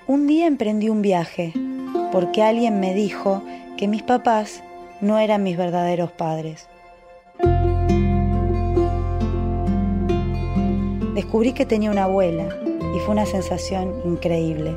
Un 0.08 0.28
día 0.28 0.46
emprendí 0.46 0.90
un 0.90 1.02
viaje 1.02 1.54
porque 2.12 2.44
alguien 2.44 2.82
me 2.82 2.94
dijo 2.94 3.44
que 3.78 3.88
mis 3.88 4.04
papás 4.04 4.62
no 5.02 5.18
eran 5.18 5.44
mis 5.44 5.58
verdaderos 5.58 6.12
padres. 6.12 6.68
Descubrí 11.16 11.54
que 11.54 11.66
tenía 11.66 11.92
una 11.92 12.06
abuela 12.06 12.56
y 12.96 13.00
fue 13.00 13.10
una 13.10 13.26
sensación 13.26 14.02
increíble. 14.06 14.76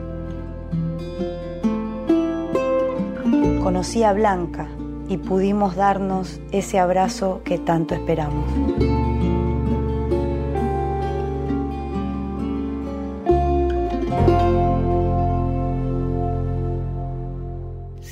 Conocí 3.62 4.02
a 4.02 4.12
Blanca 4.12 4.68
y 5.08 5.18
pudimos 5.18 5.76
darnos 5.76 6.40
ese 6.52 6.78
abrazo 6.78 7.42
que 7.44 7.58
tanto 7.58 7.94
esperamos. 7.94 8.73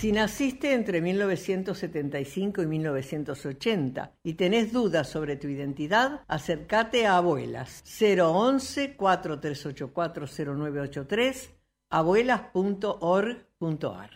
Si 0.03 0.11
naciste 0.11 0.75
entre 0.75 1.01
1975 1.01 2.61
y 2.61 2.67
1980 2.67 4.15
y 4.25 4.35
tenés 4.35 4.73
dudas 4.73 5.09
sobre 5.09 5.37
tu 5.37 5.47
identidad, 5.47 6.23
acércate 6.27 7.07
a 7.07 7.19
Abuelas 7.19 7.85
011 7.87 8.97
4384 8.97 10.27
0983 10.27 11.51
abuelas.org.ar. 11.89 14.11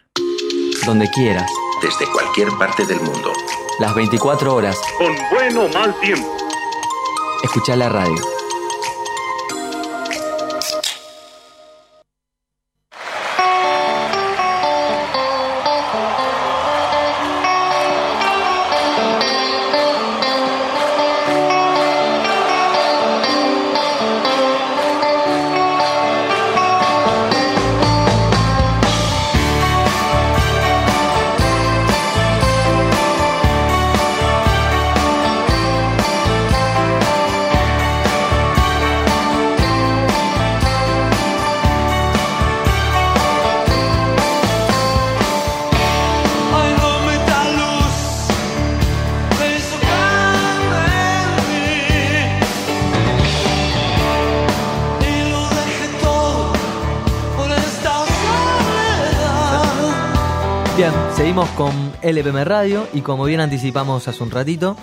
Donde 0.85 1.09
quieras. 1.11 1.49
Desde 1.81 2.13
cualquier 2.13 2.49
parte 2.59 2.85
del 2.85 3.01
mundo. 3.01 3.31
Las 3.79 3.95
24 3.95 4.57
horas. 4.57 4.77
Con 4.99 5.15
bueno 5.31 5.67
o 5.67 5.69
mal 5.69 5.95
tiempo. 6.01 6.37
Escucha 7.45 7.77
la 7.77 7.89
radio. 7.89 8.21
Seguimos 61.37 61.51
con 61.51 61.93
LPM 62.01 62.45
Radio 62.47 62.87
y 62.95 63.03
como 63.03 63.27
bien 63.27 63.41
anticipamos 63.41 64.09
hace 64.09 64.23
un 64.23 64.31
ratito, 64.31 64.75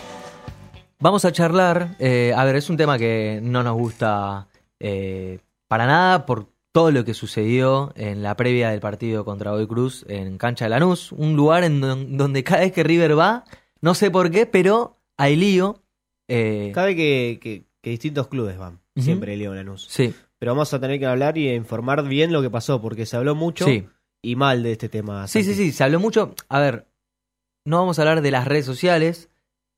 vamos 1.00 1.26
a 1.26 1.32
charlar, 1.32 1.96
eh, 1.98 2.32
a 2.36 2.44
ver, 2.46 2.56
es 2.58 2.70
un 2.70 2.78
tema 2.78 3.00
que 3.00 3.40
no 3.42 3.64
nos 3.64 3.74
gusta 3.76 4.48
eh, 4.80 5.40
para 5.68 5.88
nada 5.88 6.28
por 6.28 6.46
todo 6.72 6.92
lo 6.92 7.04
que 7.06 7.16
sucedió 7.16 7.92
en 7.96 8.22
la 8.22 8.36
previa 8.36 8.70
del 8.70 8.82
partido 8.82 9.26
contra 9.26 9.52
Boy 9.52 9.66
Cruz 9.66 10.06
en 10.08 10.38
Cancha 10.38 10.66
de 10.66 10.70
Lanús, 10.70 11.12
un 11.14 11.36
lugar 11.36 11.64
en 11.64 11.82
don- 11.82 12.18
donde 12.18 12.44
cada 12.44 12.62
vez 12.62 12.72
que 12.72 12.84
River 12.84 13.18
va, 13.18 13.46
no 13.82 13.96
sé 13.96 14.12
por 14.12 14.30
qué, 14.30 14.46
pero 14.46 15.00
hay 15.18 15.36
lío. 15.36 15.82
eh, 16.28 16.72
Cada 16.76 16.86
vez 16.88 16.96
que, 16.96 17.40
que- 17.42 17.64
que 17.82 17.90
distintos 17.90 18.28
clubes 18.28 18.60
van, 18.60 18.80
siempre 18.96 19.36
Leo 19.38 19.56
Lanús. 19.56 19.88
Sí. 19.90 20.14
Pero 20.38 20.52
vamos 20.52 20.72
a 20.74 20.80
tener 20.80 21.00
que 21.00 21.08
hablar 21.08 21.36
y 21.36 21.50
informar 21.52 22.04
bien 22.08 22.32
lo 22.32 22.44
que 22.44 22.52
pasó, 22.52 22.80
porque 22.80 23.08
se 23.08 23.18
habló 23.18 23.34
mucho 23.34 23.66
Sí. 23.66 23.88
Y 24.24 24.36
mal 24.36 24.64
de 24.64 24.72
este 24.72 24.90
tema. 24.90 25.28
Sí, 25.28 25.44
sí, 25.44 25.50
Santi. 25.54 25.66
sí, 25.66 25.72
se 25.74 25.84
habló 25.84 26.00
mucho. 26.00 26.34
A 26.50 26.60
ver, 26.60 26.88
no 27.66 27.78
vamos 27.78 28.00
a 28.00 28.02
hablar 28.02 28.22
de 28.22 28.32
las 28.32 28.48
redes 28.48 28.66
sociales. 28.66 29.30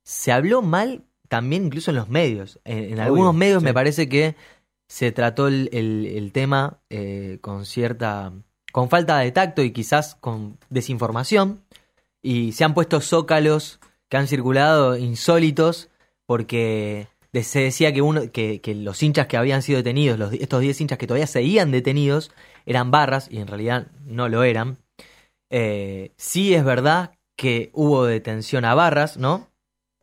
Se 0.05 0.31
habló 0.31 0.61
mal 0.61 1.03
también 1.27 1.65
incluso 1.65 1.91
en 1.91 1.97
los 1.97 2.07
medios. 2.07 2.59
En, 2.63 2.77
en 2.85 2.93
Obvio, 2.93 3.03
algunos 3.03 3.33
medios 3.35 3.59
sí. 3.61 3.65
me 3.65 3.73
parece 3.73 4.07
que 4.07 4.35
se 4.87 5.11
trató 5.11 5.47
el, 5.47 5.69
el- 5.73 6.05
el 6.05 6.31
tema 6.31 6.79
eh, 6.89 7.39
con 7.41 7.65
cierta... 7.65 8.31
con 8.71 8.89
falta 8.89 9.17
de 9.17 9.31
tacto 9.31 9.63
y 9.63 9.71
quizás 9.71 10.15
con 10.15 10.57
desinformación. 10.69 11.61
Y 12.21 12.51
se 12.53 12.63
han 12.63 12.73
puesto 12.73 13.01
zócalos 13.01 13.79
que 14.09 14.17
han 14.17 14.27
circulado 14.27 14.95
insólitos 14.97 15.89
porque 16.27 17.07
se 17.33 17.59
decía 17.59 17.93
que, 17.93 18.01
uno, 18.01 18.31
que, 18.31 18.61
que 18.61 18.73
los 18.75 19.01
hinchas 19.03 19.27
que 19.27 19.37
habían 19.37 19.61
sido 19.61 19.77
detenidos, 19.77 20.17
los, 20.17 20.33
estos 20.33 20.61
10 20.61 20.81
hinchas 20.81 20.97
que 20.97 21.07
todavía 21.07 21.27
seguían 21.27 21.69
detenidos, 21.71 22.31
eran 22.65 22.91
barras 22.91 23.27
y 23.31 23.37
en 23.39 23.47
realidad 23.47 23.87
no 24.05 24.29
lo 24.29 24.43
eran. 24.43 24.77
Eh, 25.49 26.11
sí 26.17 26.53
es 26.53 26.63
verdad 26.65 27.11
que 27.37 27.69
hubo 27.73 28.05
detención 28.05 28.65
a 28.65 28.73
barras, 28.75 29.17
¿no? 29.17 29.49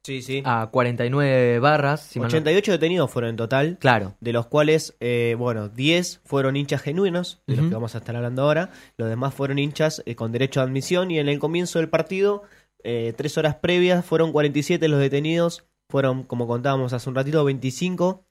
Sí, 0.04 0.20
sí. 0.20 0.42
A 0.44 0.68
49 0.72 1.60
barras. 1.60 2.00
si 2.02 2.18
mal 2.18 2.26
no- 2.26 2.30
88 2.36 2.72
detenidos 2.72 3.10
fueron 3.10 3.30
en 3.30 3.36
total. 3.36 3.78
Claro. 3.78 4.16
De 4.20 4.32
los 4.32 4.46
cuales, 4.46 4.96
eh, 4.98 5.36
bueno, 5.38 5.68
10 5.68 6.20
fueron 6.24 6.56
hinchas 6.56 6.82
genuinos, 6.82 7.40
de 7.46 7.56
los 7.56 7.68
que 7.68 7.74
vamos 7.74 7.94
a 7.94 7.98
estar 7.98 8.16
hablando 8.16 8.42
ahora. 8.42 8.70
Los 8.96 9.08
demás 9.08 9.32
fueron 9.32 9.60
hinchas 9.60 10.02
eh, 10.04 10.16
con 10.16 10.32
derecho 10.32 10.60
a 10.60 10.64
admisión. 10.64 11.12
Y 11.12 11.20
en 11.20 11.28
el 11.28 11.38
comienzo 11.38 11.78
del 11.78 11.88
partido, 11.88 12.42
eh, 12.82 13.14
tres 13.16 13.38
horas 13.38 13.54
previas, 13.54 14.04
fueron 14.04 14.32
47 14.32 14.88
los 14.88 14.98
detenidos. 14.98 15.64
Fueron, 15.88 16.24
como 16.24 16.48
contábamos 16.48 16.92
hace 16.92 17.08
un 17.08 17.14
ratito, 17.14 17.44
25, 17.44 18.24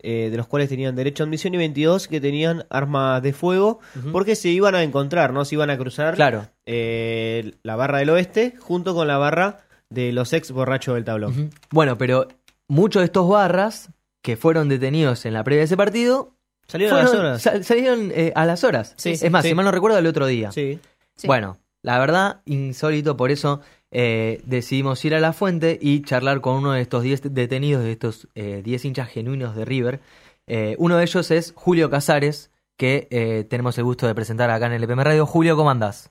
eh, 0.00 0.28
de 0.30 0.36
los 0.36 0.46
cuales 0.46 0.68
tenían 0.68 0.94
derecho 0.96 1.22
a 1.22 1.26
admisión 1.26 1.54
y 1.54 1.56
22 1.58 2.06
que 2.08 2.20
tenían 2.20 2.64
armas 2.70 3.22
de 3.22 3.32
fuego. 3.32 3.80
Porque 4.12 4.36
se 4.36 4.48
iban 4.48 4.74
a 4.74 4.82
encontrar, 4.82 5.32
¿no? 5.32 5.44
Se 5.44 5.54
iban 5.56 5.70
a 5.70 5.78
cruzar 5.78 6.14
Claro. 6.14 6.46
eh, 6.66 7.52
la 7.62 7.76
barra 7.76 7.98
del 7.98 8.10
oeste 8.10 8.54
junto 8.58 8.94
con 8.94 9.08
la 9.08 9.18
barra 9.18 9.60
de 9.90 10.12
los 10.12 10.32
ex 10.32 10.52
borrachos 10.52 10.94
del 10.94 11.04
tablón. 11.04 11.50
Bueno, 11.70 11.98
pero 11.98 12.28
muchos 12.68 13.00
de 13.00 13.06
estos 13.06 13.28
barras 13.28 13.90
que 14.22 14.36
fueron 14.36 14.68
detenidos 14.68 15.24
en 15.26 15.34
la 15.34 15.42
previa 15.44 15.60
de 15.60 15.64
ese 15.64 15.76
partido 15.76 16.34
Salieron 16.66 16.98
a 16.98 17.02
las 17.02 17.14
horas. 17.14 17.42
sal- 17.42 17.64
salieron 17.64 18.10
eh, 18.14 18.32
a 18.34 18.44
las 18.44 18.62
horas. 18.64 18.92
Sí, 18.98 19.10
es 19.12 19.30
más, 19.30 19.42
sí. 19.42 19.48
si 19.48 19.54
mal 19.54 19.64
no 19.64 19.70
recuerdo, 19.72 19.96
el 19.98 20.06
otro 20.06 20.26
día. 20.26 20.52
Sí. 20.52 20.78
Bueno, 21.24 21.58
La 21.82 21.98
verdad, 21.98 22.40
insólito, 22.44 23.16
por 23.16 23.30
eso 23.30 23.60
eh, 23.90 24.40
decidimos 24.44 25.04
ir 25.04 25.14
a 25.14 25.20
la 25.20 25.32
fuente 25.32 25.78
y 25.80 26.02
charlar 26.02 26.40
con 26.40 26.54
uno 26.56 26.72
de 26.72 26.80
estos 26.80 27.02
10 27.02 27.34
detenidos, 27.34 27.82
de 27.82 27.92
estos 27.92 28.28
eh, 28.34 28.62
10 28.64 28.84
hinchas 28.86 29.08
genuinos 29.08 29.56
de 29.56 29.64
River. 29.64 30.00
Eh, 30.46 30.76
uno 30.78 30.96
de 30.96 31.02
ellos 31.04 31.30
es 31.30 31.52
Julio 31.56 31.90
Casares, 31.90 32.50
que 32.76 33.08
eh, 33.10 33.44
tenemos 33.44 33.76
el 33.78 33.84
gusto 33.84 34.06
de 34.06 34.14
presentar 34.14 34.50
acá 34.50 34.66
en 34.66 34.72
el 34.72 34.84
EPM 34.84 35.02
Radio. 35.04 35.26
Julio, 35.26 35.56
¿cómo 35.56 35.70
andás? 35.70 36.10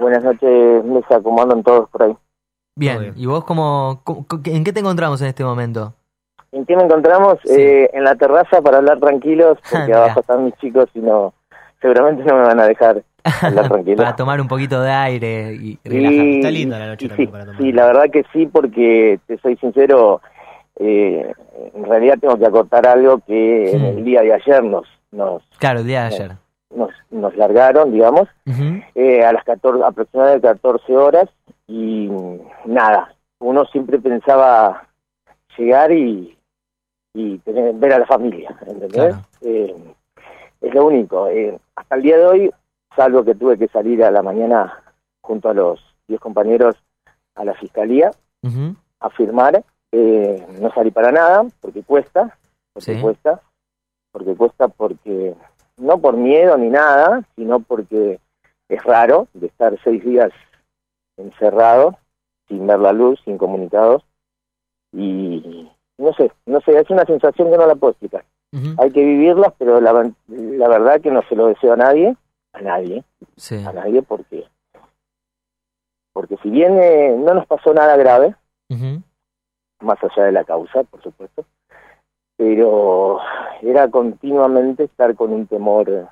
Buenas 0.00 0.24
noches, 0.24 0.84
Mesa, 0.84 1.20
¿cómo 1.22 1.42
andan 1.42 1.62
todos 1.62 1.88
por 1.90 2.02
ahí? 2.02 2.16
Bien, 2.76 3.12
¿y 3.16 3.26
vos 3.26 3.44
cómo, 3.44 4.00
cómo- 4.04 4.24
en 4.44 4.64
qué 4.64 4.72
te 4.72 4.80
encontramos 4.80 5.20
en 5.20 5.28
este 5.28 5.44
momento? 5.44 5.94
¿En 6.50 6.64
qué 6.66 6.76
me 6.76 6.84
encontramos? 6.84 7.38
Eh, 7.50 7.90
en 7.92 8.04
la 8.04 8.14
terraza 8.16 8.60
para 8.62 8.78
hablar 8.78 8.98
tranquilos, 9.00 9.58
porque 9.70 9.92
abajo 9.92 10.20
están 10.20 10.44
mis 10.44 10.54
chicos 10.56 10.88
y 10.94 11.00
no, 11.00 11.34
seguramente 11.80 12.24
no 12.24 12.36
me 12.38 12.42
van 12.44 12.60
a 12.60 12.66
dejar. 12.66 13.02
Para 13.96 14.16
tomar 14.16 14.40
un 14.40 14.48
poquito 14.48 14.80
de 14.82 14.90
aire 14.90 15.54
y 15.54 15.78
relajar. 15.84 16.26
Está 16.26 16.50
linda 16.50 16.78
la 16.78 16.86
noche 16.88 17.08
también 17.08 17.28
sí, 17.28 17.32
para 17.32 17.44
tomar. 17.44 17.60
sí, 17.62 17.72
la 17.72 17.86
verdad 17.86 18.04
que 18.12 18.24
sí, 18.32 18.46
porque 18.46 19.20
te 19.26 19.38
soy 19.38 19.56
sincero, 19.56 20.20
eh, 20.76 21.32
en 21.74 21.84
realidad 21.84 22.18
tengo 22.20 22.36
que 22.38 22.46
acotar 22.46 22.86
algo 22.86 23.18
que 23.26 23.72
en 23.72 23.84
el 23.84 24.04
día 24.04 24.22
de 24.22 24.32
ayer 24.34 24.64
nos, 24.64 24.86
nos, 25.10 25.42
Claro, 25.58 25.80
el 25.80 25.86
día 25.86 26.00
de 26.02 26.06
ayer. 26.14 26.32
nos, 26.74 26.90
nos 27.10 27.36
largaron, 27.36 27.92
digamos, 27.92 28.28
Ujú. 28.46 28.80
eh, 28.94 29.24
a 29.24 29.32
las 29.32 29.44
14, 29.44 29.84
aproximadamente 29.84 30.48
14 30.48 30.96
horas 30.96 31.28
y 31.68 32.10
nada, 32.64 33.14
uno 33.38 33.64
siempre 33.66 33.98
pensaba 33.98 34.88
llegar 35.56 35.92
y, 35.92 36.36
y 37.14 37.38
tener, 37.38 37.74
ver 37.74 37.92
a 37.92 37.98
la 38.00 38.06
familia, 38.06 38.56
¿entendés? 38.66 38.92
Claro. 38.92 39.16
Eh, 39.42 39.74
es 40.60 40.74
lo 40.74 40.86
único. 40.86 41.28
Eh, 41.28 41.58
hasta 41.76 41.96
el 41.96 42.02
día 42.02 42.16
de 42.18 42.26
hoy, 42.26 42.50
salvo 42.96 43.24
que 43.24 43.34
tuve 43.34 43.58
que 43.58 43.68
salir 43.68 44.02
a 44.04 44.10
la 44.10 44.22
mañana 44.22 44.82
junto 45.20 45.48
a 45.48 45.54
los 45.54 45.80
10 46.08 46.20
compañeros 46.20 46.76
a 47.34 47.44
la 47.44 47.54
fiscalía 47.54 48.10
Ujú. 48.42 48.74
a 49.00 49.10
firmar, 49.10 49.64
eh, 49.92 50.46
no 50.60 50.72
salí 50.72 50.90
para 50.90 51.12
nada, 51.12 51.44
porque 51.60 51.82
cuesta, 51.82 52.36
porque 52.72 52.94
Sí. 52.94 53.00
cuesta, 53.00 53.40
porque 54.12 54.34
cuesta 54.36 54.68
porque, 54.68 55.34
no 55.78 55.98
por 55.98 56.16
miedo 56.16 56.56
ni 56.58 56.68
nada, 56.68 57.22
sino 57.36 57.60
porque 57.60 58.20
es 58.68 58.82
raro 58.84 59.28
de 59.34 59.46
estar 59.46 59.76
seis 59.84 60.04
días 60.04 60.30
encerrado, 61.16 61.98
sin 62.48 62.66
ver 62.66 62.78
la 62.80 62.92
luz, 62.92 63.20
sin 63.24 63.38
comunicados, 63.38 64.02
y 64.92 65.70
no 65.98 66.12
sé, 66.14 66.30
no 66.46 66.60
sé, 66.60 66.78
es 66.78 66.90
una 66.90 67.04
sensación 67.04 67.50
que 67.50 67.56
no 67.56 67.66
la 67.66 67.74
puedo 67.74 67.92
explicar. 67.92 68.24
Hay 68.78 68.90
que 68.90 69.02
vivirlas, 69.02 69.52
pero 69.56 69.80
la, 69.80 69.92
la 70.28 70.68
verdad 70.68 71.00
que 71.00 71.10
no 71.10 71.22
se 71.28 71.34
lo 71.36 71.46
deseo 71.46 71.72
a 71.72 71.76
nadie, 71.76 72.16
a 72.52 72.60
nadie, 72.60 73.04
Sí. 73.36 73.64
a 73.64 73.72
nadie, 73.72 74.02
porque 74.02 74.46
porque 76.12 76.36
si 76.42 76.50
bien 76.50 76.78
eh, 76.78 77.14
no 77.18 77.32
nos 77.34 77.46
pasó 77.46 77.72
nada 77.72 77.96
grave, 77.96 78.34
más 79.80 79.98
allá 80.02 80.24
de 80.24 80.32
la 80.32 80.44
causa, 80.44 80.82
por 80.84 81.02
supuesto, 81.02 81.44
pero 82.36 83.18
era 83.62 83.88
continuamente 83.90 84.84
estar 84.84 85.14
con 85.14 85.32
un 85.32 85.46
temor 85.46 85.88
eh, 85.90 86.06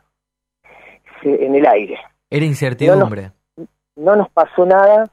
en 1.22 1.54
el 1.54 1.66
aire. 1.66 1.98
Era 2.30 2.44
incertidumbre. 2.46 3.32
No 3.96 4.16
nos 4.16 4.30
pasó 4.30 4.64
nada, 4.64 5.10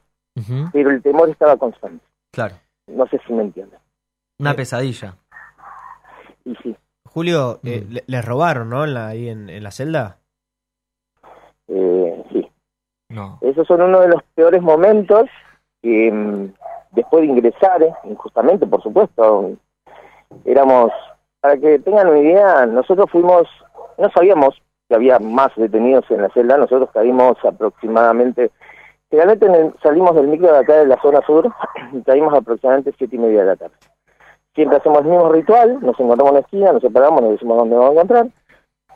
pero 0.72 0.90
el 0.90 1.02
temor 1.02 1.28
estaba 1.28 1.56
constante. 1.56 2.04
Claro. 2.32 2.54
No 2.86 3.06
sé 3.08 3.20
si 3.26 3.32
me 3.32 3.42
entienden. 3.42 3.78
Una 4.38 4.54
pesadilla. 4.54 5.16
Y 6.44 6.54
sí, 6.56 6.74
Julio, 7.04 7.60
eh, 7.64 7.84
Mm. 7.86 7.92
le- 7.92 8.04
les 8.06 8.24
robaron, 8.24 8.70
¿no? 8.70 8.84
En 8.84 8.94
la, 8.94 9.08
ahí 9.08 9.28
en, 9.28 9.50
en 9.50 9.62
la 9.62 9.70
celda. 9.70 10.18
Eh, 11.68 12.24
sí. 12.32 12.50
No. 13.10 13.38
Esos 13.40 13.66
son 13.66 13.82
uno 13.82 14.00
de 14.00 14.08
los 14.08 14.22
peores 14.34 14.60
momentos 14.62 15.24
que 15.82 16.10
mm, 16.12 16.52
después 16.92 17.22
de 17.22 17.28
ingresar, 17.28 17.82
eh, 17.82 17.92
injustamente, 18.04 18.66
por 18.66 18.82
supuesto, 18.82 19.52
éramos, 20.44 20.90
para 21.40 21.56
que 21.56 21.78
tengan 21.78 22.08
una 22.08 22.18
idea, 22.18 22.66
nosotros 22.66 23.10
fuimos, 23.10 23.48
no 23.96 24.10
sabíamos 24.10 24.60
que 24.88 24.94
había 24.94 25.18
más 25.18 25.48
detenidos 25.56 26.10
en 26.10 26.22
la 26.22 26.28
celda, 26.30 26.56
nosotros 26.56 26.90
caímos 26.92 27.36
aproximadamente, 27.44 28.50
generalmente 29.10 29.46
en 29.46 29.54
el- 29.54 29.74
salimos 29.82 30.14
del 30.14 30.28
micro 30.28 30.52
de 30.52 30.58
acá 30.58 30.76
de 30.76 30.86
la 30.86 31.00
zona 31.00 31.20
sur 31.26 31.50
y 31.92 32.02
caímos 32.06 32.34
aproximadamente 32.34 32.94
siete 32.98 33.16
y 33.16 33.18
media 33.18 33.40
de 33.40 33.46
la 33.46 33.56
tarde. 33.56 33.74
Siempre 34.54 34.78
hacemos 34.78 34.98
el 35.00 35.04
mismo 35.06 35.28
ritual, 35.30 35.78
nos 35.80 35.98
encontramos 36.00 36.30
en 36.30 36.34
la 36.34 36.40
esquina, 36.40 36.72
nos 36.72 36.82
separamos, 36.82 37.22
nos 37.22 37.30
decimos 37.32 37.58
dónde 37.58 37.76
vamos 37.76 37.90
a 37.90 37.94
encontrar, 37.94 38.26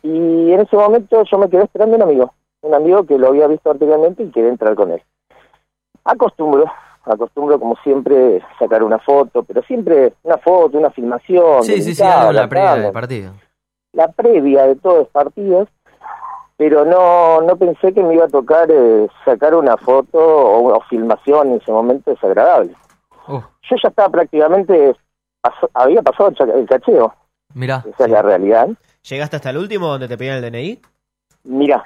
y 0.02 0.52
en 0.52 0.60
ese 0.60 0.76
momento 0.76 1.22
yo 1.22 1.38
me 1.38 1.48
quedé 1.48 1.62
esperando 1.64 1.94
a 1.94 1.96
un 1.98 2.02
amigo, 2.02 2.34
un 2.62 2.74
amigo 2.74 3.04
que 3.04 3.18
lo 3.18 3.28
había 3.28 3.46
visto 3.46 3.70
anteriormente 3.70 4.22
y 4.22 4.30
quería 4.30 4.50
entrar 4.50 4.74
con 4.74 4.90
él. 4.92 5.02
Acostumbro, 6.04 6.64
acostumbro 7.04 7.58
como 7.60 7.76
siempre 7.84 8.42
sacar 8.58 8.82
una 8.82 8.98
foto, 8.98 9.42
pero 9.42 9.62
siempre 9.62 10.14
una 10.22 10.38
foto, 10.38 10.78
una 10.78 10.90
filmación. 10.90 11.62
Sí, 11.62 11.80
sí, 11.82 11.94
sí, 11.94 12.02
algo 12.02 12.32
la 12.32 12.48
previa 12.48 12.74
del 12.76 12.92
partido. 12.92 13.32
La 13.92 14.08
previa 14.08 14.66
de 14.66 14.76
todos 14.76 14.98
los 15.00 15.08
partidos, 15.08 15.68
pero 16.56 16.84
no 16.84 17.40
no 17.42 17.56
pensé 17.56 17.92
que 17.92 18.02
me 18.02 18.14
iba 18.14 18.24
a 18.24 18.28
tocar 18.28 18.68
eh, 18.70 19.08
sacar 19.24 19.54
una 19.54 19.76
foto 19.76 20.18
o, 20.18 20.74
o 20.76 20.80
filmación 20.88 21.48
en 21.52 21.56
ese 21.60 21.70
momento 21.70 22.10
desagradable. 22.10 22.74
Uh. 23.28 23.40
Yo 23.70 23.76
ya 23.82 23.88
estaba 23.88 24.08
prácticamente, 24.08 24.96
pasó- 25.40 25.70
había 25.74 26.02
pasado 26.02 26.32
el, 26.54 26.66
cacheo, 26.66 27.14
Mirá. 27.54 27.84
esa 27.88 28.04
es 28.04 28.10
la 28.10 28.22
realidad. 28.22 28.68
¿Llegaste 29.08 29.36
hasta 29.36 29.50
el 29.50 29.58
último 29.58 29.86
donde 29.88 30.08
te 30.08 30.16
pedían 30.18 30.42
el 30.42 30.50
DNI? 30.50 30.80
Mira, 31.44 31.84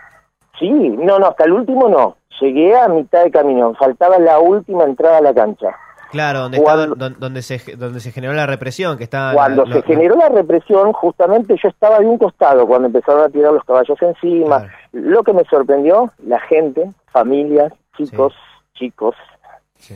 sí, 0.58 0.70
no, 0.70 1.18
no, 1.18 1.26
hasta 1.26 1.44
el 1.44 1.52
último 1.52 1.88
no. 1.88 2.16
Llegué 2.40 2.76
a 2.78 2.88
mitad 2.88 3.24
de 3.24 3.30
camino, 3.30 3.74
faltaba 3.74 4.18
la 4.18 4.38
última 4.38 4.84
entrada 4.84 5.18
a 5.18 5.22
la 5.22 5.32
cancha. 5.34 5.74
Claro, 6.10 6.40
donde, 6.40 6.58
Cuando- 6.62 6.92
estaba- 6.94 7.14
donde, 7.18 7.42
se, 7.42 7.76
donde 7.76 7.98
se 8.00 8.12
generó 8.12 8.32
la 8.34 8.46
represión, 8.46 8.96
que 8.96 9.04
estaba... 9.04 9.32
Cuando 9.32 9.64
lo- 9.64 9.72
se 9.72 9.78
lo- 9.80 9.82
generó 9.84 10.16
la 10.16 10.28
represión, 10.28 10.92
justamente 10.92 11.56
yo 11.60 11.68
estaba 11.68 11.98
de 11.98 12.06
un 12.06 12.16
costado 12.18 12.66
cuando 12.66 12.86
empezaron 12.86 13.22
a 13.24 13.28
tirar 13.28 13.52
los 13.52 13.64
caballos 13.64 14.00
encima. 14.00 14.68
Lo 14.92 15.22
que 15.24 15.32
me 15.32 15.44
sorprendió, 15.44 16.12
la 16.24 16.38
gente, 16.40 16.90
familias, 17.10 17.72
chicos, 17.96 18.34
chicos, 18.74 19.16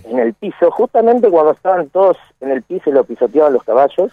en 0.04 0.18
el 0.18 0.34
piso, 0.34 0.70
justamente 0.70 1.30
cuando 1.30 1.52
estaban 1.52 1.88
todos 1.90 2.16
en 2.40 2.50
el 2.50 2.62
piso 2.62 2.90
y 2.90 2.92
lo 2.92 3.04
pisoteaban 3.04 3.52
los 3.52 3.62
caballos, 3.64 4.11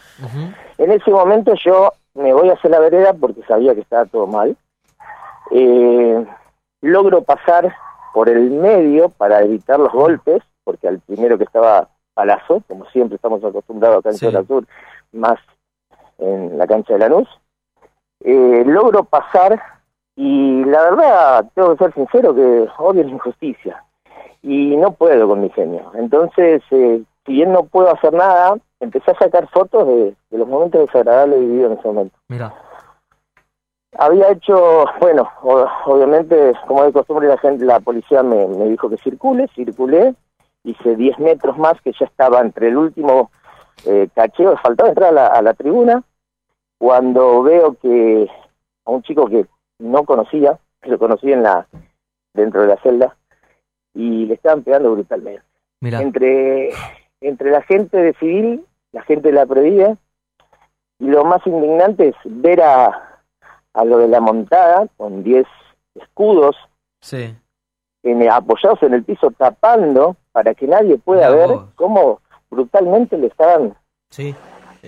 en 0.78 0.92
ese 0.92 1.12
momento 1.12 1.54
yo 1.64 1.92
me 2.14 2.34
voy 2.34 2.50
hacia 2.50 2.70
la 2.70 2.80
vereda 2.80 3.14
porque 3.14 3.42
sabía 3.48 3.74
que 3.74 3.82
estaba 3.82 4.06
todo 4.06 4.28
mal. 4.28 4.56
Eh, 5.52 6.26
logro 6.82 7.24
pasar 7.24 7.74
por 8.14 8.30
el 8.30 8.52
medio 8.52 9.10
para 9.10 9.42
evitar 9.42 9.80
los 9.80 9.92
golpes, 9.92 10.42
porque 10.64 10.88
al 10.88 11.00
primero 11.00 11.38
que 11.38 11.44
estaba 11.44 11.90
palazo, 12.14 12.64
como 12.68 12.86
siempre 12.88 13.16
estamos 13.16 13.44
acostumbrados 13.44 14.00
acá 14.00 14.10
en 14.10 14.18
Zona 14.18 14.44
Sur, 14.44 14.66
más 15.12 15.40
en 16.18 16.58
la 16.58 16.66
cancha 16.66 16.94
de 16.94 17.00
Lanús. 17.00 17.30
Eh, 18.24 18.64
logro 18.66 19.04
pasar 19.04 19.62
y 20.16 20.66
la 20.66 20.82
verdad, 20.82 21.46
tengo 21.54 21.76
que 21.76 21.84
ser 21.84 21.94
sincero 21.94 22.34
que 22.34 22.68
odio 22.80 23.04
la 23.04 23.12
injusticia 23.12 23.84
y 24.42 24.76
no 24.76 24.94
puedo 24.94 25.28
con 25.28 25.42
mi 25.42 25.50
genio. 25.52 25.92
Entonces, 25.94 26.64
eh, 26.72 27.04
si 27.26 27.32
bien 27.32 27.52
no 27.52 27.64
puedo 27.64 27.94
hacer 27.94 28.14
nada, 28.14 28.58
empecé 28.80 29.12
a 29.12 29.20
sacar 29.20 29.48
fotos 29.50 29.86
de, 29.86 30.16
de 30.32 30.38
los 30.38 30.48
momentos 30.48 30.82
desagradables 30.82 31.40
vividos 31.40 31.72
en 31.72 31.78
ese 31.78 31.88
momento. 31.88 32.18
Mira. 32.30 32.54
Había 34.00 34.32
hecho, 34.32 34.86
bueno, 35.00 35.28
obviamente, 35.42 36.54
como 36.68 36.84
de 36.84 36.94
costumbre, 36.94 37.28
la 37.28 37.38
gente, 37.38 37.66
la 37.66 37.80
policía 37.80 38.22
me, 38.22 38.48
me 38.48 38.70
dijo 38.70 38.90
que 38.90 38.98
circule, 38.98 39.48
circulé, 39.56 40.14
hice 40.64 40.96
10 40.96 41.18
metros 41.20 41.58
más, 41.58 41.82
que 41.82 41.92
ya 42.00 42.06
estaba 42.06 42.42
entre 42.42 42.68
el 42.68 42.78
último 42.78 43.32
eh, 43.86 44.08
cacheo, 44.14 44.56
faltaba 44.58 44.90
entrar 44.90 45.10
a 45.10 45.14
la, 45.14 45.28
a 45.28 45.42
la 45.42 45.54
tribuna, 45.56 46.04
cuando 46.78 47.42
veo 47.42 47.76
que 47.82 48.30
a 48.86 48.92
un 48.92 49.02
chico 49.02 49.28
que 49.28 49.48
no 49.80 50.04
conocía, 50.04 50.60
que 50.82 50.92
lo 50.92 51.00
conocí 51.00 51.32
en 51.32 51.42
la, 51.42 51.68
dentro 52.36 52.62
de 52.62 52.68
la 52.68 52.78
celda, 52.78 53.18
y 53.96 54.28
le 54.28 54.36
estaban 54.36 54.62
pegando 54.62 54.92
brutalmente. 54.92 55.44
Entre, 55.82 56.70
entre 57.22 57.50
la 57.50 57.64
gente 57.64 57.98
de 57.98 58.14
civil, 58.14 58.64
la 58.92 59.02
gente 59.02 59.30
de 59.30 59.34
la 59.34 59.48
previa, 59.48 59.98
y 61.00 61.08
lo 61.08 61.26
más 61.26 61.46
indignante 61.48 62.10
es 62.10 62.16
ver 62.26 62.62
a, 62.62 63.17
a 63.78 63.86
lo 63.86 64.00
de 64.00 64.08
la 64.08 64.20
montada 64.20 64.88
con 64.98 65.24
10 65.24 65.46
escudos 65.94 66.56
Sí. 67.00 67.36
en- 68.04 68.30
apoyados 68.30 68.82
en 68.82 68.96
el 68.96 69.04
piso 69.04 69.30
tapando 69.32 70.16
para 70.32 70.56
que 70.56 70.66
nadie 70.68 70.98
pueda 70.98 71.30
ver 71.30 71.48
vos. 71.50 71.66
cómo 71.76 72.20
brutalmente 72.50 73.18
le 73.18 73.28
estaban 73.28 73.76
Sí. 74.10 74.36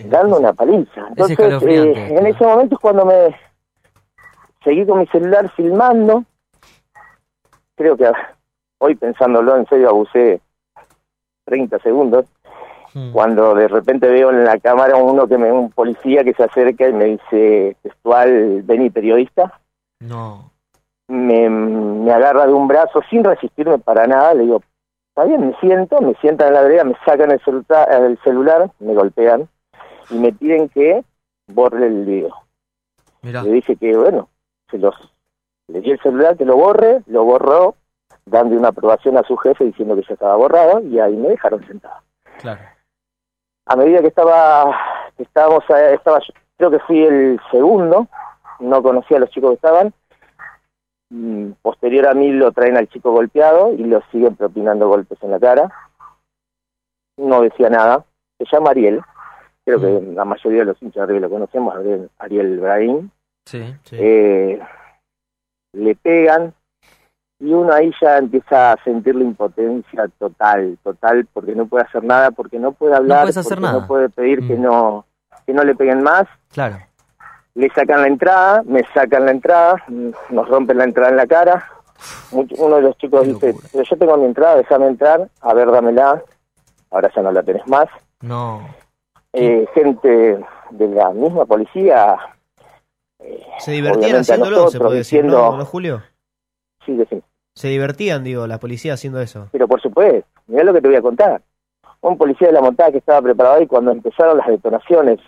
dando 0.06 0.40
una 0.40 0.54
paliza. 0.54 1.08
Entonces, 1.10 1.38
eh, 1.40 2.18
en 2.18 2.26
ese 2.26 2.44
momento 2.44 2.76
es 2.76 2.82
cuando 2.82 3.06
me 3.06 3.36
seguí 4.64 4.86
con 4.88 5.00
mi 5.00 5.08
celular 5.08 5.50
filmando. 5.52 6.24
Creo 7.76 7.96
que 7.96 8.12
hoy 8.80 8.96
pensándolo 8.96 9.56
en 9.56 9.68
serio 9.68 9.90
abusé 9.90 10.42
30 11.46 11.78
segundos. 11.80 12.26
Hmm. 12.94 13.12
Cuando 13.12 13.54
de 13.56 13.68
repente 13.68 14.10
veo 14.10 14.32
en 14.32 14.46
la 14.46 14.58
cámara 14.60 14.96
uno 14.98 15.28
que 15.28 15.38
me, 15.38 15.52
un 15.52 15.72
policía 15.72 16.24
que 16.24 16.34
se 16.34 16.44
acerca 16.44 16.88
y 16.88 16.94
me 16.94 17.06
dice 17.06 17.78
textual, 17.84 18.62
vení 18.64 18.90
periodista. 18.90 19.60
No. 20.00 20.52
me, 21.10 21.50
me 21.50 22.12
agarra 22.12 22.48
de 22.48 22.54
un 22.54 22.68
brazo 22.68 23.02
sin 23.10 23.24
resistirme 23.24 23.80
para 23.80 24.08
nada, 24.08 24.34
le 24.34 24.44
digo, 24.44 24.62
está 25.10 25.26
bien, 25.26 25.48
me 25.48 25.54
siento, 25.60 26.00
me 26.02 26.14
sientan 26.16 26.50
en 26.50 26.54
la 26.54 26.62
vereda, 26.62 26.84
me 26.86 26.96
sacan 27.06 27.32
el, 27.32 27.42
celular, 27.42 27.92
el 27.92 28.18
celular, 28.24 28.72
me 28.80 28.94
golpean 28.94 29.50
y 30.10 30.16
me 30.16 30.32
piden 30.32 30.70
que 30.70 31.04
borre 31.48 31.88
el 31.88 32.06
video. 32.06 32.34
Mirá. 33.22 33.44
Le 33.44 33.52
dije 33.52 33.76
que, 33.76 33.98
bueno, 33.98 34.30
se 34.72 34.78
los, 34.78 34.96
le 35.68 35.82
di 35.82 35.92
el 35.92 36.00
celular, 36.00 36.38
que 36.38 36.46
lo 36.46 36.56
borre, 36.56 37.02
lo 37.08 37.26
borró, 37.26 37.76
dando 38.26 38.56
una 38.56 38.70
aprobación 38.70 39.18
a 39.18 39.24
su 39.24 39.36
jefe 39.36 39.66
diciendo 39.66 39.96
que 39.96 40.04
ya 40.08 40.14
estaba 40.14 40.36
borrado 40.36 40.82
y 40.82 41.00
ahí 41.00 41.16
me 41.18 41.30
dejaron 41.30 41.66
sentado. 41.68 42.02
Claro. 42.40 42.62
A 43.70 43.76
medida 43.76 44.02
que 44.02 44.08
estaba, 44.08 44.76
que 45.16 45.24
estábamos, 45.24 45.64
eh, 45.70 45.94
estaba, 45.94 46.20
yo 46.20 46.34
creo 46.58 46.72
que 46.72 46.80
fui 46.80 47.04
el 47.04 47.40
segundo, 47.52 48.08
no 48.60 48.84
conocía 48.84 49.18
a 49.18 49.20
los 49.22 49.30
chicos 49.30 49.52
que 49.52 49.56
estaban, 49.56 49.94
Mm, 51.12 51.54
posterior 51.64 52.08
a 52.08 52.14
mí 52.14 52.32
lo 52.32 52.52
traen 52.52 52.78
al 52.78 52.88
chico 52.88 53.12
golpeado 53.12 53.74
y 53.74 53.84
lo 53.84 54.02
siguen 54.12 54.36
propinando 54.36 54.88
golpes 54.88 55.18
en 55.24 55.32
la 55.32 55.40
cara. 55.40 55.72
No 57.18 57.42
decía 57.42 57.70
nada. 57.70 58.06
Se 58.38 58.46
llama 58.46 58.72
Ariel. 58.72 59.02
Creo 59.66 59.80
que 59.80 60.14
la 60.14 60.26
mayoría 60.26 60.60
de 60.60 60.66
los 60.66 60.82
hinchas 60.82 61.08
de 61.08 61.20
lo 61.20 61.30
conocemos, 61.30 61.76
Ariel, 61.76 62.10
Ariel 62.20 62.60
Brahim. 62.60 63.10
Sí, 63.46 63.76
sí. 63.84 63.98
Eh, 64.00 64.60
le 65.74 65.96
pegan 65.96 66.54
y 67.40 67.54
uno 67.54 67.72
ahí 67.74 67.92
ya 68.02 68.18
empieza 68.18 68.74
a 68.74 68.84
sentir 68.84 69.16
la 69.16 69.24
impotencia 69.24 70.08
total, 70.20 70.78
total, 70.84 71.28
porque 71.34 71.56
no 71.56 71.66
puede 71.68 71.86
hacer 71.86 72.04
nada, 72.04 72.32
porque 72.32 72.60
no 72.60 72.72
puede 72.74 72.96
hablar, 72.96 73.22
puedes 73.22 73.38
hacer 73.38 73.58
porque 73.58 73.62
nada. 73.62 73.80
no 73.82 73.88
puede 73.88 74.10
pedir 74.10 74.46
que 74.48 74.56
Mm. 74.56 74.62
no 74.62 75.06
que 75.46 75.54
no 75.54 75.64
le 75.64 75.74
peguen 75.74 76.04
más. 76.04 76.28
Claro. 76.52 76.78
Le 77.56 77.70
sacan 77.72 78.02
la 78.02 78.08
entrada, 78.08 78.62
me 78.66 78.84
sacan 78.94 79.26
la 79.26 79.32
entrada, 79.32 79.76
mm, 79.88 80.10
nos 80.30 80.48
rompen 80.48 80.78
la 80.78 80.84
entrada 80.84 81.10
en 81.10 81.18
la 81.18 81.26
cara. 81.28 81.66
Uno 82.32 82.76
de 82.76 82.82
los 82.84 82.98
chicos 82.98 83.26
dice, 83.26 83.56
pero 83.72 83.84
yo 83.84 83.98
tengo 83.98 84.16
mi 84.18 84.26
entrada, 84.26 84.58
déjame 84.58 84.88
entrar, 84.88 85.28
a 85.42 85.54
ver, 85.54 85.70
dámela. 85.72 86.22
Ahora 86.92 87.12
ya 87.16 87.22
no 87.22 87.32
la 87.32 87.42
tenés 87.44 87.68
más. 87.68 87.88
No. 88.22 88.62
Eh, 89.34 89.68
gente 89.74 90.40
de 90.72 90.88
la 90.88 91.10
misma 91.12 91.46
policía, 91.46 92.18
Se 93.60 93.72
divertían 93.72 93.98
obviamente 94.04 94.18
a 94.18 94.22
haciéndolo, 94.36 94.70
se 94.70 94.80
puede 94.80 94.98
decir, 94.98 95.26
¿no, 95.26 95.58
¿no, 95.58 95.66
Julio? 95.66 96.02
sí, 96.86 96.94
decimos, 96.96 97.24
Se 97.60 97.68
divertían, 97.68 98.24
digo, 98.24 98.48
la 98.48 98.58
policía 98.58 98.94
haciendo 98.94 99.20
eso. 99.20 99.50
pero 99.52 99.68
por 99.68 99.82
supuesto, 99.82 100.26
mirá 100.48 100.64
lo 100.64 100.74
que 100.74 100.82
te 100.82 100.88
voy 100.88 100.96
a 100.96 101.02
contar. 101.02 101.42
Un 102.00 102.18
policía 102.18 102.48
de 102.48 102.54
la 102.54 102.62
montada 102.62 102.90
que 102.92 103.00
estaba 103.00 103.22
preparado 103.22 103.56
ahí 103.58 103.68
cuando 103.68 103.92
empezaron 103.92 104.38
las 104.38 104.48
detonaciones, 104.48 105.20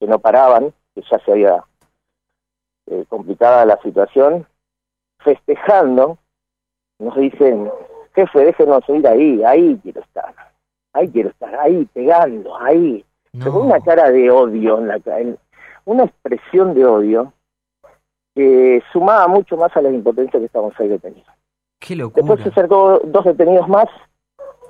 que 0.00 0.06
no 0.06 0.18
paraban, 0.18 0.72
que 0.94 1.02
ya 1.10 1.18
se 1.18 1.30
había 1.32 1.62
eh, 2.86 3.04
complicada 3.08 3.66
la 3.66 3.76
situación, 3.82 4.46
festejando, 5.22 6.16
nos 6.98 7.14
dicen, 7.16 7.70
jefe, 8.14 8.38
déjenos 8.46 8.88
ir 8.88 9.06
ahí, 9.06 9.42
ahí 9.44 9.78
quiero 9.82 10.00
estar, 10.00 10.34
ahí 10.94 11.08
quiero 11.10 11.28
estar, 11.28 11.54
ahí 11.56 11.84
pegando, 11.92 12.56
ahí. 12.60 13.04
No. 13.34 13.52
Con 13.52 13.66
una 13.66 13.80
cara 13.80 14.10
de 14.10 14.30
odio, 14.30 14.78
en 14.78 14.88
la, 14.88 15.00
en- 15.18 15.38
una 15.84 16.04
expresión 16.04 16.72
de 16.74 16.86
odio 16.86 17.32
que 18.34 18.82
sumaba 18.92 19.28
mucho 19.28 19.56
más 19.58 19.76
a 19.76 19.82
la 19.82 19.90
impotencia 19.90 20.40
que 20.40 20.46
estábamos 20.46 20.72
ahí 20.80 20.88
detenidos. 20.88 21.28
Qué 21.86 21.94
locura. 21.96 22.22
Después 22.24 22.42
se 22.44 22.48
acercó 22.50 23.00
dos 23.04 23.24
detenidos 23.24 23.68
más 23.68 23.86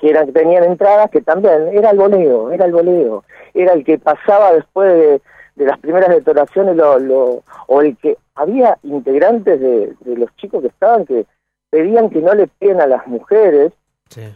que 0.01 0.11
eran 0.11 0.33
tenían 0.33 0.65
entradas, 0.65 1.11
que 1.11 1.21
también 1.21 1.69
era 1.73 1.91
el 1.91 1.99
voleo, 1.99 2.51
era 2.51 2.65
el 2.67 2.73
voleo, 2.73 3.25
era 3.55 3.73
el 3.73 3.85
que 3.85 3.99
pasaba 3.99 4.53
después 4.53 4.93
de, 4.93 5.21
de 5.55 5.65
las 5.67 5.79
primeras 5.79 6.11
detonaciones, 6.11 6.75
lo, 6.77 6.99
lo- 6.99 7.43
o 7.69 7.81
el 7.81 7.97
que 7.99 8.17
había 8.35 8.77
integrantes 8.83 9.61
de, 9.61 9.95
de 10.01 10.17
los 10.17 10.35
chicos 10.37 10.61
que 10.63 10.69
estaban 10.69 11.07
que 11.07 11.25
pedían 11.71 12.11
que 12.11 12.21
no 12.21 12.35
le 12.35 12.49
peguen 12.49 12.81
a 12.81 12.87
las 12.87 13.07
mujeres 13.07 13.73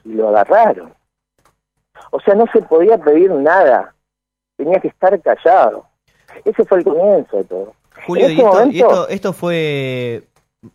y 0.05 0.13
lo 0.15 0.29
agarraron. 0.29 0.95
O 2.13 2.21
sea, 2.21 2.35
no 2.35 2.47
se 2.53 2.63
podía 2.63 2.97
pedir 2.99 3.31
nada, 3.33 3.93
tenía 4.57 4.79
que 4.81 4.89
estar 4.89 5.21
callado. 5.21 5.85
Ese 6.45 6.65
fue 6.65 6.79
el 6.79 6.85
comienzo 6.85 7.37
de 7.39 7.45
todo. 7.45 7.73
Julio, 8.07 8.29
y 8.31 8.37
y 8.71 8.81
esto, 8.81 9.09
esto 9.09 9.33
fue 9.33 10.23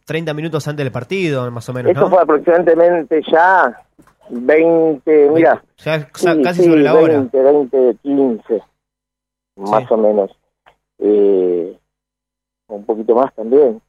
30 0.05 0.34
minutos 0.34 0.68
antes 0.68 0.84
del 0.84 0.91
partido, 0.91 1.49
más 1.51 1.68
o 1.69 1.73
menos, 1.73 1.91
Esto 1.91 2.01
¿no? 2.05 2.10
fue 2.10 2.22
aproximadamente 2.22 3.22
ya 3.31 3.81
20, 4.30 5.30
mira, 5.31 5.61
Ya 5.77 5.99
sí, 6.15 6.26
casi 6.43 6.61
sí, 6.64 6.69
sobre 6.69 6.81
la 6.84 6.93
hora. 6.93 7.14
20, 7.19 7.41
20, 7.41 7.97
15, 8.01 8.61
más 9.57 9.91
o 9.91 9.97
menos. 9.97 10.31
Eh, 10.99 11.77
un 12.69 12.85
poquito 12.85 13.15
más 13.15 13.34
también. 13.35 13.81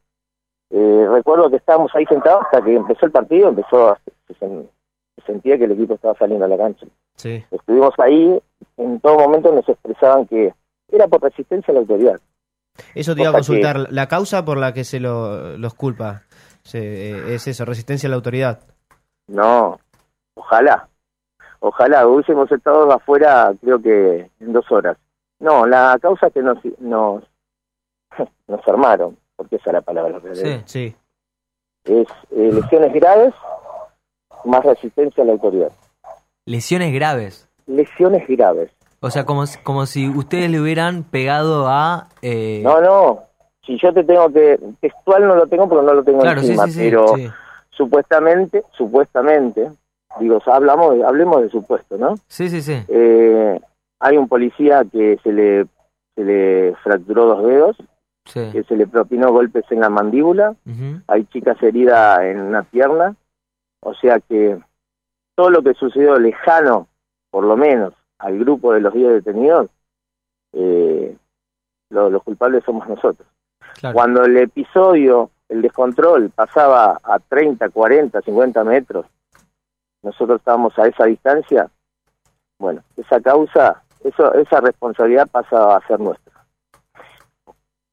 Eh, 0.70 1.06
recuerdo 1.10 1.48
que 1.50 1.56
estábamos 1.56 1.94
ahí 1.94 2.04
sentados 2.06 2.42
hasta 2.46 2.62
que 2.64 2.74
empezó 2.74 3.06
el 3.06 3.12
partido, 3.12 3.48
empezó 3.50 3.90
a, 3.90 3.98
se, 4.26 4.34
sen- 4.34 4.68
se 5.16 5.22
sentía 5.26 5.56
que 5.56 5.64
el 5.64 5.72
equipo 5.72 5.94
estaba 5.94 6.14
saliendo 6.18 6.44
a 6.44 6.48
la 6.48 6.58
cancha. 6.58 6.86
Sí. 7.14 7.44
Estuvimos 7.52 7.94
ahí, 7.98 8.40
en 8.76 8.98
todo 9.00 9.18
momento 9.20 9.52
nos 9.52 9.68
expresaban 9.68 10.26
que 10.26 10.52
era 10.90 11.06
por 11.06 11.22
resistencia 11.22 11.70
a 11.70 11.74
la 11.74 11.80
autoridad. 11.80 12.20
Eso 12.94 13.14
te 13.14 13.20
iba 13.22 13.30
a 13.30 13.32
que- 13.32 13.38
consultar. 13.38 13.86
La 13.92 14.08
causa 14.08 14.44
por 14.44 14.58
la 14.58 14.72
que 14.72 14.84
se 14.84 15.00
lo, 15.00 15.56
los 15.56 15.74
culpa 15.74 16.22
se- 16.62 17.10
eh, 17.12 17.34
es 17.34 17.46
eso, 17.46 17.64
resistencia 17.64 18.06
a 18.06 18.10
la 18.10 18.16
autoridad. 18.16 18.60
No, 19.28 19.78
ojalá, 20.34 20.88
ojalá, 21.60 22.06
hubiésemos 22.06 22.50
estado 22.52 22.90
afuera 22.92 23.52
creo 23.60 23.80
que 23.80 24.30
en 24.40 24.52
dos 24.52 24.70
horas. 24.70 24.96
No, 25.40 25.66
la 25.66 25.98
causa 26.00 26.30
que 26.30 26.42
nos, 26.42 26.58
nos, 26.80 27.24
nos 28.48 28.68
armaron, 28.68 29.16
porque 29.36 29.56
esa 29.56 29.70
es 29.70 29.74
la 29.74 29.80
palabra, 29.82 30.20
Sí. 30.34 30.62
Sí. 30.66 30.96
es 31.84 32.08
eh, 32.30 32.50
lesiones 32.52 32.92
graves 32.94 33.34
más 34.44 34.64
resistencia 34.64 35.22
a 35.22 35.26
la 35.26 35.32
autoridad. 35.32 35.72
Lesiones 36.46 36.92
graves. 36.92 37.48
Lesiones 37.66 38.26
graves. 38.28 38.70
O 39.04 39.10
sea, 39.10 39.26
como, 39.26 39.44
si- 39.46 39.58
como 39.58 39.84
si 39.84 40.08
ustedes 40.08 40.50
le 40.50 40.58
hubieran 40.60 41.02
pegado 41.02 41.68
a... 41.68 42.08
eh, 42.22 42.62
No, 42.64 42.80
no, 42.80 43.24
si 43.66 43.78
yo 43.78 43.92
te 43.92 44.02
tengo 44.02 44.32
que, 44.32 44.58
textual 44.80 45.28
no 45.28 45.36
lo 45.36 45.46
tengo 45.46 45.68
porque 45.68 45.84
no 45.84 45.92
lo 45.92 46.02
tengo 46.02 46.20
Claro, 46.20 46.40
encima, 46.40 46.64
sí, 46.64 46.72
sí, 46.72 46.80
pero 46.80 47.08
sí. 47.16 47.28
supuestamente, 47.70 48.64
supuestamente, 48.72 49.70
digo, 50.20 50.40
hablamos, 50.46 50.96
hablemos 51.04 51.42
de 51.42 51.50
supuesto, 51.50 51.98
¿no? 51.98 52.14
Sí, 52.28 52.48
sí, 52.48 52.62
sí. 52.62 52.82
Eh, 52.88 53.60
hay 54.00 54.16
un 54.16 54.26
policía 54.26 54.84
que 54.90 55.18
se 55.22 55.32
le, 55.32 55.66
se 56.14 56.24
le 56.24 56.74
fracturó 56.82 57.26
dos 57.26 57.44
dedos, 57.46 57.76
Sí. 58.26 58.40
que 58.52 58.62
se 58.64 58.74
le 58.74 58.86
propinó 58.86 59.30
golpes 59.32 59.64
en 59.70 59.80
la 59.80 59.90
mandíbula, 59.90 60.54
Ujú. 60.66 61.02
hay 61.08 61.24
chicas 61.26 61.62
heridas 61.62 62.20
en 62.22 62.40
una 62.40 62.62
pierna, 62.62 63.14
o 63.82 63.92
sea 63.92 64.18
que 64.18 64.58
todo 65.34 65.50
lo 65.50 65.62
que 65.62 65.74
sucedió 65.74 66.18
lejano, 66.18 66.86
por 67.30 67.44
lo 67.44 67.54
menos, 67.58 67.92
al 68.24 68.38
grupo 68.38 68.72
de 68.72 68.80
los 68.80 68.92
10 68.94 69.12
detenidos, 69.24 69.68
eh, 70.52 71.16
lo- 71.90 72.10
los 72.10 72.22
culpables 72.22 72.64
somos 72.64 72.88
nosotros. 72.88 73.26
Claro. 73.80 73.94
Cuando 73.94 74.24
el 74.24 74.36
episodio, 74.38 75.30
el 75.48 75.60
descontrol, 75.62 76.30
pasaba 76.30 76.98
a 77.02 77.18
30, 77.18 77.68
40, 77.68 78.20
50 78.22 78.64
metros, 78.64 79.06
nosotros 80.02 80.38
estábamos 80.38 80.78
a 80.78 80.86
esa 80.86 81.04
distancia, 81.04 81.68
bueno, 82.58 82.82
esa 82.96 83.20
causa, 83.20 83.82
eso, 84.02 84.32
esa 84.34 84.60
responsabilidad 84.60 85.28
pasa 85.30 85.76
a 85.76 85.86
ser 85.86 86.00
nuestra. 86.00 86.32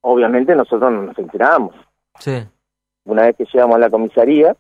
Obviamente 0.02 0.56
nosotros 0.56 0.92
no 0.92 1.04
nos 1.04 1.18
enterábamos. 1.18 1.76
Sí. 2.20 2.44
Una 3.06 3.24
vez 3.24 3.36
que 3.36 3.46
llegamos 3.46 3.76
a 3.76 3.80
la 3.80 3.90
comisaría, 3.90 4.56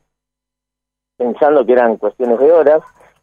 pensando 1.18 1.66
que 1.66 1.74
eran 1.74 1.98
cuestiones 1.98 2.40
de 2.40 2.52
horas, 2.52 2.82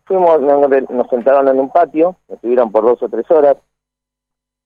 fuimos, 0.09 0.41
nos, 0.41 0.91
nos 0.91 1.09
sentaron 1.09 1.47
en 1.47 1.61
un 1.61 1.71
patio, 1.71 2.17
nos 2.29 2.37
estuvieron 2.37 2.73
por 2.73 2.83
dos 2.83 3.01
o 3.03 3.09
tres 3.09 3.31
horas, 3.31 3.57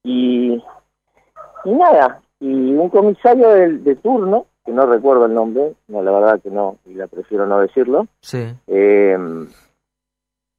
y, 0.03 0.63
y 1.65 1.71
nada, 1.71 2.21
y 2.39 2.73
un 2.73 2.89
comisario 2.89 3.49
de, 3.49 3.77
de 3.77 3.95
turno, 3.97 4.47
que 4.65 4.71
no 4.71 4.85
recuerdo 4.87 5.25
el 5.25 5.33
nombre, 5.35 5.73
no, 5.89 6.01
la 6.01 6.11
verdad 6.11 6.41
que 6.41 6.49
no, 6.49 6.77
y 6.85 6.93
la 6.95 7.07
prefiero 7.07 7.45
no 7.45 7.59
decirlo, 7.59 8.07
Sí. 8.21 8.55
eh, 8.67 9.17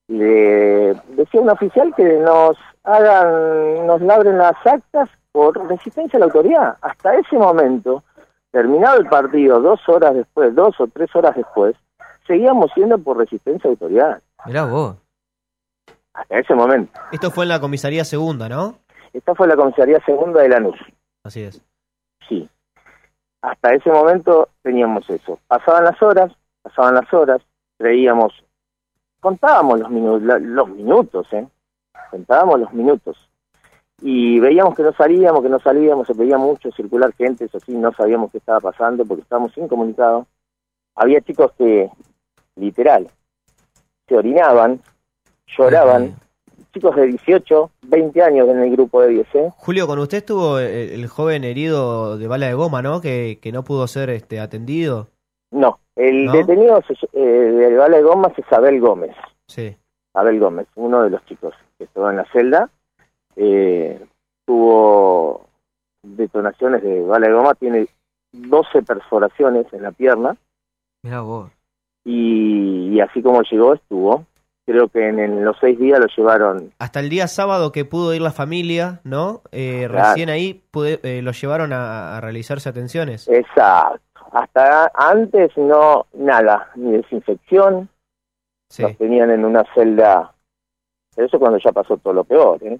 le 0.09 0.95
decía 1.17 1.41
un 1.41 1.49
oficial 1.51 1.95
que 1.97 2.19
nos 2.19 2.57
hagan, 2.85 3.87
nos 3.87 4.01
labren 4.03 4.37
las 4.39 4.55
actas 4.67 5.09
por 5.33 5.57
resistencia 5.69 6.19
a 6.19 6.21
la 6.21 6.27
autoridad. 6.27 6.77
Hasta 6.83 7.15
ese 7.17 7.37
momento, 7.39 8.03
terminado 8.51 8.99
el 8.99 9.07
partido, 9.09 9.61
dos 9.61 9.81
horas 9.89 10.15
después, 10.15 10.55
dos 10.55 10.79
o 10.79 10.87
tres 10.89 11.09
horas 11.17 11.35
después, 11.35 11.75
seguíamos 12.27 12.71
siendo 12.75 12.99
por 12.99 13.17
resistencia 13.17 13.69
a 13.69 13.71
la 13.71 13.73
autoridad. 13.73 14.23
Mirá 14.47 14.65
vos. 14.65 14.97
Hasta 16.13 16.39
ese 16.39 16.55
momento. 16.55 16.93
Esto 17.13 17.31
fue 17.31 17.45
en 17.45 17.49
la 17.49 17.61
comisaría 17.61 18.05
segunda, 18.05 18.49
¿no? 18.49 18.79
Esta 19.13 19.35
fue 19.35 19.49
la 19.49 19.57
comisaría 19.57 20.01
segunda 20.05 20.43
de 20.43 20.49
Lanús. 20.49 20.79
Así 21.25 21.43
es. 21.43 21.63
Sí. 22.29 22.49
Hasta 23.43 23.75
ese 23.75 23.91
momento 23.91 24.49
teníamos 24.63 25.09
eso. 25.11 25.39
Pasaban 25.47 25.85
las 25.85 26.01
horas, 26.03 26.33
pasaban 26.63 26.95
las 26.95 27.13
horas, 27.13 27.43
creíamos, 27.79 28.33
contábamos 29.21 29.81
los 29.81 29.91
minutos, 29.91 30.41
los 30.41 30.69
minutos, 30.69 31.27
¿eh? 31.33 31.47
Contábamos 32.11 32.61
los 32.61 32.73
minutos. 32.73 33.17
Y 34.01 34.41
veíamos 34.41 34.75
que 34.75 34.83
no 34.83 34.93
salíamos, 34.93 35.43
que 35.43 35.49
no 35.49 35.59
salíamos, 35.59 36.07
se 36.07 36.15
pedía 36.15 36.39
mucho 36.39 36.71
circular 36.73 37.13
gente, 37.15 37.45
eso 37.45 37.59
sí, 37.61 37.73
no 37.75 37.93
sabíamos 37.93 38.31
qué 38.31 38.39
estaba 38.39 38.61
pasando 38.61 39.05
porque 39.05 39.23
estábamos 39.23 39.57
incomunicados. 39.57 40.27
había 40.95 41.21
chicos 41.21 41.53
que, 41.57 41.91
literal, 42.57 43.09
se 44.09 44.17
orinaban, 44.17 44.81
lloraban, 45.57 46.17
chicos 46.73 46.97
de 46.97 47.07
18, 47.07 47.71
20 47.83 48.23
años 48.23 48.49
en 48.49 48.59
el 48.61 48.71
grupo 48.73 49.01
de 49.03 49.09
10, 49.09 49.35
¿eh? 49.35 49.51
Julio, 49.57 49.87
con 49.87 49.99
usted 49.99 50.19
estuvo 50.19 50.59
el, 50.59 50.67
el 50.91 51.07
joven 51.07 51.45
herido 51.45 52.19
de 52.19 52.27
bala 52.27 52.47
de 52.47 52.55
goma, 52.55 52.83
¿no? 52.83 53.01
Que, 53.01 53.39
que 53.41 53.53
no 53.53 53.63
pudo 53.65 53.87
ser 53.87 54.11
este 54.11 54.41
atendido. 54.41 55.09
No, 55.51 55.79
el 55.97 56.27
¿No? 56.27 56.33
detenido 56.33 56.83
se- 56.83 57.09
eh, 57.13 57.21
de 57.21 57.77
bala 57.77 57.97
de 57.99 58.03
goma 58.03 58.33
es 58.37 58.53
Abel 58.53 58.81
Gómez. 58.81 59.15
Sí. 59.47 59.77
Abel 60.15 60.41
Gómez, 60.41 60.67
uno 60.75 61.03
de 61.03 61.11
los 61.11 61.25
chicos 61.27 61.55
que 61.79 61.85
estuvo 61.85 62.11
en 62.11 62.17
la 62.17 62.25
celda, 62.33 62.71
eh, 63.37 64.05
tuvo 64.45 65.47
detonaciones 66.03 66.83
de 66.83 67.01
bala 67.03 67.29
de 67.29 67.33
goma, 67.35 67.55
tiene 67.55 67.87
12 68.33 68.83
perforaciones 68.83 69.67
en 69.73 69.83
la 69.83 69.93
pierna 69.93 70.37
Mira 71.03 71.21
vos. 71.21 71.51
Y, 72.05 72.91
y 72.95 73.01
así 73.01 73.23
como 73.23 73.43
llegó 73.43 73.75
estuvo. 73.75 74.27
Creo 74.67 74.89
que 74.89 75.07
en, 75.09 75.19
en 75.19 75.45
los 75.45 75.59
seis 75.61 75.79
días 75.79 75.99
lo 76.01 76.07
llevaron, 76.17 76.73
Hasta 76.79 77.01
el 77.01 77.11
día 77.11 77.29
sábado 77.29 77.71
que 77.71 77.85
pudo 77.85 78.15
ir 78.15 78.23
la 78.23 78.33
familia, 78.33 79.01
¿no? 79.05 79.43
Eh, 79.53 79.87
Claro. 79.91 80.09
Recién 80.09 80.31
ahí 80.31 80.63
pude- 80.71 81.01
eh, 81.03 81.21
lo 81.21 81.33
llevaron 81.33 81.75
a, 81.75 82.17
a 82.17 82.21
realizarse 82.23 82.71
atenciones. 82.71 83.29
exacto. 83.29 84.01
Hasta 84.33 84.91
antes 84.95 85.51
no, 85.59 86.07
nada, 86.15 86.71
ni 86.77 86.93
desinfección, 86.93 87.91
Sí. 88.71 88.83
nos 88.83 88.97
tenían 88.97 89.31
en 89.31 89.45
una 89.45 89.63
celda, 89.75 90.33
pero 91.15 91.27
eso 91.29 91.39
cuando 91.39 91.59
ya 91.63 91.71
pasó 91.71 91.99
todo 91.99 92.15
lo 92.15 92.25
peor, 92.25 92.59
¿eh? 92.65 92.79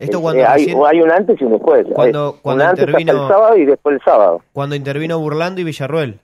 Esto 0.00 0.18
Eh, 0.18 0.20
cuando 0.22 0.42
eh, 0.42 0.46
hay, 0.46 0.64
recién- 0.66 0.82
hay 0.84 1.00
un 1.00 1.10
antes 1.12 1.40
y 1.40 1.44
un 1.44 1.52
después. 1.52 1.86
Cuando- 1.94 2.32
un 2.32 2.38
cuando 2.40 2.64
antes 2.64 2.86
hasta 2.88 3.00
intervino- 3.00 3.22
el 3.22 3.28
sábado 3.32 3.56
y 3.56 3.64
después 3.66 3.94
el 3.94 4.02
sábado. 4.02 4.42
Cuando 4.52 4.74
intervino 4.74 5.18
Burlando 5.20 5.60
y 5.60 5.64
Villarruel. 5.64 6.20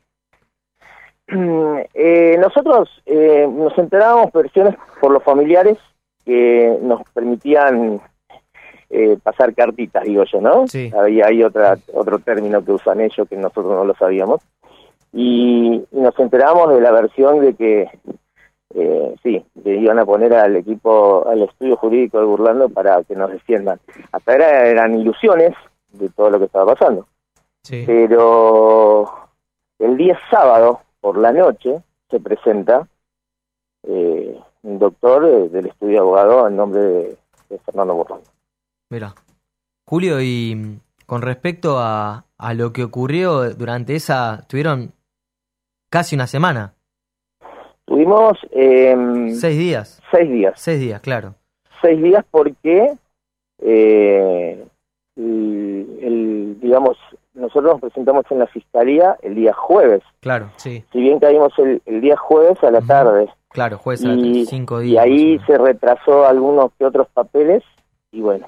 Eh, 1.98 2.36
nosotros 2.38 2.88
eh, 3.06 3.48
nos 3.50 3.76
enterábamos 3.78 4.32
versiones 4.32 4.76
por 5.00 5.10
los 5.10 5.22
familiares 5.22 5.78
que 6.24 6.78
nos 6.82 7.02
permitían 7.12 8.00
eh, 8.90 9.18
pasar 9.22 9.54
cartitas, 9.54 10.04
digo 10.04 10.24
yo, 10.24 10.40
¿no? 10.40 10.66
Sí. 10.68 10.92
Hay, 10.96 11.20
hay 11.20 11.42
otra, 11.42 11.78
otro 11.92 12.18
término 12.20 12.64
que 12.64 12.72
usan 12.72 13.00
ellos 13.00 13.28
que 13.28 13.36
nosotros 13.36 13.66
no 13.66 13.84
lo 13.84 13.94
sabíamos. 13.94 14.40
Y, 15.12 15.82
y 15.90 16.00
nos 16.00 16.18
enteramos 16.18 16.72
de 16.74 16.80
la 16.80 16.92
versión 16.92 17.40
de 17.40 17.54
que, 17.54 17.90
eh, 18.74 19.14
sí, 19.22 19.44
que 19.62 19.76
iban 19.76 19.98
a 19.98 20.04
poner 20.04 20.34
al 20.34 20.56
equipo, 20.56 21.26
al 21.28 21.42
estudio 21.42 21.76
jurídico 21.76 22.20
de 22.20 22.26
Burlando 22.26 22.68
para 22.68 23.02
que 23.02 23.16
nos 23.16 23.30
defiendan. 23.30 23.80
Hasta 24.12 24.32
ahora 24.32 24.66
eran 24.66 24.94
ilusiones 24.98 25.54
de 25.92 26.08
todo 26.10 26.30
lo 26.30 26.38
que 26.38 26.44
estaba 26.44 26.74
pasando. 26.74 27.06
Sí. 27.62 27.82
Pero 27.86 29.10
el 29.78 29.96
día 29.96 30.18
sábado, 30.30 30.80
por 31.06 31.18
la 31.18 31.30
noche, 31.32 31.82
se 32.10 32.18
presenta 32.18 32.88
eh, 33.84 34.36
un 34.64 34.78
doctor 34.80 35.24
eh, 35.24 35.48
del 35.50 35.66
estudio 35.66 35.92
de 35.92 35.98
abogado 36.00 36.48
en 36.48 36.56
nombre 36.56 36.80
de, 36.80 37.16
de 37.48 37.58
Fernando 37.60 37.94
Burlando. 37.94 38.28
Mira. 38.90 39.14
Julio, 39.88 40.20
y 40.20 40.56
mm, 40.56 40.80
con 41.06 41.22
respecto 41.22 41.78
a, 41.78 42.24
a 42.36 42.54
lo 42.54 42.72
que 42.72 42.82
ocurrió 42.82 43.54
durante 43.54 43.94
esa, 43.94 44.44
tuvieron 44.48 44.94
casi 45.90 46.16
una 46.16 46.26
semana, 46.26 46.72
Tuvimos 47.84 48.32
eh, 48.50 49.28
seis 49.32 49.56
días, 49.56 50.02
seis 50.10 50.28
días. 50.28 50.54
seis 50.60 50.80
días, 50.80 51.00
claro. 51.02 51.36
Seis 51.80 52.02
días 52.02 52.24
porque, 52.32 52.94
eh, 53.60 54.66
el, 55.14 55.98
el- 56.02 56.58
digamos, 56.60 56.98
nosotros 57.36 57.74
nos 57.74 57.80
presentamos 57.80 58.24
en 58.30 58.40
la 58.40 58.46
fiscalía 58.46 59.16
el 59.22 59.34
día 59.34 59.52
jueves. 59.52 60.02
Claro, 60.20 60.50
sí, 60.56 60.84
Si 60.92 61.00
bien 61.00 61.20
caímos 61.20 61.52
el, 61.58 61.82
el 61.86 62.00
día 62.00 62.16
jueves 62.16 62.62
a 62.64 62.70
la 62.70 62.80
tarde. 62.80 63.28
claro, 63.50 63.78
juez 63.78 64.04
a 64.04 64.12
y, 64.14 64.46
cinco 64.46 64.82
y 64.82 64.86
días. 64.86 65.04
ahí 65.04 65.38
se 65.46 65.56
retrasó 65.58 66.26
algunos 66.26 66.72
que 66.78 66.84
otros 66.84 67.08
papeles 67.14 67.62
y 68.10 68.20
bueno, 68.20 68.46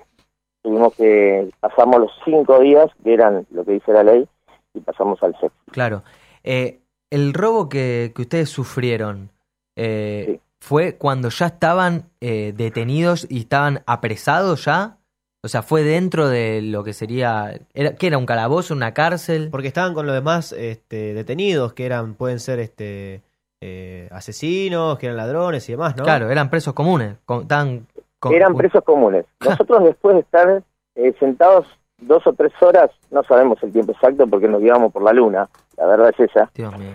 tuvimos 0.62 0.94
que, 0.94 1.50
pasamos 1.60 2.00
los 2.00 2.12
cinco 2.24 2.58
días, 2.60 2.90
que 3.04 3.14
eran 3.14 3.46
lo 3.50 3.64
que 3.64 3.72
dice 3.72 3.92
la 3.92 4.02
ley, 4.02 4.26
y 4.74 4.80
pasamos 4.80 5.22
al 5.22 5.32
sexto. 5.32 5.58
Claro. 5.70 6.02
Eh, 6.42 6.80
el 7.10 7.34
robo 7.34 7.68
que, 7.68 8.12
que 8.14 8.22
ustedes 8.22 8.50
sufrieron 8.50 9.30
eh, 9.76 10.40
fue 10.60 10.96
cuando 10.96 11.28
ya 11.28 11.46
estaban 11.46 12.10
eh, 12.20 12.52
detenidos 12.56 13.26
y 13.30 13.40
estaban 13.40 13.82
apresados 13.86 14.64
ya. 14.64 14.97
O 15.44 15.48
sea, 15.48 15.62
fue 15.62 15.82
dentro 15.84 16.28
de 16.28 16.60
lo 16.62 16.82
que 16.82 16.92
sería. 16.92 17.60
Era, 17.72 17.94
¿Qué 17.94 18.08
era? 18.08 18.18
¿Un 18.18 18.26
calabozo? 18.26 18.74
¿Una 18.74 18.92
cárcel? 18.92 19.48
Porque 19.50 19.68
estaban 19.68 19.94
con 19.94 20.04
los 20.06 20.14
demás 20.14 20.52
este, 20.52 21.14
detenidos, 21.14 21.72
que 21.74 21.86
eran, 21.86 22.14
pueden 22.14 22.40
ser 22.40 22.58
este 22.58 23.22
eh, 23.60 24.08
asesinos, 24.10 24.98
que 24.98 25.06
eran 25.06 25.16
ladrones 25.16 25.68
y 25.68 25.72
demás, 25.72 25.96
¿no? 25.96 26.02
Claro, 26.04 26.30
eran 26.30 26.50
presos 26.50 26.74
comunes. 26.74 27.16
con- 27.24 27.42
estaban 27.42 27.86
con- 28.18 28.32
eran 28.34 28.54
presos 28.56 28.82
comunes. 28.84 29.26
Nosotros 29.44 29.84
después 29.84 30.14
de 30.16 30.20
estar 30.22 30.62
eh, 30.96 31.14
sentados 31.20 31.66
dos 31.98 32.26
o 32.26 32.32
tres 32.32 32.52
horas, 32.60 32.90
no 33.10 33.22
sabemos 33.22 33.62
el 33.62 33.72
tiempo 33.72 33.92
exacto 33.92 34.26
porque 34.26 34.48
nos 34.48 34.60
llevamos 34.60 34.92
por 34.92 35.02
la 35.02 35.12
luna, 35.12 35.48
la 35.76 35.86
verdad 35.86 36.12
es 36.16 36.30
esa, 36.30 36.50
Dios 36.54 36.76
mío. 36.78 36.92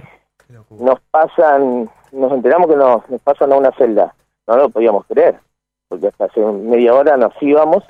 nos 0.70 1.00
pasan, 1.12 1.90
nos 2.12 2.32
enteramos 2.32 2.70
que 2.70 2.76
nos, 2.76 3.10
nos 3.10 3.22
pasan 3.22 3.52
a 3.54 3.56
una 3.58 3.72
celda. 3.78 4.14
No 4.48 4.58
lo 4.58 4.70
podíamos 4.70 5.06
creer, 5.08 5.40
porque 5.90 6.08
hasta 6.08 6.26
hace 6.26 6.42
media 6.42 6.94
hora 6.94 7.16
nos 7.18 7.34
íbamos 7.42 7.84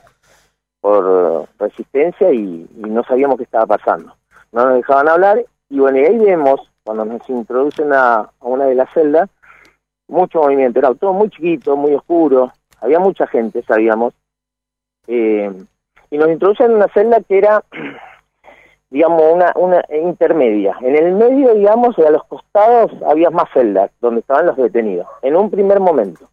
por 0.83 1.47
resistencia 1.57 2.29
y, 2.33 2.69
no 2.75 3.05
sabíamos 3.05 3.37
qué 3.37 3.43
estaba 3.43 3.65
pasando. 3.65 4.13
No 4.51 4.65
nos 4.65 4.75
dejaban 4.75 5.07
hablar 5.07 5.45
y 5.69 5.79
bueno, 5.79 5.97
y 5.97 6.03
ahí 6.03 6.17
vemos, 6.17 6.59
cuando 6.83 7.05
nos 7.05 7.27
introducen 7.29 7.93
a, 7.93 8.15
a 8.15 8.29
una 8.41 8.65
de 8.65 8.75
las 8.75 8.91
celdas, 8.93 9.29
mucho 10.09 10.41
movimiento, 10.41 10.79
era 10.79 10.93
todo 10.93 11.13
muy 11.13 11.29
chiquito, 11.29 11.77
muy 11.77 11.93
oscuro, 11.93 12.51
había 12.81 12.99
mucha 12.99 13.25
gente, 13.27 13.63
sabíamos, 13.63 14.13
eh, 15.07 15.53
y 16.11 16.17
nos 16.17 16.27
introducen 16.27 16.71
en 16.71 16.75
una 16.75 16.89
celda 16.89 17.21
que 17.21 17.37
era, 17.37 17.63
digamos, 18.89 19.21
una, 19.31 19.53
una 19.55 19.85
intermedia. 19.89 20.75
En 20.81 20.97
el 20.97 21.13
medio, 21.13 21.53
digamos, 21.53 21.97
y 21.97 22.03
a 22.03 22.11
los 22.11 22.25
costados 22.25 22.91
había 23.07 23.29
más 23.29 23.49
celdas, 23.53 23.89
donde 24.01 24.19
estaban 24.19 24.47
los 24.47 24.57
detenidos, 24.57 25.07
en 25.21 25.37
un 25.37 25.49
primer 25.49 25.79
momento, 25.79 26.29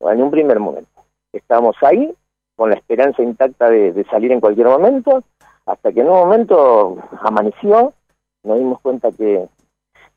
o 0.00 0.10
en 0.10 0.22
un 0.22 0.30
primer 0.30 0.58
momento. 0.60 0.88
Estábamos 1.30 1.76
ahí, 1.82 2.14
con 2.56 2.70
la 2.70 2.76
esperanza 2.76 3.22
intacta 3.22 3.68
de, 3.68 3.92
de 3.92 4.04
salir 4.04 4.32
en 4.32 4.40
cualquier 4.40 4.68
momento, 4.68 5.24
hasta 5.66 5.92
que 5.92 6.00
en 6.00 6.08
un 6.08 6.16
momento 6.16 6.96
amaneció, 7.20 7.94
nos 8.42 8.58
dimos 8.58 8.80
cuenta 8.80 9.10
que 9.10 9.48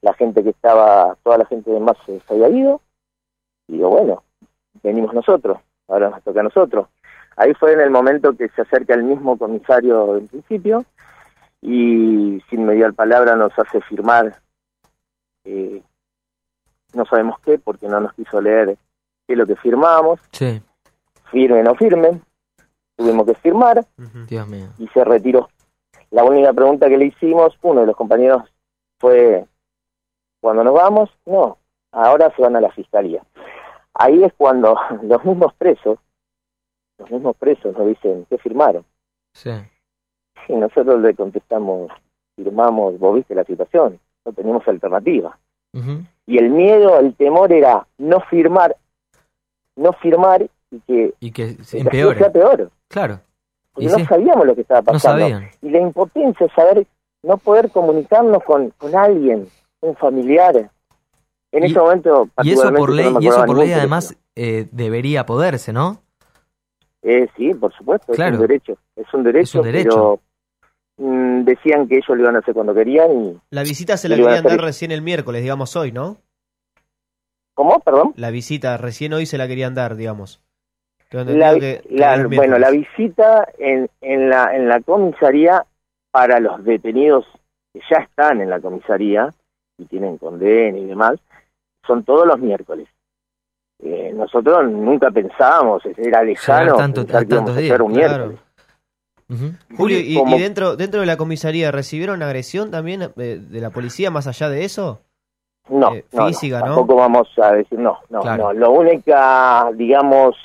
la 0.01 0.14
gente 0.14 0.43
que 0.43 0.49
estaba, 0.49 1.18
toda 1.23 1.39
la 1.39 1.45
gente 1.45 1.72
de 1.72 1.80
más 1.80 1.97
se 2.05 2.22
había 2.30 2.49
ido, 2.49 2.81
y 3.68 3.73
digo, 3.73 3.89
bueno, 3.89 4.23
venimos 4.84 5.14
nosotros, 5.14 5.57
ahora 5.88 6.09
nos 6.09 6.23
toca 6.23 6.41
a 6.41 6.43
nosotros. 6.43 6.88
Ahí 7.35 7.53
fue 7.53 7.73
en 7.73 7.81
el 7.81 7.91
momento 7.91 8.35
que 8.35 8.49
se 8.49 8.61
acerca 8.61 8.93
el 8.93 9.03
mismo 9.03 9.38
comisario 9.38 10.15
del 10.15 10.27
principio 10.27 10.85
y 11.61 12.41
sin 12.49 12.65
mediar 12.65 12.93
palabra 12.93 13.35
nos 13.35 13.57
hace 13.57 13.81
firmar, 13.81 14.39
eh, 15.43 15.81
no 16.93 17.05
sabemos 17.05 17.39
qué, 17.41 17.59
porque 17.59 17.88
no 17.88 17.99
nos 17.99 18.14
quiso 18.14 18.41
leer 18.41 18.77
qué 19.27 19.34
es 19.34 19.38
lo 19.38 19.45
que 19.45 19.55
firmábamos, 19.55 20.19
Sí, 20.31 20.61
firme 21.31 21.59
o 21.59 21.64
no 21.64 21.76
firme, 21.76 22.22
tuvimos 22.97 23.25
que 23.25 23.35
firmar 23.35 23.85
Dios 24.27 24.47
mío. 24.47 24.67
y 24.77 24.87
se 24.89 25.03
retiró. 25.03 25.49
La 26.11 26.23
única 26.23 26.51
pregunta 26.53 26.87
que 26.89 26.97
le 26.97 27.05
hicimos, 27.05 27.57
uno 27.61 27.81
de 27.81 27.87
los 27.87 27.95
compañeros 27.95 28.43
fue, 28.99 29.45
¿cuándo 30.41 30.63
nos 30.63 30.73
vamos? 30.73 31.09
No, 31.25 31.57
ahora 31.91 32.33
se 32.35 32.41
van 32.41 32.55
a 32.55 32.61
la 32.61 32.71
fiscalía. 32.71 33.23
Ahí 33.93 34.23
es 34.23 34.33
cuando 34.37 34.75
los 35.03 35.23
mismos 35.25 35.53
presos, 35.55 35.99
los 36.97 37.11
mismos 37.11 37.35
presos 37.37 37.77
nos 37.77 37.87
dicen, 37.87 38.25
¿qué 38.29 38.37
firmaron? 38.37 38.83
Sí. 39.33 39.51
Y 40.47 40.53
nosotros 40.53 41.01
le 41.01 41.13
contestamos, 41.13 41.91
firmamos, 42.35 42.97
vos 42.99 43.15
viste 43.15 43.35
la 43.35 43.43
situación, 43.43 43.99
no 44.25 44.33
tenemos 44.33 44.67
alternativa. 44.67 45.37
Y 46.25 46.39
el 46.39 46.49
miedo, 46.49 46.97
el 46.97 47.13
temor 47.13 47.53
era 47.53 47.85
no 47.99 48.19
firmar, 48.21 48.75
no 49.75 49.93
firmar 49.93 50.49
y 50.71 50.79
que, 50.79 51.13
Y 51.19 51.31
que 51.31 51.49
se 51.63 51.79
empeore. 51.79 52.17
sea 52.17 52.31
peor. 52.31 52.71
Claro. 52.89 53.22
Porque 53.73 53.85
Y 53.85 53.91
no 53.91 53.97
sí. 53.99 54.05
sabíamos 54.05 54.45
lo 54.45 54.55
que 54.55 54.61
estaba 54.61 54.81
pasando. 54.81 55.41
Y 55.61 55.69
la 55.69 55.80
impotencia 55.80 56.45
es 56.45 56.51
saber 56.53 56.88
no 57.23 57.38
poder 57.38 57.69
comunicarnos 57.72 58.43
con, 58.43 58.69
con 58.77 58.95
alguien, 58.95 59.47
un 59.81 59.95
familiar. 59.95 60.69
En 61.51 61.64
ese 61.64 61.80
momento, 61.80 62.30
Y 62.43 62.51
eso 62.53 62.72
por 62.73 62.91
ley, 62.91 63.11
no 63.14 63.22
y 63.22 63.27
eso 63.27 63.45
por 63.45 63.57
ley 63.57 63.72
además 63.72 64.15
eh, 64.35 64.68
debería 64.72 65.26
poderse, 65.26 65.72
¿no? 65.73 66.01
Eh, 67.01 67.27
sí, 67.38 67.53
por 67.53 67.73
supuesto, 67.73 68.14
Claro. 68.14 68.35
es 68.35 68.41
un 68.41 68.47
derecho. 68.47 68.77
Es 68.95 69.14
un 69.14 69.23
derecho, 69.23 69.43
Es 69.43 69.55
un 69.55 69.61
derecho. 69.64 70.19
pero 70.97 71.07
mm, 71.09 71.43
decían 71.45 71.88
que 71.88 71.95
ellos 71.95 72.09
lo 72.09 72.18
iban 72.18 72.35
a 72.35 72.39
hacer 72.39 72.53
cuando 72.53 72.73
querían 72.73 73.11
y... 73.11 73.38
La 73.49 73.64
visita 73.64 73.95
se 73.97 74.09
la 74.09 74.15
lo 74.18 74.23
iban 74.23 74.34
a 74.34 74.35
querían 74.38 74.47
hacer 74.47 74.59
dar 74.59 74.65
recién 74.68 74.91
el 74.91 75.01
miércoles, 75.01 75.41
digamos 75.41 75.76
hoy, 75.76 75.91
¿no? 75.91 76.18
¿Cómo? 77.53 77.80
Perdón. 77.80 78.14
La 78.18 78.30
visita 78.30 78.77
recién 78.77 79.14
hoy 79.14 79.26
se 79.26 79.38
la 79.38 79.47
querían 79.47 79.73
dar, 79.73 79.95
digamos. 79.95 80.41
La, 81.11 81.57
que- 81.57 81.81
bueno, 82.35 82.57
la 82.59 82.69
visita 82.69 83.47
en, 83.57 83.89
en, 84.01 84.29
la, 84.29 84.55
en 84.55 84.67
la 84.67 84.81
comisaría 84.81 85.65
para 86.11 86.39
los 86.39 86.63
detenidos 86.63 87.25
que 87.73 87.81
ya 87.89 87.97
están 87.99 88.41
en 88.41 88.49
la 88.49 88.59
comisaría 88.59 89.29
y 89.77 89.85
tienen 89.85 90.17
condena 90.17 90.77
y 90.77 90.85
demás, 90.85 91.15
son 91.85 92.03
todos 92.03 92.25
los 92.27 92.39
miércoles. 92.39 92.88
Eh, 93.84 94.11
nosotros 94.13 94.69
nunca 94.69 95.11
pensábamos, 95.11 95.84
era 95.97 96.23
lejano 96.23 96.75
tanto- 96.75 97.01
pensar 97.05 97.27
que 97.27 97.35
a 97.51 97.55
días, 97.61 97.71
hacer 97.71 97.81
un 97.84 97.93
claro. 97.93 98.13
miércoles. 98.27 98.39
Julio, 99.75 99.99
y, 99.99 100.17
y 100.19 100.39
dentro, 100.39 100.75
dentro 100.77 101.01
de 101.01 101.05
la 101.05 101.17
comisaría 101.17 101.69
recibieron 101.71 102.23
agresión 102.23 102.71
también 102.71 103.01
eh, 103.17 103.39
de 103.41 103.61
la 103.61 103.69
policía 103.71 104.09
más 104.09 104.25
allá 104.25 104.49
de 104.49 104.63
eso? 104.63 105.01
No, 105.69 105.93
Eh, 105.93 106.05
no, 106.13 106.27
física, 106.27 106.59
¿no? 106.61 106.65
Tampoco 106.67 106.95
vamos 106.95 107.27
a 107.38 107.51
decir 107.51 107.77
no, 107.77 107.99
no, 108.09 108.21
Claro. 108.21 108.43
no. 108.45 108.53
Lo 108.53 108.71
única, 108.71 109.69
digamos, 109.75 110.35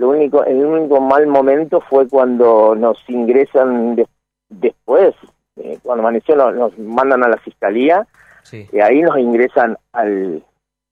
lo 0.00 0.08
único, 0.10 0.42
el 0.44 0.64
único 0.64 1.00
mal 1.00 1.26
momento 1.26 1.80
fue 1.82 2.08
cuando 2.08 2.74
nos 2.74 2.98
ingresan 3.08 3.96
de- 3.96 4.08
después, 4.48 5.14
eh, 5.56 5.78
cuando 5.82 6.02
amaneció 6.02 6.34
nos, 6.36 6.54
nos 6.54 6.78
mandan 6.78 7.22
a 7.22 7.28
la 7.28 7.36
fiscalía 7.36 8.06
Sí. 8.42 8.66
y 8.72 8.80
ahí 8.80 9.02
nos 9.02 9.18
ingresan 9.18 9.76
al, 9.92 10.42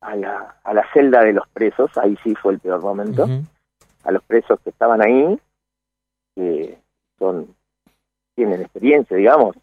a, 0.02 0.14
la, 0.14 0.56
a 0.62 0.74
la 0.74 0.84
celda 0.92 1.22
de 1.24 1.32
los 1.32 1.48
presos, 1.48 1.90
ahí 1.96 2.16
sí 2.22 2.34
fue 2.34 2.52
el 2.52 2.58
peor 2.60 2.82
momento, 2.82 3.26
a 4.04 4.12
los 4.12 4.22
presos 4.24 4.60
que 4.60 4.70
estaban 4.70 5.00
ahí, 5.02 5.38
que 6.36 6.78
son 7.18 7.54
tienen 8.36 8.60
experiencia, 8.60 9.16
digamos, 9.16 9.56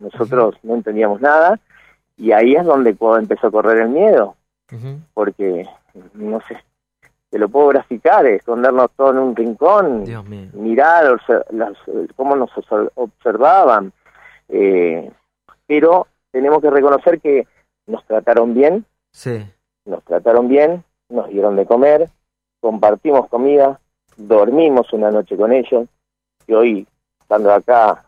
nosotros 0.00 0.56
no 0.64 0.74
entendíamos 0.74 1.20
nada 1.20 1.60
y 2.16 2.32
ahí 2.32 2.54
es 2.56 2.64
donde 2.64 2.96
empezó 3.20 3.46
a 3.48 3.50
correr 3.52 3.82
el 3.82 3.90
miedo, 3.90 4.34
porque, 5.14 5.64
no 6.14 6.40
sé, 6.48 6.56
te 7.36 7.40
lo 7.40 7.50
puedo 7.50 7.68
graficar, 7.68 8.24
escondernos 8.24 8.90
todos 8.96 9.12
en 9.14 9.18
un 9.18 9.36
rincón, 9.36 10.04
mirar 10.54 11.20
las- 11.50 11.76
cómo 12.16 12.34
nos 12.34 12.50
obser- 12.52 12.90
observaban, 12.94 13.92
eh, 14.48 15.12
pero 15.66 16.06
tenemos 16.32 16.62
que 16.62 16.70
reconocer 16.70 17.20
que 17.20 17.46
nos 17.86 18.02
trataron 18.06 18.54
bien, 18.54 18.86
Sí. 19.12 19.44
nos 19.84 20.02
trataron 20.04 20.48
bien, 20.48 20.82
nos 21.10 21.28
dieron 21.28 21.56
de 21.56 21.66
comer, 21.66 22.08
compartimos 22.58 23.28
comida, 23.28 23.78
dormimos 24.16 24.90
una 24.94 25.10
noche 25.10 25.36
con 25.36 25.52
ellos, 25.52 25.86
y 26.46 26.54
hoy, 26.54 26.86
estando 27.20 27.52
acá, 27.52 28.02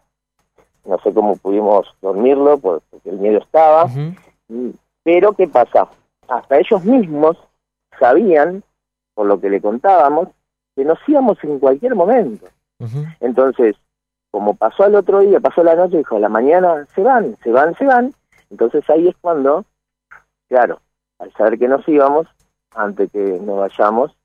no 0.87 0.99
sé 1.01 1.13
cómo 1.13 1.37
pudimos 1.37 1.87
dormirlo, 2.01 2.57
por- 2.57 2.81
porque 2.89 3.11
el 3.11 3.19
miedo 3.19 3.41
estaba, 3.41 3.91
pero 5.03 5.33
¿qué 5.35 5.47
pasa? 5.49 5.87
Hasta 6.29 6.59
ellos 6.59 6.83
mismos 6.83 7.37
sabían, 8.01 8.63
por 9.19 9.27
lo 9.27 9.41
que 9.41 9.51
le 9.51 9.61
contábamos, 9.61 10.29
que 10.77 10.85
nos 10.85 10.97
íbamos 11.09 11.43
en 11.43 11.59
cualquier 11.59 11.97
momento. 11.97 12.47
Entonces, 13.19 13.75
como 14.31 14.55
pasó 14.55 14.85
al 14.85 14.95
otro 14.95 15.19
día, 15.19 15.41
pasó 15.41 15.65
la 15.65 15.75
noche, 15.75 15.97
dijo, 15.97 16.15
a 16.15 16.21
la 16.21 16.29
mañana 16.29 16.87
se 16.95 17.03
van, 17.03 17.37
se 17.43 17.51
van, 17.51 17.75
se 17.75 17.85
van. 17.85 18.15
Entonces 18.49 18.89
ahí 18.89 19.09
es 19.09 19.17
cuando, 19.21 19.65
claro, 20.49 20.79
al 21.19 21.33
saber 21.33 21.59
que 21.59 21.67
nos 21.67 21.89
íbamos, 21.89 22.29
antes 22.77 23.11
que 23.11 23.41
nos 23.43 23.59
vayamos, 23.59 24.17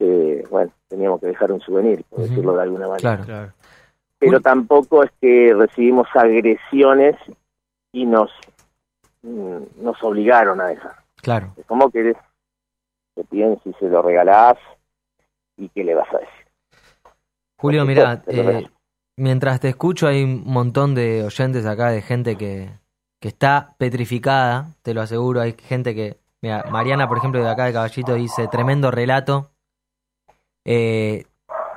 eh, 0.00 0.44
bueno, 0.50 0.72
teníamos 0.88 1.20
que 1.20 1.28
dejar 1.28 1.52
un 1.52 1.60
souvenir, 1.60 2.02
por 2.10 2.22
decirlo 2.22 2.56
de 2.56 2.62
alguna 2.62 2.88
manera. 2.88 3.16
Claro. 3.24 3.52
Pero 4.18 4.40
tampoco 4.40 5.04
es 5.04 5.12
que 5.20 5.54
recibimos 5.54 6.08
agresiones 6.14 7.14
y 7.92 8.06
nos, 8.06 8.32
mm, 9.22 9.84
nos 9.84 10.02
obligaron 10.02 10.60
a 10.60 10.66
dejar. 10.66 10.96
Claro. 11.22 11.52
Es 11.56 11.64
como 11.66 11.92
que 11.92 12.16
piden 13.24 13.58
si 13.64 13.72
se 13.74 13.88
lo 13.88 14.02
regalás 14.02 14.56
y 15.56 15.68
qué 15.70 15.84
le 15.84 15.94
vas 15.94 16.08
a 16.14 16.18
decir. 16.18 16.46
Julio, 17.58 17.84
mira, 17.84 18.22
eh, 18.26 18.66
mientras 19.18 19.60
te 19.60 19.68
escucho 19.68 20.06
hay 20.06 20.24
un 20.24 20.44
montón 20.46 20.94
de 20.94 21.22
oyentes 21.24 21.66
acá, 21.66 21.90
de 21.90 22.00
gente 22.02 22.36
que, 22.36 22.70
que 23.20 23.28
está 23.28 23.74
petrificada, 23.78 24.74
te 24.82 24.94
lo 24.94 25.02
aseguro. 25.02 25.40
Hay 25.42 25.54
gente 25.58 25.94
que, 25.94 26.18
mira, 26.40 26.64
Mariana, 26.70 27.06
por 27.08 27.18
ejemplo, 27.18 27.42
de 27.42 27.48
acá 27.50 27.66
de 27.66 27.72
Caballito 27.74 28.14
dice, 28.14 28.48
tremendo 28.48 28.90
relato. 28.90 29.50
Eh, 30.64 31.24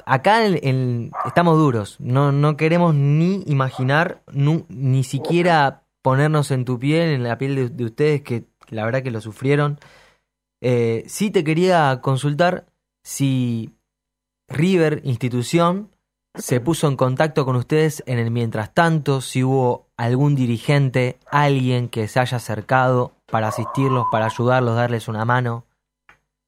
acá 0.06 0.46
en- 0.46 0.60
en- 0.64 1.12
estamos 1.26 1.58
duros, 1.58 2.00
no, 2.00 2.32
no 2.32 2.58
queremos 2.58 2.94
ni 2.94 3.44
imaginar, 3.48 4.22
nu- 4.32 4.66
ni 4.70 5.04
siquiera 5.04 5.84
ponernos 6.02 6.52
en 6.52 6.66
tu 6.66 6.80
piel, 6.80 7.10
en 7.14 7.24
la 7.24 7.38
piel 7.38 7.56
de, 7.56 7.70
de 7.70 7.86
ustedes, 7.86 8.22
que, 8.22 8.44
que 8.66 8.76
la 8.76 8.86
verdad 8.86 9.04
que 9.04 9.12
lo 9.12 9.22
sufrieron. 9.22 9.80
Eh, 10.66 11.04
sí 11.08 11.30
te 11.30 11.44
quería 11.44 12.00
consultar 12.02 12.64
si 13.04 13.70
River, 14.48 15.02
institución, 15.04 15.90
se 16.36 16.62
puso 16.62 16.88
en 16.88 16.96
contacto 16.96 17.44
con 17.44 17.58
ustedes 17.58 18.02
en 18.08 18.18
el 18.18 18.32
mientras 18.32 18.74
tanto, 18.74 19.20
si 19.20 19.44
hubo 19.44 19.88
algún 19.98 20.36
dirigente, 20.36 21.18
alguien 21.30 21.90
que 21.90 22.08
se 22.08 22.20
haya 22.22 22.38
acercado 22.38 23.12
para 23.30 23.50
asistirlos, 23.50 24.06
para 24.10 24.26
ayudarlos, 24.28 24.76
darles 24.76 25.08
una 25.10 25.26
mano. 25.26 25.66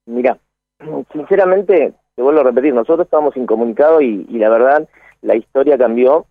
Mira, 0.05 0.39
sinceramente, 1.11 1.93
te 2.15 2.21
vuelvo 2.21 2.39
a 2.39 2.45
repetir, 2.45 2.73
nosotros 2.73 3.05
estábamos 3.05 3.35
incomunicados 3.35 4.01
y, 4.01 4.25
y 4.29 4.37
la 4.39 4.49
verdad, 4.49 4.87
la 5.21 5.35
historia 5.35 5.77
cambió 5.77 6.25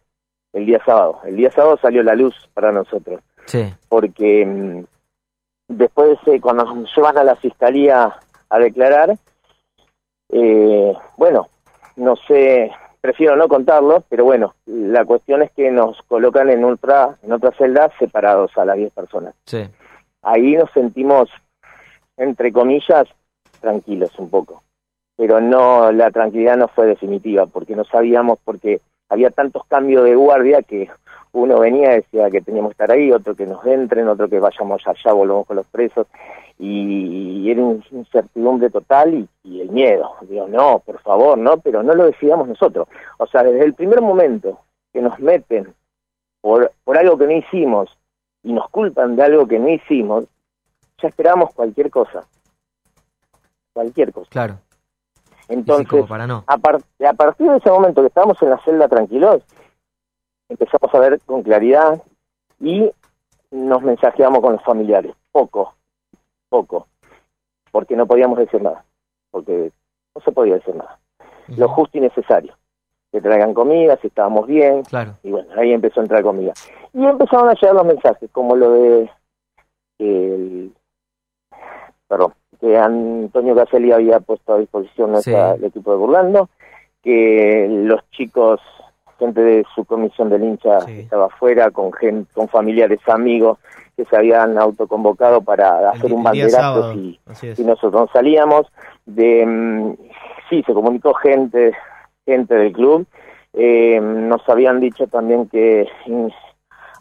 el 0.55 0.65
día 0.65 0.81
sábado. 0.87 1.21
El 1.27 1.37
día 1.37 1.51
sábado 1.51 1.79
salió 1.83 2.03
la 2.03 2.15
luz 2.15 2.35
para 2.55 2.73
nosotros, 2.73 3.21
Sí. 3.47 3.73
porque 3.89 4.47
mm, 4.47 4.85
después, 5.69 6.19
eh, 6.27 6.41
cuando 6.41 6.65
nos 6.65 6.95
llevan 6.95 7.19
a 7.19 7.25
la 7.25 7.37
fiscalía 7.37 8.15
a 8.49 8.59
declarar, 8.59 9.17
eh, 10.31 10.95
bueno, 11.17 11.49
no 11.97 12.17
sé, 12.29 12.71
prefiero 13.01 13.37
no 13.37 13.49
contarlo, 13.49 14.03
pero 14.09 14.25
bueno, 14.25 14.55
la 14.67 15.05
cuestión 15.05 15.43
es 15.43 15.51
que 15.53 15.71
nos 15.71 16.01
colocan 16.03 16.51
en 16.51 16.65
otra, 16.65 17.17
en 17.23 17.33
otra 17.33 17.53
celda 17.53 17.91
separados 17.99 18.57
a 18.57 18.65
las 18.65 18.77
10 18.77 18.93
personas. 18.93 19.35
Sí. 19.47 19.65
Ahí 20.23 20.57
nos 20.57 20.71
sentimos, 20.73 21.29
entre 22.17 22.53
comillas, 22.53 23.07
tranquilos 23.61 24.19
un 24.19 24.31
poco. 24.31 24.63
Pero 25.17 25.41
no, 25.41 25.93
la 25.93 26.11
tranquilidad 26.11 26.57
no 26.57 26.69
fue 26.69 26.87
definitiva, 26.87 27.47
porque 27.47 27.77
no 27.77 27.85
sabíamos, 27.85 28.39
porque 28.45 28.81
había 29.09 29.31
tantos 29.31 29.65
cambios 29.67 30.05
de 30.05 30.17
guardia 30.17 30.63
que 30.63 30.91
uno 31.35 31.59
venía 31.61 31.93
y 31.93 31.97
decía 31.97 32.31
que 32.31 32.41
teníamos 32.41 32.71
que 32.71 32.75
estar 32.83 32.91
ahí, 32.91 33.13
otro 33.13 33.35
que 33.35 33.47
nos 33.47 33.65
entren, 33.67 34.09
otro 34.09 34.29
que 34.29 34.41
vayamos 34.41 34.81
allá, 34.87 35.13
volvamos 35.13 35.47
con 35.47 35.57
los 35.57 35.67
presos, 35.67 36.07
y, 36.59 37.43
y 37.43 37.51
era 37.51 37.63
una 37.63 37.85
incertidumbre 37.91 38.71
total 38.71 39.15
y, 39.15 39.29
y 39.43 39.61
el 39.61 39.69
miedo. 39.71 40.11
Digo, 40.23 40.47
no, 40.49 40.79
por 40.79 41.01
favor, 41.01 41.37
no, 41.37 41.59
pero 41.59 41.83
no 41.83 41.95
lo 41.95 42.07
decidamos 42.07 42.49
nosotros. 42.49 42.89
O 43.19 43.27
sea, 43.27 43.43
desde 43.43 43.65
el 43.65 43.75
primer 43.75 44.01
momento 44.01 44.61
que 44.93 45.03
nos 45.03 45.19
meten 45.19 45.75
por, 46.41 46.73
por 46.85 46.97
algo 46.97 47.19
que 47.19 47.27
no 47.27 47.33
hicimos 47.33 47.91
y 48.43 48.53
nos 48.53 48.69
culpan 48.71 49.17
de 49.17 49.25
algo 49.25 49.47
que 49.49 49.59
no 49.59 49.69
hicimos, 49.69 50.27
ya 51.03 51.09
esperamos 51.09 51.53
cualquier 51.53 51.91
cosa. 51.91 52.25
Cualquier 53.73 54.13
cosa. 54.13 54.31
Claro. 54.31 54.55
Entonces, 55.49 55.89
como 55.89 56.07
para 56.07 56.27
no. 56.27 56.45
a, 56.47 56.57
par- 56.59 56.81
a 57.05 57.13
partir 57.13 57.51
de 57.51 57.57
ese 57.57 57.71
momento 57.71 58.01
que 58.01 58.07
estábamos 58.09 58.41
en 58.41 58.51
la 58.51 58.59
celda 58.59 58.89
tranquilos, 58.89 59.43
empezamos 60.49 60.95
a 60.95 60.99
ver 60.99 61.21
con 61.25 61.43
claridad 61.43 62.03
y 62.61 62.91
nos 63.51 63.83
mensajeamos 63.83 64.41
con 64.41 64.53
los 64.55 64.63
familiares. 64.63 65.15
Poco, 65.33 65.75
poco. 66.49 66.87
Porque 67.71 67.97
no 67.97 68.07
podíamos 68.07 68.39
decir 68.39 68.63
nada. 68.63 68.85
Porque 69.31 69.73
no 70.15 70.23
se 70.23 70.33
podía 70.33 70.55
decir 70.55 70.75
nada. 70.75 70.99
Lo 71.49 71.69
justo 71.69 71.99
y 71.99 72.01
necesario. 72.01 72.57
Que 73.13 73.21
traigan 73.21 73.55
comida, 73.55 73.97
si 74.01 74.09
estábamos 74.09 74.47
bien. 74.47 74.83
Claro. 74.83 75.15
Y 75.23 75.31
bueno, 75.31 75.49
ahí 75.57 75.73
empezó 75.73 76.01
a 76.01 76.05
entrar 76.05 76.23
comida. 76.23 76.53
Y 76.93 77.05
empezaron 77.05 77.49
a 77.49 77.55
llegar 77.55 77.75
los 77.75 77.87
mensajes, 77.87 78.31
como 78.31 78.57
lo 78.57 78.71
de 78.73 79.11
que 79.99 80.35
el, 80.35 80.75
perdón, 82.09 82.35
que 82.61 82.77
Antonio 82.77 83.55
Caselli 83.55 83.93
había 83.93 84.21
puesto 84.21 84.55
a 84.55 84.59
disposición 84.59 85.13
nuestra, 85.13 85.53
Sí. 85.55 85.59
el 85.59 85.65
equipo 85.67 85.93
de 85.93 85.99
Burlando, 85.99 86.49
que 87.03 87.69
los 87.69 88.09
chicos, 88.11 88.61
gente 89.19 89.41
de 89.41 89.65
su 89.75 89.85
comisión 89.85 90.29
del 90.31 90.45
hincha 90.45 90.79
estaba 91.01 91.27
afuera, 91.27 91.71
con 91.71 91.93
gen- 91.93 92.27
con 92.35 92.49
familiares, 92.49 93.01
amigos, 93.09 93.59
que 93.97 94.05
se 94.05 94.17
habían 94.17 94.59
autoconvocado 94.59 95.41
para 95.41 95.91
hacer 95.91 96.13
un 96.13 96.23
banderazo 96.23 96.93
es. 96.93 97.57
si 97.57 97.65
nosotros 97.65 97.93
no 98.03 98.09
salíamos. 98.13 98.67
De, 99.07 99.45
mm, 99.47 99.95
sí, 100.51 100.63
se 100.67 100.73
comunicó 100.75 101.15
gente, 101.15 101.73
gente 102.27 102.55
del 102.55 102.73
club. 102.73 103.07
Eh, 103.53 104.01
nos 104.01 104.47
habían 104.49 104.81
dicho 104.81 105.07
también 105.07 105.49
que, 105.49 105.87
mm, 106.07 106.27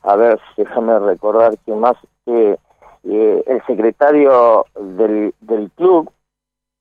a 0.04 0.16
ver, 0.16 0.40
déjame 0.58 1.00
recordar 1.00 1.58
que 1.66 1.74
más 1.74 1.96
que 2.26 2.58
eh, 3.06 3.44
el 3.48 3.62
secretario 3.66 4.66
del, 4.80 5.34
del 5.42 5.70
club, 5.72 6.10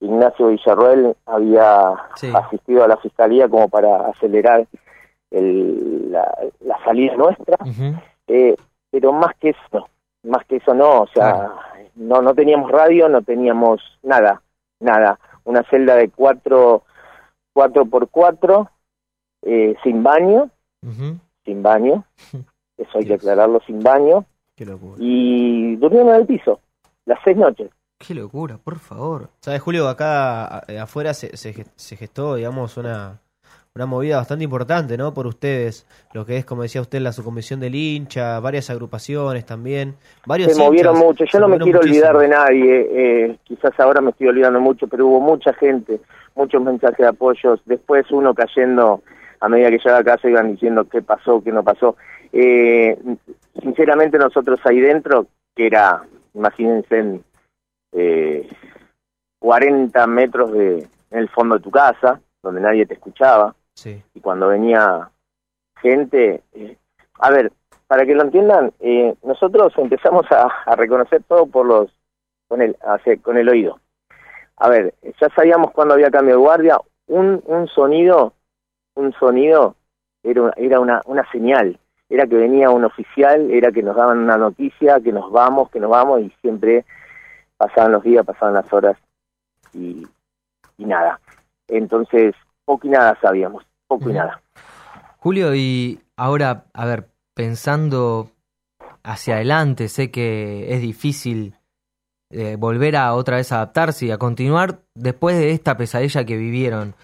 Ignacio 0.01 0.49
Villarroel, 0.49 1.17
había 1.27 1.95
Sí. 2.17 2.33
asistido 2.35 2.85
a 2.85 2.89
la 2.89 2.97
fiscalía 2.97 3.49
como 3.49 3.69
para 3.69 4.09
acelerar 4.09 4.67
el- 5.33 6.11
la, 6.13 6.33
la 6.61 6.85
salida 6.85 7.17
nuestra. 7.17 7.57
Eh, 8.29 8.57
pero 8.91 9.13
más 9.13 9.35
que 9.37 9.51
eso, 9.51 9.89
más 10.23 10.45
que 10.47 10.57
eso 10.57 10.75
no, 10.75 11.03
o 11.03 11.07
sea, 11.09 11.51
no, 11.97 12.21
no 12.23 12.35
teníamos 12.35 12.71
radio, 12.71 13.09
no 13.09 13.23
teníamos 13.23 13.81
nada, 14.03 14.43
nada. 14.81 15.19
Una 15.45 15.63
celda 15.65 15.97
de 15.97 16.09
cuatro, 16.11 16.83
cuatro 17.55 17.87
por 17.87 18.09
cuatro, 18.09 18.71
eh, 19.43 19.75
sin 19.83 20.03
baño, 20.03 20.51
sin 21.45 21.63
baño, 21.63 22.05
eso 22.77 22.99
hay 22.99 23.07
que 23.07 23.15
aclararlo, 23.15 23.61
sin 23.67 23.81
baño, 23.83 24.25
Qué 24.57 24.65
locura. 24.67 24.97
y 25.01 25.77
durmieron 25.77 26.11
en 26.11 26.15
el 26.17 26.27
piso 26.27 26.61
las 27.07 27.19
seis 27.25 27.37
noches. 27.37 27.71
Qué 27.99 28.15
locura, 28.15 28.59
por 28.59 28.79
favor. 28.79 29.29
¿Sabes, 29.41 29.61
Julio? 29.63 29.89
Acá 29.89 30.63
eh, 30.69 30.79
afuera 30.79 31.15
se, 31.15 31.37
se, 31.37 31.65
se 31.77 31.97
gestó, 31.97 32.35
digamos, 32.35 32.77
una, 32.77 33.19
una 33.75 33.87
movida 33.87 34.19
bastante 34.19 34.45
importante, 34.45 34.99
¿no? 34.99 35.15
Por 35.15 35.27
ustedes, 35.27 35.87
lo 36.13 36.27
que 36.27 36.37
es, 36.37 36.45
como 36.45 36.61
decía 36.61 36.83
usted, 36.83 37.01
la 37.01 37.11
subcomisión 37.11 37.59
del 37.59 37.75
hincha, 37.75 38.39
varias 38.39 38.69
agrupaciones 38.69 39.47
también, 39.47 39.95
varios 40.27 40.53
se 40.53 40.63
movieron 40.63 40.99
mucho. 40.99 41.25
Yo 41.25 41.41
no 41.41 41.49
me 41.49 41.59
quiero 41.59 41.79
muchísimo. 41.79 42.07
olvidar 42.07 42.19
de 42.19 42.29
nadie. 42.29 42.91
eh, 42.93 43.37
quizás 43.45 43.73
ahora 43.81 44.03
me 44.03 44.11
estoy 44.11 44.29
olvidando 44.29 44.61
mucho, 44.61 44.87
pero 44.89 45.07
hubo 45.07 45.21
mucha 45.21 45.55
gente, 45.55 46.01
muchos 46.35 46.63
mensajes 46.63 46.99
de 46.99 47.07
apoyos. 47.07 47.63
Después 47.65 48.05
uno 48.11 48.35
cayendo 48.35 49.03
a 49.41 49.49
medida 49.49 49.71
que 49.71 49.79
llegaba 49.79 50.01
a 50.01 50.05
casa 50.05 50.29
iban 50.29 50.53
diciendo 50.53 50.87
qué 50.91 51.01
pasó, 51.01 51.43
qué 51.43 51.51
no 51.51 51.65
pasó. 51.65 51.97
Eh, 52.31 52.99
sinceramente 53.63 54.19
nosotros 54.19 54.61
ahí 54.65 54.81
dentro, 54.81 55.29
que 55.57 55.69
era, 55.69 56.03
imagínense, 56.35 56.99
en, 56.99 57.25
eh, 57.93 58.47
40 59.39 60.07
metros 60.09 60.53
de, 60.53 60.87
en 61.11 61.19
el 61.19 61.31
fondo 61.31 61.57
de 61.57 61.63
tu 61.63 61.71
casa, 61.71 62.21
donde 62.43 62.61
nadie 62.61 62.85
te 62.85 62.95
escuchaba, 62.95 63.55
Sí. 63.75 64.03
y 64.15 64.21
cuando 64.21 64.49
venía 64.49 65.11
gente, 65.81 66.43
eh, 66.53 66.77
a 67.19 67.31
ver, 67.31 67.53
para 67.87 68.05
que 68.07 68.15
lo 68.15 68.23
entiendan, 68.23 68.73
eh, 68.81 69.15
nosotros 69.23 69.73
empezamos 69.77 70.25
a, 70.31 70.47
a 70.67 70.77
reconocer 70.77 71.23
todo 71.25 71.47
por 71.47 71.67
los, 71.67 71.91
con 72.49 72.63
el, 72.63 72.77
hace- 72.87 73.19
con 73.21 73.37
el 73.37 73.49
oído. 73.49 73.81
A 74.57 74.69
ver, 74.69 74.95
ya 75.21 75.29
sabíamos 75.35 75.73
cuando 75.73 75.95
había 75.95 76.11
cambio 76.11 76.35
de 76.37 76.41
guardia, 76.41 76.79
un, 77.09 77.43
un 77.47 77.67
sonido, 77.69 78.35
un 78.95 79.13
sonido 79.15 79.75
era, 80.23 80.53
era 80.57 80.79
una, 80.81 81.01
una 81.07 81.29
señal, 81.33 81.79
era 82.09 82.27
que 82.27 82.37
venía 82.37 82.71
un 82.71 82.85
oficial, 82.85 83.51
era 83.51 83.73
que 83.73 83.83
nos 83.83 83.97
daban 83.97 84.19
una 84.19 84.37
noticia, 84.37 85.01
que 85.01 85.13
nos 85.13 85.33
vamos, 85.33 85.71
que 85.71 85.81
nos 85.81 85.91
vamos, 85.91 86.21
y 86.21 86.31
siempre 86.41 86.85
pasaban 87.57 87.93
los 87.93 88.03
días, 88.03 88.25
pasaban 88.25 88.55
las 88.55 88.73
horas, 88.73 88.97
y, 89.73 90.07
y 90.77 90.85
nada. 90.85 91.19
Entonces, 91.69 92.35
poco 92.73 92.87
y 92.87 92.91
nada 92.91 93.19
sabíamos, 93.21 93.65
poco 93.87 94.09
y 94.09 94.15
nada. 94.15 94.41
Julio, 95.19 95.55
y 95.55 96.01
ahora, 96.17 96.65
a 96.73 96.87
ver, 96.87 97.09
pensando 97.35 98.29
hacia 99.05 99.35
adelante, 99.35 99.89
sé 99.89 100.11
que 100.11 100.73
es 100.73 100.81
difícil 100.81 101.55
eh, 102.31 102.57
volver 102.59 102.97
a 102.97 103.15
otra 103.15 103.37
vez 103.37 103.53
adaptarse 103.53 104.07
y 104.07 104.11
a 104.11 104.17
continuar 104.17 104.79
después 104.95 105.37
de 105.37 105.51
esta 105.51 105.77
pesadilla 105.77 106.25
que 106.25 106.37
vivieron. 106.37 106.95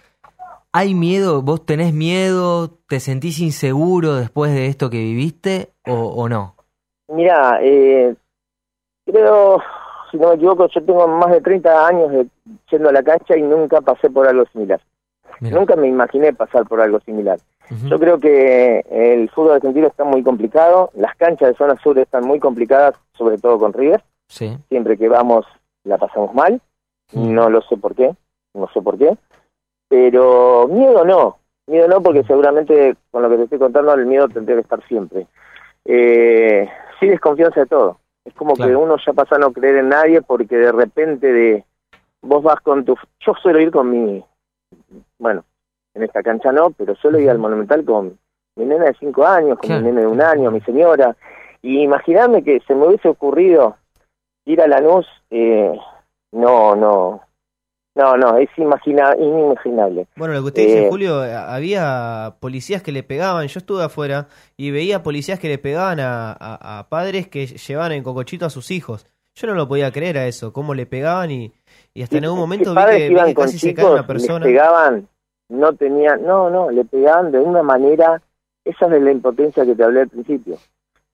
¿Hay 0.73 0.95
miedo? 0.95 1.43
¿Vos 1.43 1.66
tenés 1.66 1.93
miedo? 1.93 2.70
¿Te 2.89 3.01
sentís 3.01 3.40
inseguro 3.40 4.15
después 4.15 4.55
de 4.55 4.66
esto 4.66 4.89
que 4.89 4.99
viviste 4.99 5.73
o, 5.86 5.93
o 5.93 6.28
no? 6.31 6.55
Mira, 7.09 7.59
eh, 7.61 8.15
creo, 9.05 9.62
si 10.11 10.16
no 10.16 10.28
me 10.28 10.35
equivoco, 10.36 10.66
yo 10.69 10.82
tengo 10.82 11.07
más 11.09 11.31
de 11.31 11.40
30 11.43 11.86
años 11.86 12.11
de, 12.11 12.27
yendo 12.70 12.89
a 12.89 12.93
la 12.93 13.03
cancha 13.03 13.36
y 13.36 13.43
nunca 13.43 13.82
pasé 13.82 14.09
por 14.09 14.27
algo 14.27 14.47
similar. 14.53 14.81
Nunca 15.40 15.77
me 15.77 15.89
imaginé 15.89 16.32
pasar 16.32 16.66
por 16.66 16.81
algo 16.81 17.01
similar. 17.01 17.39
Yo 17.85 17.98
creo 17.98 18.19
que 18.19 18.82
el 18.90 19.28
fútbol 19.31 19.56
argentino 19.56 19.89
está 19.89 20.05
muy 20.05 20.23
complicado, 20.23 20.90
las 20.94 21.15
canchas 21.16 21.51
de 21.51 21.55
zona 21.55 21.77
sur 21.77 21.98
están 21.98 22.27
muy 22.27 22.40
complicadas, 22.40 22.94
sobre 23.12 23.36
todo 23.36 23.59
con 23.59 23.74
River. 23.74 24.02
Sí. 24.27 24.56
Siempre 24.69 24.97
que 24.97 25.09
vamos 25.09 25.44
la 25.85 25.98
pasamos 25.98 26.35
mal, 26.35 26.60
no 27.12 27.51
lo 27.51 27.60
sé 27.62 27.77
por 27.77 27.94
qué, 27.94 28.15
no 28.55 28.69
sé 28.73 28.81
por 28.81 28.97
qué. 28.97 29.16
Pero 29.89 30.69
miedo 30.69 31.05
no, 31.05 31.39
miedo 31.66 31.89
no 31.89 32.02
porque 32.02 32.24
seguramente 32.24 32.97
con 33.10 33.23
lo 33.23 33.31
que 33.31 33.36
te 33.36 33.43
estoy 33.44 33.59
contando 33.59 33.93
el 33.94 34.06
miedo 34.06 34.28
tendría 34.28 34.56
que 34.56 34.62
estar 34.62 34.86
siempre. 34.86 35.27
Eh, 35.85 36.69
sí 37.01 37.06
desconfianza 37.06 37.60
de 37.60 37.66
todo. 37.66 37.98
Es 38.24 38.35
como 38.35 38.55
que 38.55 38.77
uno 38.77 38.97
ya 39.05 39.12
pasa 39.15 39.36
a 39.36 39.39
no 39.39 39.52
creer 39.52 39.77
en 39.77 39.89
nadie 39.89 40.20
porque 40.20 40.56
de 40.56 40.73
repente 40.73 41.32
de 41.32 41.65
vos 42.20 42.43
vas 42.43 42.60
con 42.60 42.85
tu... 42.85 42.94
Yo 43.20 43.32
suelo 43.43 43.60
ir 43.60 43.70
con 43.70 43.90
mi... 43.90 44.23
Bueno, 45.19 45.45
en 45.95 46.03
esta 46.03 46.23
cancha 46.23 46.53
no, 46.53 46.70
pero 46.70 46.95
suelo 46.97 47.19
ir 47.19 47.31
al 47.31 47.39
Monumental 47.39 47.85
con 47.85 48.19
mi 48.57 48.65
nena 48.65 48.86
de 48.86 48.95
cinco 48.99 49.24
años, 49.27 49.59
con 49.59 49.69
mi 49.70 49.77
nene 49.82 50.01
de 50.03 50.07
un 50.07 50.20
año, 50.20 50.51
mi 50.51 50.61
señora. 50.62 51.16
Y 51.62 51.81
imaginarme 51.82 52.43
que 52.45 52.61
se 52.66 52.74
me 52.74 52.86
hubiese 52.86 53.09
ocurrido 53.09 53.77
ir 54.47 54.61
a 54.62 54.66
Lanús, 54.69 55.07
eh, 55.31 55.77
no, 56.32 56.77
no, 56.77 57.20
no, 57.97 58.16
no, 58.16 58.36
es 58.39 58.49
imagina, 58.57 59.15
inimaginable. 59.19 60.07
Bueno, 60.16 60.35
lo 60.35 60.40
que 60.40 60.47
usted 60.47 60.62
dice, 60.66 60.86
Eh, 60.86 60.89
Julio, 60.89 61.24
eh, 61.24 61.35
había 61.35 62.36
policías 62.40 62.82
que 62.82 62.93
le 62.93 63.03
pegaban, 63.03 63.47
yo 63.49 63.59
estuve 63.59 63.82
afuera 63.82 64.28
y 64.57 64.70
veía 64.70 65.03
policías 65.03 65.40
que 65.40 65.49
le 65.49 65.59
pegaban 65.59 65.99
a, 66.01 66.31
a- 66.32 66.78
a 66.78 66.89
padres 66.89 67.28
que 67.28 67.47
llevaban 67.47 67.93
en 67.93 68.05
cocochito 68.05 68.47
a 68.47 68.51
sus 68.51 68.70
hijos. 68.70 69.07
Yo 69.35 69.47
no 69.49 69.55
lo 69.55 69.69
podía 69.69 69.90
creer 69.93 70.19
a 70.19 70.27
eso, 70.27 70.53
cómo 70.53 70.74
le 70.74 70.86
pegaban 70.86 71.31
y, 71.31 71.53
y 71.99 72.03
hasta 72.03 72.19
en 72.19 72.27
algún 72.27 72.39
momento 72.39 72.73
vi 72.73 72.81
que, 72.81 73.07
iban 73.09 73.27
que 73.27 73.35
con 73.35 73.45
casi 73.47 73.59
se 73.59 73.75
cae 73.75 73.85
chicos, 73.85 74.23
les 74.23 74.39
pegaban, 74.41 75.09
no 75.49 75.73
tenían, 75.73 76.25
no, 76.25 76.49
no, 76.49 76.70
le 76.70 76.85
pegaban 76.85 77.33
de 77.33 77.41
una 77.41 77.65
manera, 77.65 78.23
esa 78.65 78.87
es 78.87 79.03
la 79.03 79.11
impotencia 79.11 79.66
que 79.66 79.75
te 79.75 79.83
hablé 79.83 80.03
al 80.03 80.09
principio, 80.09 80.59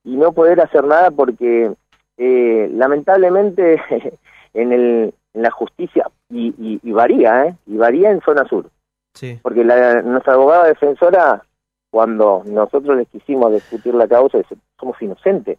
y 0.04 0.14
no 0.16 0.32
poder 0.32 0.60
hacer 0.60 0.84
nada 0.84 1.10
porque 1.10 1.72
eh, 2.18 2.70
lamentablemente 2.74 3.80
en, 4.52 4.72
el, 4.74 5.14
en 5.32 5.42
la 5.42 5.50
justicia, 5.50 6.10
y, 6.28 6.48
y, 6.58 6.80
y 6.82 6.92
varía, 6.92 7.46
¿eh? 7.46 7.56
y 7.66 7.78
varía 7.78 8.10
en 8.10 8.20
zona 8.20 8.46
sur, 8.46 8.68
Sí. 9.14 9.38
porque 9.42 9.64
la, 9.64 10.02
nuestra 10.02 10.34
abogada 10.34 10.66
defensora, 10.66 11.46
cuando 11.90 12.42
nosotros 12.44 12.94
les 12.98 13.08
quisimos 13.08 13.54
discutir 13.54 13.94
la 13.94 14.06
causa, 14.06 14.36
dice, 14.36 14.56
somos 14.78 15.00
inocentes, 15.00 15.56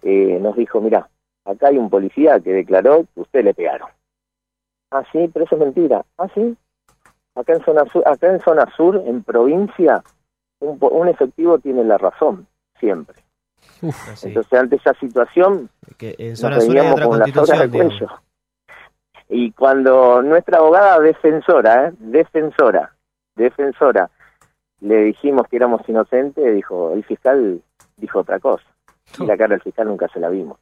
eh, 0.00 0.38
nos 0.40 0.56
dijo, 0.56 0.80
mira, 0.80 1.06
acá 1.44 1.68
hay 1.68 1.76
un 1.76 1.90
policía 1.90 2.40
que 2.40 2.54
declaró 2.54 3.04
que 3.14 3.20
usted 3.20 3.44
le 3.44 3.52
pegaron. 3.52 3.90
Ah, 4.90 5.02
sí, 5.12 5.28
pero 5.32 5.44
eso 5.44 5.56
es 5.56 5.60
mentira. 5.60 6.04
Ah, 6.18 6.28
sí. 6.34 6.56
Acá 7.34 7.52
en 7.54 7.64
zona 7.64 7.84
sur, 7.86 8.02
acá 8.06 8.28
en 8.32 8.40
zona 8.40 8.66
sur, 8.76 8.96
en 9.04 9.22
provincia, 9.22 10.02
un, 10.60 10.78
po- 10.78 10.88
un 10.88 11.08
efectivo 11.08 11.58
tiene 11.58 11.84
la 11.84 11.98
razón, 11.98 12.46
siempre. 12.78 13.22
Entonces, 13.82 14.52
ante 14.58 14.76
esa 14.76 14.94
situación, 14.94 15.68
Que 15.98 16.14
en 16.18 16.30
nos 16.30 16.38
zona 16.40 16.60
sur 16.60 16.62
hay 16.62 16.68
veníamos 16.68 16.92
otra 16.94 17.06
con 17.06 17.18
la 17.18 17.24
al 17.24 17.70
digamos. 17.70 17.98
cuello. 17.98 18.22
Y 19.28 19.52
cuando 19.52 20.22
nuestra 20.22 20.58
abogada 20.58 21.00
defensora, 21.00 21.88
¿eh? 21.88 21.92
defensora, 21.98 22.94
defensora, 23.34 24.08
le 24.80 24.96
dijimos 25.04 25.46
que 25.48 25.56
éramos 25.56 25.86
inocentes, 25.88 26.54
dijo, 26.54 26.92
el 26.92 27.04
fiscal 27.04 27.60
dijo 27.96 28.20
otra 28.20 28.38
cosa. 28.38 28.64
Y 29.18 29.26
la 29.26 29.36
cara 29.36 29.50
del 29.54 29.62
fiscal 29.62 29.88
nunca 29.88 30.08
se 30.08 30.20
la 30.20 30.28
vimos. 30.28 30.58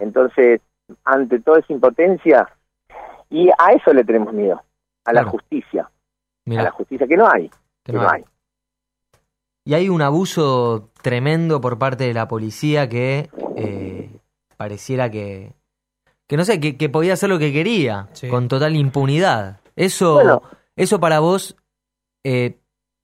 Entonces, 0.00 0.60
ante 1.04 1.40
toda 1.40 1.58
esa 1.58 1.72
impotencia, 1.72 2.48
y 3.30 3.48
a 3.58 3.72
eso 3.72 3.92
le 3.92 4.04
tenemos 4.04 4.32
miedo, 4.32 4.62
a 5.04 5.12
la 5.12 5.20
Claro. 5.22 5.30
justicia, 5.30 5.90
Mirá. 6.44 6.60
a 6.62 6.64
la 6.64 6.70
justicia 6.70 7.06
que 7.06 7.16
no 7.16 7.28
hay, 7.28 7.48
Que 7.84 7.92
que 7.92 7.92
no 7.92 8.00
hay. 8.02 8.22
hay. 8.22 8.24
Y 9.64 9.74
hay 9.74 9.88
un 9.88 10.00
abuso 10.02 10.90
tremendo 11.02 11.60
por 11.60 11.78
parte 11.78 12.04
de 12.04 12.14
la 12.14 12.28
policía 12.28 12.88
que 12.88 13.28
eh, 13.56 14.10
pareciera 14.56 15.10
que, 15.10 15.52
que 16.28 16.36
no 16.36 16.44
sé, 16.44 16.60
que, 16.60 16.76
que 16.76 16.88
podía 16.88 17.14
hacer 17.14 17.28
lo 17.28 17.38
que 17.38 17.52
quería, 17.52 18.08
con 18.30 18.46
total 18.48 18.76
impunidad. 18.76 19.60
Eso, 19.74 20.14
Bueno. 20.14 20.42
eso 20.76 21.00
para 21.00 21.18
vos 21.18 21.56
eh, 22.24 22.58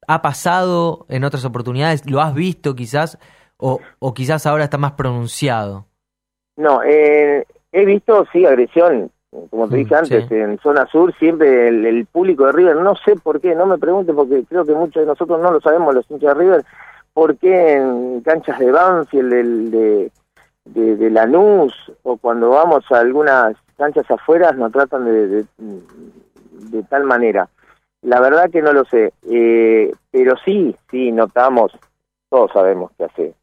ha 0.06 0.22
pasado 0.22 1.04
en 1.08 1.24
otras 1.24 1.44
oportunidades, 1.44 2.08
lo 2.08 2.20
has 2.20 2.32
visto 2.34 2.74
quizás, 2.76 3.18
o, 3.56 3.80
o 3.98 4.14
quizás 4.14 4.46
ahora 4.46 4.64
está 4.64 4.78
más 4.78 4.92
pronunciado. 4.92 5.86
No, 6.56 6.80
eh, 6.84 7.44
he 7.72 7.84
visto, 7.84 8.24
sí, 8.32 8.44
agresión, 8.46 9.10
como 9.50 9.66
te 9.68 9.76
Mm, 9.76 9.78
dije 9.78 9.94
antes, 9.94 10.28
sí. 10.28 10.34
en 10.34 10.58
zona 10.58 10.86
sur 10.86 11.14
siempre 11.18 11.68
el, 11.68 11.86
el 11.86 12.06
público 12.06 12.46
de 12.46 12.52
River, 12.52 12.76
no 12.76 12.94
sé 12.96 13.16
por 13.16 13.40
qué, 13.40 13.54
no 13.54 13.66
me 13.66 13.78
pregunte 13.78 14.12
porque 14.12 14.44
creo 14.44 14.64
que 14.64 14.74
muchos 14.74 15.00
de 15.02 15.06
nosotros 15.06 15.40
no 15.40 15.50
lo 15.50 15.60
sabemos, 15.60 15.94
los 15.94 16.10
hinchas 16.10 16.36
de 16.36 16.42
River, 16.42 16.64
por 17.14 17.36
qué 17.38 17.74
en 17.76 18.20
canchas 18.20 18.58
de 18.58 18.70
Banfield, 18.70 19.32
del- 19.32 19.70
de, 19.70 20.10
de, 20.66 20.96
de 20.96 21.10
Lanús, 21.10 21.74
o 22.02 22.16
cuando 22.18 22.50
vamos 22.50 22.84
a 22.92 22.98
algunas 22.98 23.56
canchas 23.76 24.08
afuera 24.10 24.52
nos 24.52 24.70
tratan 24.70 25.04
de, 25.06 25.26
de, 25.28 25.44
de 25.56 26.82
tal 26.84 27.04
manera. 27.04 27.48
La 28.02 28.20
verdad 28.20 28.50
que 28.50 28.62
no 28.62 28.72
lo 28.72 28.84
sé, 28.84 29.12
eh, 29.30 29.92
pero 30.10 30.34
sí, 30.44 30.76
sí, 30.90 31.10
notamos, 31.12 31.72
todos 32.28 32.50
sabemos 32.52 32.90
que 32.98 33.04
hace, 33.04 33.34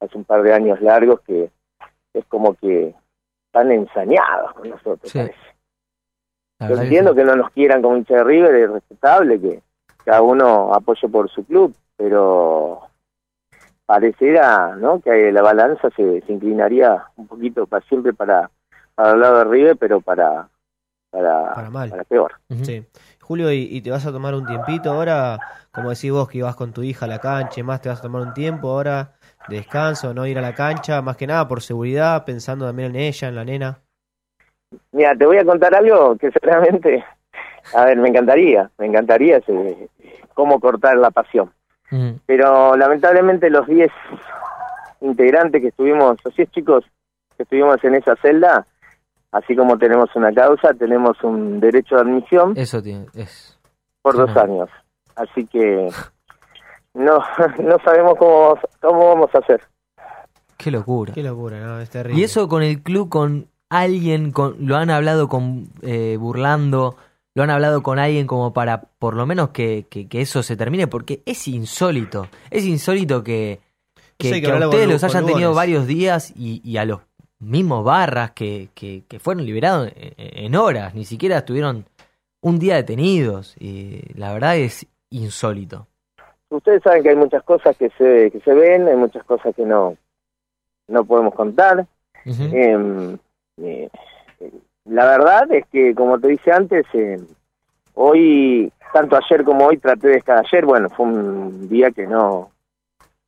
hace 0.00 0.16
un 0.18 0.24
par 0.24 0.42
de 0.42 0.52
años 0.54 0.80
largos 0.80 1.20
que 1.26 1.50
es 2.14 2.24
como 2.26 2.54
que 2.54 2.94
están 3.54 3.70
ensañados 3.70 4.52
con 4.54 4.68
nosotros, 4.68 5.10
Sí. 5.10 5.18
parece. 5.18 5.38
La 6.58 6.68
Yo 6.68 6.74
que 6.76 6.82
entiendo 6.82 7.14
que, 7.14 7.24
no 7.24 7.36
nos 7.36 7.50
quieran 7.50 7.82
como 7.82 7.96
hincha 7.96 8.14
de 8.16 8.24
River, 8.24 8.54
es 8.54 8.70
respetable 8.70 9.40
que 9.40 9.62
cada 10.04 10.22
uno 10.22 10.74
apoye 10.74 11.08
por 11.08 11.30
su 11.30 11.44
club, 11.44 11.74
pero 11.96 12.80
pareciera 13.86 14.74
¿no? 14.76 15.00
que 15.00 15.30
la 15.30 15.42
balanza 15.42 15.88
se, 15.96 16.20
se 16.22 16.32
inclinaría 16.32 17.04
un 17.16 17.26
poquito 17.28 17.66
para 17.66 17.84
siempre 17.86 18.12
para, 18.12 18.50
para 18.94 19.12
el 19.12 19.20
lado 19.20 19.38
de 19.38 19.44
River, 19.44 19.76
pero 19.76 20.00
para, 20.00 20.48
para, 21.10 21.54
Para 21.54 21.70
mal. 21.70 22.06
peor. 22.08 22.34
Sí. 22.62 22.84
Julio, 23.20 23.52
¿y, 23.52 23.68
y 23.70 23.80
te 23.82 23.90
vas 23.90 24.04
a 24.06 24.12
tomar 24.12 24.34
un 24.34 24.46
tiempito 24.46 24.90
ahora? 24.90 25.38
Como 25.72 25.90
decís 25.90 26.10
vos 26.12 26.28
que 26.28 26.38
ibas 26.38 26.56
con 26.56 26.72
tu 26.72 26.82
hija 26.82 27.06
a 27.06 27.08
la 27.08 27.18
cancha 27.20 27.60
y 27.60 27.62
más, 27.62 27.80
te 27.80 27.88
vas 27.88 27.98
a 27.98 28.02
tomar 28.02 28.22
un 28.22 28.34
tiempo 28.34 28.70
ahora. 28.70 29.12
De 29.48 29.56
descanso, 29.56 30.14
no 30.14 30.26
ir 30.26 30.38
a 30.38 30.42
la 30.42 30.54
cancha, 30.54 31.02
más 31.02 31.16
que 31.16 31.26
nada 31.26 31.46
por 31.48 31.62
seguridad, 31.62 32.24
pensando 32.24 32.66
también 32.66 32.90
en 32.94 33.02
ella, 33.02 33.28
en 33.28 33.34
la 33.34 33.44
nena. 33.44 33.78
Mira, 34.92 35.14
te 35.16 35.26
voy 35.26 35.38
a 35.38 35.44
contar 35.44 35.74
algo 35.74 36.16
que 36.16 36.30
seguramente, 36.30 37.04
a 37.74 37.84
ver, 37.84 37.98
me 37.98 38.08
encantaría, 38.08 38.70
me 38.78 38.86
encantaría 38.86 39.36
ese- 39.38 39.88
cómo 40.34 40.58
cortar 40.60 40.96
la 40.96 41.10
pasión. 41.10 41.52
Pero 42.26 42.76
lamentablemente 42.76 43.48
los 43.50 43.66
10 43.68 43.92
integrantes 45.00 45.60
que 45.60 45.68
estuvimos, 45.68 46.16
los 46.24 46.34
10 46.34 46.50
chicos 46.50 46.84
que 47.36 47.42
estuvimos 47.44 47.82
en 47.84 47.94
esa 47.94 48.16
celda, 48.16 48.66
así 49.30 49.54
como 49.54 49.78
tenemos 49.78 50.08
una 50.16 50.32
causa, 50.32 50.74
tenemos 50.74 51.22
un 51.22 51.60
derecho 51.60 51.96
de 51.96 52.00
admisión 52.02 52.54
Eso 52.56 52.82
tiene, 52.82 53.06
es. 53.14 53.58
por 54.02 54.16
dos 54.16 54.36
años. 54.36 54.68
Así 55.14 55.46
que 55.46 55.88
no 56.94 57.18
no 57.62 57.78
sabemos 57.84 58.14
cómo, 58.18 58.58
cómo 58.80 59.08
vamos 59.08 59.30
a 59.34 59.38
hacer. 59.38 59.60
Qué 60.56 60.70
locura. 60.70 61.12
Qué 61.12 61.22
locura, 61.22 61.60
¿no? 61.60 61.80
Es 61.80 61.90
terrible. 61.90 62.20
Y 62.20 62.24
eso 62.24 62.48
con 62.48 62.62
el 62.62 62.82
club, 62.82 63.08
con 63.08 63.48
alguien, 63.68 64.30
con, 64.30 64.56
lo 64.66 64.76
han 64.76 64.90
hablado 64.90 65.28
con 65.28 65.68
eh, 65.82 66.16
burlando, 66.18 66.96
lo 67.34 67.42
han 67.42 67.50
hablado 67.50 67.82
con 67.82 67.98
alguien 67.98 68.26
como 68.26 68.52
para 68.52 68.82
por 68.98 69.14
lo 69.14 69.26
menos 69.26 69.50
que, 69.50 69.86
que, 69.90 70.08
que 70.08 70.20
eso 70.20 70.42
se 70.42 70.56
termine, 70.56 70.86
porque 70.86 71.22
es 71.26 71.48
insólito. 71.48 72.28
Es 72.50 72.64
insólito 72.64 73.24
que, 73.24 73.60
que, 74.16 74.46
a 74.46 74.68
ustedes 74.68 74.88
los 74.88 75.04
hayan 75.04 75.26
tenido 75.26 75.52
varios 75.54 75.86
días 75.86 76.32
y, 76.36 76.62
y 76.64 76.76
a 76.76 76.84
los 76.84 77.00
mismos 77.40 77.84
barras 77.84 78.30
que, 78.30 78.68
que, 78.74 79.02
que 79.08 79.18
fueron 79.18 79.44
liberados 79.44 79.92
en, 79.96 80.14
en 80.16 80.56
horas, 80.56 80.94
ni 80.94 81.04
siquiera 81.04 81.38
estuvieron 81.38 81.86
un 82.40 82.58
día 82.58 82.76
detenidos. 82.76 83.56
Y 83.58 84.00
la 84.14 84.32
verdad 84.32 84.56
es 84.56 84.86
insólito. 85.10 85.88
Ustedes 86.54 86.82
saben 86.82 87.02
que 87.02 87.10
hay 87.10 87.16
muchas 87.16 87.42
cosas 87.42 87.76
que 87.76 87.90
se 87.90 88.30
que 88.30 88.40
se 88.40 88.54
ven, 88.54 88.86
hay 88.86 88.96
muchas 88.96 89.24
cosas 89.24 89.54
que 89.54 89.64
no 89.64 89.96
no 90.88 91.04
podemos 91.04 91.34
contar. 91.34 91.86
Eh, 92.24 93.16
eh, 93.58 93.90
la 94.84 95.06
verdad 95.06 95.50
es 95.52 95.66
que, 95.66 95.94
como 95.94 96.18
te 96.18 96.28
dije 96.28 96.52
antes, 96.52 96.86
eh, 96.92 97.18
hoy, 97.94 98.70
tanto 98.92 99.16
ayer 99.16 99.44
como 99.44 99.66
hoy, 99.66 99.78
traté 99.78 100.08
de 100.08 100.16
estar 100.16 100.38
ayer. 100.38 100.64
Bueno, 100.64 100.88
fue 100.90 101.06
un 101.06 101.68
día 101.68 101.90
que 101.90 102.06
no 102.06 102.50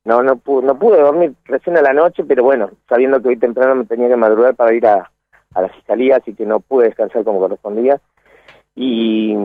no 0.05 0.23
no 0.23 0.37
pude, 0.37 0.65
no 0.65 0.77
pude 0.79 1.01
dormir 1.01 1.33
recién 1.45 1.77
a 1.77 1.81
la 1.81 1.93
noche, 1.93 2.23
pero 2.23 2.43
bueno, 2.43 2.69
sabiendo 2.87 3.21
que 3.21 3.29
hoy 3.29 3.37
temprano 3.37 3.75
me 3.75 3.85
tenía 3.85 4.07
que 4.07 4.15
madrugar 4.15 4.55
para 4.55 4.73
ir 4.73 4.85
a, 4.87 5.11
a 5.53 5.61
la 5.61 5.69
fiscalía, 5.69 6.17
así 6.17 6.33
que 6.33 6.45
no 6.45 6.59
pude 6.59 6.85
descansar 6.85 7.23
como 7.23 7.39
correspondía. 7.39 7.99
Y, 8.79 9.35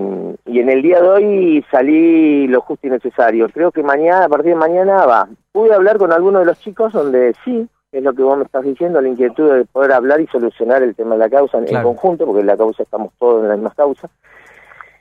y 0.45 0.61
en 0.61 0.69
el 0.69 0.83
día 0.83 1.01
de 1.01 1.09
hoy 1.09 1.65
salí 1.71 2.47
lo 2.49 2.61
justo 2.61 2.87
y 2.87 2.91
necesario. 2.91 3.49
Creo 3.49 3.73
que 3.73 3.83
mañana, 3.83 4.27
a 4.27 4.29
partir 4.29 4.51
de 4.51 4.57
mañana 4.57 5.07
va. 5.07 5.27
Pude 5.53 5.75
hablar 5.75 5.97
con 5.97 6.13
algunos 6.13 6.43
de 6.43 6.47
los 6.47 6.61
chicos 6.61 6.93
donde 6.93 7.35
sí, 7.43 7.67
es 7.93 8.03
lo 8.03 8.13
que 8.13 8.23
vos 8.23 8.37
me 8.37 8.45
estás 8.45 8.63
diciendo, 8.63 9.01
la 9.01 9.09
inquietud 9.09 9.51
de 9.51 9.65
poder 9.65 9.93
hablar 9.93 10.21
y 10.21 10.27
solucionar 10.27 10.83
el 10.83 10.95
tema 10.95 11.15
de 11.15 11.21
la 11.21 11.31
causa 11.31 11.59
en, 11.59 11.83
conjunto, 11.83 12.27
porque 12.27 12.41
en 12.41 12.47
la 12.47 12.59
causa 12.59 12.83
estamos 12.83 13.15
todos 13.19 13.43
en 13.43 13.49
la 13.49 13.55
misma 13.55 13.73
causa. 13.75 14.11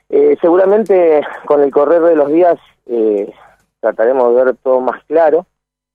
Eh, 0.08 0.38
seguramente 0.40 1.20
con 1.44 1.62
el 1.62 1.70
correr 1.70 2.00
de 2.00 2.16
los 2.16 2.28
días 2.28 2.56
eh, 2.86 3.30
trataremos 3.80 4.34
de 4.34 4.44
ver 4.44 4.56
todo 4.62 4.80
más 4.80 5.04
claro. 5.04 5.44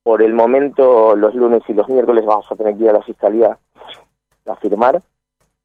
Por 0.04 0.22
el 0.22 0.32
momento, 0.32 1.16
los 1.16 1.34
lunes 1.34 1.62
y 1.66 1.74
los 1.74 1.88
miércoles 1.88 2.24
vamos 2.24 2.46
a 2.52 2.54
tener 2.54 2.76
que 2.76 2.84
ir 2.84 2.90
a 2.90 2.94
la 2.94 3.02
fiscalía 3.02 3.58
a 4.46 4.56
firmar 4.56 5.02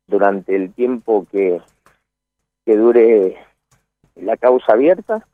durante 0.08 0.56
el 0.56 0.74
tiempo 0.74 1.28
que, 1.32 1.62
que 2.66 2.76
dure 2.78 3.38
la 4.16 4.38
causa 4.38 4.74
abierta, 4.74 5.26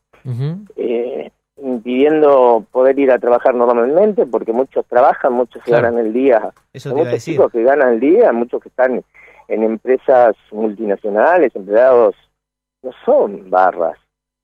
eh, 0.76 1.31
impidiendo 1.61 2.65
poder 2.72 2.97
ir 2.99 3.11
a 3.11 3.19
trabajar 3.19 3.53
normalmente, 3.53 4.26
porque 4.26 4.53
muchos 4.53 4.85
trabajan, 4.85 5.34
muchos 5.34 5.61
Claro. 5.64 5.84
ganan 5.84 6.06
el 6.06 6.14
día. 6.14 6.53
Eso 6.73 6.91
muchos 6.95 7.11
decir. 7.14 7.34
chicos 7.35 7.51
que 7.51 7.64
ganan 7.64 7.93
el 7.93 7.99
día, 7.99 8.31
muchos 8.31 8.61
que 8.61 8.69
están 8.69 9.03
en 9.47 9.64
empresas 9.64 10.35
multinacionales, 10.51 11.56
empleados, 11.56 12.15
no 12.84 12.91
son 13.06 13.49
barras, 13.49 13.97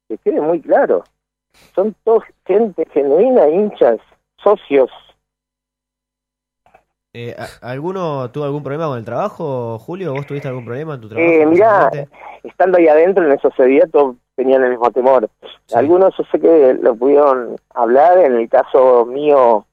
que 0.10 0.18
quede 0.18 0.42
muy 0.42 0.60
claro. 0.62 1.04
Son 1.74 1.96
todos 2.04 2.24
gente 2.46 2.86
genuina, 2.92 3.48
hinchas, 3.48 3.98
socios. 4.44 4.92
Eh, 7.18 7.34
¿a- 7.38 7.70
¿Alguno 7.72 8.30
tuvo 8.30 8.44
algún 8.44 8.62
problema 8.62 8.88
con 8.88 8.98
el 8.98 9.06
trabajo, 9.06 9.80
Julio? 9.80 10.12
¿Vos 10.14 10.26
tuviste 10.26 10.50
algún 10.50 10.66
problema 10.66 10.96
en 10.96 11.02
tu 11.02 11.08
trabajo? 11.08 11.32
Eh, 11.32 11.46
mirá, 11.46 11.90
estando 12.44 12.78
ahí 12.78 12.90
adentro 12.90 13.26
en 13.26 13.32
esos 13.32 13.54
días 13.58 13.90
todos 13.90 14.18
tenían 14.36 14.64
el 14.66 14.72
mismo 14.72 14.92
temor. 14.92 15.30
Algunos 15.74 16.14
yo 16.18 16.26
sé 16.30 16.40
que 16.42 16.74
lo 16.82 16.94
pudieron 16.94 17.56
hablar, 17.74 18.18
en 18.18 18.34
el 18.36 18.50
caso 18.50 19.06
mío 19.06 19.66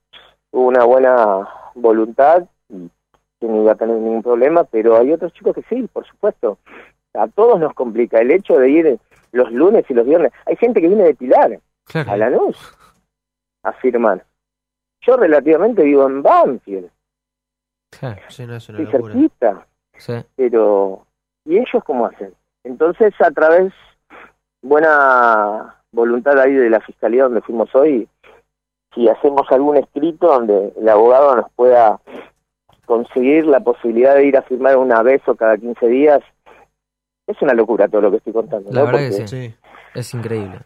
hubo 0.52 0.66
una 0.68 0.84
buena 0.84 1.48
voluntad 1.74 2.44
y 2.68 2.88
que 3.40 3.48
no 3.48 3.62
iba 3.62 3.72
a 3.72 3.76
tener 3.76 3.96
ningún 3.96 4.22
problema, 4.22 4.62
pero 4.62 4.96
hay 4.96 5.10
otros 5.12 5.32
chicos 5.32 5.52
que 5.56 5.62
sí, 5.68 5.88
por 5.92 6.06
supuesto. 6.06 6.58
A 7.14 7.26
todos 7.26 7.58
nos 7.58 7.74
complica 7.74 8.20
el 8.20 8.30
hecho 8.30 8.56
de 8.56 8.70
ir 8.70 8.98
los 9.32 9.50
lunes 9.50 9.84
y 9.88 9.94
los 9.94 10.06
viernes. 10.06 10.30
Hay 10.46 10.54
gente 10.54 10.80
que 10.80 10.86
viene 10.86 11.02
de 11.02 11.14
Pilar 11.16 11.58
a 12.06 12.16
la 12.16 12.30
luz 12.30 12.56
a 13.64 13.72
firmar. 13.72 14.24
Yo 15.04 15.16
relativamente 15.16 15.82
vivo 15.82 16.06
en 16.06 16.22
Banfield, 16.22 16.88
Sí, 18.28 18.46
no, 18.46 18.56
es 18.56 18.68
una 18.68 18.78
locura. 18.80 19.12
cerquita. 19.14 19.66
Sí. 19.98 20.14
pero 20.36 21.06
¿y 21.44 21.58
ellos 21.58 21.84
cómo 21.84 22.06
hacen? 22.06 22.34
Entonces, 22.64 23.12
a 23.20 23.30
través 23.30 23.72
buena 24.62 25.76
voluntad 25.92 26.38
ahí 26.38 26.52
de 26.54 26.70
la 26.70 26.80
fiscalía 26.80 27.24
donde 27.24 27.42
fuimos 27.42 27.72
hoy, 27.74 28.08
si 28.94 29.08
hacemos 29.08 29.42
algún 29.50 29.76
escrito 29.76 30.26
donde 30.28 30.72
el 30.76 30.88
abogado 30.88 31.36
nos 31.36 31.50
pueda 31.52 32.00
conseguir 32.86 33.46
la 33.46 33.60
posibilidad 33.60 34.14
de 34.14 34.26
ir 34.26 34.36
a 34.36 34.42
firmar 34.42 34.76
una 34.76 35.02
vez 35.02 35.22
o 35.28 35.34
cada 35.34 35.56
15 35.56 35.86
días, 35.88 36.20
es 37.26 37.40
una 37.42 37.54
locura 37.54 37.88
todo 37.88 38.00
lo 38.02 38.10
que 38.10 38.16
estoy 38.18 38.32
contando. 38.32 38.70
La 38.72 38.80
¿no? 38.80 38.86
verdad 38.86 39.00
que 39.00 39.10
Porque- 39.10 39.26
sí. 39.28 39.54
Es 39.94 40.14
increíble. 40.14 40.58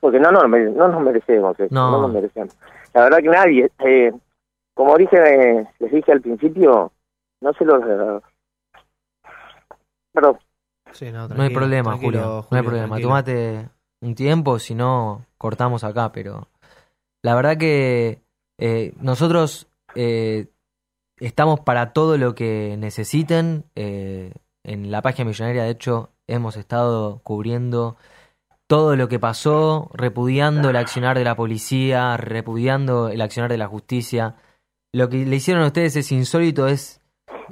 Porque 0.00 0.18
no, 0.18 0.32
no, 0.32 0.48
no 0.48 0.88
nos 0.88 1.02
merecemos 1.02 1.56
No. 1.70 1.90
no. 1.90 2.02
nos 2.02 2.12
merecemos. 2.12 2.56
La 2.94 3.04
verdad 3.04 3.18
que 3.18 3.28
nadie, 3.28 3.70
eh, 3.80 4.12
como 4.80 4.96
dije, 4.96 5.68
les 5.78 5.92
dije 5.92 6.10
al 6.10 6.22
principio, 6.22 6.90
no 7.42 7.52
se 7.52 7.66
los... 7.66 7.82
Perdón. 10.10 10.38
Sí, 10.92 11.12
no, 11.12 11.28
No 11.28 11.42
hay 11.42 11.50
problema, 11.50 11.98
Julio. 11.98 12.46
No 12.50 12.56
hay 12.56 12.62
problema. 12.62 12.86
tranquilo. 12.86 13.08
Tomate 13.10 13.68
un 14.00 14.14
tiempo, 14.14 14.58
si 14.58 14.74
no, 14.74 15.26
cortamos 15.36 15.84
acá. 15.84 16.12
Pero 16.12 16.48
la 17.22 17.34
verdad 17.34 17.58
que 17.58 18.22
eh, 18.58 18.94
nosotros 18.98 19.68
eh, 19.94 20.46
estamos 21.18 21.60
para 21.60 21.92
todo 21.92 22.16
lo 22.16 22.34
que 22.34 22.76
necesiten. 22.78 23.64
Eh, 23.74 24.32
en 24.64 24.90
la 24.90 25.02
página 25.02 25.28
millonaria, 25.28 25.64
de 25.64 25.72
hecho, 25.72 26.08
hemos 26.26 26.56
estado 26.56 27.20
cubriendo 27.22 27.98
todo 28.66 28.96
lo 28.96 29.08
que 29.08 29.18
pasó, 29.18 29.90
repudiando 29.92 30.70
el 30.70 30.76
accionar 30.76 31.18
de 31.18 31.24
la 31.24 31.36
policía, 31.36 32.16
repudiando 32.16 33.10
el 33.10 33.20
accionar 33.20 33.50
de 33.50 33.58
la 33.58 33.66
justicia. 33.66 34.36
Lo 34.92 35.08
que 35.08 35.24
le 35.24 35.36
hicieron 35.36 35.62
a 35.62 35.68
ustedes 35.68 35.96
es 35.96 36.10
insólito, 36.10 36.66
es 36.66 37.00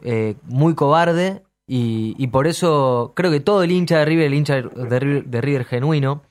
eh, 0.02 0.34
muy 0.44 0.74
cobarde 0.74 1.42
y, 1.66 2.26
por 2.28 2.46
eso 2.46 3.12
creo 3.14 3.30
que 3.30 3.40
todo 3.40 3.62
el 3.62 3.72
hincha 3.72 3.98
de 3.98 4.04
River, 4.06 4.26
el 4.26 4.34
hincha 4.34 4.54
de 4.56 4.98
River, 5.00 5.24
de 5.26 5.40
River 5.40 5.64
genuino, 5.64 6.22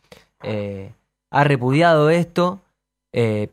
eh, 0.43 0.93
ha 1.31 1.43
repudiado 1.43 2.09
esto. 2.09 2.61
eh, 3.13 3.49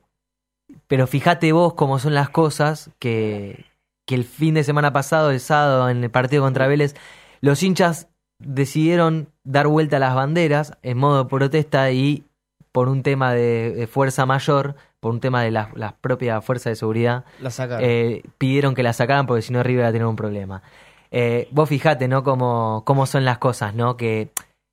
pero 0.89 1.07
fíjate 1.07 1.53
vos 1.53 1.75
cómo 1.75 1.99
son 1.99 2.15
las 2.15 2.31
cosas 2.31 2.91
que, 2.99 3.67
que 4.07 4.15
el 4.15 4.25
fin 4.25 4.55
de 4.55 4.65
semana 4.65 4.93
pasado, 4.93 5.31
el 5.31 5.41
sábado, 5.41 5.89
en 5.91 6.03
el 6.03 6.11
partido 6.11 6.43
contra 6.43 6.67
Vélez, 6.67 6.95
los 7.41 7.63
hinchas 7.63 8.09
decidieron 8.39 9.29
dar 9.45 9.69
vuelta 9.69 9.97
a 9.99 10.01
las 10.01 10.15
banderas 10.15 10.73
en 10.83 10.99
modo 10.99 11.29
protesta 11.29 11.91
y 11.93 12.25
por 12.73 12.89
un 12.89 13.03
tema 13.03 13.35
de 13.35 13.89
fuerza 13.91 14.27
mayor, 14.27 14.75
por 15.05 15.13
un 15.13 15.21
tema 15.21 15.43
de 15.43 15.51
las 15.51 15.69
propias 16.01 16.43
fuerzas 16.43 16.71
de 16.71 16.77
seguridad, 16.77 17.27
La 17.39 17.51
sacaron. 17.51 17.85
eh, 17.87 18.23
pidieron 18.39 18.75
que 18.75 18.83
la 18.83 18.95
sacaran 18.95 19.27
porque 19.27 19.43
si 19.43 19.53
no 19.53 19.63
River 19.63 19.81
iba 19.81 19.89
a 19.89 19.93
tener 19.93 20.07
un 20.07 20.17
problema. 20.17 20.63
Eh, 21.11 21.47
vos 21.51 21.69
fijate, 21.69 22.09
¿no? 22.09 22.23
Cómo, 22.25 22.85
cómo 22.87 23.05
son 23.05 23.27
las 23.27 23.37
cosas, 23.37 23.75
¿no? 23.75 23.99
Que 23.99 24.31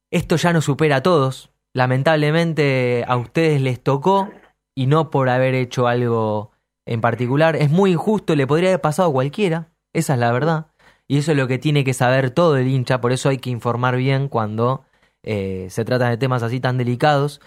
esto 0.10 0.38
ya 0.38 0.54
nos 0.54 0.64
supera 0.64 0.96
a 0.96 1.04
todos. 1.04 1.50
Lamentablemente 1.74 3.04
a 3.06 3.18
ustedes 3.18 3.60
les 3.62 3.84
tocó 3.84 4.30
y 4.74 4.88
no 4.88 5.10
por 5.10 5.28
haber 5.28 5.54
hecho 5.54 5.88
algo 5.88 6.52
en 6.86 7.02
particular. 7.02 7.58
Es 7.58 7.70
muy 7.70 7.92
injusto, 7.92 8.34
le 8.38 8.48
podría 8.48 8.70
haber 8.70 8.80
pasado 8.82 9.10
a 9.10 9.14
cualquiera, 9.14 9.68
esa 9.94 10.14
es 10.14 10.20
la 10.22 10.32
verdad. 10.32 10.68
Y 11.10 11.18
eso 11.18 11.32
es 11.32 11.38
lo 11.38 11.50
que 11.50 11.58
tiene 11.60 11.84
que 11.84 11.94
saber 11.94 12.32
todo 12.32 12.56
el 12.56 12.70
hincha, 12.70 13.02
por 13.02 13.12
eso 13.12 13.28
hay 13.28 13.38
que 13.40 13.50
informar 13.50 13.98
bien 13.98 14.30
cuando 14.30 14.86
eh, 15.24 15.68
se 15.70 15.84
trata 15.84 16.10
de 16.10 16.16
temas 16.16 16.42
así 16.42 16.62
tan 16.62 16.78
delicados. 16.78 17.42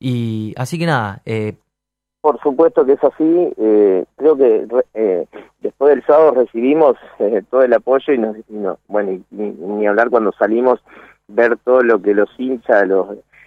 Y 0.00 0.54
así 0.56 0.78
que 0.78 0.86
nada, 0.86 1.22
eh, 1.24 1.56
Por 2.20 2.40
supuesto 2.40 2.84
que 2.84 2.92
es 2.92 3.04
así. 3.04 3.52
eh, 3.56 4.04
creo 4.16 4.36
que 4.36 4.66
eh, 4.94 5.26
después 5.60 5.94
del 5.94 6.04
sábado 6.04 6.32
recibimos 6.32 6.96
eh, 7.20 7.42
todo 7.50 7.62
el 7.62 7.72
apoyo 7.72 8.12
y, 8.12 8.18
nos, 8.18 8.36
y 8.36 8.44
no- 8.54 8.78
bueno, 8.88 9.12
y, 9.12 9.24
ni, 9.30 9.50
ni 9.50 9.86
hablar 9.86 10.10
cuando 10.10 10.32
salimos, 10.32 10.82
ver 11.28 11.56
todo 11.58 11.82
lo 11.82 12.00
que 12.02 12.14
los 12.14 12.28
hinchas, 12.38 12.86
los, 12.88 13.06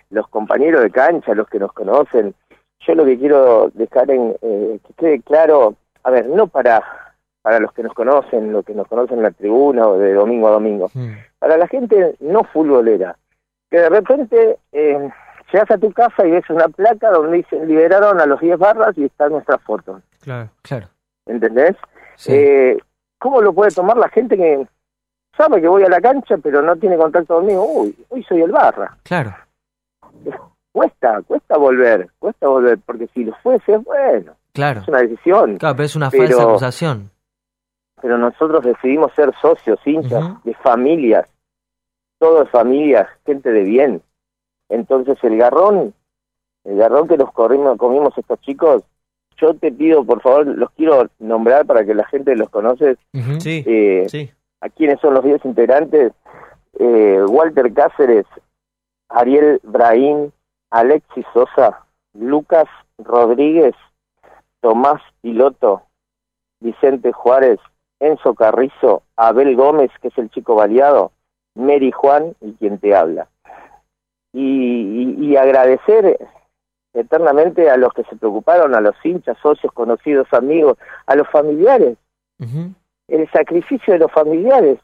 los 0.10 0.27
compañeros 0.30 0.81
de 0.81 0.91
cancha, 0.91 1.34
los 1.35 1.48
que 1.49 1.60
nos 1.60 1.73
conocen, 1.73 2.34
yo 2.88 2.95
lo 2.95 3.06
que 3.06 3.19
quiero 3.19 3.69
dejar 3.73 4.10
en 4.10 4.35
eh, 4.41 4.80
que 4.88 4.93
quede 4.93 5.22
claro, 5.22 5.76
a 6.03 6.11
ver, 6.11 6.27
no 6.27 6.48
para 6.48 6.81
para 7.43 7.60
los 7.60 7.73
que 7.73 7.81
nos 7.81 7.93
conocen, 7.95 8.53
los 8.53 8.64
que 8.64 8.76
nos 8.76 8.88
conocen 8.88 9.18
en 9.18 9.23
la 9.23 9.31
tribuna 9.31 9.88
o 9.88 9.98
de 9.98 10.14
domingo 10.14 10.48
a 10.48 10.52
domingo, 10.52 10.91
para 11.39 11.57
la 11.57 11.68
gente 11.68 12.15
no 12.19 12.43
futbolera, 12.43 13.18
que 13.72 13.80
de 13.80 13.89
repente 13.89 14.57
eh, 14.72 15.10
llegas 15.52 15.72
a 15.72 15.78
tu 15.78 15.91
casa 15.91 16.26
y 16.26 16.32
ves 16.32 16.49
una 16.49 16.68
placa 16.69 17.11
donde 17.11 17.38
dicen 17.38 17.68
liberaron 17.68 18.19
a 18.19 18.26
los 18.26 18.40
10 18.40 18.57
barras 18.57 18.98
y 18.98 19.06
está 19.06 19.30
nuestra 19.30 19.57
foto, 19.60 20.02
Claro, 20.22 20.49
claro. 20.61 20.88
¿entendés? 21.26 21.76
Eh, 22.28 22.78
¿Cómo 23.19 23.41
lo 23.41 23.53
puede 23.53 23.72
tomar 23.72 23.98
la 23.98 24.10
gente 24.10 24.36
que 24.38 24.68
sabe 25.38 25.61
que 25.61 25.68
voy 25.68 25.84
a 25.84 25.90
la 25.90 26.02
cancha 26.02 26.38
pero 26.38 26.61
no 26.61 26.76
tiene 26.76 26.98
contacto 26.98 27.36
conmigo? 27.36 27.64
Uy, 27.65 27.95
hoy 28.10 28.23
soy 28.23 28.41
el 28.41 28.52
barra. 28.52 28.98
Claro. 29.03 29.34
Cuesta, 30.72 31.22
cuesta 31.23 31.57
volver, 31.57 32.10
cuesta 32.19 32.48
volver, 32.48 32.80
porque 32.86 33.07
si 33.14 33.26
lo 33.26 33.36
fuese, 33.44 33.78
bueno, 33.78 34.36
Claro. 34.53 34.82
es 34.82 34.88
una 34.88 34.99
decisión. 34.99 35.57
Claro, 35.57 35.76
pero 35.76 35.86
es 35.86 35.95
una 35.95 36.10
Pero- 36.10 36.28
falsa 36.28 36.44
acusación. 36.44 37.11
pero 38.02 38.18
nosotros 38.18 38.64
decidimos 38.64 39.14
ser 39.14 39.32
socios, 39.41 39.80
hinchas, 39.86 40.44
de 40.44 40.53
familias, 40.56 41.28
todo 42.19 42.44
es 42.44 42.49
familias, 42.49 43.07
gente 43.26 43.52
de 43.52 43.61
bien. 43.64 44.02
Entonces 44.72 45.18
el 45.23 45.38
garrón, 45.38 45.93
el 46.64 46.77
garrón 46.77 47.07
que 47.07 47.18
nos 47.18 47.31
corrimos, 47.34 47.77
comimos 47.77 48.18
estos 48.18 48.39
chicos, 48.41 48.84
yo 49.38 49.53
te 49.56 49.72
pido, 49.72 50.03
por 50.06 50.22
favor, 50.22 50.45
los 50.48 50.69
quiero 50.72 51.07
nombrar 51.19 51.65
para 51.65 51.84
que 51.85 51.93
la 51.93 52.06
gente 52.06 52.35
los 52.35 52.49
conoce. 52.49 52.95
Sí, 53.39 53.64
Eh, 53.68 54.06
sí. 54.10 54.31
¿A 54.61 54.69
quiénes 54.69 54.99
son 54.99 55.14
los 55.15 55.23
10 55.23 55.43
integrantes? 55.45 56.14
Eh, 56.80 57.23
Walter 57.27 57.73
Cáceres, 57.73 58.26
Ariel 59.10 59.60
Brahim, 59.64 60.31
Alexis 60.69 61.26
Sosa, 61.34 61.85
Lucas 62.14 62.65
Rodríguez, 62.99 63.73
Tomás 64.61 65.02
Piloto, 65.22 65.81
Vicente 66.60 67.11
Juárez, 67.11 67.60
Enzo 67.99 68.35
Carrizo, 68.35 69.02
Abel 69.18 69.56
Gómez, 69.56 69.91
que 70.02 70.10
es 70.10 70.18
el 70.18 70.30
chico 70.30 70.56
baleado, 70.56 71.11
Mary 71.56 71.91
Juan 71.91 72.35
y 72.41 72.53
quien 72.53 72.77
te 72.77 72.95
habla. 72.95 73.27
Y, 74.34 75.16
y- 75.20 75.36
agradecer 75.36 76.18
eternamente 76.94 77.70
a 77.70 77.78
los 77.78 77.94
que 77.94 78.03
se 78.03 78.16
preocuparon, 78.16 78.76
a 78.76 78.82
los 78.82 78.95
hinchas, 79.03 79.38
socios, 79.41 79.72
conocidos, 79.74 80.28
amigos, 80.34 80.78
a 81.06 81.16
los 81.16 81.28
familiares, 81.30 81.98
el 83.08 83.30
sacrificio 83.32 83.94
de 83.94 83.99
los 83.99 84.12
familiares, 84.12 84.80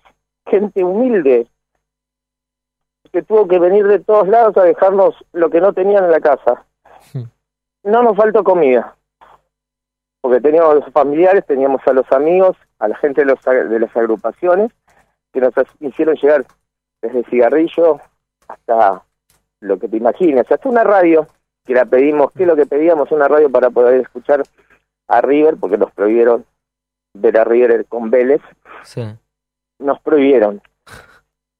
gente 0.45 0.83
humilde, 0.83 1.47
que 3.11 3.21
tuvo 3.23 3.47
que 3.47 3.57
venir 3.59 3.87
de 3.87 3.99
todos 3.99 4.27
lados 4.27 4.55
a 4.57 4.63
dejarnos 4.63 5.15
lo 5.31 5.49
que 5.49 5.61
no 5.61 5.73
tenían 5.73 6.03
en 6.05 6.11
la 6.11 6.19
casa. 6.19 6.65
No 7.83 8.03
nos 8.03 8.17
faltó 8.17 8.43
comida, 8.43 8.95
porque 10.21 10.41
teníamos 10.41 10.71
a 10.71 10.75
los 10.75 10.91
familiares, 10.91 11.45
teníamos 11.45 11.81
a 11.87 11.93
los 11.93 12.11
amigos, 12.11 12.57
a 12.79 12.87
la 12.89 12.97
gente 12.97 13.21
de, 13.21 13.27
los, 13.27 13.41
de 13.43 13.79
las 13.79 13.95
agrupaciones, 13.95 14.71
que 15.31 15.39
nos 15.41 15.53
hicieron 15.79 16.15
llegar 16.15 16.45
desde 17.01 17.23
cigarrillo 17.25 17.99
hasta 18.47 19.03
lo 19.61 19.77
que 19.79 19.87
te 19.87 19.97
imagines, 19.97 20.49
hasta 20.51 20.69
una 20.69 20.83
radio, 20.83 21.27
que 21.65 21.73
la 21.73 21.85
pedimos, 21.85 22.31
¿qué 22.31 22.43
es 22.43 22.47
lo 22.47 22.55
que 22.55 22.65
pedíamos? 22.65 23.11
Una 23.11 23.27
radio 23.27 23.49
para 23.49 23.69
poder 23.69 23.99
escuchar 24.01 24.43
a 25.07 25.21
River, 25.21 25.57
porque 25.59 25.77
nos 25.77 25.91
prohibieron 25.91 26.45
ver 27.13 27.37
a 27.39 27.43
River 27.43 27.85
con 27.85 28.09
Vélez, 28.09 28.41
Sí. 28.83 29.03
nos 29.79 29.99
prohibieron. 30.01 30.61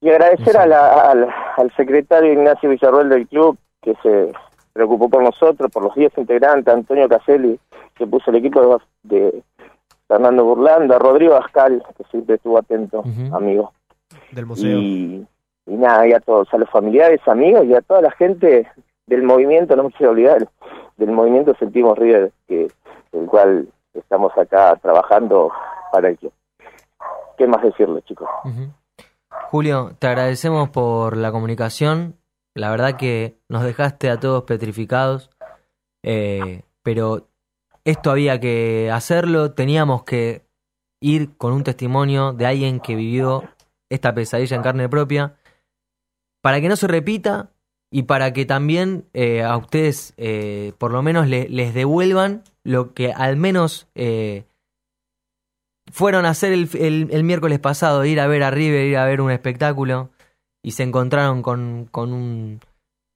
Y 0.00 0.10
agradecer 0.10 0.56
a 0.56 0.66
la- 0.66 1.10
al, 1.10 1.28
al 1.56 1.74
secretario 1.76 2.32
Ignacio 2.32 2.70
Villarroel 2.70 3.08
del 3.08 3.26
club, 3.26 3.58
que 3.82 3.94
se 4.02 4.32
preocupó 4.72 5.08
por 5.10 5.22
nosotros, 5.22 5.70
por 5.72 5.82
los 5.82 5.94
10 5.96 6.16
integrantes, 6.18 6.72
Antonio 6.72 7.08
Caselli, 7.08 7.58
que 7.96 8.06
puso 8.06 8.30
el 8.30 8.36
equipo 8.36 8.78
de, 9.02 9.16
de 9.16 9.42
Fernando 10.06 10.44
Burlando, 10.44 10.94
a 10.94 10.98
Rodrigo 11.00 11.34
Ascal, 11.34 11.82
que 11.96 12.04
siempre 12.04 12.36
estuvo 12.36 12.56
atento, 12.58 13.02
amigo. 13.32 13.72
Del 14.30 14.46
museo. 14.46 14.78
Y, 14.78 15.26
y 15.68 15.76
nada, 15.76 16.06
y 16.06 16.12
a 16.12 16.20
todos, 16.20 16.52
a 16.52 16.58
los 16.58 16.70
familiares, 16.70 17.20
amigos 17.26 17.66
y 17.66 17.74
a 17.74 17.82
toda 17.82 18.00
la 18.00 18.10
gente 18.12 18.66
del 19.06 19.22
movimiento, 19.22 19.76
no 19.76 19.84
me 19.84 19.92
quiero 19.92 20.12
olvidar, 20.12 20.48
del 20.96 21.10
movimiento 21.10 21.54
Sentimos 21.58 21.98
River, 21.98 22.32
que 22.46 22.68
el 23.12 23.26
cual 23.26 23.68
estamos 23.94 24.32
acá 24.36 24.76
trabajando 24.80 25.52
para 25.92 26.10
ello. 26.10 26.32
¿Qué 27.36 27.46
más 27.46 27.62
decirle, 27.62 28.02
chicos? 28.02 28.28
Julio, 29.50 29.92
te 29.98 30.08
agradecemos 30.08 30.70
por 30.70 31.16
la 31.16 31.30
comunicación. 31.30 32.16
La 32.54 32.70
verdad 32.70 32.96
que 32.96 33.38
nos 33.48 33.62
dejaste 33.62 34.10
a 34.10 34.18
todos 34.18 34.42
petrificados. 34.44 35.30
Eh, 36.02 36.62
pero 36.82 37.28
esto 37.84 38.10
había 38.10 38.40
que 38.40 38.90
hacerlo. 38.90 39.52
Teníamos 39.52 40.02
que 40.02 40.42
ir 41.00 41.36
con 41.36 41.52
un 41.52 41.62
testimonio 41.62 42.32
de 42.32 42.46
alguien 42.46 42.80
que 42.80 42.96
vivió 42.96 43.44
esta 43.88 44.12
pesadilla 44.14 44.56
en 44.56 44.62
carne 44.62 44.88
propia. 44.88 45.37
Para 46.42 46.60
que 46.60 46.68
no 46.68 46.76
se 46.76 46.86
repita 46.86 47.50
y 47.90 48.02
para 48.04 48.32
que 48.32 48.44
también 48.46 49.04
eh, 49.14 49.42
a 49.42 49.56
ustedes 49.56 50.14
eh, 50.16 50.72
por 50.78 50.92
lo 50.92 51.02
menos 51.02 51.26
le- 51.28 51.48
les 51.48 51.74
devuelvan 51.74 52.42
lo 52.64 52.92
que 52.94 53.12
al 53.12 53.36
menos 53.36 53.88
eh, 53.94 54.44
fueron 55.90 56.26
a 56.26 56.30
hacer 56.30 56.52
el, 56.52 56.68
el- 56.78 57.08
el 57.10 57.24
miércoles 57.24 57.58
pasado, 57.58 58.04
ir 58.04 58.20
a 58.20 58.26
ver 58.26 58.42
a 58.42 58.50
River, 58.50 58.86
ir 58.86 58.96
a 58.98 59.06
ver 59.06 59.20
un 59.20 59.30
espectáculo 59.30 60.10
y 60.62 60.72
se 60.72 60.82
encontraron 60.82 61.42
con, 61.42 61.88
con 61.90 62.12
un 62.12 62.60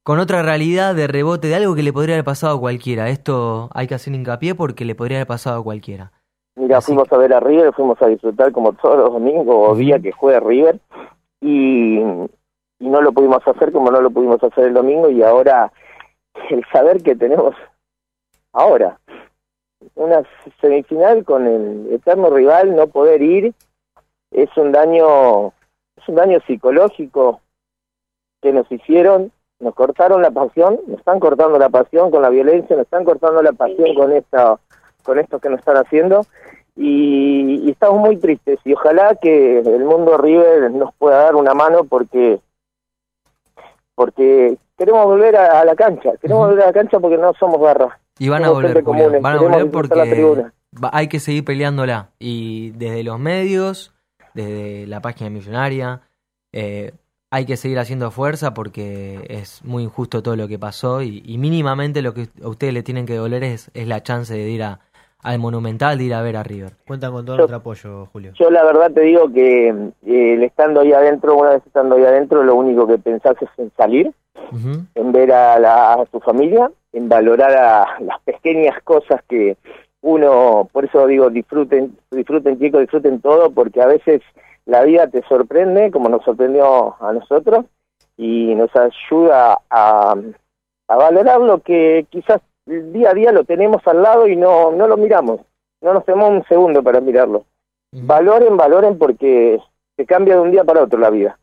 con 0.05 0.19
otra 0.19 0.43
realidad 0.43 0.97
de 0.97 1.07
rebote 1.07 1.47
de 1.47 1.55
algo 1.55 1.77
que 1.77 1.85
le 1.85 1.93
podría 1.93 2.17
haber 2.17 2.25
pasado 2.25 2.57
a 2.57 2.61
cualquiera. 2.61 3.09
Esto 3.09 3.71
hay 3.73 3.87
que 3.87 3.95
hacer 3.95 4.13
hincapié 4.13 4.57
porque 4.57 4.85
le 4.85 4.97
podría 4.97 5.19
haber 5.19 5.29
pasado 5.29 5.61
a 5.61 5.63
cualquiera. 5.63 6.11
Mira, 6.57 6.81
fuimos 6.81 7.07
a 7.13 7.19
ver 7.19 7.33
a 7.33 7.39
River, 7.39 7.73
fuimos 7.73 8.03
a 8.03 8.09
disfrutar 8.09 8.51
como 8.51 8.73
todos 8.73 8.97
los 8.99 9.13
domingos 9.13 9.47
o 9.57 9.77
día 9.77 10.01
que 10.01 10.11
juega 10.11 10.41
River 10.41 10.81
y, 11.41 12.01
y 12.83 12.89
no 12.89 13.01
lo 13.01 13.13
pudimos 13.13 13.47
hacer 13.47 13.71
como 13.71 13.93
no 13.93 14.01
lo 14.01 14.11
pudimos 14.11 14.43
hacer 14.43 14.65
el 14.65 14.75
domingo 14.75 15.09
y 15.09 15.23
ahora 15.23 15.73
el 16.51 16.65
saber 16.73 17.01
que 17.01 17.15
tenemos 17.15 17.55
ahora 18.53 18.99
una 19.95 20.23
semifinal 20.61 21.25
con 21.25 21.47
el 21.47 21.93
eterno 21.93 22.31
rival, 22.31 22.75
no 22.75 22.89
poder 22.89 23.23
ir 23.23 23.55
es 24.33 24.49
un 24.57 24.73
daño 24.73 25.49
es 25.97 26.09
un 26.09 26.17
daño 26.17 26.41
psicológico 26.45 27.41
que 28.41 28.53
nos 28.53 28.71
hicieron, 28.73 29.31
nos 29.61 29.75
cortaron 29.75 30.21
la 30.21 30.33
pasión, 30.33 30.81
nos 30.89 30.99
están 30.99 31.21
cortando 31.21 31.59
la 31.61 31.69
pasión 31.69 32.11
con 32.11 32.23
la 32.23 32.31
violencia, 32.31 32.75
nos 32.75 32.87
están 32.87 33.05
cortando 33.05 33.43
la 33.43 33.53
pasión 33.53 33.95
con 33.95 34.11
esta 34.13 34.59
con 35.05 35.21
esto 35.21 35.39
que 35.39 35.51
nos 35.51 35.61
están 35.61 35.77
haciendo. 35.77 36.27
Y, 36.75 37.61
y 37.65 37.71
estamos 37.71 38.01
muy 38.01 38.17
tristes 38.17 38.59
y 38.65 38.73
ojalá 38.73 39.15
que 39.17 39.59
el 39.59 39.85
mundo 39.85 40.17
River 40.17 40.71
nos 40.71 40.93
pueda 40.95 41.19
dar 41.19 41.37
una 41.37 41.53
mano 41.53 41.85
porque 41.85 42.41
porque 43.95 44.57
queremos 44.77 45.05
volver 45.05 45.37
a, 45.37 45.61
a 45.61 45.65
la 45.65 45.75
cancha, 45.75 46.13
queremos 46.21 46.49
volver 46.49 46.65
a 46.65 46.67
la 46.67 46.73
cancha 46.73 46.99
porque 47.01 47.19
no 47.19 47.33
somos 47.39 47.61
garras. 47.61 47.91
Y 48.19 48.29
van 48.29 48.45
a 48.45 48.51
volver, 48.51 48.83
común, 48.85 49.19
van 49.21 49.37
a 49.37 49.41
volver 49.41 49.65
la 49.65 49.71
porque 49.71 50.11
tribuna. 50.11 50.53
hay 50.93 51.09
que 51.09 51.19
seguir 51.19 51.45
peleándola. 51.45 52.11
Y 52.19 52.71
desde 52.73 53.03
los 53.03 53.19
medios, 53.19 53.95
desde 54.35 54.87
la 54.87 55.01
página 55.01 55.31
millonaria, 55.31 56.03
eh, 56.53 56.93
hay 57.31 57.47
que 57.47 57.57
seguir 57.57 57.79
haciendo 57.79 58.11
fuerza 58.11 58.53
porque 58.53 59.25
es 59.29 59.65
muy 59.65 59.85
injusto 59.85 60.23
todo 60.23 60.37
lo 60.37 60.49
que 60.49 60.59
pasó 60.59 61.01
y, 61.01 61.23
y 61.25 61.39
mínimamente 61.39 62.03
lo 62.03 62.13
que 62.13 62.29
a 62.43 62.49
ustedes 62.49 62.75
le 62.75 62.83
tienen 62.83 63.07
que 63.07 63.17
doler 63.17 63.43
es, 63.43 63.71
es 63.73 63.89
la 63.89 64.03
chance 64.03 64.35
de 64.35 64.51
ir 64.51 64.63
a, 64.63 64.81
al 65.23 65.39
Monumental, 65.39 65.97
de 65.99 66.05
ir 66.05 66.15
a 66.15 66.23
ver 66.23 66.37
a 66.37 66.43
River. 66.43 66.73
Cuentan 66.87 67.13
con 67.13 67.25
todo 67.25 67.37
Yo- 67.37 67.41
nuestro 67.43 67.57
apoyo, 67.59 68.07
Julio. 68.13 68.33
Yo 68.35 68.51
la 68.51 68.65
verdad 68.65 68.91
te 68.93 69.03
digo 69.03 69.33
que 69.33 69.69
eh, 69.69 70.35
el 70.35 70.43
estando 70.43 70.81
ahí 70.81 70.93
adentro, 70.93 71.37
una 71.37 71.51
vez 71.51 71.63
estando 71.67 71.95
ahí 71.97 72.05
adentro, 72.05 72.43
lo 72.43 72.57
único 72.57 72.87
que 72.87 72.99
pensás 72.99 73.37
es 73.41 73.49
en 73.59 73.71
salir, 73.77 74.13
en 74.95 75.13
ver 75.13 75.33
a, 75.33 75.59
la, 75.59 75.93
a 75.95 76.05
tu 76.07 76.19
familia, 76.21 76.71
en 76.93 77.09
valorar 77.09 77.53
a 77.53 78.01
las 78.01 78.21
pequeñas 78.23 78.83
cosas 78.83 79.23
que 79.29 79.57
uno, 80.01 80.69
por 80.73 80.85
eso 80.85 81.07
digo, 81.07 81.31
disfruten, 81.31 81.97
disfruten 82.11 82.59
chicos, 82.59 82.81
disfruten 82.81 83.21
todo, 83.21 83.51
porque 83.53 83.81
a 83.81 83.87
veces 83.87 84.21
la 84.67 84.83
vida 84.83 85.07
te 85.07 85.23
sorprende, 85.29 85.91
como 85.93 86.09
nos 86.09 86.25
sorprendió 86.25 86.97
a 87.01 87.13
nosotros, 87.13 87.67
y 88.17 88.55
nos 88.57 88.71
ayuda 88.75 89.59
a, 89.71 90.15
a 90.89 90.97
valorar 90.97 91.41
lo 91.41 91.61
que 91.61 92.07
quizás 92.11 92.41
día 92.67 93.11
a 93.11 93.15
día 93.15 93.33
lo 93.33 93.45
tenemos 93.45 93.87
al 93.87 94.03
lado 94.03 94.29
y 94.29 94.37
no, 94.37 94.73
no 94.73 94.87
lo 94.87 94.97
miramos, 94.97 95.41
no 95.81 95.95
nos 95.95 96.05
tomamos 96.05 96.31
un 96.31 96.45
segundo 96.45 96.83
para 96.83 97.01
mirarlo. 97.01 97.45
Valoren, 97.93 98.57
valoren 98.57 98.99
porque 98.99 99.61
se 99.97 100.07
cambia 100.07 100.35
de 100.35 100.41
un 100.41 100.51
día 100.51 100.65
para 100.65 100.83
otro 100.83 100.99
la 100.99 101.11
vida. 101.11 101.39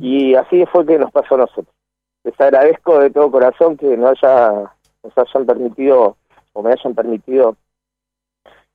Y 0.00 0.34
así 0.34 0.64
fue 0.66 0.86
que 0.86 0.98
nos 0.98 1.10
pasó 1.10 1.34
a 1.34 1.38
nosotros. 1.38 1.74
Les 2.22 2.38
agradezco 2.40 3.00
de 3.00 3.10
todo 3.10 3.30
corazón 3.30 3.76
que 3.76 3.96
nos, 3.96 4.22
haya, 4.22 4.72
nos 5.02 5.18
hayan 5.18 5.46
permitido 5.46 6.16
o 6.52 6.62
me 6.62 6.72
hayan 6.72 6.94
permitido 6.94 7.56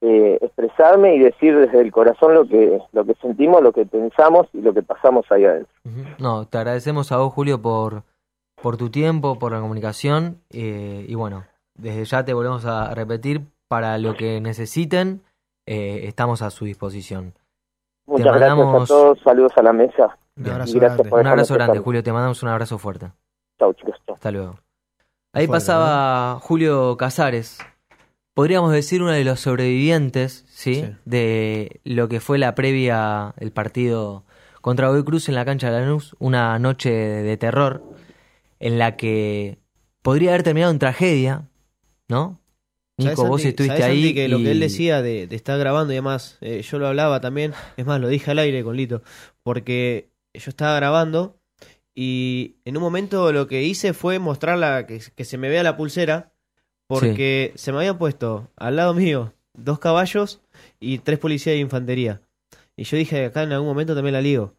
eh, 0.01 0.37
expresarme 0.41 1.15
y 1.15 1.19
decir 1.19 1.57
desde 1.57 1.81
el 1.81 1.91
corazón 1.91 2.33
lo 2.33 2.47
que 2.47 2.79
lo 2.91 3.05
que 3.05 3.15
sentimos, 3.15 3.61
lo 3.61 3.73
que 3.73 3.85
pensamos 3.85 4.47
y 4.53 4.61
lo 4.61 4.73
que 4.73 4.81
pasamos 4.81 5.25
ahí 5.31 5.45
adentro. 5.45 5.73
No, 6.19 6.45
te 6.45 6.57
agradecemos 6.57 7.11
a 7.11 7.17
vos, 7.17 7.33
Julio, 7.33 7.61
por, 7.61 8.03
por 8.61 8.77
tu 8.77 8.89
tiempo, 8.89 9.39
por 9.39 9.51
la 9.51 9.59
comunicación 9.59 10.41
eh, 10.51 11.05
y 11.07 11.15
bueno, 11.15 11.45
desde 11.81 12.05
ya 12.05 12.25
te 12.25 12.33
volvemos 12.33 12.65
a 12.65 12.93
repetir, 12.93 13.41
para 13.67 13.97
lo 13.97 14.15
que 14.15 14.41
necesiten, 14.41 15.21
eh, 15.67 16.01
estamos 16.07 16.41
a 16.41 16.49
su 16.49 16.65
disposición. 16.65 17.33
Muchas 18.07 18.25
Te 18.25 18.29
gracias 18.39 18.57
mandamos- 18.57 18.83
a 18.83 18.93
todos, 18.93 19.19
saludos 19.23 19.51
a 19.55 19.61
la 19.63 19.73
mesa. 19.73 20.17
Un 20.37 20.47
abrazo, 20.49 20.73
gracias 20.73 20.79
grande. 20.97 21.09
por 21.09 21.19
Un 21.19 21.27
abrazo 21.27 21.53
dejarme 21.53 21.57
grande, 21.57 21.71
empezar. 21.77 21.83
Julio. 21.85 22.03
Te 22.03 22.13
mandamos 22.13 22.43
un 22.43 22.49
abrazo 22.49 22.77
fuerte. 22.77 23.11
Chau, 23.59 23.73
chicos. 23.73 23.95
chau. 24.05 24.15
Hasta 24.15 24.31
luego. 24.31 24.55
Ahí 25.33 25.47
pasaba 25.47 26.39
Julio 26.41 26.97
Casares. 26.97 27.59
Podríamos 28.33 28.71
decir 28.71 29.01
uno 29.03 29.11
de 29.11 29.23
los 29.23 29.41
sobrevivientes, 29.41 30.45
¿sí? 30.47 30.75
Sí. 30.75 30.95
De 31.05 31.81
lo 31.83 32.07
que 32.07 32.19
fue 32.19 32.37
la 32.39 32.55
previa, 32.55 33.33
el 33.37 33.51
partido 33.51 34.23
contra 34.61 34.87
Godoy 34.87 35.03
Cruz 35.03 35.29
en 35.29 35.35
la 35.35 35.45
cancha 35.45 35.69
de 35.69 35.79
Lanús. 35.81 36.15
Una 36.19 36.57
noche 36.57 36.89
de 36.91 37.37
terror 37.37 37.83
en 38.59 38.79
la 38.79 38.95
que 38.95 39.59
podría 40.01 40.31
haber 40.31 40.43
terminado 40.43 40.71
en 40.71 40.79
tragedia, 40.79 41.43
¿no? 42.09 42.39
Nico, 42.97 43.15
¿Sabés, 43.15 43.29
vos 43.29 43.41
Santi- 43.41 43.49
estuviste 43.49 43.83
ahí. 43.83 44.01
Santi, 44.01 44.13
que 44.13 44.27
lo 44.27 44.37
que 44.37 44.43
y- 44.43 44.47
él 44.47 44.59
decía 44.59 45.01
de, 45.01 45.25
de 45.27 45.35
estar 45.37 45.57
grabando 45.57 45.93
y 45.93 45.95
demás, 45.95 46.37
eh, 46.41 46.61
yo 46.61 46.79
lo 46.79 46.87
hablaba 46.87 47.21
también, 47.21 47.53
es 47.77 47.85
más, 47.85 48.01
lo 48.01 48.09
dije 48.09 48.31
al 48.31 48.39
aire 48.39 48.61
con 48.63 48.75
Lito, 48.75 49.01
porque 49.43 50.09
yo 50.33 50.49
estaba 50.49 50.75
grabando 50.75 51.39
y 51.95 52.57
en 52.65 52.75
un 52.77 52.83
momento 52.83 53.31
lo 53.31 53.47
que 53.47 53.63
hice 53.63 53.93
fue 53.93 54.19
mostrarla, 54.19 54.85
que, 54.85 55.01
que 55.15 55.23
se 55.25 55.37
me 55.37 55.47
vea 55.49 55.63
la 55.63 55.77
pulsera, 55.77 56.33
porque 56.87 57.53
se 57.55 57.71
me 57.71 57.77
habían 57.79 57.97
puesto 57.97 58.49
al 58.57 58.75
lado 58.75 58.93
mío 58.93 59.33
dos 59.53 59.79
caballos 59.79 60.41
y 60.79 60.97
tres 60.99 61.19
policías 61.19 61.53
de 61.55 61.59
infantería. 61.59 62.21
Y 62.75 62.83
yo 62.85 62.97
dije, 62.97 63.25
acá 63.25 63.43
en 63.43 63.51
algún 63.51 63.67
momento 63.67 63.93
también 63.95 64.13
la 64.13 64.21
ligo. 64.21 64.55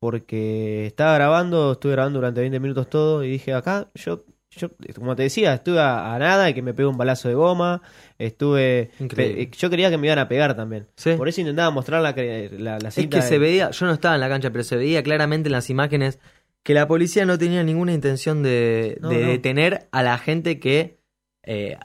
Porque 0.00 0.86
estaba 0.86 1.14
grabando, 1.14 1.72
estuve 1.72 1.92
grabando 1.92 2.18
durante 2.20 2.40
20 2.40 2.58
minutos 2.58 2.88
todo 2.88 3.22
y 3.22 3.30
dije, 3.30 3.52
acá 3.52 3.90
yo, 3.94 4.24
yo 4.56 4.68
como 4.96 5.14
te 5.16 5.22
decía, 5.22 5.54
estuve 5.54 5.80
a, 5.80 6.14
a 6.14 6.18
nada 6.18 6.50
y 6.50 6.54
que 6.54 6.62
me 6.62 6.74
pegue 6.74 6.88
un 6.88 6.96
balazo 6.98 7.28
de 7.28 7.34
goma, 7.34 7.82
estuve... 8.18 8.90
Pe- 9.14 9.48
yo 9.56 9.70
quería 9.70 9.90
que 9.90 9.98
me 9.98 10.08
iban 10.08 10.18
a 10.18 10.28
pegar 10.28 10.56
también. 10.56 10.88
Sí. 10.96 11.14
Por 11.14 11.28
eso 11.28 11.40
intentaba 11.40 11.70
mostrar 11.70 12.02
la, 12.02 12.12
la, 12.12 12.78
la 12.78 12.88
Es 12.88 12.94
cinta 12.94 13.18
que 13.18 13.22
se 13.22 13.38
veía, 13.38 13.70
yo 13.70 13.86
no 13.86 13.92
estaba 13.92 14.14
en 14.16 14.20
la 14.20 14.28
cancha, 14.28 14.50
pero 14.50 14.64
se 14.64 14.76
veía 14.76 15.02
claramente 15.02 15.48
en 15.48 15.52
las 15.52 15.70
imágenes 15.70 16.18
que 16.62 16.74
la 16.74 16.86
policía 16.88 17.24
no 17.24 17.38
tenía 17.38 17.62
ninguna 17.62 17.92
intención 17.92 18.42
de, 18.42 18.98
No, 19.00 19.08
de 19.10 19.20
no. 19.22 19.28
detener 19.30 19.88
a 19.92 20.02
la 20.02 20.18
gente 20.18 20.58
que 20.58 20.98
eh, 21.42 21.76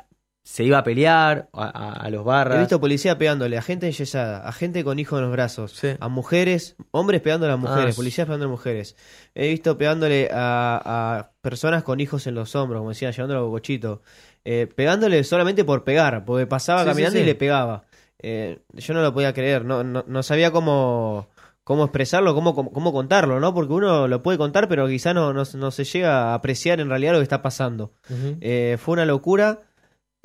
se 0.47 0.63
iba 0.63 0.77
a 0.77 0.83
pelear, 0.83 1.49
a, 1.53 1.63
a- 1.65 1.93
a 2.05 2.09
los 2.11 2.23
barras. 2.23 2.57
He 2.57 2.59
visto 2.59 2.79
policía 2.79 3.17
pegándole 3.17 3.57
a 3.57 3.63
gente 3.63 3.87
enyesada, 3.87 4.47
a 4.47 4.51
gente 4.51 4.83
con 4.83 4.99
hijos 4.99 5.17
en 5.17 5.23
los 5.25 5.31
brazos, 5.31 5.81
a 5.99 6.07
mujeres, 6.07 6.75
hombres 6.91 7.21
pegándole 7.21 7.51
a 7.53 7.57
mujeres, 7.57 7.95
Ah, 7.95 7.97
policías 7.97 8.27
pegando 8.27 8.45
a 8.45 8.49
mujeres. 8.49 8.95
He 9.33 9.49
visto 9.49 9.75
pegándole 9.77 10.29
a, 10.31 11.17
a 11.17 11.31
personas 11.41 11.81
con 11.83 11.99
hijos 11.99 12.27
en 12.27 12.35
los 12.35 12.55
hombros, 12.55 12.79
como 12.79 12.89
decía, 12.91 13.09
llevándolo 13.09 13.39
a 13.39 13.43
bocochito. 13.43 14.03
Eh, 14.45 14.67
pegándole 14.73 15.23
solamente 15.23 15.63
por 15.65 15.83
pegar, 15.83 16.23
porque 16.25 16.45
pasaba 16.45 16.81
Sí, 16.83 16.89
caminando 16.89 17.17
sí. 17.17 17.23
y 17.23 17.25
le 17.25 17.33
pegaba. 17.35 17.83
Eh, 18.19 18.59
yo 18.73 18.93
no 18.93 19.01
lo 19.01 19.13
podía 19.15 19.33
creer, 19.33 19.65
no, 19.65 19.83
no, 19.83 20.03
no 20.07 20.21
sabía 20.21 20.51
cómo, 20.51 21.27
cómo 21.63 21.85
expresarlo, 21.85 22.35
cómo, 22.35 22.53
cómo, 22.53 22.71
cómo 22.71 22.93
contarlo, 22.93 23.39
¿no? 23.39 23.51
Porque 23.55 23.73
uno 23.73 24.07
lo 24.07 24.21
puede 24.21 24.37
contar, 24.37 24.67
pero 24.69 24.87
quizá 24.87 25.15
no, 25.15 25.33
no, 25.33 25.41
no 25.55 25.71
se 25.71 25.83
llega 25.85 26.31
a 26.31 26.33
apreciar 26.35 26.79
en 26.79 26.89
realidad 26.89 27.13
lo 27.13 27.17
que 27.19 27.23
está 27.23 27.41
pasando. 27.41 27.93
Eh, 28.41 28.77
fue 28.79 28.93
una 28.93 29.05
locura. 29.05 29.61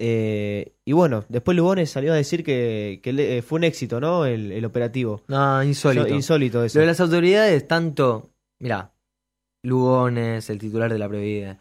Eh, 0.03 0.73
y 0.87 0.93
bueno, 0.93 1.27
después 1.29 1.55
Lugones 1.55 1.91
salió 1.91 2.15
a 2.15 2.17
decir 2.17 2.43
que, 2.43 3.45
fue 3.47 3.59
un 3.59 3.65
éxito, 3.65 4.01
¿no? 4.01 4.25
El, 4.25 4.51
el 4.51 4.65
operativo. 4.65 5.21
No, 5.29 5.63
insólito. 5.63 6.09
Insólito 6.09 6.65
eso. 6.65 6.79
Lo 6.79 6.81
de 6.81 6.87
las 6.87 7.01
autoridades, 7.01 7.69
tanto, 7.69 8.31
mira, 8.59 8.95
Lugones, 9.63 10.49
el 10.49 10.59
titular 10.59 10.91
de 10.91 10.99
la 10.99 11.07
Previda, 11.07 11.59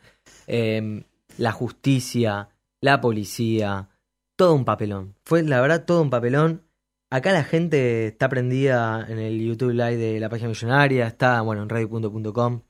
eh, 0.47 1.03
la 1.37 1.51
justicia, 1.51 2.47
la 2.79 3.01
policía, 3.01 3.89
todo 4.37 4.53
un 4.53 4.63
papelón. 4.63 5.15
Fue, 5.25 5.43
la 5.43 5.59
verdad, 5.59 5.83
todo 5.83 6.01
un 6.01 6.09
papelón. 6.09 6.63
Acá 7.11 7.33
la 7.33 7.43
gente 7.43 8.07
está 8.07 8.29
prendida 8.29 9.05
en 9.09 9.19
el 9.19 9.37
YouTube 9.45 9.71
Live 9.71 9.97
de 9.97 10.19
la 10.21 10.29
página 10.29 10.47
millonaria, 10.47 11.07
está, 11.07 11.41
bueno, 11.41 11.63
en 11.63 11.67
radio.com. 11.67 12.61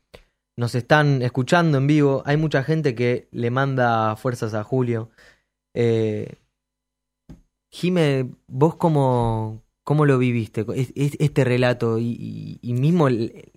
Nos 0.58 0.74
están 0.74 1.22
escuchando 1.22 1.78
en 1.78 1.86
vivo. 1.86 2.24
Hay 2.26 2.38
mucha 2.38 2.64
gente 2.64 2.96
que 2.96 3.28
le 3.32 3.52
manda 3.52 4.16
fuerzas 4.16 4.56
a 4.56 4.64
Julio. 4.64 5.12
Eh, 5.74 6.36
Jime, 7.72 8.30
vos 8.48 8.76
cómo, 8.76 9.62
cómo 9.84 10.06
lo 10.06 10.18
viviste, 10.18 10.66
Es- 10.76 10.92
es- 10.96 11.18
este 11.20 11.44
relato 11.44 12.00
y, 12.00 12.16
y- 12.20 12.60
y 12.62 12.74
mismo 12.74 13.08
el, 13.08 13.52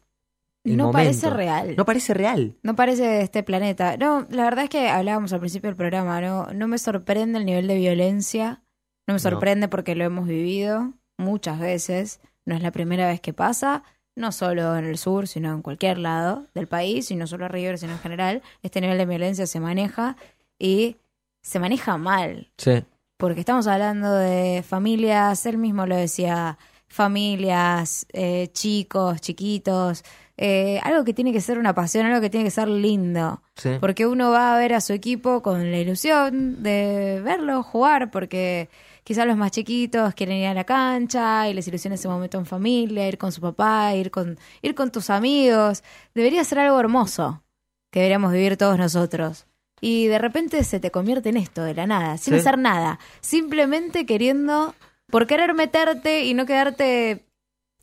el 0.65 0.77
No 0.77 0.87
momento? 0.87 0.93
parece 0.93 1.31
real. 1.31 1.75
No 1.77 1.85
parece 1.85 2.15
real. 2.15 2.55
No 2.63 2.77
parece 2.77 3.05
de 3.05 3.23
este 3.23 3.43
planeta. 3.43 3.97
No, 3.97 4.27
la 4.31 4.45
verdad 4.45 4.65
es 4.65 4.71
que 4.71 4.89
hablábamos 4.89 5.33
al 5.33 5.41
principio 5.41 5.71
del 5.71 5.77
programa, 5.77 6.21
¿no? 6.21 6.47
No 6.53 6.69
me 6.69 6.79
sorprende 6.79 7.39
el 7.39 7.47
nivel 7.47 7.67
de 7.67 7.77
violencia. 7.77 8.63
No 9.09 9.15
me 9.15 9.19
sorprende 9.21 9.69
porque 9.69 9.95
lo 9.95 10.05
hemos 10.05 10.29
vivido 10.29 10.93
muchas 11.19 11.59
veces. 11.59 12.21
No 12.45 12.55
es 12.55 12.63
la 12.63 12.71
primera 12.71 13.09
vez 13.09 13.21
que 13.21 13.33
pasa. 13.33 13.83
No 14.15 14.31
solo 14.31 14.77
en 14.77 14.85
el 14.85 14.99
sur, 14.99 15.27
sino 15.27 15.53
en 15.55 15.63
cualquier 15.63 15.97
lado 15.99 16.47
del 16.55 16.69
país. 16.69 17.11
Y 17.11 17.17
no 17.17 17.27
solo 17.27 17.47
a 17.47 17.49
River, 17.49 17.79
sino 17.79 17.93
en 17.93 17.99
general. 17.99 18.43
Este 18.63 18.81
nivel 18.83 18.99
de 18.99 19.07
violencia 19.07 19.47
se 19.47 19.59
maneja 19.59 20.17
y 20.59 20.97
se 21.43 21.59
maneja 21.59 21.99
mal. 21.99 22.51
Sí. 22.57 22.85
Porque 23.19 23.41
estamos 23.41 23.67
hablando 23.67 24.13
de 24.15 24.65
familias, 24.67 25.45
él 25.47 25.59
mismo 25.59 25.87
lo 25.87 25.97
decía, 25.97 26.59
familias, 26.89 28.07
eh, 28.13 28.49
chicos, 28.53 29.21
chiquitos, 29.21 30.05
eh, 30.37 30.81
algo 30.83 31.05
que 31.05 31.15
tiene 31.15 31.33
que 31.33 31.41
ser 31.41 31.59
una 31.59 31.75
pasión, 31.75 32.07
algo 32.07 32.21
que 32.21 32.31
tiene 32.31 32.45
que 32.45 32.51
ser 32.51 32.69
lindo. 32.69 33.43
Sí. 33.57 33.71
Porque 33.81 34.07
uno 34.07 34.31
va 34.31 34.55
a 34.55 34.59
ver 34.59 34.75
a 34.75 34.81
su 34.81 34.93
equipo 34.93 35.43
con 35.43 35.71
la 35.71 35.79
ilusión 35.79 36.63
de 36.63 37.21
verlo 37.23 37.63
jugar, 37.63 38.11
porque 38.11 38.69
quizás 39.05 39.27
los 39.27 39.37
más 39.37 39.53
chiquitos 39.53 40.15
quieren 40.15 40.39
ir 40.39 40.49
a 40.49 40.55
la 40.55 40.65
cancha 40.65 41.49
y 41.49 41.55
les 41.55 41.69
ilusiona 41.69 41.95
ese 41.95 42.09
momento 42.09 42.39
en 42.39 42.47
familia, 42.47 43.07
ir 43.09 43.19
con 43.19 43.33
su 43.33 43.41
papá, 43.41 43.95
ir 43.95 44.11
con, 44.11 44.39
ir 44.63 44.75
con 44.75 44.91
tus 44.91 45.11
amigos. 45.11 45.83
Debería 46.15 46.45
ser 46.45 46.59
algo 46.59 46.81
hermoso 46.81 47.43
que 47.91 48.01
deberíamos 48.01 48.33
vivir 48.33 48.57
todos 48.57 48.79
nosotros. 48.79 49.47
Y 49.85 50.07
de 50.07 50.19
repente 50.21 50.63
se 50.63 50.79
te 50.79 50.93
convierte 50.93 51.31
en 51.31 51.37
esto, 51.37 51.65
de 51.65 51.75
la 51.75 51.89
nada, 51.89 52.17
sin 52.17 52.35
Sí. 52.35 52.39
hacer 52.41 52.57
nada. 52.57 53.01
Simplemente 53.21 54.07
queriendo, 54.07 54.77
por 55.11 55.27
querer 55.27 55.55
meterte 55.55 56.25
y 56.25 56.35
no 56.35 56.47
quedarte 56.47 57.25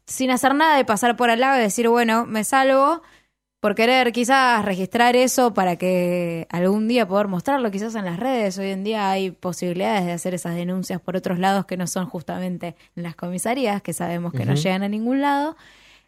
sin 0.06 0.32
hacer 0.32 0.56
nada 0.56 0.78
de 0.78 0.86
pasar 0.86 1.18
por 1.18 1.30
al 1.30 1.42
lado 1.42 1.60
y 1.60 1.62
decir, 1.62 1.90
bueno, 1.90 2.26
me 2.26 2.46
salvo, 2.46 3.02
por 3.60 3.76
querer 3.76 4.14
quizás 4.14 4.64
registrar 4.64 5.18
eso 5.18 5.54
para 5.54 5.76
que 5.76 6.48
algún 6.50 6.88
día 6.88 7.06
poder 7.06 7.28
mostrarlo, 7.28 7.70
quizás 7.70 7.94
en 7.96 8.06
las 8.06 8.18
redes. 8.18 8.58
Hoy 8.58 8.70
en 8.70 8.86
día 8.86 9.12
hay 9.12 9.32
posibilidades 9.32 10.06
de 10.06 10.14
hacer 10.14 10.34
esas 10.34 10.56
denuncias 10.56 11.02
por 11.02 11.18
otros 11.18 11.38
lados 11.38 11.66
que 11.66 11.76
no 11.76 11.86
son 11.86 12.06
justamente 12.08 12.76
en 12.96 13.04
las 13.04 13.16
comisarías, 13.16 13.82
que 13.82 13.92
sabemos 13.92 14.32
que 14.32 14.46
no 14.46 14.54
llegan 14.56 14.84
a 14.84 14.88
ningún 14.88 15.20
lado. 15.22 15.58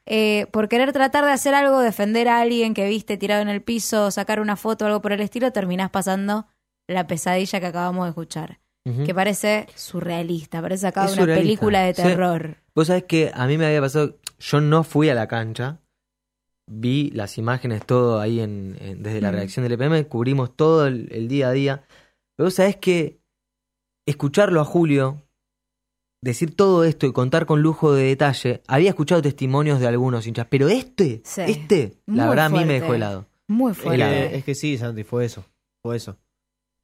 Eh, 0.07 0.47
por 0.51 0.67
querer 0.67 0.91
tratar 0.93 1.23
de 1.25 1.31
hacer 1.31 1.53
algo, 1.53 1.79
defender 1.79 2.27
a 2.27 2.41
alguien 2.41 2.73
que 2.73 2.87
viste 2.87 3.17
tirado 3.17 3.41
en 3.41 3.49
el 3.49 3.61
piso, 3.61 4.09
sacar 4.11 4.39
una 4.39 4.55
foto 4.55 4.85
o 4.85 4.87
algo 4.87 5.01
por 5.01 5.11
el 5.13 5.21
estilo, 5.21 5.51
terminás 5.51 5.89
pasando 5.91 6.47
la 6.87 7.05
pesadilla 7.07 7.59
que 7.59 7.67
acabamos 7.67 8.05
de 8.05 8.09
escuchar. 8.09 8.59
Que 9.05 9.13
parece 9.13 9.67
surrealista, 9.75 10.59
parece 10.59 10.81
sacado 10.81 11.05
de 11.05 11.13
una 11.13 11.21
surrealista. 11.21 11.43
película 11.47 11.81
de 11.83 11.93
Sí. 11.93 12.01
terror. 12.01 12.57
Vos 12.73 12.87
sabés 12.87 13.03
que 13.03 13.31
a 13.31 13.45
mí 13.45 13.55
me 13.59 13.67
había 13.67 13.79
pasado, 13.79 14.17
yo 14.39 14.59
no 14.59 14.83
fui 14.83 15.07
a 15.09 15.13
la 15.13 15.27
cancha, 15.27 15.77
vi 16.67 17.11
las 17.11 17.37
imágenes 17.37 17.85
todo 17.85 18.19
ahí 18.19 18.39
en, 18.39 18.77
en- 18.81 19.03
desde 19.03 19.21
la 19.21 19.29
redacción 19.29 19.61
del 19.63 19.73
EPM, 19.73 20.05
cubrimos 20.07 20.55
todo 20.55 20.87
el, 20.87 21.09
el 21.11 21.27
día 21.27 21.49
a 21.49 21.51
día. 21.51 21.83
Pero 22.35 22.47
vos 22.47 22.55
sabés 22.55 22.75
que 22.77 23.19
escucharlo 24.07 24.59
a 24.61 24.65
Julio 24.65 25.21
decir 26.21 26.55
todo 26.55 26.83
esto 26.83 27.05
y 27.07 27.13
contar 27.13 27.45
con 27.45 27.61
lujo 27.61 27.93
de 27.93 28.03
detalle, 28.03 28.61
había 28.67 28.89
escuchado 28.89 29.21
testimonios 29.21 29.79
de 29.79 29.87
algunos 29.87 30.27
hinchas, 30.27 30.47
pero 30.49 30.67
este, 30.69 31.21
Sí. 31.25 31.41
este, 31.47 31.97
la 32.05 32.25
Muy 32.25 32.29
verdad 32.29 32.45
a 32.45 32.49
mí 32.49 32.65
me 32.65 32.79
dejó 32.79 32.93
helado. 32.93 33.25
Muy 33.47 33.71
Es 33.71 33.77
fuerte. 33.77 34.03
que, 34.29 34.35
es 34.37 34.43
que 34.45 34.55
sí, 34.55 34.77
Santi, 34.77 35.03
fue 35.03 35.25
eso. 35.25 35.43
Fue 35.83 35.97
eso. 35.97 36.17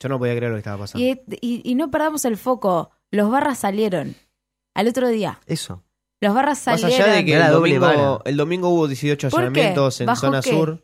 Yo 0.02 0.10
no 0.10 0.20
podía 0.20 0.36
creer 0.36 0.52
lo 0.52 0.56
que 0.56 0.60
estaba 0.60 0.78
pasando. 0.80 1.06
Y, 1.06 1.20
y- 1.42 1.62
y 1.64 1.76
no 1.76 1.90
perdamos 1.92 2.26
el 2.26 2.38
foco. 2.38 2.92
Los 3.12 3.30
barras 3.32 3.60
salieron 3.60 4.16
al 4.76 4.88
otro 4.88 5.08
día. 5.08 5.40
Eso. 5.46 5.84
Los 6.22 6.34
barras 6.34 6.66
Más 6.66 6.82
salieron. 6.82 7.06
allá 7.06 7.16
de 7.16 7.26
que 7.26 7.34
el 7.36 7.52
domingo, 7.52 8.22
el 8.26 8.38
domingo 8.38 8.70
hubo 8.70 8.88
18 8.88 9.30
¿Por 9.30 9.40
qué? 9.40 9.46
allanamientos 9.62 10.02
en 10.02 10.08
¿Bajo 10.08 10.22
zona 10.22 10.42
qué? 10.42 10.50
sur 10.50 10.84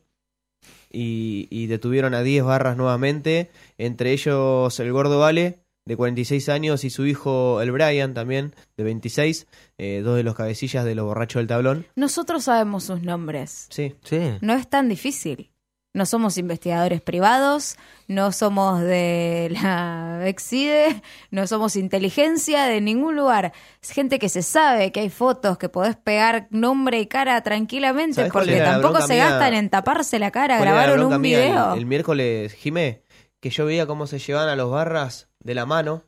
y, 0.92 1.48
y 1.50 1.66
detuvieron 1.68 2.14
a 2.14 2.22
10 2.22 2.44
barras 2.44 2.78
nuevamente, 2.78 3.50
entre 3.80 4.12
ellos 4.14 4.80
el 4.80 4.92
Gordo 4.92 5.20
Vale, 5.20 5.63
de 5.86 5.98
46 5.98 6.48
años, 6.50 6.84
y 6.84 6.90
su 6.90 7.06
hijo 7.06 7.62
el 7.62 7.72
Brian 7.72 8.14
también, 8.14 8.56
de 8.78 8.84
26, 8.84 9.48
eh, 9.78 10.02
dos 10.04 10.16
de 10.16 10.24
los 10.24 10.36
cabecillas 10.36 10.86
de 10.86 10.96
los 10.96 11.06
borrachos 11.06 11.40
del 11.42 11.48
tablón. 11.48 11.86
Nosotros 11.96 12.46
sabemos 12.46 12.86
sus 12.86 13.02
nombres. 13.02 13.68
Sí. 13.70 13.96
Sí. 14.04 14.20
No 14.42 14.54
es 14.54 14.70
tan 14.70 14.88
difícil. 14.90 15.50
No 15.96 16.08
somos 16.08 16.40
investigadores 16.40 17.02
privados, 17.02 17.76
no 18.08 18.32
somos 18.32 18.82
de 18.82 19.50
la 19.62 20.22
Exide, 20.28 21.04
no 21.30 21.46
somos 21.46 21.76
inteligencia 21.76 22.64
de 22.64 22.82
ningún 22.82 23.16
lugar. 23.16 23.54
Es 23.80 23.92
gente 23.92 24.18
que 24.18 24.28
se 24.28 24.42
sabe 24.42 24.92
que 24.92 25.02
hay 25.02 25.12
fotos, 25.12 25.60
que 25.60 25.70
podés 25.70 25.96
pegar 25.96 26.48
nombre 26.50 27.00
y 27.00 27.06
cara 27.06 27.40
tranquilamente, 27.44 28.16
¿Sabés 28.16 28.32
cuál 28.32 28.46
porque 28.46 28.62
tampoco 28.62 29.02
se 29.02 29.14
mía? 29.14 29.30
gastan 29.30 29.54
en 29.54 29.70
taparse 29.70 30.18
la 30.18 30.32
cara, 30.32 30.58
¿Cuál 30.58 30.70
era 30.70 30.78
la 30.78 30.84
grabaron 30.84 31.14
un 31.14 31.22
mía 31.22 31.38
el- 31.44 31.50
video. 31.52 31.74
El, 31.76 31.86
miércoles, 31.86 32.54
Jimé, 32.54 33.04
que 33.40 33.52
yo 33.52 33.66
veía 33.68 33.86
cómo 33.86 34.08
se 34.08 34.18
llevaban 34.18 34.50
a 34.50 34.56
los 34.56 34.72
barras 34.72 35.30
de 35.44 35.56
la 35.56 35.66
mano, 35.66 36.04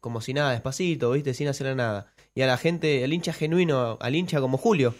como 0.00 0.20
si 0.20 0.34
nada, 0.34 0.52
despacito, 0.52 1.12
¿viste? 1.12 1.34
Sin 1.34 1.48
hacer 1.48 1.74
nada. 1.76 2.12
Y 2.34 2.42
a 2.42 2.46
la 2.46 2.56
gente, 2.56 3.02
al 3.04 3.12
hincha 3.12 3.32
genuino, 3.32 3.96
al 4.00 4.14
hincha 4.14 4.40
como 4.40 4.58
Julio, 4.58 4.94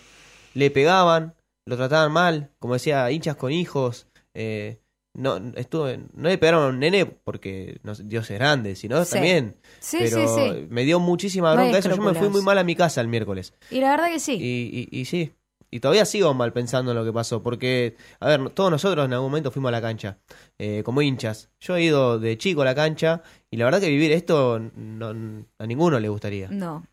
le 0.54 0.70
pegaban, 0.70 1.34
lo 1.66 1.76
trataban 1.76 2.12
mal, 2.12 2.50
como 2.58 2.74
decía, 2.74 3.10
hinchas 3.10 3.36
con 3.36 3.52
hijos. 3.52 4.06
eh, 4.34 4.78
no, 5.16 5.36
estuve, 5.54 6.00
no 6.14 6.28
le 6.28 6.38
pegaron 6.38 6.64
a 6.64 6.66
un 6.70 6.80
nene 6.80 7.06
porque 7.06 7.78
no, 7.84 7.94
Dios 7.94 8.28
es 8.32 8.36
grande, 8.38 8.74
sino 8.74 9.04
Sí. 9.04 9.12
también. 9.12 9.54
Sí, 9.78 9.98
pero 10.00 10.16
sí, 10.36 10.42
sí. 10.58 10.66
me 10.70 10.82
dio 10.84 10.98
muchísima 10.98 11.50
No 11.50 11.56
bronca 11.62 11.78
eso. 11.78 11.90
Yo 11.90 12.02
me 12.02 12.14
fui 12.14 12.28
muy 12.30 12.42
mal 12.42 12.58
a 12.58 12.64
mi 12.64 12.74
casa 12.74 13.00
el 13.00 13.06
miércoles. 13.06 13.54
Y 13.70 13.78
la 13.78 13.90
verdad 13.90 14.08
que 14.08 14.18
sí. 14.18 14.32
Y, 14.40 14.88
y, 14.90 15.00
y 15.00 15.04
sí. 15.04 15.32
Y 15.70 15.78
todavía 15.80 16.04
sigo 16.04 16.34
mal 16.34 16.52
pensando 16.52 16.90
en 16.90 16.96
lo 16.98 17.04
que 17.04 17.12
pasó. 17.12 17.44
Porque, 17.44 17.96
a 18.18 18.26
ver, 18.26 18.50
todos 18.50 18.72
nosotros 18.72 19.04
en 19.06 19.12
algún 19.12 19.30
momento 19.30 19.52
fuimos 19.52 19.68
a 19.68 19.72
la 19.72 19.80
cancha. 19.80 20.18
eh, 20.58 20.82
como 20.84 21.00
hinchas. 21.00 21.48
Yo 21.60 21.76
he 21.76 21.82
ido 21.84 22.18
de 22.18 22.36
chico 22.36 22.62
a 22.62 22.64
la 22.64 22.74
cancha. 22.74 23.22
Y 23.54 23.56
la 23.56 23.66
verdad 23.66 23.80
que 23.80 23.88
vivir 23.88 24.10
esto 24.10 24.58
no- 24.74 25.44
a 25.60 25.64
ninguno 25.66 26.00
le 26.00 26.08
gustaría. 26.08 26.48
No, 26.48 26.84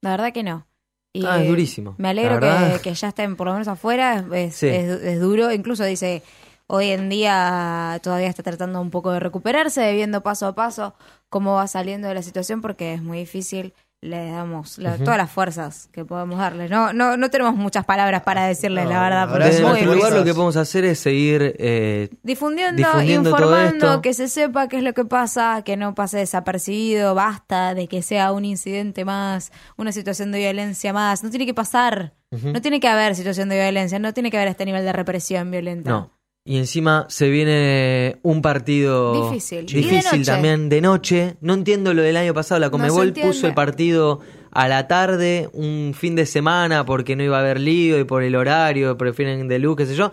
la 0.00 0.10
verdad 0.10 0.32
que 0.32 0.44
no. 0.44 0.64
Y, 1.12 1.26
Ah, 1.26 1.42
es 1.42 1.48
durísimo. 1.48 1.96
Me 1.98 2.10
alegro 2.10 2.38
que, 2.38 2.80
que 2.84 2.94
ya 2.94 3.08
estén 3.08 3.34
por 3.34 3.48
lo 3.48 3.54
menos 3.54 3.66
afuera, 3.66 4.24
es, 4.32 4.54
Sí. 4.54 4.68
es- 4.68 5.02
es 5.02 5.20
duro. 5.20 5.50
Incluso 5.50 5.82
dice, 5.82 6.22
hoy 6.68 6.90
en 6.90 7.08
día 7.08 7.98
todavía 8.00 8.28
está 8.28 8.44
tratando 8.44 8.80
un 8.80 8.90
poco 8.90 9.10
de 9.10 9.18
recuperarse, 9.18 9.92
viendo 9.92 10.22
paso 10.22 10.46
a 10.46 10.54
paso 10.54 10.94
cómo 11.30 11.54
va 11.56 11.66
saliendo 11.66 12.06
de 12.06 12.14
la 12.14 12.22
situación 12.22 12.60
porque 12.60 12.94
es 12.94 13.02
muy 13.02 13.18
difícil. 13.18 13.74
Le 14.00 14.30
damos 14.30 14.78
la- 14.78 14.96
todas 14.96 15.16
las 15.16 15.28
fuerzas 15.28 15.88
que 15.90 16.04
podemos 16.04 16.38
darle. 16.38 16.68
No, 16.68 16.92
no, 16.92 17.16
no 17.16 17.30
tenemos 17.30 17.56
muchas 17.56 17.84
palabras 17.84 18.22
para 18.22 18.46
decirles, 18.46 18.86
la 18.88 19.00
verdad. 19.02 19.28
porque 19.28 19.46
Desde 19.46 19.62
nuestro 19.62 19.92
lugar 19.94 20.12
lo 20.12 20.24
que 20.24 20.34
podemos 20.34 20.56
hacer 20.56 20.84
es 20.84 21.00
seguir 21.00 21.56
eh, 21.58 22.08
Difundiendo, 22.22 22.76
difundiendo 22.76 23.30
todo 23.30 23.40
informando, 23.46 23.86
esto. 23.88 24.02
que 24.02 24.14
se 24.14 24.28
sepa 24.28 24.68
qué 24.68 24.76
es 24.76 24.82
lo 24.84 24.94
que 24.94 25.04
pasa, 25.04 25.62
que 25.64 25.76
no 25.76 25.96
pase 25.96 26.18
desapercibido, 26.18 27.16
basta 27.16 27.74
de 27.74 27.88
que 27.88 28.02
sea 28.02 28.30
un 28.30 28.44
incidente 28.44 29.04
más, 29.04 29.50
una 29.76 29.90
situación 29.90 30.30
de 30.30 30.38
violencia 30.38 30.92
más. 30.92 31.24
No 31.24 31.30
tiene 31.30 31.44
que 31.46 31.54
pasar, 31.54 32.14
no 32.30 32.62
tiene 32.62 32.78
que 32.78 32.86
haber 32.86 33.16
situación 33.16 33.48
de 33.48 33.56
violencia, 33.60 33.98
no 33.98 34.14
tiene 34.14 34.30
que 34.30 34.36
haber 34.36 34.48
este 34.48 34.64
nivel 34.64 34.84
de 34.84 34.92
represión 34.92 35.50
violenta. 35.50 35.90
No. 35.90 36.10
Y 36.50 36.56
encima 36.56 37.04
se 37.10 37.28
viene 37.28 38.16
un 38.22 38.40
partido 38.40 39.28
Difícil. 39.30 39.66
De 39.66 39.72
difícil 39.74 40.24
también 40.24 40.70
de 40.70 40.80
noche. 40.80 41.36
No 41.42 41.52
entiendo 41.52 41.92
lo 41.92 42.00
del 42.00 42.16
año 42.16 42.32
pasado. 42.32 42.58
La 42.58 42.70
Comebol 42.70 43.12
puso 43.12 43.46
el 43.46 43.52
partido 43.52 44.20
a 44.50 44.66
la 44.66 44.88
tarde, 44.88 45.50
un 45.52 45.92
fin 45.94 46.16
de 46.16 46.24
semana, 46.24 46.86
porque 46.86 47.16
no 47.16 47.22
iba 47.22 47.36
a 47.36 47.40
haber 47.40 47.60
lío 47.60 47.98
y 47.98 48.04
por 48.04 48.22
el 48.22 48.34
horario, 48.34 48.96
prefieren 48.96 49.46
de 49.46 49.58
luz, 49.58 49.76
qué 49.76 49.84
sé 49.84 49.94
yo. 49.94 50.10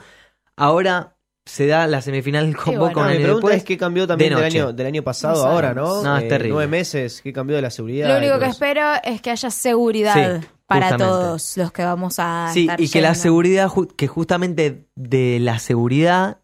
Ahora 0.57 1.15
se 1.45 1.67
da 1.67 1.87
la 1.87 2.01
semifinal 2.01 2.53
con 2.55 2.75
bueno, 2.75 2.87
Boca 2.89 2.99
un 3.01 3.07
mi 3.07 3.13
pregunta 3.13 3.33
después. 3.35 3.55
es 3.57 3.63
qué 3.63 3.77
cambió 3.77 4.05
también 4.05 4.31
de 4.31 4.35
del 4.35 4.43
año, 4.45 4.73
del 4.73 4.87
año 4.87 5.03
pasado 5.03 5.41
No 5.41 5.49
ahora. 5.51 5.73
¿no? 5.73 6.03
No, 6.03 6.17
es 6.17 6.23
Eh, 6.23 6.27
terrible. 6.27 6.53
Nueve 6.53 6.67
meses, 6.69 7.21
qué 7.21 7.31
cambió 7.31 7.55
de 7.55 7.61
la 7.61 7.69
seguridad. 7.69 8.09
Lo 8.09 8.17
único 8.17 8.39
que 8.39 8.47
espero 8.47 8.81
es 9.03 9.21
que 9.21 9.31
haya 9.31 9.49
seguridad 9.51 10.41
Sí, 10.41 10.47
para 10.67 10.87
justamente. 10.89 11.05
todos 11.13 11.57
los 11.57 11.71
que 11.71 11.83
vamos 11.85 12.15
a 12.19 12.49
Sí, 12.53 12.61
estar 12.61 12.81
y 12.81 12.89
que 12.89 13.01
la 13.01 13.15
seguridad, 13.15 13.69
que 13.95 14.07
justamente 14.07 14.87
de 14.95 15.39
la 15.39 15.59
seguridad 15.59 16.39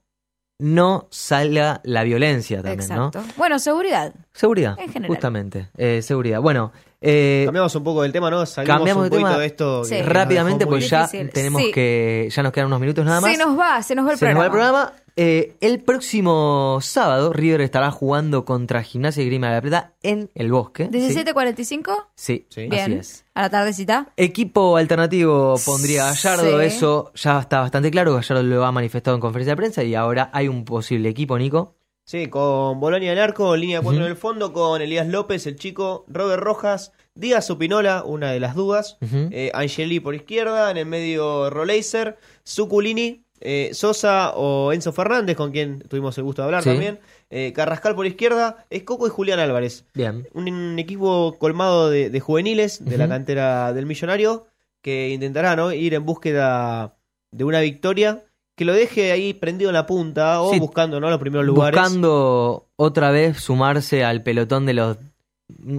no 0.60 1.07
salga 1.10 1.81
la 1.84 2.03
violencia 2.03 2.57
también, 2.57 2.81
Exacto. 2.81 3.19
¿no? 3.22 3.27
Bueno, 3.35 3.57
seguridad. 3.57 4.14
Seguridad, 4.34 4.77
En 4.80 4.91
general. 4.91 5.07
justamente. 5.15 5.69
Eh, 5.76 6.02
seguridad. 6.03 6.39
Bueno, 6.39 6.72
eh, 7.02 7.41
Cambiamos 7.45 7.76
un 7.76 7.84
poco 7.84 8.03
del 8.03 8.11
tema, 8.11 8.30
¿no? 8.30 8.45
Salimos 8.45 8.78
cambiamos 8.78 9.03
un 9.03 9.10
de 9.10 9.10
poquito 9.10 9.28
tema 9.30 9.40
de 9.40 9.45
esto. 9.48 9.84
Sí. 9.84 9.98
nos 9.98 10.06
rápidamente, 10.07 10.65
pues 10.68 10.90
ya 10.90 11.02
Difícil. 11.03 11.30
tenemos 11.32 11.61
Sí. 11.64 11.72
que. 11.72 12.30
Ya 12.32 12.44
nos 12.44 12.52
quedan 12.53 12.68
unos 12.68 12.80
minutos 12.80 13.03
nada 13.06 13.19
más. 13.22 13.32
Se 13.32 13.38
nos 13.38 13.57
va, 13.60 13.82
se 13.84 13.95
nos 13.95 14.07
va 14.07 14.11
el 14.14 14.18
Se 14.18 14.26
nos 14.26 14.34
programa. 14.36 14.40
va 14.40 14.45
el 14.45 14.52
programa. 14.52 14.94
Eh, 15.18 15.57
el 15.60 15.82
próximo 15.84 16.80
sábado, 16.82 17.34
River 17.34 17.60
estará 17.61 17.91
jugando 17.91 18.45
contra 18.45 18.82
Gimnasia 18.82 19.22
y 19.22 19.26
Grima 19.26 19.49
de 19.49 19.56
la 19.56 19.61
Plata 19.61 19.94
en 20.03 20.30
el 20.36 20.49
bosque. 20.52 20.86
¿sí? 20.91 20.98
¿17.45? 20.99 22.07
Sí, 22.15 22.48
Bien. 22.56 22.73
así 22.73 22.94
es. 22.94 23.26
A 23.34 23.41
la 23.41 23.49
tardecita. 23.49 24.07
Equipo 24.15 24.78
alternativo 24.78 25.56
pondría 25.65 26.06
Gallardo, 26.06 26.60
Sí. 26.61 26.65
eso 26.65 27.11
ya 27.15 27.40
está 27.40 27.60
bastante 27.60 27.91
claro. 27.91 28.14
Gallardo 28.15 28.41
lo 28.44 28.65
ha 28.65 28.72
manifestado 28.72 29.15
en 29.15 29.22
conferencia 29.22 29.52
de 29.52 29.57
prensa 29.57 29.84
y 29.84 29.95
ahora 29.95 30.30
hay 30.34 30.48
un 30.48 30.64
posible 30.64 31.10
equipo, 31.10 31.38
Nico. 31.38 31.76
Sí, 32.12 32.28
con 32.28 32.82
Bolonia 32.82 33.14
el 33.14 33.20
arco, 33.20 33.56
línea 33.56 33.80
4 33.82 33.96
Ujú. 33.98 34.06
en 34.06 34.12
el 34.12 34.18
fondo, 34.18 34.52
con 34.52 34.82
Elías 34.82 35.08
López, 35.08 35.48
el 35.48 35.56
chico, 35.56 36.04
Robert 36.10 36.44
Rojas, 36.44 36.92
Díaz 37.16 37.46
Supinola, 37.46 38.04
una 38.04 38.34
de 38.34 38.42
las 38.42 38.54
dudas, 38.54 38.98
Ujú. 39.02 39.30
eh, 39.32 39.50
Angeli 39.54 40.02
por 40.02 40.14
izquierda, 40.14 40.70
en 40.72 40.76
el 40.76 40.86
medio 40.88 41.50
Roleiser, 41.50 42.18
Suculini, 42.44 43.24
eh, 43.40 43.70
Sosa 43.74 44.32
o 44.36 44.74
Enzo 44.74 44.92
Fernández, 44.92 45.38
con 45.38 45.52
quien 45.54 45.80
tuvimos 45.80 46.18
el 46.18 46.26
gusto 46.26 46.42
de 46.42 46.48
hablar 46.48 46.64
Sí. 46.64 46.70
también, 46.72 47.00
eh, 47.30 47.54
Carrascal 47.56 47.96
por 47.96 48.06
izquierda, 48.06 48.66
Escoco 48.70 49.08
y 49.08 49.10
Julián 49.10 49.40
Álvarez. 49.40 49.86
Bien. 49.94 50.28
Un, 50.34 50.50
un 50.52 50.80
equipo 50.80 51.38
colmado 51.40 51.90
de, 51.90 52.10
de 52.10 52.20
juveniles 52.20 52.84
de 52.84 52.98
la 52.98 53.08
cantera 53.08 53.72
del 53.72 53.86
Millonario 53.86 54.48
que 54.82 55.12
intentará 55.12 55.56
¿no? 55.56 55.72
ir 55.72 55.94
en 55.94 56.06
búsqueda 56.06 56.98
de 57.32 57.46
una 57.46 57.62
victoria 57.62 58.26
que 58.62 58.66
lo 58.66 58.74
deje 58.74 59.12
ahí 59.12 59.34
prendido 59.34 59.72
en 59.72 59.74
la 59.74 59.88
punta 59.88 60.40
o 60.42 60.54
Sí. 60.54 60.60
buscando 60.60 61.00
¿no? 61.00 61.10
los 61.10 61.18
primeros 61.18 61.48
lugares. 61.48 61.80
Buscando 61.82 62.68
otra 62.76 63.10
vez 63.10 63.38
sumarse 63.40 64.04
al 64.04 64.22
pelotón 64.22 64.68
de 64.68 64.74
los 64.76 64.98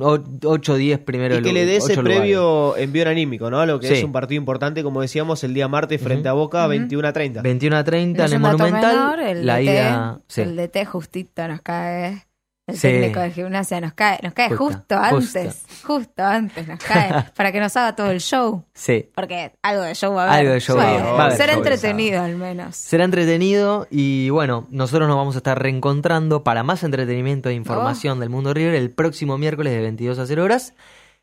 8 0.00 0.72
o 0.72 0.76
10 0.76 0.98
primeros 0.98 1.38
y 1.38 1.42
que 1.42 1.52
le 1.52 1.64
dé 1.64 1.76
ese 1.76 1.92
ocho 1.92 2.02
lugares. 2.02 2.18
previo 2.18 2.76
envío 2.76 3.08
anímico, 3.08 3.50
¿no? 3.50 3.60
A 3.60 3.66
lo 3.66 3.78
que 3.78 3.86
Sí. 3.86 3.94
es 3.94 4.02
un 4.04 4.10
partido 4.10 4.36
importante, 4.40 4.82
como 4.82 5.00
decíamos, 5.00 5.44
el 5.44 5.54
día 5.54 5.68
martes 5.68 6.02
frente 6.02 6.28
a 6.28 6.32
Boca, 6.32 6.66
21 6.66 7.06
a 7.06 7.12
30. 7.12 7.40
21 7.42 7.76
a 7.76 7.84
30 7.84 8.18
No 8.18 8.24
es 8.26 8.32
en 8.32 8.36
el 8.36 8.42
Monumental. 8.42 8.96
menor, 8.96 9.20
el 9.20 9.46
la 9.46 9.56
DT, 9.58 9.62
ida. 9.62 10.20
sí. 10.26 10.40
El 10.40 10.56
DT 10.56 10.84
justito 10.86 11.46
nos 11.46 11.60
cae. 11.62 12.26
El 12.66 12.76
Sí. 12.76 12.82
técnico 12.88 13.18
de 13.18 13.30
gimnasia 13.32 13.80
nos 13.80 13.92
cae, 13.92 14.20
nos 14.22 14.34
cae 14.34 14.48
Justo, 14.50 14.96
justo 14.96 14.96
antes. 14.96 15.64
Justo 15.82 16.22
antes 16.22 16.68
nos 16.68 16.78
cae. 16.78 17.24
para 17.36 17.50
que 17.50 17.58
nos 17.58 17.76
haga 17.76 17.96
todo 17.96 18.10
el 18.12 18.20
show. 18.20 18.64
Sí. 18.72 19.10
Porque 19.14 19.52
algo 19.62 19.82
de 19.82 19.94
show 19.96 20.14
va 20.14 20.22
a 20.22 20.26
haber. 20.28 20.38
Algo 20.40 20.52
de 20.52 20.60
show 20.60 20.76
Sí. 20.76 20.82
va 20.82 20.88
a 20.88 20.92
haber, 20.94 21.04
va 21.04 21.10
a 21.22 21.24
haber 21.26 21.36
Será 21.36 21.52
entretenido 21.54 22.22
al 22.22 22.36
menos. 22.36 22.76
Será 22.76 23.04
entretenido 23.04 23.88
y 23.90 24.30
bueno, 24.30 24.68
nosotros 24.70 25.08
nos 25.08 25.16
vamos 25.16 25.34
a 25.34 25.38
estar 25.38 25.60
reencontrando 25.60 26.44
para 26.44 26.62
más 26.62 26.84
entretenimiento 26.84 27.48
e 27.48 27.54
información 27.54 28.20
del 28.20 28.30
mundo 28.30 28.54
River 28.54 28.74
el 28.74 28.90
próximo 28.90 29.38
miércoles 29.38 29.72
de 29.72 29.80
22 29.80 30.20
a 30.20 30.26
0 30.26 30.44
horas 30.44 30.74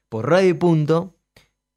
por 0.09 0.29
Radio 0.29 0.49
y 0.49 0.53
Punto 0.53 1.15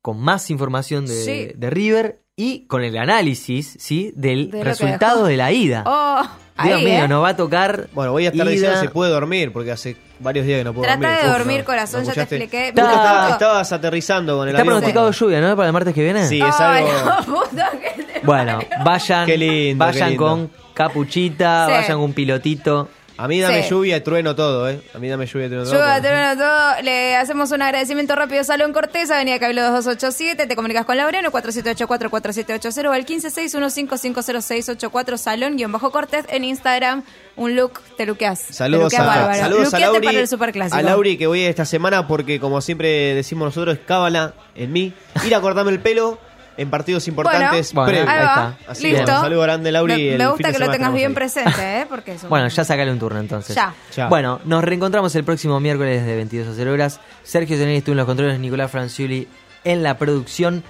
con 0.02 0.18
más 0.18 0.50
información 0.50 1.06
de, 1.06 1.14
Sí. 1.14 1.52
de 1.54 1.70
River 1.70 2.20
y 2.36 2.66
con 2.66 2.82
el 2.82 2.96
análisis, 2.96 3.76
¿sí? 3.78 4.12
Del 4.16 4.50
De 4.50 4.64
resultado 4.64 5.26
de 5.26 5.36
la 5.36 5.52
ida. 5.52 5.84
Oh, 5.86 6.22
Dios 6.64 6.78
ahí, 6.78 6.84
mío, 6.84 7.04
¿eh? 7.04 7.08
nos 7.08 7.22
va 7.22 7.30
a 7.30 7.36
tocar. 7.36 7.88
Bueno, 7.92 8.12
voy 8.12 8.24
a 8.26 8.30
estar 8.30 8.46
ida. 8.46 8.52
diciendo 8.52 8.80
si 8.80 8.88
puede 8.88 9.10
dormir, 9.10 9.52
porque 9.52 9.70
hace 9.72 9.96
varios 10.18 10.46
días 10.46 10.58
que 10.60 10.64
no 10.64 10.72
puedo 10.72 10.84
Trata 10.84 11.00
dormir. 11.08 11.22
de 11.24 11.30
Uf, 11.30 11.38
dormir, 11.38 11.58
no. 11.60 11.64
corazón, 11.66 12.00
¿Lo 12.06 12.06
ya 12.08 12.14
te 12.14 12.36
expliqué. 12.36 12.72
Mientras 12.74 13.32
estabas- 13.32 13.72
aterrizando 13.72 14.36
con 14.38 14.48
el 14.48 14.54
Está 14.54 14.62
avión. 14.62 14.74
pronosticado 14.76 15.10
lluvia, 15.10 15.40
¿no? 15.40 15.56
Para 15.56 15.66
el 15.68 15.72
martes 15.72 15.94
que 15.94 16.02
viene. 16.02 16.26
Sí, 16.26 16.40
es 16.40 16.54
Ay, 16.60 16.84
algo... 16.86 17.10
no, 17.34 17.40
puta 17.40 17.70
que 17.72 18.02
te- 18.02 18.20
Bueno, 18.26 18.60
vayan, 18.84 19.26
Qué 19.26 19.36
lindo, 19.36 19.84
vayan 19.84 20.02
qué 20.04 20.08
lindo. 20.10 20.24
con 20.26 20.50
capuchita, 20.74 21.66
Sí. 21.66 21.72
vayan 21.72 21.92
con 21.96 22.04
un 22.04 22.12
pilotito. 22.14 22.88
A 23.18 23.28
mí 23.28 23.40
dame 23.40 23.62
Sí. 23.62 23.68
lluvia 23.70 23.96
y 23.98 24.00
trueno 24.00 24.34
todo, 24.34 24.68
¿eh? 24.68 24.80
A 24.94 24.98
mí 24.98 25.08
dame 25.08 25.26
lluvia 25.26 25.46
y 25.46 25.48
trueno 25.50 25.64
todo. 25.64 25.78
Porque- 25.78 26.00
termino 26.00 26.36
todo. 26.36 26.82
Le 26.82 27.16
hacemos 27.16 27.50
un 27.52 27.62
agradecimiento 27.62 28.14
rápido 28.16 28.40
a 28.40 28.44
Salón 28.44 28.72
Cortés, 28.72 29.10
Avenida 29.10 29.38
Cabildo 29.38 29.62
2287. 29.62 30.46
Te 30.46 30.56
comunicas 30.56 30.84
con 30.86 30.96
Laureano, 30.96 31.30
4784-4780 31.30 32.88
o 32.88 32.92
al 32.92 33.04
1561550684 33.04 35.18
Salón-Cortés 35.18 36.24
en 36.28 36.44
Instagram. 36.44 37.04
Un 37.36 37.56
look, 37.56 37.80
te 37.96 38.06
luqueas. 38.06 38.40
Saludos, 38.50 38.90
te 38.92 38.98
luqueas 38.98 39.02
a, 39.02 39.06
bárbaro. 39.20 39.40
saludos 39.40 39.60
a 39.60 39.64
Luqueate 39.78 39.92
Lauri, 39.92 40.06
para 40.06 40.18
el 40.20 40.28
Superclásico. 40.28 40.76
a 40.76 40.82
Lauri 40.82 41.16
que 41.16 41.26
voy 41.26 41.40
esta 41.42 41.64
semana 41.64 42.06
porque 42.06 42.38
como 42.40 42.60
siempre 42.60 43.14
decimos 43.14 43.46
nosotros, 43.46 43.78
cábala 43.86 44.34
en 44.54 44.72
mí, 44.72 44.92
ir 45.24 45.34
a 45.34 45.40
cortarme 45.40 45.70
el 45.70 45.80
pelo 45.80 46.18
en 46.56 46.70
partidos 46.70 47.08
importantes 47.08 47.72
Bueno, 47.72 47.90
previos. 47.90 48.08
Ahí 48.08 48.18
está. 48.18 48.56
Así 48.68 48.82
que 48.82 48.88
listo. 48.98 49.12
un 49.12 49.20
saludo 49.20 49.40
grande 49.42 49.72
Lauri. 49.72 50.14
Me, 50.16 50.26
gusta 50.28 50.52
que 50.52 50.58
lo 50.58 50.70
tengas 50.70 50.92
bien 50.92 51.14
presente, 51.14 51.80
¿eh? 51.80 51.86
Porque 51.88 52.12
es 52.14 52.22
un- 52.22 52.28
Bueno, 52.30 52.48
ya 52.48 52.64
sacale 52.64 52.90
un 52.90 52.98
turno 52.98 53.20
entonces. 53.20 53.54
Ya. 53.56 53.74
Ya. 53.94 54.08
Bueno, 54.08 54.40
nos 54.44 54.62
reencontramos 54.62 55.14
el 55.16 55.24
próximo 55.24 55.60
miércoles 55.60 56.04
de 56.04 56.16
22 56.16 56.48
a 56.48 56.52
0 56.54 56.72
horas. 56.72 57.00
Sergio 57.22 57.56
Zenelli 57.56 57.78
estuvo 57.78 57.92
en 57.94 57.98
los 57.98 58.06
controles, 58.06 58.38
Nicolás 58.38 58.70
Franciuli 58.70 59.28
en 59.64 59.82
la 59.82 59.96
producción. 59.98 60.62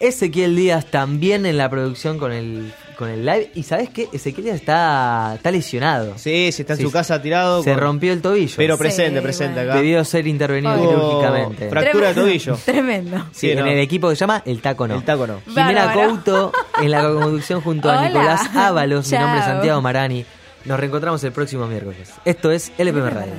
Ezequiel 0.00 0.54
Díaz 0.56 0.86
también 0.86 1.44
en 1.46 1.56
la 1.56 1.68
producción 1.68 2.18
con 2.18 2.32
el, 2.32 2.72
con 2.96 3.08
el 3.08 3.26
live. 3.26 3.50
Y 3.54 3.64
sabes 3.64 3.88
qué? 3.90 4.08
Ezequiel 4.12 4.44
Díaz 4.44 4.56
está, 4.56 5.32
está 5.36 5.50
lesionado. 5.50 6.12
Sí, 6.16 6.50
sí, 6.52 6.62
está 6.62 6.74
en 6.74 6.78
Sí, 6.78 6.82
su 6.84 6.90
casa 6.92 7.20
tirado. 7.20 7.62
Se 7.62 7.72
con- 7.72 7.80
rompió 7.80 8.12
el 8.12 8.22
tobillo. 8.22 8.54
Pero 8.56 8.78
presente, 8.78 9.18
Sí, 9.18 9.22
presente 9.22 9.54
bueno. 9.54 9.70
acá. 9.72 9.80
Debió 9.80 10.04
ser 10.04 10.26
intervenido 10.26 10.76
quirúrgicamente. 10.80 11.68
Fractura 11.68 12.08
de 12.08 12.14
tobillo. 12.14 12.56
Tremendo. 12.64 13.18
Sí, 13.32 13.48
Sí, 13.48 13.50
en 13.50 13.66
el 13.66 13.78
equipo 13.78 14.08
que 14.08 14.16
se 14.16 14.20
llama 14.20 14.42
El 14.46 14.60
Taco 14.62 14.86
No. 14.86 14.94
El 14.96 15.04
taco 15.04 15.26
no. 15.26 15.40
Jimena 15.46 15.86
Bárbaro. 15.86 16.10
Couto 16.10 16.52
en 16.80 16.90
la 16.90 17.02
conducción 17.02 17.60
junto 17.60 17.90
a 17.90 17.98
Hola. 17.98 18.08
Nicolás 18.08 18.50
Ábalos. 18.54 19.10
Mi 19.10 19.18
nombre 19.18 19.40
es. 19.40 19.44
Santiago 19.46 19.80
Marani. 19.82 20.24
Nos 20.64 20.78
reencontramos 20.78 21.22
el 21.24 21.32
próximo 21.32 21.66
miércoles. 21.66 22.10
Esto 22.24 22.50
es 22.50 22.70
LPM 22.78 23.10
Radio. 23.10 23.32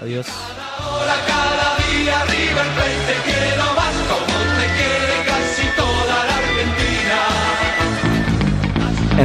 Adiós. 0.00 0.26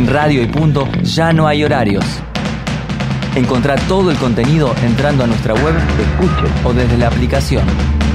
En 0.02 0.07
Radio 0.07 0.41
y 0.41 0.48
Punto 0.48 0.88
ya 1.03 1.32
no 1.32 1.48
hay 1.48 1.64
horarios. 1.64 2.03
Encontrá 3.36 3.76
todo 3.88 4.10
el 4.10 4.18
contenido 4.18 4.73
entrando 4.84 5.23
a 5.23 5.28
nuestra 5.28 5.53
web, 5.53 5.76
escuche 5.78 6.52
o 6.65 6.73
desde 6.73 6.98
la 6.98 7.06
aplicación. 7.06 7.64
Las 7.68 7.72
24 7.91 8.02
horas 8.02 8.11